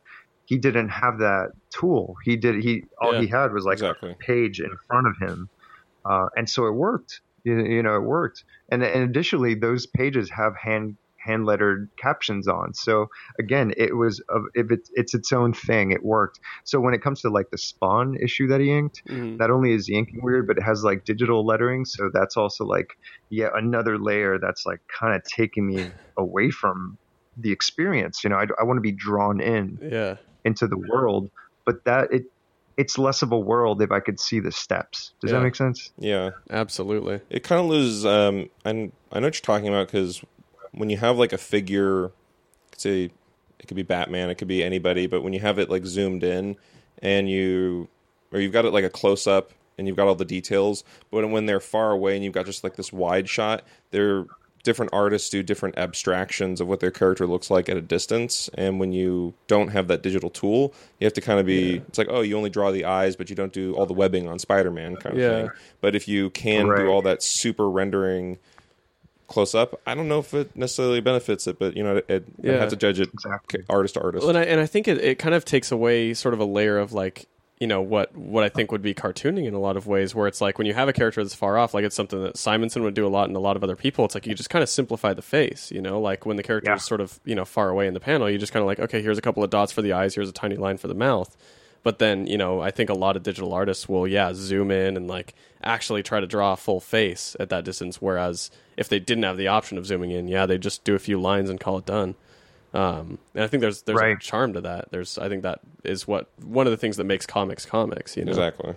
he 0.50 0.58
didn't 0.58 0.88
have 0.90 1.18
that 1.18 1.50
tool. 1.78 2.14
He 2.24 2.36
did 2.36 2.56
he 2.64 2.82
all 3.00 3.12
Yeah, 3.12 3.20
he 3.22 3.28
had 3.28 3.52
was 3.52 3.64
like 3.64 3.78
exactly. 3.78 4.10
a 4.10 4.24
page 4.26 4.60
in 4.60 4.70
front 4.88 5.06
of 5.06 5.14
him, 5.20 5.48
uh, 6.10 6.26
and 6.36 6.48
so 6.48 6.66
it 6.66 6.74
worked. 6.74 7.20
You, 7.44 7.64
you 7.64 7.82
know, 7.82 7.94
it 7.96 8.02
worked. 8.02 8.44
And, 8.70 8.82
and 8.82 9.02
additionally, 9.10 9.54
those 9.54 9.86
pages 9.86 10.30
have 10.30 10.52
hand 10.62 10.96
hand 11.26 11.44
lettered 11.46 11.88
captions 12.02 12.48
on. 12.48 12.74
So 12.74 13.06
again, 13.38 13.72
it 13.76 13.94
was 13.96 14.22
of 14.28 14.42
if 14.54 14.66
it's 14.70 14.90
it's 14.94 15.14
its 15.14 15.32
own 15.32 15.52
thing. 15.54 15.92
It 15.92 16.02
worked. 16.04 16.38
So 16.64 16.80
when 16.80 16.94
it 16.94 17.02
comes 17.02 17.20
to 17.22 17.30
like 17.30 17.46
the 17.52 17.58
Spawn 17.58 18.16
issue 18.22 18.48
that 18.48 18.60
he 18.60 18.70
inked, 18.72 19.00
Mhm. 19.08 19.38
not 19.38 19.50
only 19.50 19.72
is 19.72 19.86
the 19.86 19.94
inking 19.96 20.20
weird, 20.22 20.46
but 20.48 20.58
it 20.58 20.64
has 20.64 20.82
like 20.82 21.04
digital 21.04 21.46
lettering, 21.46 21.84
so 21.84 22.10
that's 22.12 22.36
also 22.36 22.64
like 22.64 22.88
yet 23.30 23.52
another 23.54 23.98
layer 23.98 24.38
that's 24.40 24.64
like 24.66 24.80
kind 24.98 25.14
of 25.14 25.22
taking 25.36 25.66
me 25.66 25.92
away 26.18 26.50
from 26.50 26.98
the 27.36 27.52
experience. 27.52 28.24
You 28.24 28.30
know, 28.30 28.36
I, 28.36 28.46
I 28.60 28.64
want 28.64 28.78
to 28.78 28.82
be 28.82 28.96
drawn 28.96 29.40
in 29.40 29.78
Yeah. 29.80 30.16
Into 30.44 30.66
the 30.66 30.78
world, 30.78 31.30
but 31.64 31.84
that 31.84 32.12
it 32.12 32.24
it's 32.76 32.96
less 32.96 33.20
of 33.20 33.30
a 33.30 33.38
world 33.38 33.82
if 33.82 33.90
I 33.92 34.00
could 34.00 34.18
see 34.18 34.40
the 34.40 34.52
steps. 34.52 35.12
Does 35.20 35.30
Yeah. 35.30 35.38
that 35.38 35.44
make 35.44 35.54
sense? 35.56 35.90
Yeah. 35.98 36.30
Absolutely. 36.48 37.20
It 37.28 37.42
kind 37.42 37.60
of 37.60 37.66
loses. 37.66 38.06
Um, 38.06 38.48
and 38.64 38.92
I 39.12 39.20
know 39.20 39.26
what 39.26 39.34
you're 39.34 39.42
talking 39.42 39.68
about 39.68 39.88
because 39.88 40.22
when 40.72 40.88
you 40.88 40.96
have 40.96 41.18
like 41.18 41.34
a 41.34 41.38
figure, 41.38 42.10
say 42.78 43.10
it 43.58 43.66
could 43.68 43.76
be 43.76 43.82
Batman, 43.82 44.30
it 44.30 44.36
could 44.36 44.48
be 44.48 44.64
anybody, 44.64 45.06
but 45.06 45.22
when 45.22 45.34
you 45.34 45.40
have 45.40 45.58
it 45.58 45.68
like 45.68 45.84
zoomed 45.84 46.24
in 46.24 46.56
and 47.02 47.28
you, 47.28 47.88
or 48.32 48.40
you've 48.40 48.52
got 48.52 48.64
it 48.64 48.72
like 48.72 48.84
a 48.84 48.90
close 48.90 49.26
up 49.26 49.50
and 49.76 49.86
you've 49.86 49.96
got 49.96 50.06
all 50.06 50.14
the 50.14 50.24
details, 50.24 50.82
but 51.10 51.28
when 51.28 51.44
they're 51.44 51.60
far 51.60 51.90
away 51.90 52.14
and 52.14 52.24
you've 52.24 52.32
got 52.32 52.46
just 52.46 52.64
like 52.64 52.76
this 52.76 52.92
wide 52.92 53.28
shot, 53.28 53.62
they're 53.90 54.24
different 54.62 54.92
artists 54.92 55.28
do 55.30 55.42
different 55.42 55.78
abstractions 55.78 56.60
of 56.60 56.68
what 56.68 56.80
their 56.80 56.90
character 56.90 57.26
looks 57.26 57.50
like 57.50 57.68
at 57.68 57.76
a 57.76 57.80
distance 57.80 58.50
and 58.54 58.78
when 58.78 58.92
you 58.92 59.32
don't 59.46 59.68
have 59.68 59.88
that 59.88 60.02
digital 60.02 60.28
tool 60.30 60.74
you 60.98 61.06
have 61.06 61.14
to 61.14 61.20
kind 61.20 61.40
of 61.40 61.46
be 61.46 61.76
it's 61.88 61.96
like 61.98 62.08
oh 62.10 62.20
you 62.20 62.36
only 62.36 62.50
draw 62.50 62.70
the 62.70 62.84
eyes 62.84 63.16
but 63.16 63.30
you 63.30 63.36
don't 63.36 63.52
do 63.52 63.74
all 63.74 63.86
the 63.86 63.94
webbing 63.94 64.28
on 64.28 64.38
spider-man 64.38 64.96
kind 64.96 65.16
of 65.16 65.22
Yeah. 65.22 65.42
thing 65.42 65.50
but 65.80 65.94
if 65.96 66.06
you 66.08 66.30
can 66.30 66.68
Right. 66.68 66.82
do 66.84 66.88
all 66.88 67.00
that 67.02 67.22
super 67.22 67.68
rendering 67.70 68.38
close 69.28 69.54
up, 69.54 69.80
I 69.86 69.94
don't 69.94 70.08
know 70.08 70.18
if 70.18 70.34
it 70.34 70.56
necessarily 70.56 71.00
benefits 71.00 71.46
it, 71.46 71.56
but 71.56 71.76
you 71.76 71.84
know, 71.84 72.02
it, 72.08 72.24
I 72.42 72.46
Yeah. 72.48 72.58
have 72.58 72.70
to 72.70 72.76
judge 72.76 72.98
it 72.98 73.10
Exactly. 73.14 73.62
artist 73.70 73.94
to 73.94 74.00
artist. 74.02 74.26
Well, 74.26 74.30
and 74.34 74.38
I, 74.38 74.42
and 74.50 74.60
I 74.60 74.66
think 74.66 74.88
it, 74.88 74.98
it 74.98 75.20
kind 75.20 75.36
of 75.36 75.44
takes 75.44 75.70
away 75.70 76.14
sort 76.14 76.34
of 76.34 76.40
a 76.40 76.44
layer 76.44 76.78
of 76.78 76.92
like 76.92 77.26
you 77.60 77.66
know 77.66 77.82
what 77.82 78.16
what 78.16 78.42
I 78.42 78.48
think 78.48 78.72
would 78.72 78.80
be 78.82 78.94
cartooning 78.94 79.44
in 79.46 79.52
a 79.54 79.58
lot 79.60 79.76
of 79.76 79.86
ways, 79.86 80.14
where 80.14 80.26
it's 80.26 80.40
like 80.40 80.56
when 80.56 80.66
you 80.66 80.72
have 80.74 80.88
a 80.88 80.92
character 80.94 81.22
that's 81.22 81.34
far 81.34 81.58
off, 81.58 81.74
like 81.74 81.84
it's 81.84 81.94
something 81.94 82.20
that 82.22 82.38
Simonson 82.38 82.82
would 82.82 82.94
do 82.94 83.06
a 83.06 83.08
lot, 83.08 83.28
and 83.28 83.36
a 83.36 83.40
lot 83.40 83.54
of 83.56 83.62
other 83.62 83.76
people. 83.76 84.04
It's 84.06 84.14
like 84.14 84.26
you 84.26 84.34
just 84.34 84.48
kind 84.50 84.62
of 84.62 84.68
simplify 84.70 85.12
the 85.12 85.22
face, 85.22 85.70
you 85.70 85.82
know, 85.82 86.00
like 86.00 86.24
when 86.24 86.36
the 86.38 86.42
character 86.42 86.70
Yeah. 86.70 86.76
is 86.76 86.84
sort 86.84 87.02
of 87.02 87.20
you 87.24 87.34
know 87.34 87.44
far 87.44 87.68
away 87.68 87.86
in 87.86 87.92
the 87.94 88.00
panel, 88.00 88.28
you 88.30 88.38
just 88.38 88.52
kind 88.52 88.62
of 88.62 88.66
like 88.66 88.80
okay, 88.80 89.02
here's 89.02 89.18
a 89.18 89.22
couple 89.22 89.44
of 89.44 89.50
dots 89.50 89.72
for 89.72 89.82
the 89.82 89.92
eyes, 89.92 90.14
here's 90.14 90.28
a 90.30 90.32
tiny 90.32 90.56
line 90.56 90.78
for 90.78 90.88
the 90.88 90.94
mouth. 90.94 91.36
But 91.82 91.98
then 91.98 92.26
you 92.26 92.38
know, 92.38 92.60
I 92.62 92.70
think 92.70 92.88
a 92.88 92.94
lot 92.94 93.16
of 93.16 93.22
digital 93.22 93.52
artists 93.52 93.88
will 93.88 94.08
yeah 94.08 94.32
zoom 94.34 94.70
in 94.70 94.96
and 94.96 95.06
like 95.06 95.34
actually 95.62 96.02
try 96.02 96.18
to 96.20 96.26
draw 96.26 96.54
a 96.54 96.56
full 96.56 96.80
face 96.80 97.36
at 97.38 97.50
that 97.50 97.64
distance. 97.66 98.00
Whereas 98.00 98.50
if 98.78 98.88
they 98.88 98.98
didn't 99.00 99.24
have 99.24 99.36
the 99.36 99.48
option 99.48 99.76
of 99.76 99.84
zooming 99.86 100.10
in, 100.10 100.28
yeah, 100.28 100.46
they 100.46 100.56
just 100.56 100.82
do 100.84 100.94
a 100.94 100.98
few 100.98 101.20
lines 101.20 101.50
and 101.50 101.60
call 101.60 101.76
it 101.76 101.84
done. 101.84 102.14
Um, 102.72 103.18
and 103.34 103.42
I 103.44 103.46
think 103.48 103.60
there's 103.62 103.82
there's 103.82 104.00
a 104.00 104.16
charm 104.18 104.52
to 104.52 104.60
that. 104.60 104.90
There's 104.90 105.18
I 105.18 105.28
think 105.28 105.42
that 105.42 105.60
is 105.84 106.06
what 106.06 106.28
one 106.42 106.66
of 106.66 106.70
the 106.70 106.76
things 106.76 106.96
that 106.98 107.04
makes 107.04 107.26
comics 107.26 107.66
comics. 107.66 108.16
You 108.16 108.24
know, 108.24 108.30
exactly. 108.30 108.74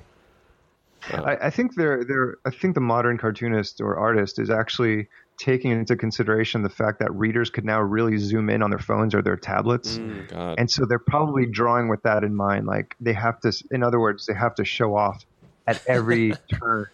I, 1.12 1.38
I 1.48 1.50
think 1.50 1.76
they're, 1.76 2.04
they're, 2.04 2.38
I 2.46 2.50
think 2.50 2.76
the 2.76 2.82
modern 2.82 3.18
cartoonist 3.18 3.82
or 3.82 3.98
artist 3.98 4.40
is 4.40 4.50
actually 4.50 5.08
taking 5.38 5.72
into 5.72 5.96
consideration 5.96 6.62
the 6.62 6.70
fact 6.70 7.00
that 7.00 7.14
readers 7.14 7.50
could 7.50 7.66
now 7.66 7.82
really 7.82 8.18
zoom 8.18 8.50
in 8.50 8.62
on 8.62 8.70
their 8.70 8.80
phones 8.80 9.14
or 9.14 9.22
their 9.22 9.36
tablets. 9.36 9.98
Mm. 9.98 10.30
God. 10.30 10.56
And 10.60 10.70
so 10.72 10.86
they're 10.86 11.00
probably 11.00 11.46
drawing 11.46 11.90
with 11.90 12.04
that 12.04 12.24
in 12.24 12.36
mind. 12.36 12.68
Like 12.68 12.96
they 13.02 13.14
have 13.14 13.40
to, 13.42 13.52
in 13.72 13.84
other 13.84 14.00
words, 14.00 14.26
they 14.26 14.34
have 14.34 14.56
to 14.56 14.66
show 14.66 14.96
off 14.96 15.26
at 15.68 15.82
every 15.88 16.34
turn 16.60 16.88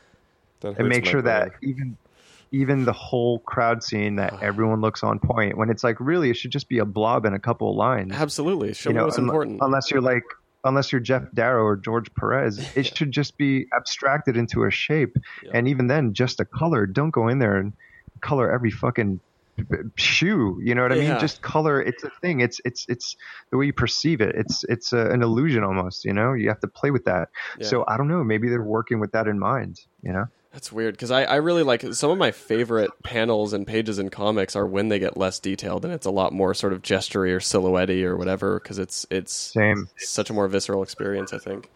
That 0.62 0.80
and 0.80 0.88
make 0.88 1.06
my 1.06 1.12
sure 1.12 1.22
that 1.22 1.52
even 1.62 1.97
even 2.52 2.86
the 2.86 2.93
whole 2.93 3.39
crowd 3.39 3.84
scene 3.84 4.16
that 4.16 4.41
everyone 4.41 4.82
looks 4.82 5.04
on 5.04 5.20
point 5.20 5.58
when 5.58 5.70
it's 5.70 5.84
like 5.84 6.00
really 6.00 6.30
it 6.30 6.36
should 6.38 6.52
just 6.52 6.68
be 6.70 6.80
a 6.80 6.86
blob 6.86 7.26
and 7.26 7.36
a 7.36 7.39
couple 7.39 7.70
of 7.70 7.76
lines. 7.76 8.14
Absolutely, 8.14 8.74
show 8.74 8.89
you 8.89 8.95
know, 8.95 9.06
what's 9.06 9.18
un- 9.18 9.26
important. 9.26 9.60
unless 9.62 9.91
you're 9.91 10.02
like 10.02 10.24
unless 10.66 10.91
you're 10.91 11.00
Geof 11.02 11.34
Darrow 11.34 11.64
or 11.64 11.76
George 11.78 12.14
Perez, 12.16 12.58
it 12.76 12.86
should 12.97 13.12
just 13.12 13.38
be 13.38 13.68
abstracted 13.76 14.36
into 14.36 14.64
a 14.66 14.72
shape. 14.72 15.16
Yeah. 15.43 15.52
And 15.54 15.68
even 15.68 15.88
then, 15.88 16.14
just 16.14 16.39
a 16.39 16.45
color. 16.45 16.86
Don't 16.86 17.12
go 17.12 17.28
in 17.28 17.39
there 17.39 17.56
and 17.58 17.74
color 18.22 18.52
every 18.52 18.72
fucking 18.72 19.20
shoe. 19.95 20.60
You 20.64 20.76
know 20.76 20.84
what 20.84 20.91
I 20.91 20.95
Yeah. 20.95 21.12
mean? 21.12 21.20
Just 21.20 21.41
color. 21.41 21.82
It's 21.82 22.04
a 22.04 22.10
thing. 22.22 22.39
It's 22.41 22.60
it's 22.66 22.86
it's 22.89 23.16
the 23.52 23.58
way 23.58 23.66
you 23.68 23.74
perceive 23.74 24.22
it. 24.22 24.36
It's 24.36 24.64
it's 24.68 24.93
a, 24.93 25.10
an 25.12 25.22
illusion 25.22 25.64
almost. 25.64 26.06
You 26.06 26.14
know, 26.14 26.34
you 26.34 26.50
have 26.50 26.60
to 26.62 26.68
play 26.68 26.91
with 26.91 27.06
that. 27.06 27.30
Yeah. 27.60 27.68
So 27.68 27.86
I 27.88 27.97
don't 27.97 28.08
know. 28.08 28.24
Maybe 28.24 28.50
they're 28.50 28.62
working 28.64 29.00
with 29.00 29.12
that 29.14 29.28
in 29.28 29.39
mind. 29.39 29.80
You 30.02 30.14
know. 30.14 30.26
That's 30.54 30.72
weird 30.72 30.95
because 30.95 31.12
I, 31.12 31.24
I 31.26 31.36
really 31.36 31.62
like 31.64 31.93
some 31.93 32.10
of 32.10 32.18
my 32.18 32.32
favorite 32.32 32.89
panels 33.04 33.54
and 33.54 33.68
pages 33.68 34.00
in 34.00 34.10
comics 34.10 34.56
are 34.56 34.66
when 34.66 34.89
they 34.89 34.97
get 34.97 35.16
less 35.16 35.39
detailed 35.39 35.86
and 35.86 35.93
it's 35.93 36.08
a 36.08 36.12
lot 36.12 36.34
more 36.34 36.54
sort 36.56 36.74
of 36.74 36.82
gestury 36.82 37.36
or 37.36 37.39
silhouette 37.39 37.91
or 37.91 38.18
whatever 38.18 38.60
because 38.60 38.80
it's 38.80 39.06
it's 39.12 39.32
Same. 39.32 39.88
such 39.97 40.30
a 40.32 40.34
more 40.34 40.47
visceral 40.47 40.82
experience. 40.82 41.34
I 41.34 41.38
think. 41.38 41.70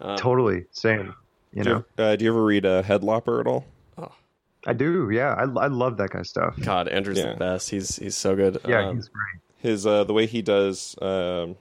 Um, 0.00 0.16
Totally 0.16 0.64
same. 0.72 1.14
You 1.52 1.62
do, 1.64 1.70
know. 1.70 1.84
you, 1.98 2.04
uh, 2.04 2.16
do 2.16 2.24
you 2.24 2.30
ever 2.30 2.42
read 2.44 2.64
uh, 2.64 2.82
Headlopper 2.82 3.40
at 3.40 3.46
all? 3.46 3.66
I 4.66 4.72
do. 4.74 5.08
Yeah. 5.10 5.32
I 5.34 5.42
I 5.44 5.66
love 5.68 5.96
that 5.98 6.10
guy's 6.10 6.28
stuff. 6.28 6.54
God, 6.60 6.86
Andrew's 6.88 7.18
Yeah. 7.18 7.32
the 7.32 7.38
best. 7.38 7.70
He's 7.70 7.96
he's 7.96 8.14
so 8.16 8.36
good. 8.36 8.58
Yeah. 8.68 8.88
Um, 8.88 8.96
he's 8.96 9.08
great. 9.08 9.40
His 9.58 9.86
uh, 9.86 10.04
the 10.04 10.12
way 10.12 10.26
he 10.26 10.42
does 10.42 10.94
um, 11.02 11.56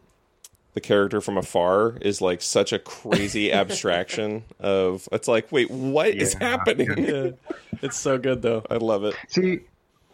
the 0.73 0.81
character 0.81 1.19
from 1.21 1.37
afar 1.37 1.97
is 2.01 2.21
like 2.21 2.41
such 2.41 2.71
a 2.73 2.79
crazy 2.79 3.51
abstraction 3.61 4.43
of 4.59 5.07
it's 5.11 5.27
like 5.27 5.51
wait 5.51 5.69
what 5.71 6.09
is 6.09 6.35
Yeah. 6.39 6.47
happening? 6.47 6.87
yeah. 6.97 7.29
it's 7.81 7.97
so 7.97 8.17
good 8.17 8.41
though. 8.41 8.63
I 8.69 8.75
love 8.75 9.03
it. 9.03 9.15
See, 9.29 9.59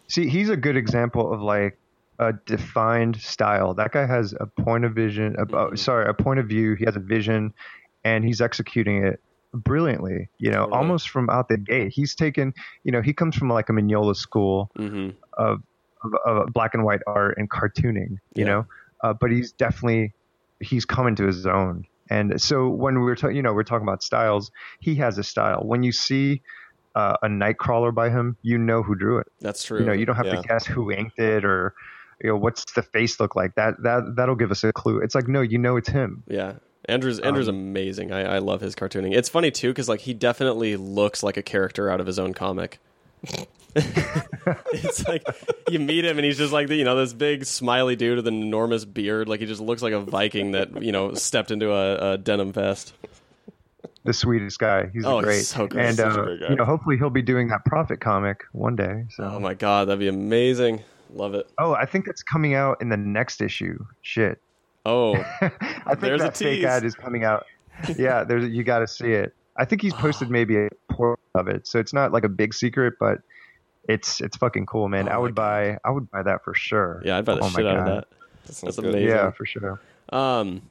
see, 0.08 0.28
he's 0.28 0.48
a 0.48 0.56
good 0.56 0.76
example 0.76 1.32
of 1.32 1.40
like 1.42 1.78
a 2.18 2.32
defined 2.46 3.16
style. 3.20 3.74
That 3.74 3.92
guy 3.92 4.06
has 4.06 4.32
a 4.40 4.46
point 4.62 4.84
of 4.84 4.94
vision. 4.94 5.36
A, 5.38 5.42
oh, 5.54 5.70
Mhm. 5.72 5.78
sorry, 5.78 6.08
a 6.08 6.14
point 6.14 6.40
of 6.40 6.46
view. 6.48 6.74
He 6.74 6.84
has 6.86 6.96
a 6.96 7.00
vision, 7.00 7.52
and 8.04 8.24
he's 8.24 8.40
executing 8.40 9.04
it 9.04 9.20
brilliantly. 9.52 10.30
You 10.38 10.50
know, 10.50 10.60
Totally. 10.64 10.78
almost 10.78 11.10
from 11.10 11.28
out 11.28 11.48
the 11.48 11.58
gate. 11.58 11.92
He's 11.94 12.14
taken. 12.14 12.52
You 12.84 12.92
know, 12.92 13.02
he 13.02 13.12
comes 13.12 13.36
from 13.36 13.48
like 13.50 13.68
a 13.68 13.72
Mignola 13.72 14.16
school 14.16 14.70
hmm 14.76 15.10
of, 15.36 15.58
of, 16.02 16.12
of 16.24 16.52
black 16.54 16.72
and 16.72 16.84
white 16.84 17.00
art 17.06 17.36
and 17.36 17.50
cartooning. 17.50 18.16
You 18.34 18.44
Yeah. 18.44 18.44
know, 18.46 18.66
uh, 19.04 19.14
but 19.20 19.30
he's 19.30 19.52
definitely 19.52 20.14
he's 20.60 20.84
coming 20.84 21.16
to 21.16 21.26
his 21.26 21.46
own. 21.46 21.86
And 22.08 22.40
so 22.40 22.68
when 22.68 23.00
we're 23.00 23.16
talking, 23.16 23.36
you 23.36 23.42
know, 23.42 23.52
we're 23.52 23.64
talking 23.64 23.86
about 23.86 24.02
styles. 24.02 24.50
He 24.80 24.94
has 24.96 25.18
a 25.18 25.24
style. 25.24 25.62
When 25.64 25.82
you 25.82 25.90
see 25.92 26.42
uh, 26.94 27.16
a 27.22 27.26
Nightcrawler 27.26 27.92
by 27.94 28.10
him, 28.10 28.36
you 28.42 28.58
know 28.58 28.82
who 28.82 28.94
drew 28.94 29.18
it. 29.18 29.26
That's 29.40 29.64
true. 29.64 29.80
You 29.80 29.84
know, 29.86 29.92
you 29.92 30.06
don't 30.06 30.16
have 30.16 30.26
Yeah. 30.26 30.36
to 30.40 30.42
guess 30.48 30.64
who 30.66 30.90
inked 30.92 31.18
it 31.18 31.44
or 31.44 31.74
you 32.22 32.30
know 32.30 32.36
what's 32.36 32.64
the 32.74 32.82
face 32.82 33.18
look 33.20 33.34
like. 33.36 33.54
That 33.56 33.82
that 33.82 34.14
that'll 34.16 34.36
give 34.36 34.50
us 34.50 34.62
a 34.64 34.72
clue. 34.72 35.00
It's 35.00 35.14
like 35.14 35.28
no, 35.28 35.40
you 35.42 35.58
know 35.58 35.76
it's 35.76 35.88
him. 35.88 36.22
Yeah. 36.28 36.54
Andrew's 36.88 37.18
Andrew's 37.18 37.48
Um, 37.48 37.56
amazing. 37.56 38.12
I, 38.12 38.36
I 38.36 38.38
love 38.38 38.60
his 38.60 38.76
cartooning. 38.76 39.12
It's 39.14 39.28
funny 39.28 39.50
too 39.50 39.70
because 39.70 39.88
like 39.88 40.00
he 40.00 40.14
definitely 40.14 40.76
looks 40.76 41.22
like 41.24 41.36
a 41.36 41.42
character 41.42 41.90
out 41.90 42.00
of 42.00 42.06
his 42.06 42.18
own 42.20 42.32
comic. 42.32 42.78
It's 43.74 45.06
like 45.06 45.22
you 45.70 45.78
meet 45.78 46.04
him 46.04 46.16
and 46.18 46.24
he's 46.24 46.38
just 46.38 46.52
like 46.52 46.68
the, 46.68 46.76
you 46.76 46.84
know 46.84 46.96
this 46.96 47.12
big 47.12 47.44
smiley 47.44 47.94
dude 47.96 48.16
with 48.16 48.26
an 48.26 48.40
enormous 48.42 48.84
beard. 48.84 49.28
Like 49.28 49.40
he 49.40 49.46
just 49.46 49.60
looks 49.60 49.82
like 49.82 49.92
a 49.92 50.00
Viking 50.00 50.52
that 50.52 50.82
you 50.82 50.92
know 50.92 51.14
stepped 51.14 51.50
into 51.50 51.72
a, 51.72 52.12
a 52.12 52.18
denim 52.18 52.52
vest. 52.52 52.94
The 54.04 54.12
sweetest 54.12 54.58
guy. 54.60 54.88
He's 54.92 55.04
Oh, 55.04 55.20
great. 55.20 55.40
so 55.44 55.66
great. 55.66 55.86
And 55.86 56.00
uh, 56.00 56.14
great 56.14 56.40
you 56.48 56.54
know, 56.56 56.64
hopefully 56.64 56.96
he'll 56.96 57.10
be 57.10 57.22
doing 57.22 57.48
that 57.48 57.64
Prophet 57.64 58.00
comic 58.00 58.44
one 58.52 58.76
day. 58.76 59.04
So. 59.10 59.24
Oh 59.24 59.40
my 59.40 59.54
god, 59.54 59.88
that'd 59.88 59.98
be 59.98 60.06
amazing. 60.08 60.82
Love 61.12 61.34
it. 61.34 61.48
Oh, 61.58 61.72
I 61.74 61.86
think 61.86 62.06
that's 62.06 62.22
coming 62.22 62.54
out 62.54 62.80
in 62.80 62.88
the 62.88 62.96
next 62.96 63.40
issue. 63.40 63.84
Shit. 64.02 64.40
Oh, 64.84 65.14
I 65.40 65.48
think 65.48 66.00
There's 66.00 66.20
a 66.20 66.24
that 66.24 66.36
fake 66.36 66.62
ad 66.64 66.84
is 66.84 66.94
coming 66.94 67.24
out. 67.24 67.46
Yeah, 67.98 68.22
there's 68.24 68.48
you 68.48 68.62
got 68.64 68.78
to 68.78 68.86
see 68.86 69.10
it. 69.12 69.34
I 69.58 69.64
think 69.64 69.82
he's 69.82 69.94
posted 69.94 70.30
maybe 70.30 70.56
a 70.56 70.68
port 70.90 71.18
of 71.34 71.48
it, 71.48 71.66
so 71.66 71.78
it's 71.78 71.92
not 71.92 72.12
like 72.12 72.24
a 72.24 72.28
big 72.28 72.54
secret, 72.54 72.94
but 73.00 73.18
it's 73.88 74.20
it's 74.20 74.36
fucking 74.36 74.66
cool, 74.66 74.88
man. 74.88 75.08
Oh 75.08 75.12
I 75.12 75.14
my 75.14 75.20
would 75.20 75.34
buy 75.34 75.78
I 75.84 75.90
would 75.90 76.10
buy 76.10 76.22
that 76.22 76.44
for 76.44 76.54
sure. 76.54 77.02
yeah, 77.04 77.18
I'd 77.18 77.24
buy 77.24 77.36
the 77.36 77.42
Oh 77.42 77.48
shit 77.50 77.66
out 77.66 77.78
of 77.78 77.84
that. 77.86 78.08
That 78.46 78.56
That's 78.62 78.78
amazing. 78.78 79.08
Yeah, 79.08 79.30
for 79.32 79.46
sure. 79.46 79.80
Um, 80.10 80.62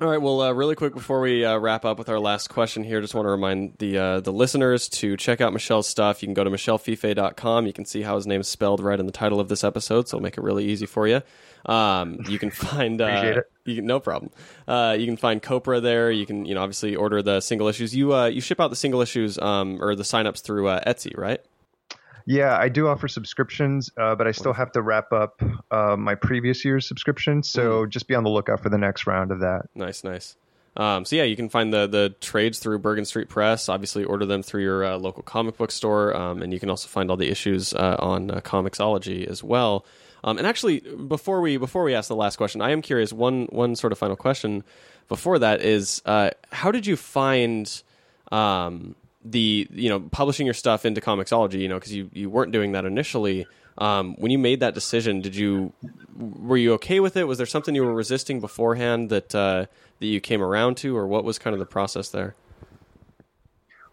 all 0.00 0.08
right. 0.08 0.22
Well, 0.22 0.40
uh, 0.40 0.52
really 0.52 0.76
quick 0.76 0.94
before 0.94 1.20
we 1.20 1.44
uh, 1.44 1.58
wrap 1.58 1.84
up 1.84 1.98
with 1.98 2.08
our 2.08 2.20
last 2.20 2.48
question 2.48 2.84
here, 2.84 3.00
just 3.00 3.14
want 3.14 3.26
to 3.26 3.30
remind 3.30 3.78
the 3.78 3.98
uh, 3.98 4.20
the 4.20 4.32
listeners 4.32 4.88
to 4.90 5.16
check 5.16 5.40
out 5.40 5.52
Michel's 5.52 5.88
stuff. 5.88 6.22
You 6.22 6.28
can 6.28 6.34
go 6.34 6.44
to 6.44 6.50
michelfiffe.com. 6.50 7.66
You 7.66 7.72
can 7.72 7.84
see 7.84 8.02
how 8.02 8.14
his 8.14 8.26
name's 8.26 8.46
spelled 8.46 8.80
right 8.80 9.00
in 9.00 9.06
the 9.06 9.12
title 9.12 9.40
of 9.40 9.48
this 9.48 9.64
episode, 9.64 10.08
so 10.08 10.16
it'll 10.16 10.22
make 10.22 10.38
it 10.38 10.44
really 10.44 10.66
easy 10.66 10.86
for 10.86 11.08
you. 11.08 11.20
Um, 11.66 12.18
you 12.28 12.38
can 12.38 12.50
find 12.52 13.00
uh, 13.00 13.06
Appreciate 13.06 13.36
it. 13.38 13.50
You 13.64 13.74
can, 13.76 13.86
no 13.86 13.98
problem. 13.98 14.30
Uh, 14.68 14.96
you 14.98 15.06
can 15.06 15.16
find 15.16 15.42
Copra 15.42 15.80
there. 15.80 16.12
You 16.12 16.26
can 16.26 16.44
you 16.44 16.54
know 16.54 16.62
obviously 16.62 16.94
order 16.94 17.20
the 17.20 17.40
single 17.40 17.66
issues. 17.66 17.94
You 17.94 18.14
uh, 18.14 18.26
you 18.26 18.40
ship 18.40 18.60
out 18.60 18.70
the 18.70 18.76
single 18.76 19.00
issues 19.00 19.36
um, 19.38 19.82
or 19.82 19.96
the 19.96 20.04
signups 20.04 20.42
through 20.42 20.68
uh, 20.68 20.80
Etsy, 20.84 21.16
right? 21.18 21.40
Yeah, 22.30 22.58
I 22.58 22.68
do 22.68 22.88
offer 22.88 23.08
subscriptions, 23.08 23.90
uh, 23.96 24.14
but 24.14 24.26
I 24.26 24.32
still 24.32 24.52
have 24.52 24.70
to 24.72 24.82
wrap 24.82 25.14
up 25.14 25.40
uh, 25.70 25.96
my 25.96 26.14
previous 26.14 26.62
year's 26.62 26.86
subscription. 26.86 27.42
So 27.42 27.86
Mm. 27.86 27.88
just 27.88 28.06
be 28.06 28.14
on 28.14 28.22
the 28.22 28.28
lookout 28.28 28.60
for 28.62 28.68
the 28.68 28.76
next 28.76 29.06
round 29.06 29.32
of 29.32 29.40
that. 29.40 29.62
Nice, 29.74 30.04
nice. 30.04 30.36
Um, 30.76 31.06
so 31.06 31.16
yeah, 31.16 31.22
you 31.22 31.36
can 31.36 31.48
find 31.48 31.72
the 31.72 31.86
the 31.86 32.14
trades 32.20 32.58
through 32.58 32.80
Bergen 32.80 33.06
Street 33.06 33.30
Press. 33.30 33.70
Obviously, 33.70 34.04
order 34.04 34.26
them 34.26 34.42
through 34.42 34.62
your 34.62 34.84
uh, 34.84 34.98
local 34.98 35.22
comic 35.22 35.56
book 35.56 35.70
store, 35.70 36.14
um, 36.14 36.42
and 36.42 36.52
you 36.52 36.60
can 36.60 36.68
also 36.68 36.86
find 36.86 37.10
all 37.10 37.16
the 37.16 37.30
issues 37.30 37.72
uh, 37.72 37.96
on 37.98 38.30
uh, 38.30 38.40
Comixology 38.42 39.26
as 39.26 39.42
well. 39.42 39.86
Um, 40.22 40.36
and 40.36 40.46
actually, 40.46 40.80
before 40.80 41.40
we 41.40 41.56
before 41.56 41.82
we 41.82 41.94
ask 41.94 42.08
the 42.08 42.14
last 42.14 42.36
question, 42.36 42.60
I 42.60 42.72
am 42.72 42.82
curious. 42.82 43.10
One 43.10 43.46
one 43.46 43.74
sort 43.74 43.92
of 43.92 43.98
final 43.98 44.16
question 44.16 44.64
before 45.08 45.38
that 45.38 45.62
is, 45.62 46.02
uh, 46.04 46.30
how 46.52 46.70
did 46.70 46.86
you 46.86 46.94
find 46.94 47.82
um, 48.30 48.94
the 49.24 49.66
you 49.70 49.88
know 49.88 50.00
publishing 50.00 50.46
your 50.46 50.54
stuff 50.54 50.84
into 50.84 51.00
Comixology? 51.00 51.60
You 51.60 51.68
know, 51.68 51.76
because 51.76 51.92
you 51.92 52.10
you 52.12 52.30
weren't 52.30 52.52
doing 52.52 52.72
that 52.72 52.84
initially. 52.84 53.46
Um, 53.78 54.16
when 54.18 54.32
you 54.32 54.38
made 54.38 54.60
that 54.60 54.74
decision, 54.74 55.20
did 55.20 55.36
you 55.36 55.72
were 56.16 56.56
you 56.56 56.72
okay 56.74 56.98
with 57.00 57.16
it? 57.16 57.24
Was 57.24 57.38
there 57.38 57.46
something 57.46 57.74
you 57.74 57.84
were 57.84 57.94
resisting 57.94 58.40
beforehand 58.40 59.08
that 59.10 59.34
uh, 59.34 59.66
that 60.00 60.06
you 60.06 60.20
came 60.20 60.42
around 60.42 60.76
to, 60.78 60.96
or 60.96 61.06
what 61.06 61.24
was 61.24 61.38
kind 61.38 61.54
of 61.54 61.60
the 61.60 61.66
process 61.66 62.08
there? 62.08 62.34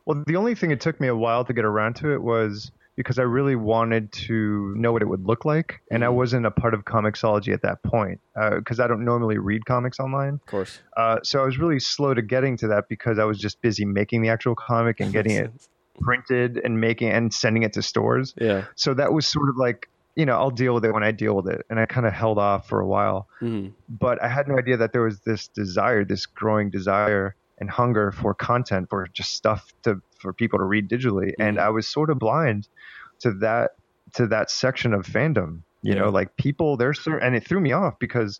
Well, 0.05 0.23
the 0.25 0.35
only 0.35 0.55
thing 0.55 0.71
it 0.71 0.81
took 0.81 0.99
me 0.99 1.07
a 1.07 1.15
while 1.15 1.45
to 1.45 1.53
get 1.53 1.65
around 1.65 1.95
to 1.97 2.13
it 2.13 2.21
was 2.21 2.71
because 2.95 3.19
I 3.19 3.23
really 3.23 3.55
wanted 3.55 4.11
to 4.27 4.73
know 4.75 4.91
what 4.93 5.01
it 5.01 5.05
would 5.05 5.25
look 5.25 5.43
like, 5.45 5.81
and 5.91 6.03
I 6.03 6.09
wasn't 6.09 6.45
a 6.45 6.51
part 6.51 6.73
of 6.73 6.85
Comixology 6.85 7.53
at 7.53 7.61
that 7.63 7.83
point 7.83 8.21
because 8.55 8.79
I 8.79 8.87
don't 8.87 9.03
normally 9.03 9.37
read 9.37 9.65
comics 9.65 9.99
online. 9.99 10.35
Of 10.35 10.45
course, 10.45 10.79
Uh, 10.95 11.17
so 11.23 11.41
I 11.41 11.45
was 11.45 11.57
really 11.59 11.79
slow 11.79 12.13
to 12.13 12.21
getting 12.21 12.57
to 12.57 12.67
that 12.69 12.87
because 12.89 13.19
I 13.19 13.25
was 13.25 13.37
just 13.39 13.61
busy 13.61 13.85
making 13.85 14.21
the 14.21 14.29
actual 14.29 14.55
comic 14.55 14.99
and 14.99 15.11
getting 15.11 15.35
it 15.35 15.51
printed 15.99 16.57
and 16.63 16.79
making 16.79 17.09
and 17.09 17.33
sending 17.33 17.63
it 17.63 17.73
to 17.73 17.81
stores. 17.81 18.33
yeah, 18.37 18.65
So 18.75 18.93
that 18.93 19.13
was 19.13 19.25
sort 19.27 19.49
of 19.49 19.55
like, 19.57 19.89
you 20.15 20.25
know, 20.25 20.35
I'll 20.37 20.51
deal 20.51 20.73
with 20.73 20.85
it 20.85 20.93
when 20.93 21.03
I 21.03 21.11
deal 21.11 21.35
with 21.35 21.47
it, 21.47 21.65
and 21.69 21.79
I 21.79 21.85
kind 21.85 22.05
of 22.05 22.13
held 22.13 22.37
off 22.37 22.67
for 22.69 22.79
a 22.79 22.87
while. 22.87 23.27
Mhm. 23.41 23.73
But 23.89 24.21
I 24.23 24.27
had 24.29 24.47
no 24.47 24.57
idea 24.57 24.77
that 24.77 24.93
there 24.93 25.01
was 25.03 25.19
this 25.21 25.47
desire, 25.49 26.05
this 26.05 26.25
growing 26.25 26.69
desire 26.69 27.35
and 27.59 27.69
hunger 27.69 28.11
for 28.11 28.33
content, 28.33 28.87
for 28.89 29.07
just 29.13 29.33
stuff 29.33 29.73
to 29.83 30.01
for 30.19 30.33
people 30.33 30.59
to 30.59 30.65
read 30.65 30.89
digitally, 30.89 31.33
and 31.39 31.57
Mhm. 31.57 31.61
I 31.61 31.69
was 31.69 31.87
sort 31.87 32.09
of 32.09 32.19
blind 32.19 32.67
to 33.21 33.31
that 33.41 33.71
to 34.15 34.27
that 34.27 34.49
section 34.51 34.93
of 34.93 35.05
fandom. 35.05 35.61
You 35.83 35.93
Yeah. 35.93 36.01
know, 36.01 36.09
like 36.09 36.35
people, 36.37 36.77
there's 36.77 37.05
and 37.07 37.35
it 37.35 37.47
threw 37.47 37.59
me 37.59 37.71
off 37.71 37.95
because 37.99 38.39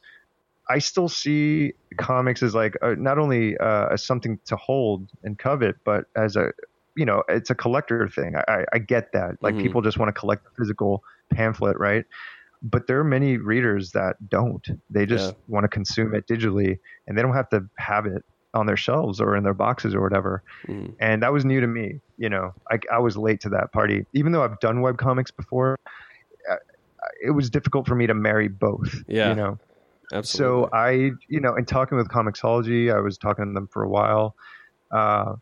I 0.69 0.79
still 0.79 1.09
see 1.09 1.73
comics 1.97 2.41
as 2.41 2.55
like 2.55 2.75
uh, 2.81 2.95
not 2.97 3.17
only 3.19 3.57
uh, 3.57 3.87
as 3.93 4.05
something 4.05 4.39
to 4.45 4.55
hold 4.55 5.09
and 5.23 5.37
covet, 5.37 5.75
but 5.85 6.05
as 6.15 6.35
a 6.35 6.51
you 6.95 7.05
know, 7.05 7.23
it's 7.27 7.49
a 7.49 7.55
collector 7.55 8.07
thing. 8.07 8.35
I, 8.47 8.63
I, 8.73 8.79
get 8.79 9.11
that. 9.11 9.35
Like 9.41 9.55
Mhm. 9.55 9.61
people 9.61 9.81
just 9.81 9.97
want 9.97 10.07
to 10.07 10.17
collect 10.17 10.45
the 10.45 10.51
physical 10.57 11.01
pamphlet, 11.33 11.77
right? 11.77 12.05
But 12.63 12.87
there 12.87 12.97
are 12.99 13.03
many 13.03 13.35
readers 13.37 13.91
that 13.91 14.15
don't. 14.29 14.65
They 14.89 15.05
just 15.05 15.31
Yeah. 15.31 15.33
want 15.47 15.65
to 15.65 15.67
consume 15.67 16.15
it 16.15 16.25
digitally, 16.25 16.77
and 17.05 17.17
they 17.17 17.21
don't 17.21 17.33
have 17.33 17.49
to 17.49 17.65
have 17.77 18.05
it 18.05 18.23
on 18.55 18.65
their 18.65 18.77
shelves 18.77 19.21
or 19.21 19.35
in 19.35 19.43
their 19.43 19.53
boxes 19.53 19.93
or 19.93 20.01
whatever. 20.01 20.41
Mhm. 20.67 20.93
And 20.99 21.21
that 21.21 21.31
was 21.31 21.45
new 21.45 21.61
to 21.61 21.67
me. 21.67 21.99
You 22.17 22.29
know, 22.29 22.53
I, 22.71 22.79
I 22.91 22.99
was 22.99 23.17
late 23.17 23.41
to 23.41 23.49
that 23.49 23.71
party. 23.71 24.05
Even 24.13 24.31
though 24.31 24.43
I've 24.43 24.59
done 24.59 24.81
web 24.81 24.97
comics 24.97 25.29
before, 25.29 25.77
uh, 26.49 26.55
it 27.23 27.31
was 27.31 27.49
difficult 27.49 27.87
for 27.87 27.95
me 27.95 28.07
to 28.07 28.13
marry 28.13 28.47
both. 28.47 29.03
Yeah. 29.07 29.29
You 29.29 29.35
know, 29.35 29.59
absolutely. 30.13 30.63
so 30.63 30.69
I, 30.73 30.89
you 31.27 31.41
know, 31.41 31.55
in 31.55 31.65
talking 31.65 31.97
with 31.97 32.07
Comixology, 32.07 32.93
I 32.93 32.99
was 32.99 33.17
talking 33.17 33.45
to 33.45 33.53
them 33.53 33.67
for 33.67 33.83
a 33.83 33.89
while, 33.89 34.35
uh, 34.91 35.35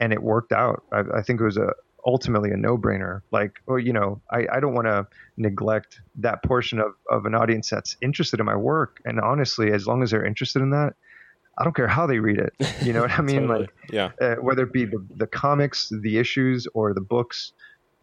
and 0.00 0.12
it 0.12 0.22
worked 0.22 0.52
out. 0.52 0.82
I, 0.92 1.02
I 1.18 1.22
think 1.22 1.40
it 1.40 1.44
was 1.44 1.56
a 1.56 1.72
ultimately 2.06 2.52
a 2.52 2.56
no-brainer. 2.56 3.22
Like, 3.32 3.60
or 3.66 3.78
you 3.78 3.92
know, 3.92 4.20
I, 4.30 4.46
I 4.52 4.60
don't 4.60 4.74
want 4.74 4.86
to 4.86 5.06
neglect 5.36 6.00
that 6.16 6.42
portion 6.44 6.78
of, 6.78 6.94
of 7.10 7.26
an 7.26 7.34
audience 7.34 7.68
that's 7.68 7.96
interested 8.00 8.38
in 8.38 8.46
my 8.46 8.56
work. 8.56 9.00
And 9.04 9.20
honestly, 9.20 9.72
as 9.72 9.86
long 9.86 10.02
as 10.02 10.12
they're 10.12 10.24
interested 10.24 10.62
in 10.62 10.70
that, 10.70 10.94
I 11.58 11.64
don't 11.64 11.74
care 11.76 11.88
how 11.88 12.06
they 12.06 12.18
read 12.18 12.38
it. 12.38 12.52
You 12.82 12.92
know 12.92 13.00
what 13.02 13.10
I 13.18 13.22
mean? 13.32 13.42
Totally. 13.46 13.60
Like, 13.60 13.70
Yeah. 13.90 14.10
uh, 14.20 14.34
whether 14.36 14.64
it 14.64 14.72
be 14.72 14.84
the, 14.84 15.04
the 15.16 15.26
comics, 15.26 15.90
the 16.02 16.18
issues, 16.18 16.66
or 16.74 16.92
the 16.94 17.00
books, 17.00 17.52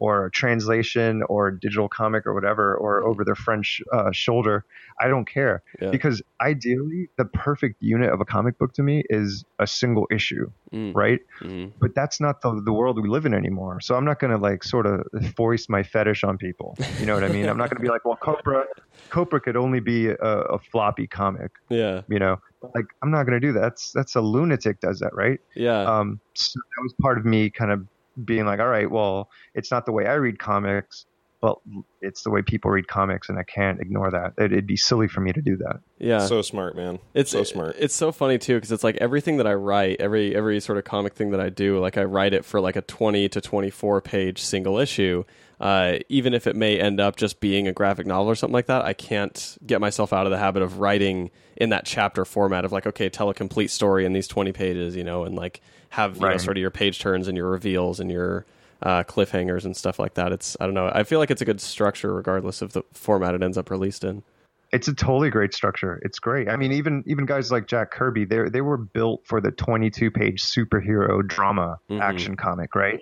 or 0.00 0.26
a 0.26 0.30
translation, 0.30 1.22
or 1.28 1.52
digital 1.52 1.88
comic, 1.88 2.26
or 2.26 2.34
whatever, 2.34 2.74
or 2.74 3.04
over 3.06 3.24
their 3.24 3.36
French 3.36 3.80
uh, 3.92 4.10
shoulder, 4.10 4.64
I 5.00 5.06
don't 5.06 5.24
care. 5.26 5.62
Yeah. 5.80 5.90
Because 5.90 6.20
ideally, 6.40 7.08
the 7.16 7.24
perfect 7.24 7.76
unit 7.80 8.10
of 8.12 8.20
a 8.20 8.24
comic 8.24 8.58
book 8.58 8.72
to 8.74 8.82
me 8.82 9.04
is 9.08 9.44
a 9.60 9.66
single 9.66 10.06
issue, 10.10 10.50
Mm, 10.72 10.92
right? 10.96 11.20
mhm. 11.40 11.70
But 11.80 11.94
that's 11.94 12.20
not 12.20 12.40
the, 12.42 12.60
the 12.64 12.72
world 12.72 13.00
we 13.00 13.08
live 13.08 13.24
in 13.24 13.34
anymore. 13.34 13.80
So 13.80 13.94
I'm 13.94 14.04
not 14.04 14.18
going 14.18 14.32
to 14.32 14.36
like 14.38 14.64
sort 14.64 14.86
of 14.86 15.06
force 15.36 15.68
my 15.68 15.84
fetish 15.84 16.24
on 16.24 16.38
people. 16.38 16.76
You 16.98 17.06
know 17.06 17.14
what 17.14 17.22
I 17.22 17.28
mean? 17.28 17.48
I'm 17.48 17.56
not 17.56 17.70
going 17.70 17.76
to 17.76 17.82
be 17.82 17.88
like, 17.88 18.04
well, 18.04 18.16
Copra, 18.20 18.64
Copra 19.10 19.40
could 19.40 19.56
only 19.56 19.78
be 19.78 20.08
a, 20.08 20.14
a 20.16 20.58
floppy 20.58 21.06
comic. 21.06 21.52
Yeah, 21.70 22.02
You 22.08 22.18
know, 22.18 22.40
like 22.74 22.86
I'm 23.02 23.10
not 23.10 23.24
going 23.24 23.40
to 23.40 23.46
do 23.46 23.52
that. 23.54 23.60
That's 23.60 23.92
that's 23.92 24.14
a 24.14 24.20
lunatic 24.20 24.80
does 24.80 25.00
that, 25.00 25.14
right? 25.14 25.40
yeah, 25.54 25.82
um, 25.82 26.20
so 26.34 26.58
that 26.58 26.82
was 26.82 26.94
part 27.00 27.18
of 27.18 27.24
me 27.24 27.50
kind 27.50 27.70
of 27.70 27.86
being 28.24 28.46
like, 28.46 28.60
all 28.60 28.68
right, 28.68 28.90
well, 28.90 29.30
it's 29.54 29.70
not 29.70 29.86
the 29.86 29.92
way 29.92 30.06
I 30.06 30.14
read 30.14 30.38
comics, 30.38 31.06
but 31.40 31.58
it's 32.00 32.22
the 32.22 32.30
way 32.30 32.42
people 32.42 32.70
read 32.70 32.88
comics, 32.88 33.28
and 33.28 33.38
I 33.38 33.42
can't 33.42 33.80
ignore 33.80 34.10
that. 34.10 34.32
It, 34.38 34.52
it'd 34.52 34.66
be 34.66 34.76
silly 34.76 35.08
for 35.08 35.20
me 35.20 35.32
to 35.32 35.42
do 35.42 35.56
that. 35.58 35.80
yeah. 35.98 36.20
So 36.26 36.42
smart, 36.42 36.76
man. 36.76 36.98
it's 37.12 37.30
so 37.30 37.44
smart. 37.44 37.76
It's 37.78 37.94
so 37.94 38.12
funny 38.12 38.38
too 38.38 38.54
because 38.54 38.72
it's 38.72 38.84
like 38.84 38.96
everything 38.96 39.36
that 39.38 39.46
I 39.46 39.54
write, 39.54 40.00
every 40.00 40.34
every 40.34 40.60
sort 40.60 40.78
of 40.78 40.84
comic 40.84 41.14
thing 41.14 41.30
that 41.32 41.40
I 41.40 41.50
do, 41.50 41.78
like 41.80 41.98
I 41.98 42.04
write 42.04 42.32
it 42.32 42.44
for 42.44 42.60
like 42.60 42.76
a 42.76 42.82
twenty 42.82 43.28
to 43.28 43.40
twenty 43.40 43.70
four 43.70 44.00
page 44.00 44.40
single 44.40 44.78
issue. 44.78 45.24
Uh, 45.64 45.98
even 46.10 46.34
if 46.34 46.46
it 46.46 46.54
may 46.54 46.78
end 46.78 47.00
up 47.00 47.16
just 47.16 47.40
being 47.40 47.66
a 47.66 47.72
graphic 47.72 48.06
novel 48.06 48.30
or 48.30 48.34
something 48.34 48.52
like 48.52 48.66
that, 48.66 48.84
I 48.84 48.92
can't 48.92 49.56
get 49.66 49.80
myself 49.80 50.12
out 50.12 50.26
of 50.26 50.30
the 50.30 50.36
habit 50.36 50.62
of 50.62 50.78
writing 50.78 51.30
in 51.56 51.70
that 51.70 51.86
chapter 51.86 52.26
format 52.26 52.66
of 52.66 52.70
like, 52.72 52.86
okay, 52.86 53.08
tell 53.08 53.30
a 53.30 53.34
complete 53.34 53.70
story 53.70 54.04
in 54.04 54.12
these 54.12 54.28
twenty 54.28 54.52
pages, 54.52 54.94
you 54.94 55.04
know, 55.04 55.24
and 55.24 55.34
like 55.34 55.62
have 55.88 56.16
you 56.16 56.20
know 56.28 56.36
sort 56.36 56.58
of 56.58 56.60
your 56.60 56.70
page 56.70 56.98
turns 56.98 57.28
and 57.28 57.36
your 57.36 57.48
reveals 57.48 57.98
and 57.98 58.10
your 58.10 58.44
uh, 58.82 59.04
cliffhangers 59.04 59.64
and 59.64 59.74
stuff 59.74 59.98
like 59.98 60.14
that. 60.14 60.32
It's 60.32 60.54
I 60.60 60.66
don't 60.66 60.74
know. 60.74 60.90
I 60.92 61.02
feel 61.04 61.18
like 61.18 61.30
it's 61.30 61.40
a 61.40 61.46
good 61.46 61.62
structure 61.62 62.12
regardless 62.12 62.60
of 62.60 62.74
the 62.74 62.82
format 62.92 63.34
it 63.34 63.42
ends 63.42 63.56
up 63.56 63.70
released 63.70 64.04
in. 64.04 64.22
It's 64.70 64.88
a 64.88 64.94
totally 64.94 65.30
great 65.30 65.54
structure. 65.54 65.98
It's 66.02 66.18
great. 66.18 66.50
I 66.50 66.56
mean, 66.56 66.72
even 66.72 67.04
even 67.06 67.24
guys 67.24 67.50
like 67.50 67.68
Jack 67.68 67.90
Kirby, 67.90 68.26
they 68.26 68.50
they 68.50 68.60
were 68.60 68.76
built 68.76 69.22
for 69.24 69.40
the 69.40 69.50
22 69.50 70.10
page 70.10 70.42
superhero 70.42 71.26
drama 71.26 71.78
Mhm. 71.88 72.02
action 72.02 72.36
comic, 72.36 72.74
right? 72.74 73.00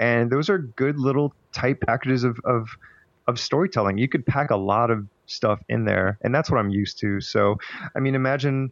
And 0.00 0.30
those 0.30 0.48
are 0.50 0.58
good 0.58 0.98
little 0.98 1.34
tight 1.52 1.80
packages 1.80 2.24
of 2.24 2.38
of 2.44 2.68
of 3.26 3.40
storytelling. 3.40 3.98
You 3.98 4.08
could 4.08 4.24
pack 4.24 4.50
a 4.50 4.56
lot 4.56 4.90
of 4.90 5.06
stuff 5.26 5.60
in 5.68 5.84
there, 5.84 6.18
and 6.22 6.34
that's 6.34 6.50
what 6.50 6.58
I'm 6.58 6.70
used 6.70 6.98
to. 7.00 7.20
So, 7.20 7.58
I 7.96 7.98
mean, 7.98 8.14
imagine, 8.14 8.70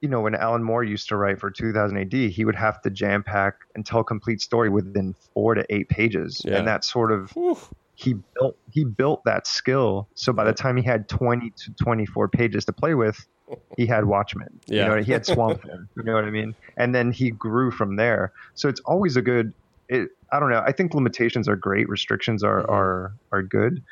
you 0.00 0.08
know, 0.08 0.20
when 0.20 0.36
Alan 0.36 0.62
Moore 0.62 0.84
used 0.84 1.08
to 1.08 1.16
write 1.16 1.40
for 1.40 1.50
2000 1.50 1.96
AD, 1.98 2.12
he 2.12 2.44
would 2.44 2.54
have 2.54 2.80
to 2.82 2.90
jam 2.90 3.24
pack 3.24 3.56
and 3.74 3.84
tell 3.84 4.00
a 4.00 4.04
complete 4.04 4.40
story 4.40 4.68
within 4.68 5.14
four 5.34 5.54
to 5.54 5.64
eight 5.74 5.88
pages, 5.88 6.42
Yeah. 6.44 6.58
and 6.58 6.68
that 6.68 6.84
sort 6.84 7.10
of 7.10 7.32
Whew. 7.32 7.58
he 7.96 8.14
built 8.34 8.56
he 8.70 8.84
built 8.84 9.24
that 9.24 9.46
skill. 9.48 10.06
So 10.14 10.32
by 10.32 10.44
the 10.44 10.52
time 10.52 10.76
he 10.76 10.84
had 10.84 11.08
20 11.08 11.50
to 11.50 11.72
24 11.72 12.28
pages 12.28 12.64
to 12.66 12.72
play 12.72 12.94
with, 12.94 13.26
he 13.76 13.86
had 13.86 14.04
Watchmen. 14.04 14.60
Yeah. 14.66 14.84
You 14.84 14.90
know, 14.90 15.02
he 15.02 15.10
had 15.10 15.26
Swamp 15.26 15.62
Thing. 15.64 15.88
You 15.96 16.02
know 16.04 16.14
what 16.14 16.24
I 16.24 16.30
mean? 16.30 16.54
And 16.76 16.94
then 16.94 17.10
he 17.10 17.30
grew 17.32 17.72
from 17.72 17.96
there. 17.96 18.30
So 18.54 18.68
it's 18.68 18.80
always 18.82 19.16
a 19.16 19.22
good. 19.22 19.52
It, 19.88 20.10
I 20.32 20.38
don't 20.40 20.50
know. 20.50 20.62
I 20.64 20.72
think 20.72 20.94
limitations 20.94 21.48
are 21.48 21.56
great. 21.56 21.88
Restrictions 21.88 22.42
are 22.42 22.62
Mhm. 22.62 22.68
are 22.70 23.12
are 23.32 23.42
good. 23.42 23.82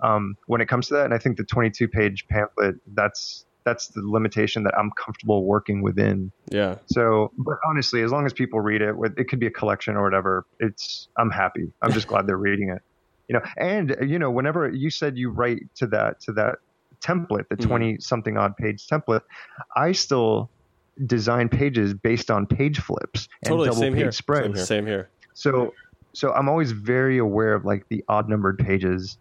Um, 0.00 0.36
when 0.46 0.60
it 0.60 0.66
comes 0.68 0.88
to 0.88 0.94
that, 0.94 1.04
and 1.06 1.14
I 1.14 1.18
think 1.18 1.36
the 1.38 1.44
22 1.44 1.88
page 1.88 2.26
pamphlet 2.28 2.76
that's 2.94 3.44
that's 3.64 3.88
the 3.88 4.00
limitation 4.02 4.62
that 4.62 4.78
I'm 4.78 4.90
comfortable 4.92 5.44
working 5.44 5.82
within. 5.82 6.30
Yeah. 6.50 6.76
So, 6.86 7.32
but 7.36 7.56
honestly, 7.68 8.02
as 8.02 8.12
long 8.12 8.24
as 8.24 8.32
people 8.32 8.60
read 8.60 8.80
it, 8.80 8.94
it 9.16 9.28
could 9.28 9.40
be 9.40 9.46
a 9.46 9.50
collection 9.50 9.96
or 9.96 10.04
whatever. 10.04 10.44
It's 10.60 11.08
I'm 11.16 11.30
happy. 11.30 11.72
I'm 11.82 11.92
just 11.92 12.06
glad 12.06 12.26
they're 12.26 12.36
reading 12.36 12.70
it. 12.70 12.82
You 13.28 13.34
know, 13.34 13.42
and 13.56 13.96
you 14.02 14.18
know, 14.18 14.30
whenever 14.30 14.68
you 14.68 14.90
said 14.90 15.16
you 15.16 15.30
write 15.30 15.62
to 15.76 15.86
that 15.88 16.20
to 16.22 16.32
that 16.34 16.56
template, 17.00 17.48
the 17.48 17.56
Mhm. 17.56 17.66
twenty 17.66 17.96
something 18.00 18.36
odd 18.36 18.56
page 18.56 18.86
template, 18.86 19.22
I 19.74 19.92
still 19.92 20.50
design 21.04 21.48
pages 21.48 21.92
based 21.92 22.30
on 22.30 22.46
page 22.46 22.78
flips 22.80 23.28
and 23.42 23.50
Totally, 23.50 23.66
double 23.66 23.80
same 23.80 23.92
page 23.94 24.02
here. 24.02 24.12
spreads. 24.12 24.64
Same 24.66 24.86
here. 24.86 25.10
So, 25.36 25.72
so 26.14 26.32
I'm 26.32 26.48
always 26.48 26.72
very 26.72 27.18
aware 27.18 27.54
of 27.54 27.64
like 27.64 27.84
the 27.90 28.02
odd 28.08 28.28
numbered 28.28 28.58
pages 28.58 29.18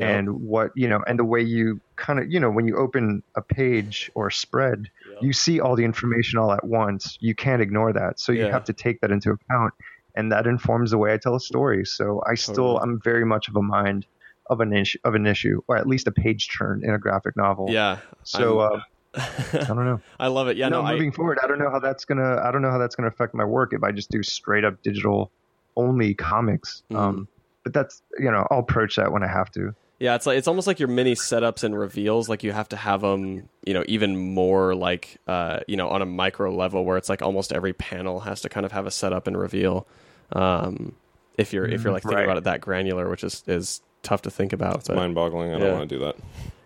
and 0.00 0.28
what 0.40 0.70
you 0.76 0.86
know 0.88 1.00
and 1.08 1.18
the 1.18 1.24
way 1.24 1.42
you 1.42 1.80
kind 1.96 2.20
of 2.20 2.30
you 2.30 2.38
know 2.38 2.50
when 2.50 2.66
you 2.68 2.76
open 2.76 3.20
a 3.36 3.42
page 3.42 4.08
or 4.14 4.28
a 4.28 4.32
spread 4.32 4.84
you 5.20 5.32
see 5.32 5.58
all 5.58 5.74
the 5.74 5.84
information 5.84 6.38
all 6.38 6.52
at 6.52 6.64
once 6.64 7.18
you 7.20 7.34
can't 7.34 7.60
ignore 7.60 7.92
that 7.92 8.20
so 8.20 8.30
you 8.30 8.44
Yeah. 8.44 8.52
have 8.52 8.62
to 8.66 8.72
take 8.72 9.00
that 9.00 9.10
into 9.10 9.32
account 9.32 9.74
and 10.14 10.30
that 10.30 10.46
informs 10.46 10.92
the 10.92 10.98
way 10.98 11.12
i 11.12 11.16
tell 11.16 11.34
a 11.34 11.40
story 11.40 11.84
so 11.84 12.22
i 12.30 12.34
still 12.36 12.54
Totally. 12.78 12.78
i'm 12.82 13.00
very 13.02 13.26
much 13.26 13.48
of 13.48 13.56
a 13.56 13.62
mind 13.62 14.06
of 14.48 14.60
an 14.60 14.72
issue 14.72 14.98
of 15.02 15.16
an 15.16 15.26
issue 15.26 15.60
or 15.66 15.76
at 15.76 15.88
least 15.88 16.06
a 16.06 16.12
page 16.12 16.48
turn 16.56 16.80
in 16.84 16.94
a 16.94 16.98
graphic 16.98 17.36
novel 17.36 17.66
Yeah. 17.68 17.98
so 18.22 18.60
uh, 18.60 18.80
i 19.16 19.64
don't 19.66 19.84
know 19.84 20.00
I 20.20 20.28
love 20.28 20.46
it. 20.46 20.56
Yeah. 20.56 20.68
no, 20.68 20.80
No. 20.82 20.86
I, 20.86 20.92
moving 20.92 21.10
forward 21.10 21.38
i 21.42 21.48
don't 21.48 21.58
know 21.58 21.70
how 21.70 21.80
that's 21.80 22.04
gonna 22.04 22.40
i 22.44 22.52
don't 22.52 22.62
know 22.62 22.70
how 22.70 22.78
that's 22.78 22.94
gonna 22.94 23.08
affect 23.08 23.34
my 23.34 23.44
work 23.44 23.72
if 23.72 23.82
i 23.82 23.90
just 23.90 24.10
do 24.10 24.22
straight 24.22 24.64
up 24.64 24.80
digital 24.84 25.32
only 25.78 26.12
comics 26.14 26.82
Mhm. 26.90 26.96
um 26.98 27.28
but 27.64 27.72
that's 27.72 28.02
you 28.18 28.30
know 28.30 28.46
i'll 28.50 28.58
approach 28.58 28.96
that 28.96 29.10
when 29.12 29.22
i 29.22 29.26
have 29.28 29.50
to 29.52 29.74
Yeah, 30.00 30.14
it's 30.14 30.26
like 30.26 30.38
it's 30.38 30.46
almost 30.46 30.66
like 30.68 30.78
your 30.78 30.86
mini 30.88 31.14
setups 31.16 31.64
and 31.64 31.76
reveals. 31.76 32.28
Like 32.28 32.44
you 32.44 32.52
have 32.52 32.68
to 32.68 32.76
have 32.76 33.00
them, 33.00 33.48
you 33.66 33.74
know, 33.74 33.82
even 33.88 34.16
more 34.32 34.76
like, 34.76 35.18
uh, 35.26 35.58
you 35.66 35.76
know, 35.76 35.88
on 35.88 36.02
a 36.02 36.06
micro 36.06 36.54
level 36.54 36.84
where 36.84 36.96
it's 36.96 37.08
like 37.08 37.20
almost 37.20 37.52
every 37.52 37.72
panel 37.72 38.20
has 38.20 38.40
to 38.42 38.48
kind 38.48 38.64
of 38.64 38.70
have 38.70 38.86
a 38.86 38.92
setup 38.92 39.26
and 39.26 39.36
reveal. 39.36 39.88
Um, 40.32 40.94
if 41.36 41.52
you're 41.52 41.66
if 41.66 41.82
you're 41.82 41.92
like 41.92 42.04
thinking 42.04 42.18
Right. 42.18 42.24
about 42.30 42.36
it 42.38 42.44
that 42.44 42.60
granular, 42.60 43.10
which 43.10 43.24
is 43.24 43.42
is 43.48 43.82
tough 44.04 44.22
to 44.22 44.30
think 44.30 44.52
about. 44.52 44.76
It's 44.76 44.88
mind 44.88 45.16
boggling. 45.16 45.50
I 45.52 45.58
don't 45.58 45.66
Yeah. 45.66 45.74
want 45.78 45.88
to 45.90 45.98
do 45.98 46.04
that. 46.04 46.14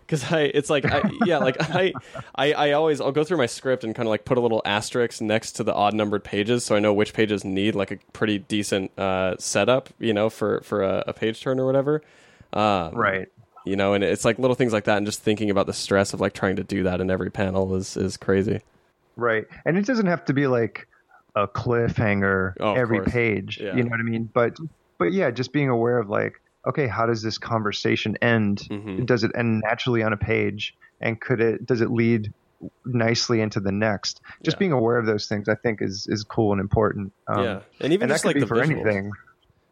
Because 0.05 0.31
I 0.31 0.41
it's 0.41 0.69
like 0.69 0.85
I, 0.85 1.09
yeah 1.25 1.37
like 1.39 1.57
I, 1.75 1.93
I 2.35 2.53
I 2.53 2.71
always 2.73 3.01
I'll 3.01 3.11
go 3.11 3.23
through 3.23 3.37
my 3.37 3.45
script 3.45 3.83
and 3.83 3.95
kind 3.95 4.07
of 4.07 4.11
like 4.11 4.25
put 4.25 4.37
a 4.37 4.41
little 4.41 4.61
asterisk 4.65 5.21
next 5.21 5.53
to 5.53 5.63
the 5.63 5.73
odd 5.73 5.93
numbered 5.93 6.23
pages 6.23 6.63
so 6.63 6.75
I 6.75 6.79
know 6.79 6.93
which 6.93 7.13
pages 7.13 7.43
need 7.43 7.75
like 7.75 7.91
a 7.91 7.97
pretty 8.13 8.39
decent 8.39 8.97
uh, 8.99 9.35
setup 9.39 9.89
you 9.99 10.13
know 10.13 10.29
for 10.29 10.61
for 10.61 10.83
a, 10.83 11.03
a 11.07 11.13
page 11.13 11.41
turn 11.41 11.59
or 11.59 11.65
whatever. 11.65 12.01
Um, 12.53 12.93
right 12.93 13.27
you 13.65 13.75
know 13.75 13.93
and 13.93 14.03
it's 14.03 14.25
like 14.25 14.37
little 14.37 14.55
things 14.55 14.73
like 14.73 14.83
that 14.83 14.97
and 14.97 15.05
just 15.05 15.21
thinking 15.21 15.49
about 15.49 15.65
the 15.67 15.73
stress 15.73 16.13
of 16.13 16.19
like 16.21 16.33
trying 16.33 16.57
to 16.57 16.63
do 16.63 16.83
that 16.83 16.99
in 17.01 17.09
every 17.09 17.31
panel 17.31 17.75
is 17.75 17.95
is 17.97 18.17
crazy 18.17 18.61
Right. 19.15 19.45
And 19.63 19.77
it 19.77 19.85
doesn't 19.85 20.07
have 20.07 20.25
to 20.25 20.33
be 20.33 20.47
like 20.47 20.87
a 21.35 21.47
cliffhanger 21.47 22.53
Oh, 22.59 22.73
every 22.73 22.97
course. 22.99 23.11
page. 23.11 23.59
Yeah. 23.61 23.75
You 23.75 23.83
know 23.83 23.89
what 23.89 23.99
I 23.99 24.03
mean? 24.03 24.29
But 24.33 24.57
but 24.97 25.11
yeah, 25.13 25.29
just 25.31 25.51
being 25.53 25.69
aware 25.69 25.99
of 25.99 26.09
like, 26.09 26.41
okay, 26.67 26.87
how 26.87 27.05
does 27.05 27.21
this 27.21 27.37
conversation 27.37 28.17
end? 28.21 28.59
Mhm. 28.69 29.05
Does 29.05 29.23
it 29.23 29.31
end 29.35 29.61
naturally 29.65 30.03
on 30.03 30.13
a 30.13 30.17
page? 30.17 30.73
And 31.01 31.19
could 31.19 31.41
it 31.41 31.65
does 31.65 31.81
it 31.81 31.91
lead 31.91 32.31
nicely 32.85 33.41
into 33.41 33.59
the 33.59 33.71
next? 33.71 34.21
Just 34.43 34.55
Yeah. 34.55 34.59
being 34.59 34.71
aware 34.71 34.97
of 34.97 35.05
those 35.05 35.27
things 35.27 35.49
I 35.49 35.55
think 35.55 35.81
is 35.81 36.07
is 36.09 36.23
cool 36.23 36.51
and 36.51 36.61
important. 36.61 37.11
Um, 37.27 37.43
yeah 37.43 37.59
and 37.81 37.91
even 37.93 38.03
And 38.03 38.11
just 38.11 38.25
like 38.25 38.35
be 38.35 38.39
the 38.41 38.47
for 38.47 38.55
visuals. 38.55 38.85
anything. 38.85 39.11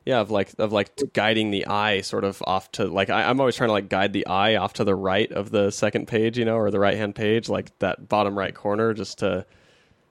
yeah 0.06 0.20
of 0.20 0.32
like 0.32 0.50
of 0.58 0.72
like 0.74 0.90
guiding 1.14 1.52
the 1.52 1.68
eye 1.68 2.02
sort 2.02 2.24
of 2.24 2.42
off 2.48 2.72
to 2.72 2.86
like 2.88 3.12
I, 3.12 3.30
i'm 3.30 3.40
always 3.40 3.56
trying 3.56 3.68
to 3.68 3.74
like 3.74 3.88
guide 3.88 4.14
the 4.14 4.26
eye 4.26 4.56
off 4.56 4.74
to 4.74 4.84
the 4.84 4.96
right 4.96 5.32
of 5.32 5.52
the 5.52 5.70
second 5.70 6.08
page 6.08 6.40
you 6.40 6.44
know 6.46 6.56
or 6.58 6.72
the 6.72 6.80
right 6.80 6.98
hand 6.98 7.14
page 7.14 7.48
like 7.50 7.78
that 7.80 8.10
bottom 8.10 8.36
right 8.36 8.54
corner 8.56 8.94
just 8.96 9.20
to 9.20 9.46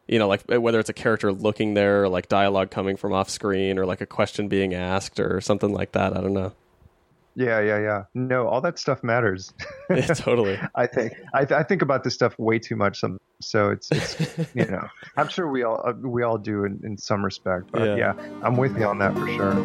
you 0.07 0.21
know 0.21 0.29
like 0.29 0.43
whether 0.49 0.79
it's 0.79 0.89
a 0.89 0.93
character 0.95 1.33
looking 1.33 1.75
there 1.75 2.05
or 2.05 2.09
like 2.09 2.29
dialogue 2.29 2.71
coming 2.71 2.97
from 2.97 3.13
off 3.13 3.29
screen 3.29 3.81
or 3.81 3.85
like 3.85 4.01
a 4.01 4.07
question 4.07 4.47
being 4.49 4.75
asked 4.75 5.19
or 5.19 5.41
something 5.41 5.73
like 5.73 5.91
that 5.93 6.17
i 6.17 6.21
don't 6.21 6.35
know 6.35 6.53
Yeah, 7.41 7.61
yeah, 7.61 7.79
yeah. 7.81 8.03
No, 8.13 8.47
all 8.49 8.61
that 8.61 8.79
stuff 8.79 9.03
matters. 9.03 9.55
yeah, 9.91 10.09
totally 10.09 10.61
I 10.75 10.87
think 10.87 11.15
I, 11.33 11.47
th- 11.47 11.59
I 11.59 11.63
think 11.63 11.81
about 11.81 12.05
this 12.05 12.13
stuff 12.13 12.39
way 12.39 12.59
too 12.59 12.77
much. 12.77 13.01
Some 13.01 13.17
so 13.41 13.71
it's, 13.71 13.89
it's 13.91 14.21
you 14.55 14.67
know 14.67 14.87
I'm 15.17 15.29
sure 15.29 15.49
we 15.51 15.63
all 15.63 15.81
uh, 15.83 15.95
we 16.03 16.23
all 16.23 16.37
do 16.37 16.65
in, 16.65 16.79
in 16.85 16.99
some 16.99 17.25
respect. 17.25 17.73
But 17.73 17.97
Yeah. 17.97 17.97
yeah. 17.97 18.13
I'm 18.43 18.59
with 18.59 18.77
you 18.79 18.85
on 18.85 18.99
that 18.99 19.15
for 19.15 19.27
sure. 19.27 19.57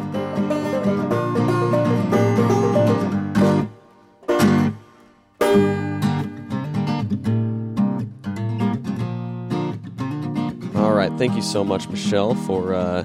All 10.76 10.92
right. 10.92 11.10
Thank 11.18 11.34
you 11.34 11.42
so 11.42 11.64
much, 11.64 11.88
Michel, 11.88 12.34
for 12.34 12.74
uh, 12.74 13.02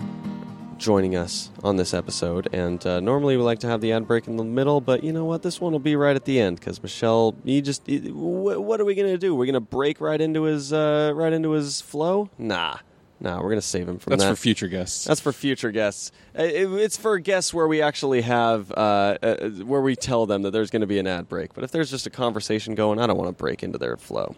joining 0.82 1.16
us 1.16 1.50
on 1.64 1.78
this 1.78 1.94
episode. 1.94 2.50
And 2.54 2.86
uh, 2.86 3.00
normally 3.00 3.38
we 3.38 3.44
like 3.44 3.60
to 3.60 3.68
have 3.68 3.80
the 3.82 3.92
ad 3.94 4.08
break 4.08 4.28
in 4.28 4.36
the 4.38 4.44
middle, 4.44 4.82
but 4.82 5.04
you 5.04 5.14
know 5.14 5.26
what? 5.26 5.44
This 5.44 5.62
one 5.62 5.72
will 5.72 5.80
be 5.80 5.96
right 5.96 6.16
at 6.16 6.26
the 6.26 6.40
end 6.40 6.60
because 6.60 6.82
Michel, 6.82 7.36
you 7.46 7.62
just 7.62 7.88
you- 7.88 8.12
wh- 8.12 8.60
what 8.62 8.82
are 8.82 8.86
we 8.86 8.96
gonna 8.96 9.18
do? 9.18 9.36
We're 9.36 9.46
gonna 9.46 9.62
break 9.62 10.02
right 10.02 10.20
into 10.20 10.44
his 10.44 10.74
uh, 10.74 11.12
right 11.16 11.32
into 11.32 11.52
his 11.52 11.80
flow? 11.82 12.30
Nah, 12.38 12.78
nah. 13.20 13.42
We're 13.42 13.50
gonna 13.50 13.62
save 13.62 13.88
him 13.88 14.00
from 14.00 14.12
that. 14.12 14.18
That's 14.18 14.30
that. 14.30 14.36
for 14.36 14.42
future 14.42 14.68
guests. 14.68 15.06
That's 15.06 15.22
for 15.22 15.32
future 15.32 15.72
guests. 15.72 16.12
It- 16.34 16.72
it's 16.72 16.98
for 16.98 17.20
guests 17.20 17.54
where 17.54 17.68
we 17.68 17.82
actually 17.82 18.22
have 18.22 18.72
uh, 18.72 19.18
uh, 19.22 19.50
where 19.64 19.82
we 19.82 19.96
tell 19.96 20.26
them 20.26 20.42
that 20.42 20.52
there's 20.52 20.72
going 20.72 20.82
to 20.82 20.88
be 20.88 20.98
an 21.00 21.08
ad 21.08 21.30
break. 21.30 21.54
But 21.54 21.64
if 21.64 21.72
there's 21.72 21.92
just 21.92 22.08
a 22.08 22.10
conversation 22.10 22.74
going, 22.76 23.00
I 23.00 23.06
don't 23.08 23.18
want 23.18 23.30
to 23.30 23.40
break 23.40 23.62
into 23.64 23.78
their 23.78 23.98
flow. 23.98 24.36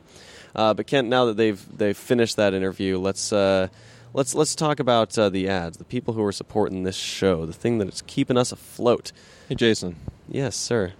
Uh, 0.56 0.74
but 0.74 0.86
Kent, 0.88 1.08
now 1.08 1.26
that 1.26 1.38
they've 1.38 1.62
they've 1.78 1.98
finished 1.98 2.36
that 2.36 2.54
interview, 2.54 2.98
let's 3.00 3.32
uh, 3.34 3.70
let's 4.14 4.34
let's 4.36 4.56
talk 4.56 4.80
about 4.80 5.18
uh, 5.18 5.30
the 5.30 5.48
ads, 5.50 5.78
the 5.78 5.84
people 5.84 6.14
who 6.14 6.24
are 6.24 6.32
supporting 6.32 6.84
this 6.84 6.96
show, 6.96 7.46
the 7.46 7.54
thing 7.54 7.78
that 7.80 7.88
is 7.88 8.02
keeping 8.08 8.38
us 8.38 8.52
afloat. 8.52 9.12
hey, 9.50 9.56
Jason, 9.56 9.96
Yes, 10.28 10.56
sir. 10.56 10.94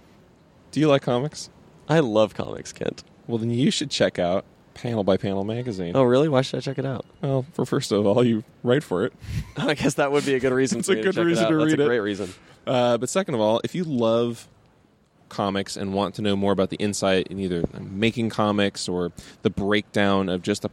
do 0.70 0.80
you 0.80 0.88
like 0.88 1.02
comics? 1.02 1.50
I 1.88 2.00
love 2.00 2.34
comics, 2.34 2.72
Kent. 2.72 3.04
Well, 3.26 3.38
then 3.38 3.50
you 3.50 3.70
should 3.70 3.90
check 3.90 4.18
out 4.18 4.44
Panel 4.74 5.04
by 5.04 5.16
Panel 5.16 5.44
magazine. 5.44 5.92
Oh, 5.94 6.02
really? 6.02 6.28
Why 6.28 6.42
should 6.42 6.58
I 6.58 6.60
check 6.60 6.78
it 6.78 6.86
out? 6.86 7.04
Well, 7.22 7.44
for 7.52 7.64
first 7.64 7.92
of 7.92 8.06
all, 8.06 8.24
you 8.24 8.42
write 8.62 8.82
for 8.82 9.04
it. 9.04 9.12
I 9.56 9.74
guess 9.74 9.94
that 9.94 10.10
would 10.12 10.26
be 10.26 10.34
a 10.34 10.40
good 10.40 10.52
reason. 10.52 10.80
It's 10.80 10.88
a 10.88 10.94
good 10.94 11.04
to 11.04 11.12
check 11.12 11.24
reason 11.24 11.44
it 11.46 11.48
to 11.50 11.56
That's 11.58 11.70
read 11.72 11.80
a 11.80 11.82
it. 11.84 11.86
great 11.86 12.00
reason. 12.00 12.32
Uh, 12.66 12.98
but 12.98 13.08
second 13.08 13.34
of 13.34 13.40
all, 13.40 13.60
if 13.64 13.74
you 13.74 13.84
love 13.84 14.48
comics 15.28 15.76
and 15.76 15.92
want 15.94 16.14
to 16.14 16.22
know 16.22 16.36
more 16.36 16.52
about 16.52 16.70
the 16.70 16.76
insight 16.76 17.26
in 17.28 17.38
either 17.40 17.64
making 17.80 18.30
comics 18.30 18.88
or 18.88 19.10
the 19.42 19.50
breakdown 19.50 20.28
of 20.28 20.42
just 20.42 20.62
the 20.62 20.70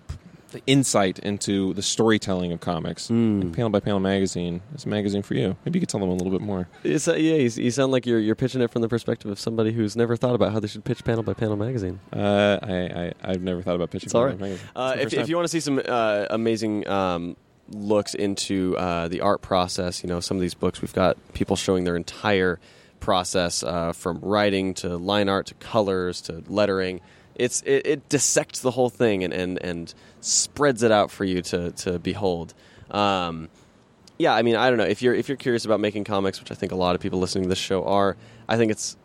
insight 0.66 1.20
into 1.20 1.74
the 1.74 1.82
storytelling 1.82 2.52
of 2.52 2.60
comics, 2.60 3.08
Mm. 3.10 3.54
Panel 3.54 3.70
by 3.70 3.80
Panel 3.80 4.00
magazine 4.00 4.62
is 4.76 4.86
a 4.86 4.90
magazine 4.90 5.22
for 5.22 5.34
you. 5.34 5.56
Maybe 5.66 5.78
you 5.78 5.82
could 5.82 5.90
tell 5.90 6.00
them 6.00 6.10
a 6.10 6.14
little 6.14 6.32
bit 6.32 6.42
more. 6.42 6.68
It's, 6.84 7.08
uh, 7.08 7.16
yeah, 7.16 7.36
you, 7.36 7.72
sound 7.72 7.92
like 7.92 8.06
you're 8.06 8.20
you're 8.20 8.36
pitching 8.36 8.62
it 8.62 8.70
from 8.72 8.82
the 8.82 8.90
perspective 8.90 9.30
of 9.32 9.40
somebody 9.40 9.72
who's 9.72 9.96
never 9.96 10.16
thought 10.16 10.36
about 10.36 10.52
how 10.52 10.60
they 10.60 10.68
should 10.68 10.84
pitch 10.84 11.04
panel 11.04 11.24
by 11.24 11.34
panel 11.34 11.56
magazine. 11.56 12.00
Uh, 12.14 12.60
I, 12.62 12.74
I 12.74 13.14
I've 13.24 13.42
never 13.42 13.62
thought 13.62 13.76
about 13.76 13.92
pitching. 13.92 14.08
It's 14.08 14.16
all 14.16 14.28
Panel 14.28 14.34
right. 14.38 14.40
by 14.40 14.48
magazine. 14.50 14.70
Uh, 14.76 14.96
if, 15.00 15.14
if 15.14 15.30
you 15.30 15.36
want 15.36 15.46
to 15.46 15.50
see 15.52 15.60
some 15.60 15.82
uh, 15.88 16.26
amazing 16.30 16.88
um, 16.88 17.36
looks 17.70 18.14
into 18.14 18.76
uh, 18.78 19.08
the 19.08 19.22
art 19.22 19.42
process, 19.42 20.04
you 20.04 20.10
know, 20.10 20.20
some 20.20 20.38
of 20.38 20.42
these 20.42 20.54
books 20.54 20.82
we've 20.82 20.94
got 20.94 21.18
people 21.34 21.56
showing 21.56 21.84
their 21.86 21.96
entire 21.96 22.60
process 23.00 23.64
uh, 23.64 23.92
from 23.94 24.20
writing 24.22 24.74
to 24.76 24.98
line 24.98 25.30
art 25.30 25.48
to 25.48 25.54
colors 25.56 26.22
to 26.22 26.44
lettering. 26.48 27.02
It's 27.36 27.62
it, 27.62 27.88
it 27.88 28.10
dissects 28.10 28.60
the 28.60 28.72
whole 28.72 28.90
thing 28.90 29.24
and, 29.24 29.34
and, 29.34 29.58
and 29.64 29.94
spreads 30.22 30.84
it 30.84 30.92
out 30.92 31.12
for 31.12 31.26
you 31.26 31.42
to 31.44 31.72
to 31.72 32.00
behold. 32.00 32.54
Um, 32.90 33.50
yeah, 34.18 34.34
I 34.34 34.44
mean, 34.44 34.56
I 34.56 34.70
don't 34.70 34.78
know 34.78 34.86
if 34.86 35.02
you're 35.02 35.16
if 35.16 35.28
you're 35.28 35.38
curious 35.38 35.66
about 35.66 35.80
making 35.80 36.04
comics, 36.04 36.40
which 36.40 36.52
I 36.52 36.56
think 36.56 36.72
a 36.72 36.76
lot 36.76 36.96
of 36.96 37.02
people 37.02 37.20
listening 37.20 37.44
to 37.44 37.50
this 37.50 37.58
show 37.58 37.84
are. 37.86 38.18
I 38.48 38.58
think 38.58 38.72
it's 38.72 38.98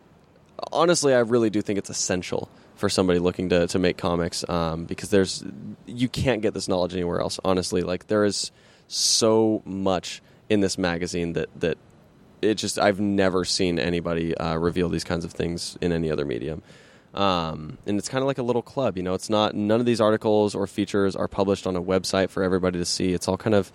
honestly, 0.71 1.13
I 1.13 1.19
really 1.19 1.49
do 1.49 1.61
think 1.61 1.79
it's 1.79 1.89
essential 1.89 2.49
for 2.75 2.89
somebody 2.89 3.17
looking 3.19 3.49
to, 3.49 3.65
to 3.67 3.79
make 3.79 3.97
comics 3.97 4.47
um, 4.47 4.85
because 4.85 5.09
there's 5.09 5.43
you 5.87 6.07
can't 6.07 6.41
get 6.41 6.53
this 6.53 6.67
knowledge 6.67 6.93
anywhere 6.93 7.19
else. 7.19 7.39
Honestly, 7.43 7.81
like 7.81 8.07
there 8.07 8.23
is 8.23 8.51
so 8.87 9.61
much 9.65 10.21
in 10.49 10.61
this 10.61 10.77
magazine 10.77 11.33
that 11.33 11.49
that 11.59 11.77
it 12.41 12.55
just 12.55 12.77
I've 12.77 12.99
never 12.99 13.43
seen 13.43 13.79
anybody 13.79 14.37
uh, 14.37 14.55
reveal 14.57 14.89
these 14.89 15.03
kinds 15.03 15.25
of 15.25 15.31
things 15.31 15.77
in 15.81 15.91
any 15.91 16.11
other 16.11 16.25
medium. 16.25 16.61
Um, 17.17 17.79
and 17.87 17.97
it's 17.97 18.09
kind 18.09 18.21
of 18.21 18.27
like 18.27 18.37
a 18.37 18.43
little 18.43 18.61
club, 18.61 18.95
you 18.95 19.01
know. 19.01 19.15
It's 19.15 19.29
not 19.29 19.55
none 19.55 19.79
of 19.79 19.87
these 19.87 19.99
articles 19.99 20.53
or 20.53 20.67
features 20.67 21.15
are 21.15 21.27
published 21.27 21.65
on 21.65 21.75
a 21.75 21.81
website 21.81 22.29
for 22.29 22.43
everybody 22.43 22.77
to 22.77 22.85
see. 22.85 23.11
It's 23.11 23.27
all 23.27 23.37
kind 23.37 23.55
of 23.55 23.71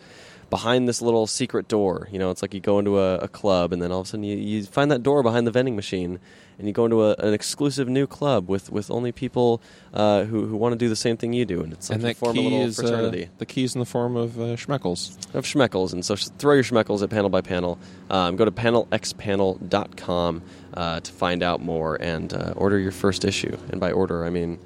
behind 0.48 0.86
this 0.88 1.02
little 1.02 1.26
secret 1.26 1.66
door. 1.66 2.08
You 2.12 2.20
know, 2.20 2.30
it's 2.30 2.40
like 2.40 2.54
you 2.54 2.60
go 2.60 2.78
into 2.78 3.00
a, 3.00 3.16
a 3.16 3.28
club 3.28 3.72
and 3.72 3.82
then 3.82 3.90
all 3.90 4.00
of 4.00 4.06
a 4.06 4.10
sudden 4.10 4.22
you, 4.22 4.36
you 4.36 4.62
find 4.64 4.92
that 4.92 5.02
door 5.02 5.24
behind 5.24 5.46
the 5.46 5.50
vending 5.50 5.74
machine 5.74 6.20
and 6.58 6.66
you 6.66 6.72
go 6.72 6.84
into 6.84 7.04
a, 7.04 7.14
an 7.16 7.34
exclusive 7.34 7.88
new 7.88 8.06
club 8.06 8.48
with, 8.48 8.70
with 8.70 8.90
only 8.90 9.12
people 9.12 9.62
uh, 9.94 10.24
who, 10.24 10.46
who 10.46 10.56
want 10.56 10.72
to 10.72 10.78
do 10.78 10.88
the 10.88 10.96
same 10.96 11.16
thing 11.16 11.32
you 11.32 11.44
do. 11.44 11.62
And 11.62 11.72
it's 11.72 11.90
like 11.90 12.00
and 12.00 12.08
you 12.08 12.14
form 12.14 12.30
a 12.36 12.40
key 12.40 12.44
little 12.44 12.62
is 12.62 12.78
uh, 12.78 12.82
fraternity 12.82 13.28
the 13.38 13.46
keys 13.46 13.74
in 13.74 13.78
the 13.80 13.86
form 13.86 14.16
of 14.16 14.38
uh, 14.38 14.56
schmeckles. 14.56 15.16
of 15.34 15.44
schmeckles. 15.44 15.92
And 15.92 16.04
so 16.04 16.16
throw 16.16 16.54
your 16.54 16.64
schmeckles 16.64 17.02
at 17.02 17.10
panel 17.10 17.28
by 17.30 17.40
panel. 17.40 17.78
Um, 18.10 18.36
go 18.36 18.44
to 18.44 18.50
panelxpanel.com 18.50 20.42
uh, 20.74 21.00
to 21.00 21.12
find 21.12 21.42
out 21.42 21.60
more 21.60 21.96
and 21.96 22.32
uh, 22.32 22.54
order 22.56 22.78
your 22.78 22.92
first 22.92 23.24
issue. 23.24 23.56
And 23.70 23.80
by 23.80 23.92
order, 23.92 24.24
I 24.24 24.30
mean 24.30 24.58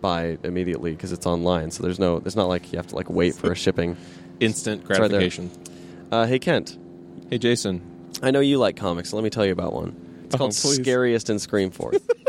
buy 0.00 0.38
immediately 0.44 0.92
because 0.92 1.12
it's 1.12 1.26
online. 1.26 1.70
So 1.70 1.82
there's 1.82 1.98
no, 1.98 2.22
it's 2.24 2.36
not 2.36 2.48
like 2.48 2.72
you 2.72 2.78
have 2.78 2.86
to 2.88 2.96
like 2.96 3.10
wait 3.10 3.34
for 3.34 3.50
a 3.50 3.56
shipping. 3.64 3.96
Instant 4.40 4.82
right 4.82 4.98
gratification. 4.98 5.50
Uh, 6.10 6.26
hey 6.26 6.38
Kent, 6.38 6.78
hey, 7.28 7.38
Jason. 7.38 7.82
I 8.22 8.30
know 8.30 8.40
you 8.40 8.58
like 8.58 8.76
comics. 8.76 9.10
So 9.10 9.16
let 9.16 9.22
me 9.22 9.30
tell 9.30 9.44
you 9.44 9.52
about 9.52 9.72
one. 9.72 10.07
It's 10.28 10.34
Oh, 10.34 10.38
called 10.38 10.50
please. 10.52 10.76
Scariest 10.76 11.30
in 11.30 11.38
Screamforth. 11.38 12.08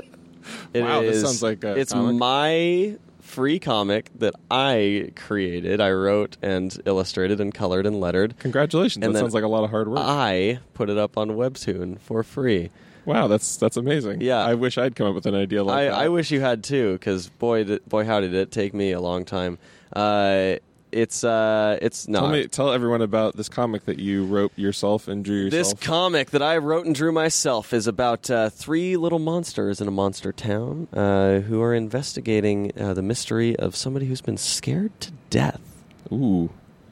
It 0.74 0.82
Wow, 0.84 1.02
this 1.02 1.22
sounds 1.22 1.42
like 1.44 1.64
a 1.64 1.76
it's 1.76 1.94
comic. 1.94 2.16
my 2.16 2.98
free 3.22 3.58
comic 3.60 4.10
that 4.20 4.34
I 4.52 5.12
created. 5.16 5.82
I 5.82 5.92
wrote 5.92 6.38
and 6.44 6.76
illustrated 6.86 7.40
and 7.42 7.52
colored 7.54 7.86
and 7.88 8.00
lettered. 8.00 8.38
Congratulations. 8.40 9.04
And 9.04 9.16
that 9.16 9.20
sounds 9.20 9.34
like 9.34 9.44
a 9.44 9.48
lot 9.48 9.64
of 9.64 9.72
hard 9.72 9.88
work. 9.88 10.00
I 10.00 10.60
put 10.76 10.90
it 10.92 10.98
up 10.98 11.18
on 11.18 11.30
Webtoon 11.32 12.00
for 12.00 12.22
free. 12.24 12.70
wow, 13.06 13.28
that's 13.28 13.58
that's 13.58 13.78
amazing. 13.78 14.22
Yeah. 14.22 14.44
I 14.46 14.54
wish 14.54 14.78
I'd 14.78 14.96
come 14.96 15.08
up 15.08 15.16
with 15.16 15.26
an 15.26 15.36
idea 15.36 15.64
like 15.64 15.78
I, 15.78 15.84
that. 15.86 15.94
I 15.94 16.10
wish 16.10 16.30
you 16.32 16.40
had 16.42 16.64
too, 16.64 16.94
because 16.94 17.30
boy, 17.30 17.78
boy, 17.88 18.06
how 18.06 18.20
did 18.20 18.34
it 18.36 18.52
take 18.52 18.74
me 18.76 18.92
a 18.92 19.02
long 19.02 19.26
time. 19.26 19.58
Uh, 19.92 20.56
it's 20.92 21.24
uh, 21.24 21.78
it's 21.82 22.08
no. 22.08 22.20
Tell 22.22 22.30
me, 22.30 22.48
tell 22.48 22.72
everyone 22.72 23.02
about 23.02 23.36
this 23.36 23.50
comic 23.50 23.86
that 23.86 24.00
you 24.00 24.26
wrote 24.26 24.52
yourself 24.56 25.08
and 25.08 25.24
drew 25.24 25.46
yourself. 25.46 25.80
This 25.80 25.88
comic 25.88 26.32
that 26.32 26.42
I 26.42 26.58
wrote 26.58 26.86
and 26.86 26.96
drew 26.96 27.12
myself 27.12 27.74
is 27.74 27.88
about 27.88 28.30
uh, 28.30 28.50
three 28.50 28.98
little 28.98 29.20
monsters 29.20 29.82
in 29.82 29.88
a 29.88 29.92
monster 29.92 30.32
town 30.32 30.88
uh, 30.94 31.40
who 31.42 31.62
are 31.62 31.74
investigating 31.74 32.72
uh, 32.80 32.94
the 32.94 33.02
mystery 33.02 33.56
of 33.56 33.76
somebody 33.76 34.06
who's 34.08 34.22
been 34.22 34.38
scared 34.38 34.92
to 35.02 35.12
death. 35.30 35.62
Ooh, 36.12 36.50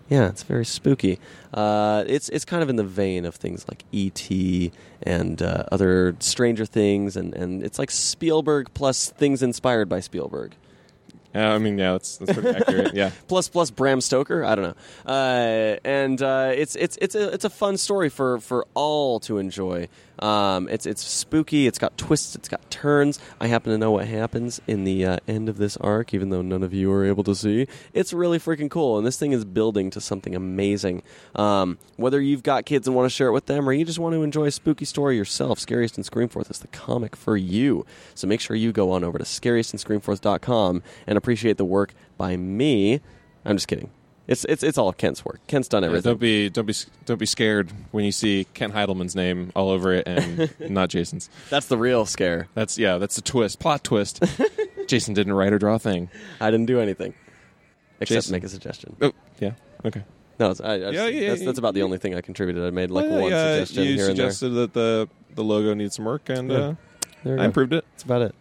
Yeah, 0.10 0.28
it's 0.30 0.44
very 0.44 0.66
spooky. 0.66 1.20
Uh, 1.54 2.04
it's 2.08 2.30
it's 2.30 2.46
kind 2.46 2.62
of 2.62 2.70
in 2.70 2.76
the 2.76 2.84
vein 2.84 3.26
of 3.26 3.36
things 3.36 3.66
like 3.68 3.84
E.T. 3.92 4.72
and 5.04 5.42
uh, 5.42 5.64
other 5.72 6.16
Stranger 6.20 6.66
Things, 6.66 7.18
and, 7.18 7.34
and 7.34 7.64
it's 7.64 7.80
like 7.80 7.90
Spielberg 7.92 8.68
plus 8.74 9.10
things 9.10 9.42
inspired 9.42 9.90
by 9.90 10.00
Spielberg. 10.00 10.54
Yeah, 11.34 11.54
I 11.54 11.58
mean, 11.58 11.78
yeah, 11.78 11.94
that's 11.94 12.18
that's 12.18 12.34
pretty 12.34 12.50
accurate. 12.50 12.94
Yeah, 12.94 13.12
plus 13.28 13.50
plus 13.50 13.70
Bram 13.70 14.02
Stoker. 14.02 14.44
I 14.44 14.56
don't 14.56 14.66
know, 14.66 15.12
uh, 15.12 15.78
and 15.84 16.22
uh, 16.22 16.52
it's 16.56 16.76
it's 16.76 16.98
it's 17.02 17.16
a 17.16 17.34
it's 17.34 17.46
a 17.46 17.50
fun 17.50 17.78
story 17.78 18.10
for 18.10 18.40
for 18.40 18.66
all 18.74 19.20
to 19.22 19.38
enjoy. 19.38 19.88
Um, 20.20 20.68
it's 20.70 20.86
it's 20.86 21.04
spooky. 21.04 21.68
It's 21.68 21.78
got 21.78 21.98
twists. 21.98 22.36
It's 22.36 22.50
got 22.50 22.70
turns. 22.72 23.20
I 23.40 23.48
happen 23.48 23.72
to 23.72 23.78
know 23.78 23.92
what 23.92 24.08
happens 24.08 24.62
in 24.68 24.84
the 24.84 25.06
uh, 25.06 25.18
end 25.28 25.50
of 25.50 25.58
this 25.58 25.78
arc, 25.78 26.14
even 26.14 26.30
though 26.30 26.42
none 26.42 26.64
of 26.64 26.74
you 26.74 26.92
are 26.92 27.06
able 27.06 27.24
to 27.26 27.36
see. 27.36 27.68
It's 27.94 28.14
really 28.14 28.40
freaking 28.40 28.70
cool, 28.70 28.98
and 28.98 29.06
this 29.06 29.18
thing 29.18 29.32
is 29.32 29.46
building 29.46 29.90
to 29.92 30.02
something 30.02 30.36
amazing. 30.36 31.04
Um, 31.36 31.78
whether 31.96 32.22
you've 32.22 32.44
got 32.44 32.66
kids 32.66 32.88
and 32.88 32.96
want 32.96 33.06
to 33.06 33.16
share 33.16 33.28
it 33.28 33.34
with 33.34 33.46
them, 33.46 33.68
or 33.68 33.74
you 33.74 33.86
just 33.86 34.00
want 34.00 34.14
to 34.14 34.24
enjoy 34.24 34.46
a 34.46 34.52
spooky 34.52 34.86
story 34.86 35.18
yourself, 35.18 35.60
Scariest 35.60 35.98
and 35.98 36.06
Screamforth 36.06 36.50
is 36.50 36.60
the 36.60 36.68
comic 36.68 37.16
for 37.16 37.38
you. 37.38 37.86
So 38.16 38.28
make 38.28 38.42
sure 38.42 38.56
you 38.56 38.72
go 38.72 38.92
on 38.92 39.04
over 39.04 39.18
to 39.18 39.24
scariestandScreamforth.com 39.24 40.84
and 41.06 41.18
appreciate 41.18 41.58
the 41.58 41.66
work 41.66 41.94
by 42.18 42.38
me. 42.38 43.02
I'm 43.46 43.56
just 43.56 43.68
kidding. 43.68 43.92
It's 44.28 44.44
it's 44.46 44.62
it's 44.62 44.78
all 44.78 44.92
Kent's 44.92 45.24
work. 45.24 45.40
Kent's 45.48 45.68
done 45.70 45.84
Yeah, 45.84 45.88
everything. 45.90 46.12
don't 46.12 46.20
be 46.20 46.50
don't 46.50 46.66
be 46.66 46.74
don't 47.06 47.18
be 47.20 47.26
scared 47.26 47.72
when 47.92 48.04
you 48.04 48.12
see 48.12 48.46
Kent 48.54 48.74
Heidelman's 48.74 49.16
name 49.16 49.52
all 49.56 49.70
over 49.70 49.94
it 49.94 50.06
and 50.08 50.54
not 50.70 50.90
Jason's. 50.90 51.30
That's 51.50 51.68
the 51.68 51.78
real 51.78 52.06
scare. 52.06 52.48
That's 52.54 52.78
yeah, 52.78 52.98
that's 52.98 53.18
a 53.18 53.22
twist, 53.22 53.60
plot 53.60 53.84
twist. 53.86 54.22
Jason 54.88 55.14
didn't 55.14 55.34
write 55.34 55.54
or 55.54 55.60
draw 55.60 55.76
a 55.76 55.80
thing. 55.80 56.10
I 56.42 56.52
didn't 56.52 56.66
do 56.66 56.80
anything 56.82 57.14
except 58.02 58.18
Jason. 58.26 58.34
make 58.34 58.44
a 58.44 58.50
suggestion. 58.50 58.96
Oh, 59.02 59.12
yeah, 59.40 59.52
okay. 59.86 60.04
No, 60.40 60.52
it's, 60.52 60.62
I, 60.62 60.74
I 60.74 60.80
just, 60.80 60.94
Yeah, 60.94 61.08
yeah, 61.08 61.30
that's, 61.30 61.42
yeah. 61.42 61.46
that's 61.48 61.60
about 61.60 61.74
the 61.74 61.82
only 61.84 61.98
thing 61.98 62.14
I 62.14 62.22
contributed. 62.22 62.64
I 62.64 62.70
made 62.70 62.92
like 62.92 63.06
Well, 63.10 63.22
one 63.22 63.32
yeah, 63.32 63.54
suggestion 63.56 63.84
you 63.86 63.96
here 63.96 64.10
and 64.10 64.18
there. 64.20 64.30
suggested 64.32 64.50
that 64.50 64.74
the 64.74 65.10
the 65.36 65.44
logo 65.44 65.74
needs 65.74 65.96
some 65.96 66.06
work, 66.06 66.30
and 66.30 66.52
Yeah. 66.52 66.74
uh, 67.26 67.30
I 67.42 67.46
improved 67.46 67.74
it. 67.74 67.86
That's 67.94 68.04
about 68.04 68.22
it. 68.24 68.36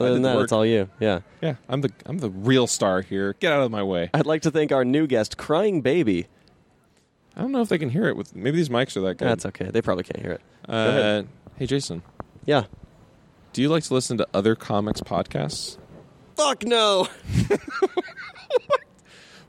Other 0.00 0.14
than 0.14 0.22
that, 0.22 0.36
work. 0.36 0.44
it's 0.44 0.52
all 0.52 0.64
you. 0.66 0.88
Yeah. 0.98 1.20
Yeah, 1.42 1.56
I'm 1.68 1.80
the 1.82 1.90
I'm 2.06 2.18
the 2.18 2.30
real 2.30 2.66
star 2.66 3.02
here. 3.02 3.34
Get 3.40 3.52
out 3.52 3.62
of 3.62 3.70
my 3.70 3.82
way. 3.82 4.10
I'd 4.14 4.26
like 4.26 4.42
to 4.42 4.50
thank 4.50 4.72
our 4.72 4.84
new 4.84 5.06
guest, 5.06 5.36
Crying 5.36 5.80
Baby. 5.82 6.26
I 7.36 7.40
don't 7.42 7.52
know 7.52 7.60
if 7.62 7.68
they 7.68 7.78
can 7.78 7.90
hear 7.90 8.06
it 8.08 8.16
with 8.16 8.34
maybe 8.34 8.56
these 8.56 8.68
mics 8.68 8.96
are 8.96 9.00
that 9.02 9.16
good. 9.18 9.28
That's 9.28 9.46
okay. 9.46 9.70
They 9.70 9.80
probably 9.82 10.04
can't 10.04 10.20
hear 10.22 10.32
it. 10.32 10.40
uh, 10.68 11.22
hey 11.56 11.66
Jason, 11.66 12.02
Yeah. 12.44 12.64
do 13.52 13.62
you 13.62 13.68
like 13.68 13.84
to 13.84 13.94
listen 13.94 14.18
to 14.18 14.26
other 14.34 14.54
comics 14.54 15.00
podcasts? 15.00 15.78
Fuck 16.36 16.64
no. 16.64 17.06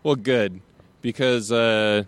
Well, 0.04 0.16
good 0.16 0.62
because 1.02 1.52
uh, 1.52 2.06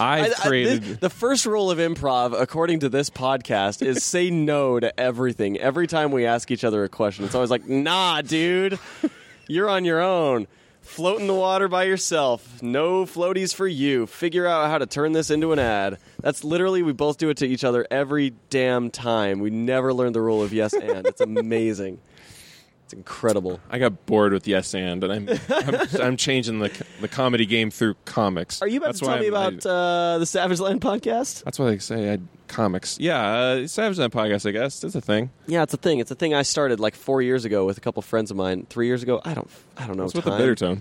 I've 0.00 0.32
I- 0.32 0.34
I- 0.44 0.46
created. 0.48 0.82
this- 0.82 0.98
the 0.98 1.10
first 1.10 1.46
rule 1.46 1.70
of 1.70 1.78
improv, 1.78 2.38
according 2.40 2.80
to 2.80 2.88
this 2.88 3.10
podcast, 3.10 3.84
is 3.84 4.04
say 4.04 4.30
no 4.30 4.78
to 4.80 4.98
everything. 4.98 5.58
Every 5.58 5.86
time 5.86 6.10
we 6.12 6.26
ask 6.26 6.50
each 6.50 6.64
other 6.64 6.84
a 6.84 6.88
question, 6.88 7.24
it's 7.24 7.34
always 7.34 7.50
like, 7.50 7.66
"Nah, 7.68 8.22
dude, 8.22 8.78
you're 9.46 9.68
on 9.68 9.84
your 9.84 10.00
own." 10.00 10.46
Float 10.80 11.20
in 11.20 11.26
the 11.26 11.34
water 11.34 11.68
by 11.68 11.84
yourself. 11.84 12.62
No 12.62 13.04
floaties 13.04 13.54
for 13.54 13.66
you. 13.68 14.06
Figure 14.06 14.46
out 14.46 14.70
how 14.70 14.78
to 14.78 14.86
turn 14.86 15.12
this 15.12 15.28
into 15.28 15.52
an 15.52 15.58
ad. 15.58 15.98
That's 16.22 16.44
literally, 16.44 16.82
we 16.82 16.92
both 16.94 17.18
do 17.18 17.28
it 17.28 17.36
to 17.38 17.46
each 17.46 17.62
other 17.62 17.86
every 17.90 18.32
damn 18.48 18.88
time. 18.90 19.40
We 19.40 19.50
never 19.50 19.92
learned 19.92 20.14
the 20.14 20.22
rule 20.22 20.42
of 20.42 20.54
yes 20.54 20.72
and. 20.72 21.06
It's 21.06 21.20
amazing. 21.20 21.98
It's 22.88 22.94
incredible. 22.94 23.60
I 23.68 23.78
got 23.78 24.06
bored 24.06 24.32
with 24.32 24.48
Yes 24.48 24.72
and, 24.72 25.04
and 25.04 25.12
I'm 25.12 25.28
I'm, 25.50 25.88
I'm 26.00 26.16
changing 26.16 26.60
the 26.60 26.70
the 27.02 27.08
comedy 27.08 27.44
game 27.44 27.70
through 27.70 27.96
comics. 28.06 28.62
Are 28.62 28.66
you 28.66 28.78
about 28.78 28.86
That's 28.94 29.00
to 29.00 29.04
tell 29.04 29.18
me 29.18 29.26
I'm- 29.26 29.34
about 29.34 29.66
uh, 29.66 30.16
the 30.16 30.24
Savage 30.24 30.58
Land 30.58 30.80
podcast? 30.80 31.44
That's 31.44 31.58
why 31.58 31.66
they 31.72 31.78
say 31.80 32.14
I 32.14 32.18
comics. 32.46 32.98
Yeah, 32.98 33.20
uh, 33.22 33.66
Savage 33.66 33.98
Land 33.98 34.10
podcast. 34.10 34.48
I 34.48 34.52
guess 34.52 34.82
it's 34.82 34.94
a 34.94 35.02
thing. 35.02 35.28
Yeah, 35.46 35.64
it's 35.64 35.74
a 35.74 35.76
thing. 35.76 35.98
It's 35.98 36.10
a 36.10 36.14
thing 36.14 36.32
I 36.32 36.40
started 36.40 36.80
like 36.80 36.94
four 36.94 37.20
years 37.20 37.44
ago 37.44 37.66
with 37.66 37.76
a 37.76 37.80
couple 37.82 38.00
friends 38.00 38.30
of 38.30 38.38
mine. 38.38 38.66
Three 38.70 38.86
years 38.86 39.02
ago, 39.02 39.20
I 39.22 39.34
don't, 39.34 39.50
I 39.76 39.86
don't 39.86 39.98
know. 39.98 40.04
It's 40.04 40.14
with 40.14 40.26
a 40.26 40.30
bitter 40.30 40.54
tone. 40.54 40.80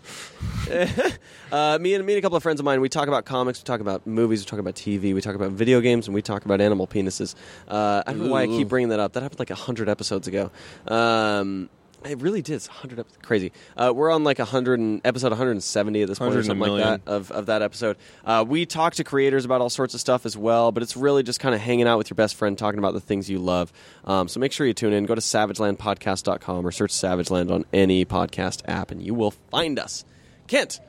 Uh, 1.50 1.78
me 1.80 1.94
and 1.94 2.06
me 2.06 2.12
and 2.12 2.20
a 2.20 2.22
couple 2.22 2.36
of 2.36 2.44
friends 2.44 2.60
of 2.60 2.66
mine. 2.66 2.82
We 2.82 2.90
talk 2.90 3.08
about 3.08 3.24
comics. 3.24 3.62
We 3.62 3.64
talk 3.64 3.80
about 3.80 4.06
movies. 4.06 4.42
We 4.42 4.46
talk 4.50 4.60
about 4.60 4.76
TV. 4.76 5.14
We 5.14 5.22
talk 5.22 5.34
about 5.34 5.52
video 5.52 5.80
games, 5.80 6.06
and 6.06 6.14
we 6.14 6.22
talk 6.22 6.44
about 6.44 6.60
animal 6.60 6.88
penises. 6.88 7.36
Uh, 7.70 8.04
I 8.06 8.12
don't 8.12 8.26
know 8.26 8.32
why 8.34 8.42
I 8.44 8.48
keep 8.48 8.68
bringing 8.68 8.90
that 8.90 9.00
up. 9.00 9.14
That 9.14 9.24
happened 9.24 9.40
like 9.40 9.50
hundred 9.52 9.88
episodes 9.88 10.28
ago. 10.28 10.52
Um, 10.90 11.70
it 12.06 12.22
really 12.22 12.42
did. 12.42 12.56
It's 12.56 12.68
hundred 12.68 13.00
episodes. 13.00 13.26
Crazy. 13.26 13.52
Uh, 13.76 13.92
we're 13.96 14.12
on 14.12 14.24
like 14.24 14.38
hundred 14.38 14.80
and 14.80 15.02
episode 15.04 15.30
one 15.30 15.38
hundred 15.38 15.52
and 15.52 15.64
seventy 15.64 16.02
at 16.02 16.08
this 16.08 16.20
point, 16.20 16.34
or 16.34 16.38
100 16.38 16.52
and 16.52 16.62
a 16.62 16.66
something 16.66 16.86
like 16.86 17.04
that 17.06 17.12
of, 17.12 17.32
of 17.32 17.46
that 17.48 17.62
episode. 17.62 17.98
Uh, 18.26 18.46
we 18.48 18.66
talk 18.66 18.96
to 18.96 19.04
creators 19.04 19.46
about 19.46 19.62
all 19.62 19.70
sorts 19.70 19.94
of 19.94 20.00
stuff 20.00 20.26
as 20.26 20.38
well, 20.38 20.72
but 20.72 20.84
it's 20.84 20.96
really 20.96 21.24
just 21.24 21.40
kind 21.40 21.56
of 21.56 21.62
hanging 21.62 21.88
out 21.88 21.98
with 21.98 22.10
your 22.10 22.16
best 22.16 22.36
friend, 22.36 22.58
talking 22.58 22.80
about 22.80 22.94
the 22.94 23.00
things 23.00 23.30
you 23.30 23.40
love. 23.40 23.74
Um, 24.06 24.28
so 24.28 24.40
make 24.40 24.52
sure 24.52 24.68
you 24.68 24.74
tune 24.74 24.94
in. 24.94 25.06
Go 25.06 25.16
to 25.16 25.22
savagelandpodcast.com 25.22 26.66
or 26.66 26.72
search 26.72 26.92
Savageland 26.92 27.52
on 27.52 27.66
any 27.74 28.06
podcast 28.06 28.62
app, 28.68 28.92
and 28.92 29.02
you 29.02 29.14
will 29.14 29.32
find 29.32 29.80
us. 29.80 30.06
Kent, 30.48 30.80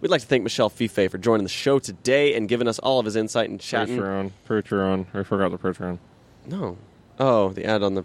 we'd 0.00 0.10
like 0.10 0.20
to 0.20 0.26
thank 0.26 0.42
Michel 0.42 0.68
Fiffe 0.68 1.10
for 1.10 1.18
joining 1.18 1.44
the 1.44 1.48
show 1.50 1.78
today 1.78 2.34
and 2.34 2.48
giving 2.48 2.68
us 2.68 2.78
all 2.78 2.98
of 2.98 3.04
his 3.04 3.16
insight 3.16 3.50
and 3.50 3.60
chatting. 3.60 3.98
Patreon, 3.98 4.30
Patreon. 4.48 5.06
I 5.14 5.22
forgot 5.22 5.50
the 5.50 5.58
Patreon. 5.58 5.98
No, 6.46 6.76
oh, 7.18 7.50
the 7.50 7.64
ad 7.64 7.82
on 7.82 7.94
the. 7.94 8.04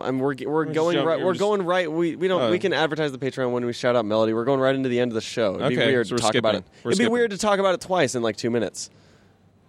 I'm, 0.00 0.18
we're 0.18 0.34
we're 0.46 0.64
just 0.66 0.74
going 0.74 0.94
jump- 0.96 1.06
right. 1.06 1.18
we're 1.18 1.26
We're 1.26 1.32
just- 1.32 1.40
going 1.40 1.62
right. 1.62 1.90
We 1.90 2.16
we 2.16 2.28
don't. 2.28 2.40
Oh. 2.42 2.50
we 2.50 2.58
can 2.58 2.72
advertise 2.72 3.12
the 3.12 3.18
Patreon 3.18 3.52
when 3.52 3.64
we 3.64 3.72
shout 3.72 3.96
out 3.96 4.04
Melody. 4.04 4.32
We're 4.32 4.44
going 4.44 4.60
right 4.60 4.74
into 4.74 4.88
the 4.88 5.00
end 5.00 5.10
of 5.10 5.14
the 5.14 5.20
show. 5.20 5.54
It'd 5.56 5.68
be 5.70 5.76
Okay, 5.78 5.86
weird 5.92 6.06
so 6.06 6.16
to 6.16 6.22
we're 6.22 6.26
talk 6.26 6.34
about 6.36 6.54
it. 6.56 6.64
We're 6.82 6.92
It'd 6.92 7.04
be 7.04 7.08
weird 7.08 7.30
to 7.32 7.38
talk 7.38 7.58
about 7.58 7.74
it 7.74 7.80
twice 7.80 8.14
in 8.14 8.22
like 8.22 8.36
two 8.36 8.50
minutes. 8.50 8.90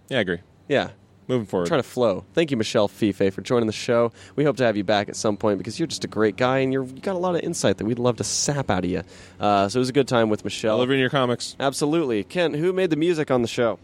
Yeah, 0.08 0.18
I 0.18 0.20
agree. 0.20 0.38
Yeah, 0.68 0.90
Moving 1.28 1.46
forward. 1.46 1.66
trying 1.66 1.82
to 1.82 1.88
flow. 1.88 2.24
Thank 2.34 2.50
you, 2.50 2.56
Michel 2.56 2.86
Fiffe, 2.88 3.34
for 3.34 3.40
joining 3.40 3.66
the 3.66 3.72
show. 3.72 4.12
We 4.36 4.44
hope 4.44 4.56
to 4.58 4.64
have 4.64 4.76
you 4.76 4.84
back 4.84 5.08
at 5.08 5.16
some 5.16 5.36
point 5.36 5.58
because 5.58 5.78
you're 5.78 5.86
just 5.88 6.04
a 6.04 6.08
great 6.08 6.36
guy 6.36 6.58
and 6.58 6.72
you 6.72 6.80
have 6.82 7.02
got 7.02 7.16
a 7.16 7.18
lot 7.18 7.34
of 7.34 7.40
insight 7.42 7.78
that 7.78 7.84
we'd 7.84 7.98
love 7.98 8.16
to 8.18 8.24
sap 8.24 8.70
out 8.70 8.84
of 8.84 8.90
you. 8.90 9.02
Uh, 9.40 9.68
so 9.68 9.78
it 9.78 9.80
was 9.80 9.88
a 9.88 9.92
good 9.92 10.06
time 10.08 10.28
with 10.28 10.44
Michel. 10.44 10.76
Delivering 10.76 11.00
your 11.00 11.10
comics. 11.10 11.56
Absolutely, 11.58 12.22
Kent. 12.24 12.54
Who 12.56 12.72
made 12.72 12.90
the 12.90 12.96
music 12.96 13.30
on 13.30 13.42
the 13.42 13.48
show? 13.48 13.78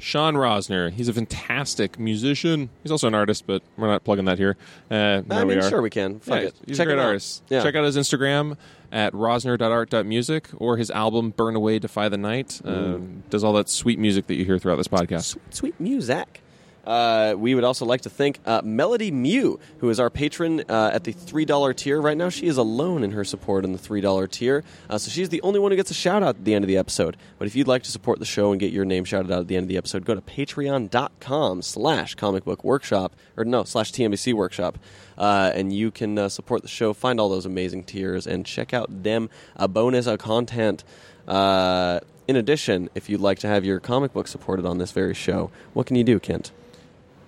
Sean 0.00 0.34
Rosner. 0.34 0.90
He's 0.92 1.08
a 1.08 1.12
fantastic 1.12 1.98
musician. 1.98 2.70
He's 2.82 2.92
also 2.92 3.08
an 3.08 3.14
artist, 3.14 3.44
but 3.46 3.62
we're 3.76 3.88
not 3.88 4.04
plugging 4.04 4.26
that 4.26 4.38
here. 4.38 4.56
Uh, 4.90 5.22
I 5.30 5.38
mean, 5.44 5.48
we 5.48 5.54
are. 5.56 5.68
sure 5.68 5.82
we 5.82 5.90
can. 5.90 6.20
Fuck 6.20 6.40
Yeah, 6.40 6.46
it. 6.48 6.54
he's 6.66 6.76
Check 6.76 6.86
a 6.86 6.90
great 6.92 7.00
out. 7.00 7.06
artist. 7.06 7.42
Yeah. 7.48 7.62
Check 7.62 7.74
out 7.74 7.84
his 7.84 7.96
Instagram 7.96 8.56
at 8.92 9.12
rosner.art.music 9.12 10.48
or 10.56 10.76
his 10.76 10.90
album 10.90 11.30
Burn 11.30 11.56
Away, 11.56 11.78
Defy 11.78 12.08
the 12.08 12.16
Night. 12.16 12.60
Um, 12.64 13.22
does 13.30 13.44
all 13.44 13.52
that 13.54 13.68
sweet 13.68 13.98
music 13.98 14.26
that 14.28 14.34
you 14.34 14.44
hear 14.44 14.58
throughout 14.58 14.76
this 14.76 14.88
podcast. 14.88 15.36
Sweet 15.50 15.78
music. 15.80 16.42
Uh, 16.88 17.34
we 17.36 17.54
would 17.54 17.64
also 17.64 17.84
like 17.84 18.00
to 18.00 18.08
thank 18.08 18.40
uh, 18.46 18.62
Melody 18.64 19.10
Mew, 19.10 19.60
who 19.80 19.90
is 19.90 20.00
our 20.00 20.08
patron 20.08 20.64
uh, 20.70 20.90
at 20.94 21.04
the 21.04 21.12
$3 21.12 21.76
tier. 21.76 22.00
Right 22.00 22.16
now, 22.16 22.30
she 22.30 22.46
is 22.46 22.56
alone 22.56 23.04
in 23.04 23.10
her 23.10 23.24
support 23.24 23.66
in 23.66 23.72
the 23.72 23.78
$3 23.78 24.30
tier. 24.30 24.64
Uh, 24.88 24.96
so 24.96 25.10
she's 25.10 25.28
the 25.28 25.42
only 25.42 25.60
one 25.60 25.70
who 25.70 25.76
gets 25.76 25.90
a 25.90 25.94
shout 25.94 26.22
out 26.22 26.36
at 26.36 26.44
the 26.46 26.54
end 26.54 26.64
of 26.64 26.68
the 26.68 26.78
episode. 26.78 27.18
But 27.38 27.46
if 27.46 27.54
you'd 27.54 27.68
like 27.68 27.82
to 27.82 27.90
support 27.90 28.20
the 28.20 28.24
show 28.24 28.52
and 28.52 28.58
get 28.58 28.72
your 28.72 28.86
name 28.86 29.04
shouted 29.04 29.30
out 29.30 29.40
at 29.40 29.48
the 29.48 29.56
end 29.56 29.64
of 29.64 29.68
the 29.68 29.76
episode, 29.76 30.06
go 30.06 30.14
to 30.14 30.22
patreon.com 30.22 31.60
slash 31.60 32.14
comic 32.14 32.44
book 32.44 32.64
workshop, 32.64 33.14
or 33.36 33.44
no, 33.44 33.64
slash 33.64 33.92
TMBC 33.92 34.32
workshop. 34.32 34.78
Uh, 35.18 35.52
and 35.54 35.74
you 35.74 35.90
can 35.90 36.16
uh, 36.18 36.30
support 36.30 36.62
the 36.62 36.68
show, 36.68 36.94
find 36.94 37.20
all 37.20 37.28
those 37.28 37.44
amazing 37.44 37.84
tiers, 37.84 38.26
and 38.26 38.46
check 38.46 38.72
out 38.72 39.02
them 39.02 39.28
uh, 39.56 39.68
bonus 39.68 40.06
uh, 40.06 40.16
content. 40.16 40.84
In 41.28 42.36
addition, 42.36 42.88
if 42.94 43.10
you'd 43.10 43.20
like 43.20 43.38
to 43.40 43.46
have 43.46 43.64
your 43.64 43.78
comic 43.78 44.14
book 44.14 44.26
supported 44.26 44.64
on 44.64 44.78
this 44.78 44.92
very 44.92 45.14
show, 45.14 45.50
what 45.74 45.86
can 45.86 45.96
you 45.96 46.04
do, 46.04 46.18
Kent? 46.18 46.50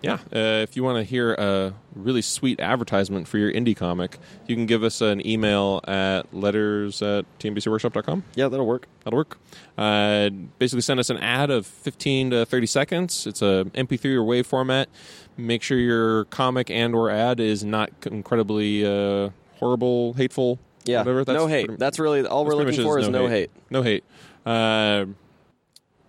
Yeah, 0.03 0.15
uh, 0.35 0.63
if 0.63 0.77
you 0.77 0.83
want 0.85 0.97
to 0.99 1.05
hear 1.05 1.35
a 1.35 1.75
really 1.95 2.23
sweet 2.23 2.59
advertisement 2.61 3.29
for 3.29 3.37
your 3.39 3.53
indie 3.53 3.77
comic, 3.77 4.19
you 4.47 4.57
can 4.57 4.67
give 4.67 4.83
us 4.83 5.01
an 5.01 5.25
email 5.27 5.81
at 5.87 6.33
letters 6.33 7.03
at 7.03 7.25
tmbcworkshop.com. 7.39 8.25
Yeah, 8.35 8.49
that'll 8.49 8.67
work. 8.67 8.87
That'll 9.05 9.19
work. 9.19 9.39
Uh, 9.77 10.31
basically, 10.59 10.81
send 10.83 11.01
us 11.01 11.11
an 11.11 11.19
ad 11.19 11.51
of 11.51 11.67
15 11.67 12.31
to 12.31 12.47
30 12.47 12.67
seconds. 12.67 13.27
It's 13.27 13.43
a 13.43 13.67
MP3 13.75 14.15
or 14.15 14.23
WAV 14.23 14.47
format. 14.47 14.89
Make 15.37 15.63
sure 15.63 15.79
your 15.79 16.25
comic 16.27 16.71
and 16.71 16.95
or 16.95 17.11
ad 17.11 17.41
is 17.41 17.63
not 17.65 17.91
incredibly 18.07 18.85
uh, 18.87 19.31
horrible, 19.59 20.15
hateful. 20.15 20.59
Yeah, 20.85 21.01
whatever. 21.01 21.25
no 21.33 21.47
hate. 21.47 21.67
pretty- 21.67 21.79
That's 21.79 21.99
really 21.99 22.27
all 22.27 22.47
we're 22.47 22.55
looking 22.55 22.83
for 22.83 22.99
it, 22.99 23.03
is 23.03 23.09
no 23.09 23.27
hate. 23.27 23.51
No 23.69 23.83
hate. 23.83 24.03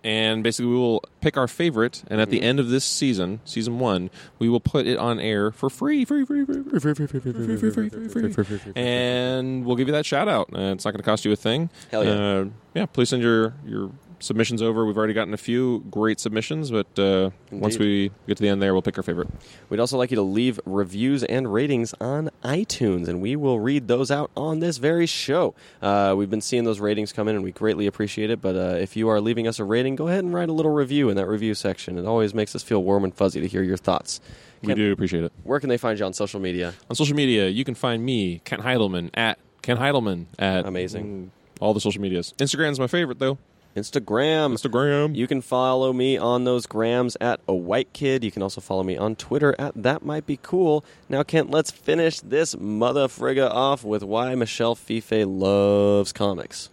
Uh, 0.04 0.08
and 0.08 0.42
basically, 0.42 0.70
we 0.70 0.76
will 0.76 1.02
pick 1.20 1.36
our 1.36 1.48
favorite, 1.48 2.02
and 2.08 2.20
at 2.20 2.30
the 2.30 2.42
end 2.42 2.58
of 2.60 2.68
this 2.68 2.84
season, 2.84 3.40
season 3.44 3.78
one, 3.78 4.10
we 4.38 4.48
will 4.48 4.60
put 4.60 4.86
it 4.86 4.98
on 4.98 5.18
air 5.20 5.50
for 5.50 5.70
free, 5.70 6.04
free, 6.04 6.24
free, 6.24 6.44
free, 6.44 6.62
free, 6.62 6.80
free, 6.80 6.94
free, 6.94 7.06
free, 7.06 7.20
free, 7.20 7.32
free, 7.32 7.70
free, 7.70 8.32
free, 8.32 8.44
free, 8.44 8.58
free, 8.58 8.72
and 8.76 9.64
we'll 9.64 9.76
give 9.76 9.88
you 9.88 9.92
that 9.94 10.06
shout 10.06 10.28
out. 10.28 10.48
Uh, 10.54 10.72
it's 10.72 10.84
not 10.84 10.90
going 10.92 11.00
to 11.00 11.04
cost 11.04 11.24
you 11.24 11.32
a 11.32 11.36
thing. 11.36 11.70
Hell 11.90 12.04
yeah. 12.04 12.10
Uh, 12.10 12.44
yeah, 12.74 12.86
please 12.86 13.08
send 13.10 13.22
your 13.22 13.54
your 13.64 13.90
submissions 14.22 14.62
over. 14.62 14.86
We've 14.86 14.96
already 14.96 15.12
gotten 15.14 15.34
a 15.34 15.38
few 15.38 15.84
great 15.90 16.20
submissions, 16.20 16.70
but 16.70 16.98
uh, 16.98 17.30
once 17.50 17.78
we 17.78 18.10
get 18.26 18.36
to 18.36 18.42
the 18.42 18.48
end 18.48 18.62
there, 18.62 18.72
we'll 18.72 18.82
pick 18.82 18.96
our 18.96 19.02
favorite. 19.02 19.28
We'd 19.68 19.80
also 19.80 19.98
like 19.98 20.10
you 20.10 20.16
to 20.16 20.22
leave 20.22 20.58
reviews 20.64 21.24
and 21.24 21.52
ratings 21.52 21.94
on 22.00 22.30
iTunes, 22.44 23.08
and 23.08 23.20
we 23.20 23.36
will 23.36 23.60
read 23.60 23.88
those 23.88 24.10
out 24.10 24.30
on 24.36 24.60
this 24.60 24.78
very 24.78 25.06
show. 25.06 25.54
Uh, 25.80 26.14
we've 26.16 26.30
been 26.30 26.40
seeing 26.40 26.64
those 26.64 26.80
ratings 26.80 27.12
come 27.12 27.28
in, 27.28 27.34
and 27.34 27.44
we 27.44 27.52
greatly 27.52 27.86
appreciate 27.86 28.30
it. 28.30 28.40
But 28.40 28.56
uh, 28.56 28.76
if 28.78 28.96
you 28.96 29.08
are 29.08 29.20
leaving 29.20 29.46
us 29.46 29.58
a 29.58 29.64
rating, 29.64 29.96
go 29.96 30.08
ahead 30.08 30.24
and 30.24 30.32
write 30.32 30.48
a 30.48 30.52
little 30.52 30.72
review 30.72 31.08
in 31.08 31.16
that 31.16 31.26
review 31.26 31.54
section. 31.54 31.98
It 31.98 32.06
always 32.06 32.32
makes 32.34 32.54
us 32.54 32.62
feel 32.62 32.82
warm 32.82 33.04
and 33.04 33.14
fuzzy 33.14 33.40
to 33.40 33.48
hear 33.48 33.62
your 33.62 33.76
thoughts. 33.76 34.20
We 34.62 34.74
do 34.74 34.92
appreciate 34.92 35.24
it. 35.24 35.32
Where 35.42 35.58
can 35.58 35.68
they 35.68 35.76
find 35.76 35.98
you 35.98 36.04
on 36.04 36.12
social 36.12 36.38
media? 36.38 36.74
On 36.88 36.94
social 36.94 37.16
media, 37.16 37.48
you 37.48 37.64
can 37.64 37.74
find 37.74 38.04
me, 38.04 38.40
Kent 38.44 38.62
Heidelman, 38.62 39.10
at 39.14 39.38
Kent 39.62 39.80
Heidelman 39.80 40.26
at 40.38 40.66
Amazing. 40.66 41.30
mm, 41.32 41.60
all 41.60 41.74
the 41.74 41.80
social 41.80 42.00
medias. 42.00 42.32
Instagram's 42.38 42.78
my 42.78 42.86
favorite 42.86 43.18
though. 43.18 43.38
Instagram. 43.76 44.54
Instagram. 44.54 45.16
You 45.16 45.26
can 45.26 45.40
follow 45.40 45.92
me 45.92 46.16
on 46.18 46.44
those 46.44 46.66
grams 46.66 47.16
at 47.20 47.40
a 47.48 47.54
white 47.54 47.92
kid. 47.92 48.22
You 48.24 48.30
can 48.30 48.42
also 48.42 48.60
follow 48.60 48.82
me 48.82 48.96
on 48.96 49.16
Twitter 49.16 49.54
at 49.58 49.72
that 49.82 50.04
might 50.04 50.26
be 50.26 50.38
cool. 50.42 50.84
Now, 51.08 51.22
Kent, 51.22 51.50
let's 51.50 51.70
finish 51.70 52.20
this 52.20 52.56
mother 52.56 53.08
frigga 53.08 53.50
off 53.50 53.84
with 53.84 54.02
why 54.02 54.34
Michel 54.34 54.74
Fiffe 54.74 55.12
loves 55.26 56.12
comics. 56.12 56.68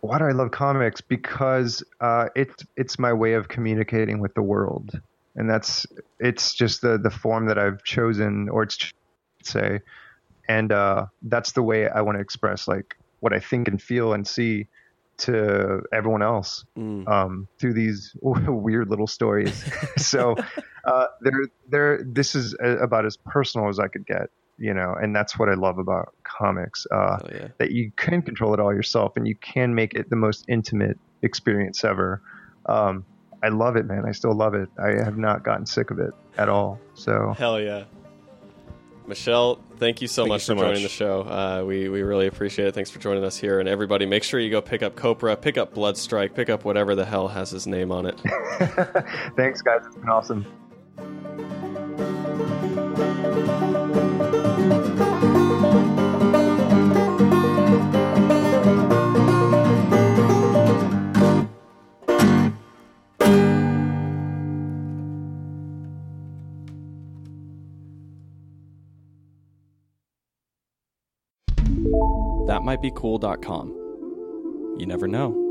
Why 0.00 0.18
do 0.18 0.24
I 0.24 0.32
love 0.32 0.50
comics? 0.50 1.00
Because 1.00 1.82
uh, 2.00 2.28
it's 2.34 2.64
it's 2.76 2.98
my 2.98 3.12
way 3.12 3.34
of 3.34 3.48
communicating 3.48 4.18
with 4.18 4.34
the 4.34 4.42
world, 4.42 5.00
and 5.34 5.48
that's 5.48 5.86
it's 6.20 6.52
just 6.52 6.82
the 6.82 6.98
the 6.98 7.10
form 7.10 7.46
that 7.46 7.58
I've 7.58 7.82
chosen, 7.84 8.50
or 8.50 8.64
it's 8.64 8.92
say, 9.42 9.80
and 10.46 10.72
uh, 10.72 11.06
that's 11.22 11.52
the 11.52 11.62
way 11.62 11.88
I 11.88 12.02
want 12.02 12.18
to 12.18 12.20
express 12.20 12.68
like 12.68 12.96
what 13.20 13.32
I 13.32 13.40
think 13.40 13.66
and 13.66 13.80
feel 13.80 14.12
and 14.12 14.28
see 14.28 14.66
to 15.18 15.82
everyone 15.92 16.22
else 16.22 16.64
Mm. 16.76 17.06
um, 17.08 17.48
through 17.58 17.74
these 17.74 18.14
weird 18.22 18.88
little 18.90 19.06
stories. 19.06 19.64
so 19.96 20.34
uh, 20.84 21.06
they're 21.20 21.44
they're 21.68 22.02
this 22.04 22.34
is 22.34 22.54
a, 22.62 22.78
about 22.78 23.06
as 23.06 23.16
personal 23.16 23.68
as 23.68 23.78
I 23.78 23.88
could 23.88 24.06
get, 24.06 24.30
you 24.58 24.74
know, 24.74 24.94
and 25.00 25.14
that's 25.14 25.38
what 25.38 25.48
I 25.48 25.54
love 25.54 25.78
about 25.78 26.14
comics. 26.24 26.86
Uh, 26.90 27.18
Oh, 27.22 27.28
yeah. 27.32 27.48
that 27.58 27.70
you 27.72 27.92
can 27.96 28.22
control 28.22 28.54
it 28.54 28.60
all 28.60 28.72
yourself 28.74 29.16
and 29.16 29.26
you 29.28 29.36
can 29.36 29.74
make 29.74 29.94
it 29.94 30.10
the 30.10 30.16
most 30.16 30.44
intimate 30.48 30.98
experience 31.22 31.84
ever. 31.84 32.20
Um, 32.66 33.04
I 33.42 33.48
love 33.48 33.76
it, 33.76 33.84
man. 33.86 34.04
I 34.06 34.12
still 34.12 34.34
love 34.34 34.54
it. 34.54 34.68
I 34.78 35.02
have 35.04 35.18
not 35.18 35.44
gotten 35.44 35.66
sick 35.66 35.90
of 35.90 35.98
it 35.98 36.12
at 36.38 36.48
all. 36.48 36.80
So 36.94 37.34
Hell 37.38 37.60
yeah. 37.60 37.84
Michel, 39.06 39.58
thank 39.78 40.00
you 40.00 40.08
so 40.08 40.22
Thank 40.22 40.28
you 40.28 40.32
much 40.34 40.42
so 40.42 40.54
for 40.54 40.60
joining 40.62 40.82
much. 40.82 40.82
the 40.82 40.88
show. 40.88 41.22
Uh, 41.22 41.64
we, 41.66 41.88
we 41.88 42.02
really 42.02 42.26
appreciate 42.26 42.68
it. 42.68 42.74
Thanks 42.74 42.90
for 42.90 42.98
joining 42.98 43.24
us 43.24 43.36
here. 43.36 43.60
And 43.60 43.68
everybody, 43.68 44.06
make 44.06 44.22
sure 44.22 44.40
you 44.40 44.50
go 44.50 44.60
pick 44.60 44.82
up 44.82 44.96
Copra, 44.96 45.36
pick 45.36 45.58
up 45.58 45.74
Bloodstrike, 45.74 46.34
pick 46.34 46.48
up 46.48 46.64
whatever 46.64 46.94
the 46.94 47.04
hell 47.04 47.28
has 47.28 47.50
his 47.50 47.66
name 47.66 47.92
on 47.92 48.06
it. 48.06 48.20
thanks, 49.36 49.62
guys. 49.62 49.82
It's 49.86 49.96
been 49.96 50.08
awesome. 50.08 50.44
mightbecool.com. 72.76 73.68
You 74.78 74.86
never 74.86 75.06
know. 75.06 75.43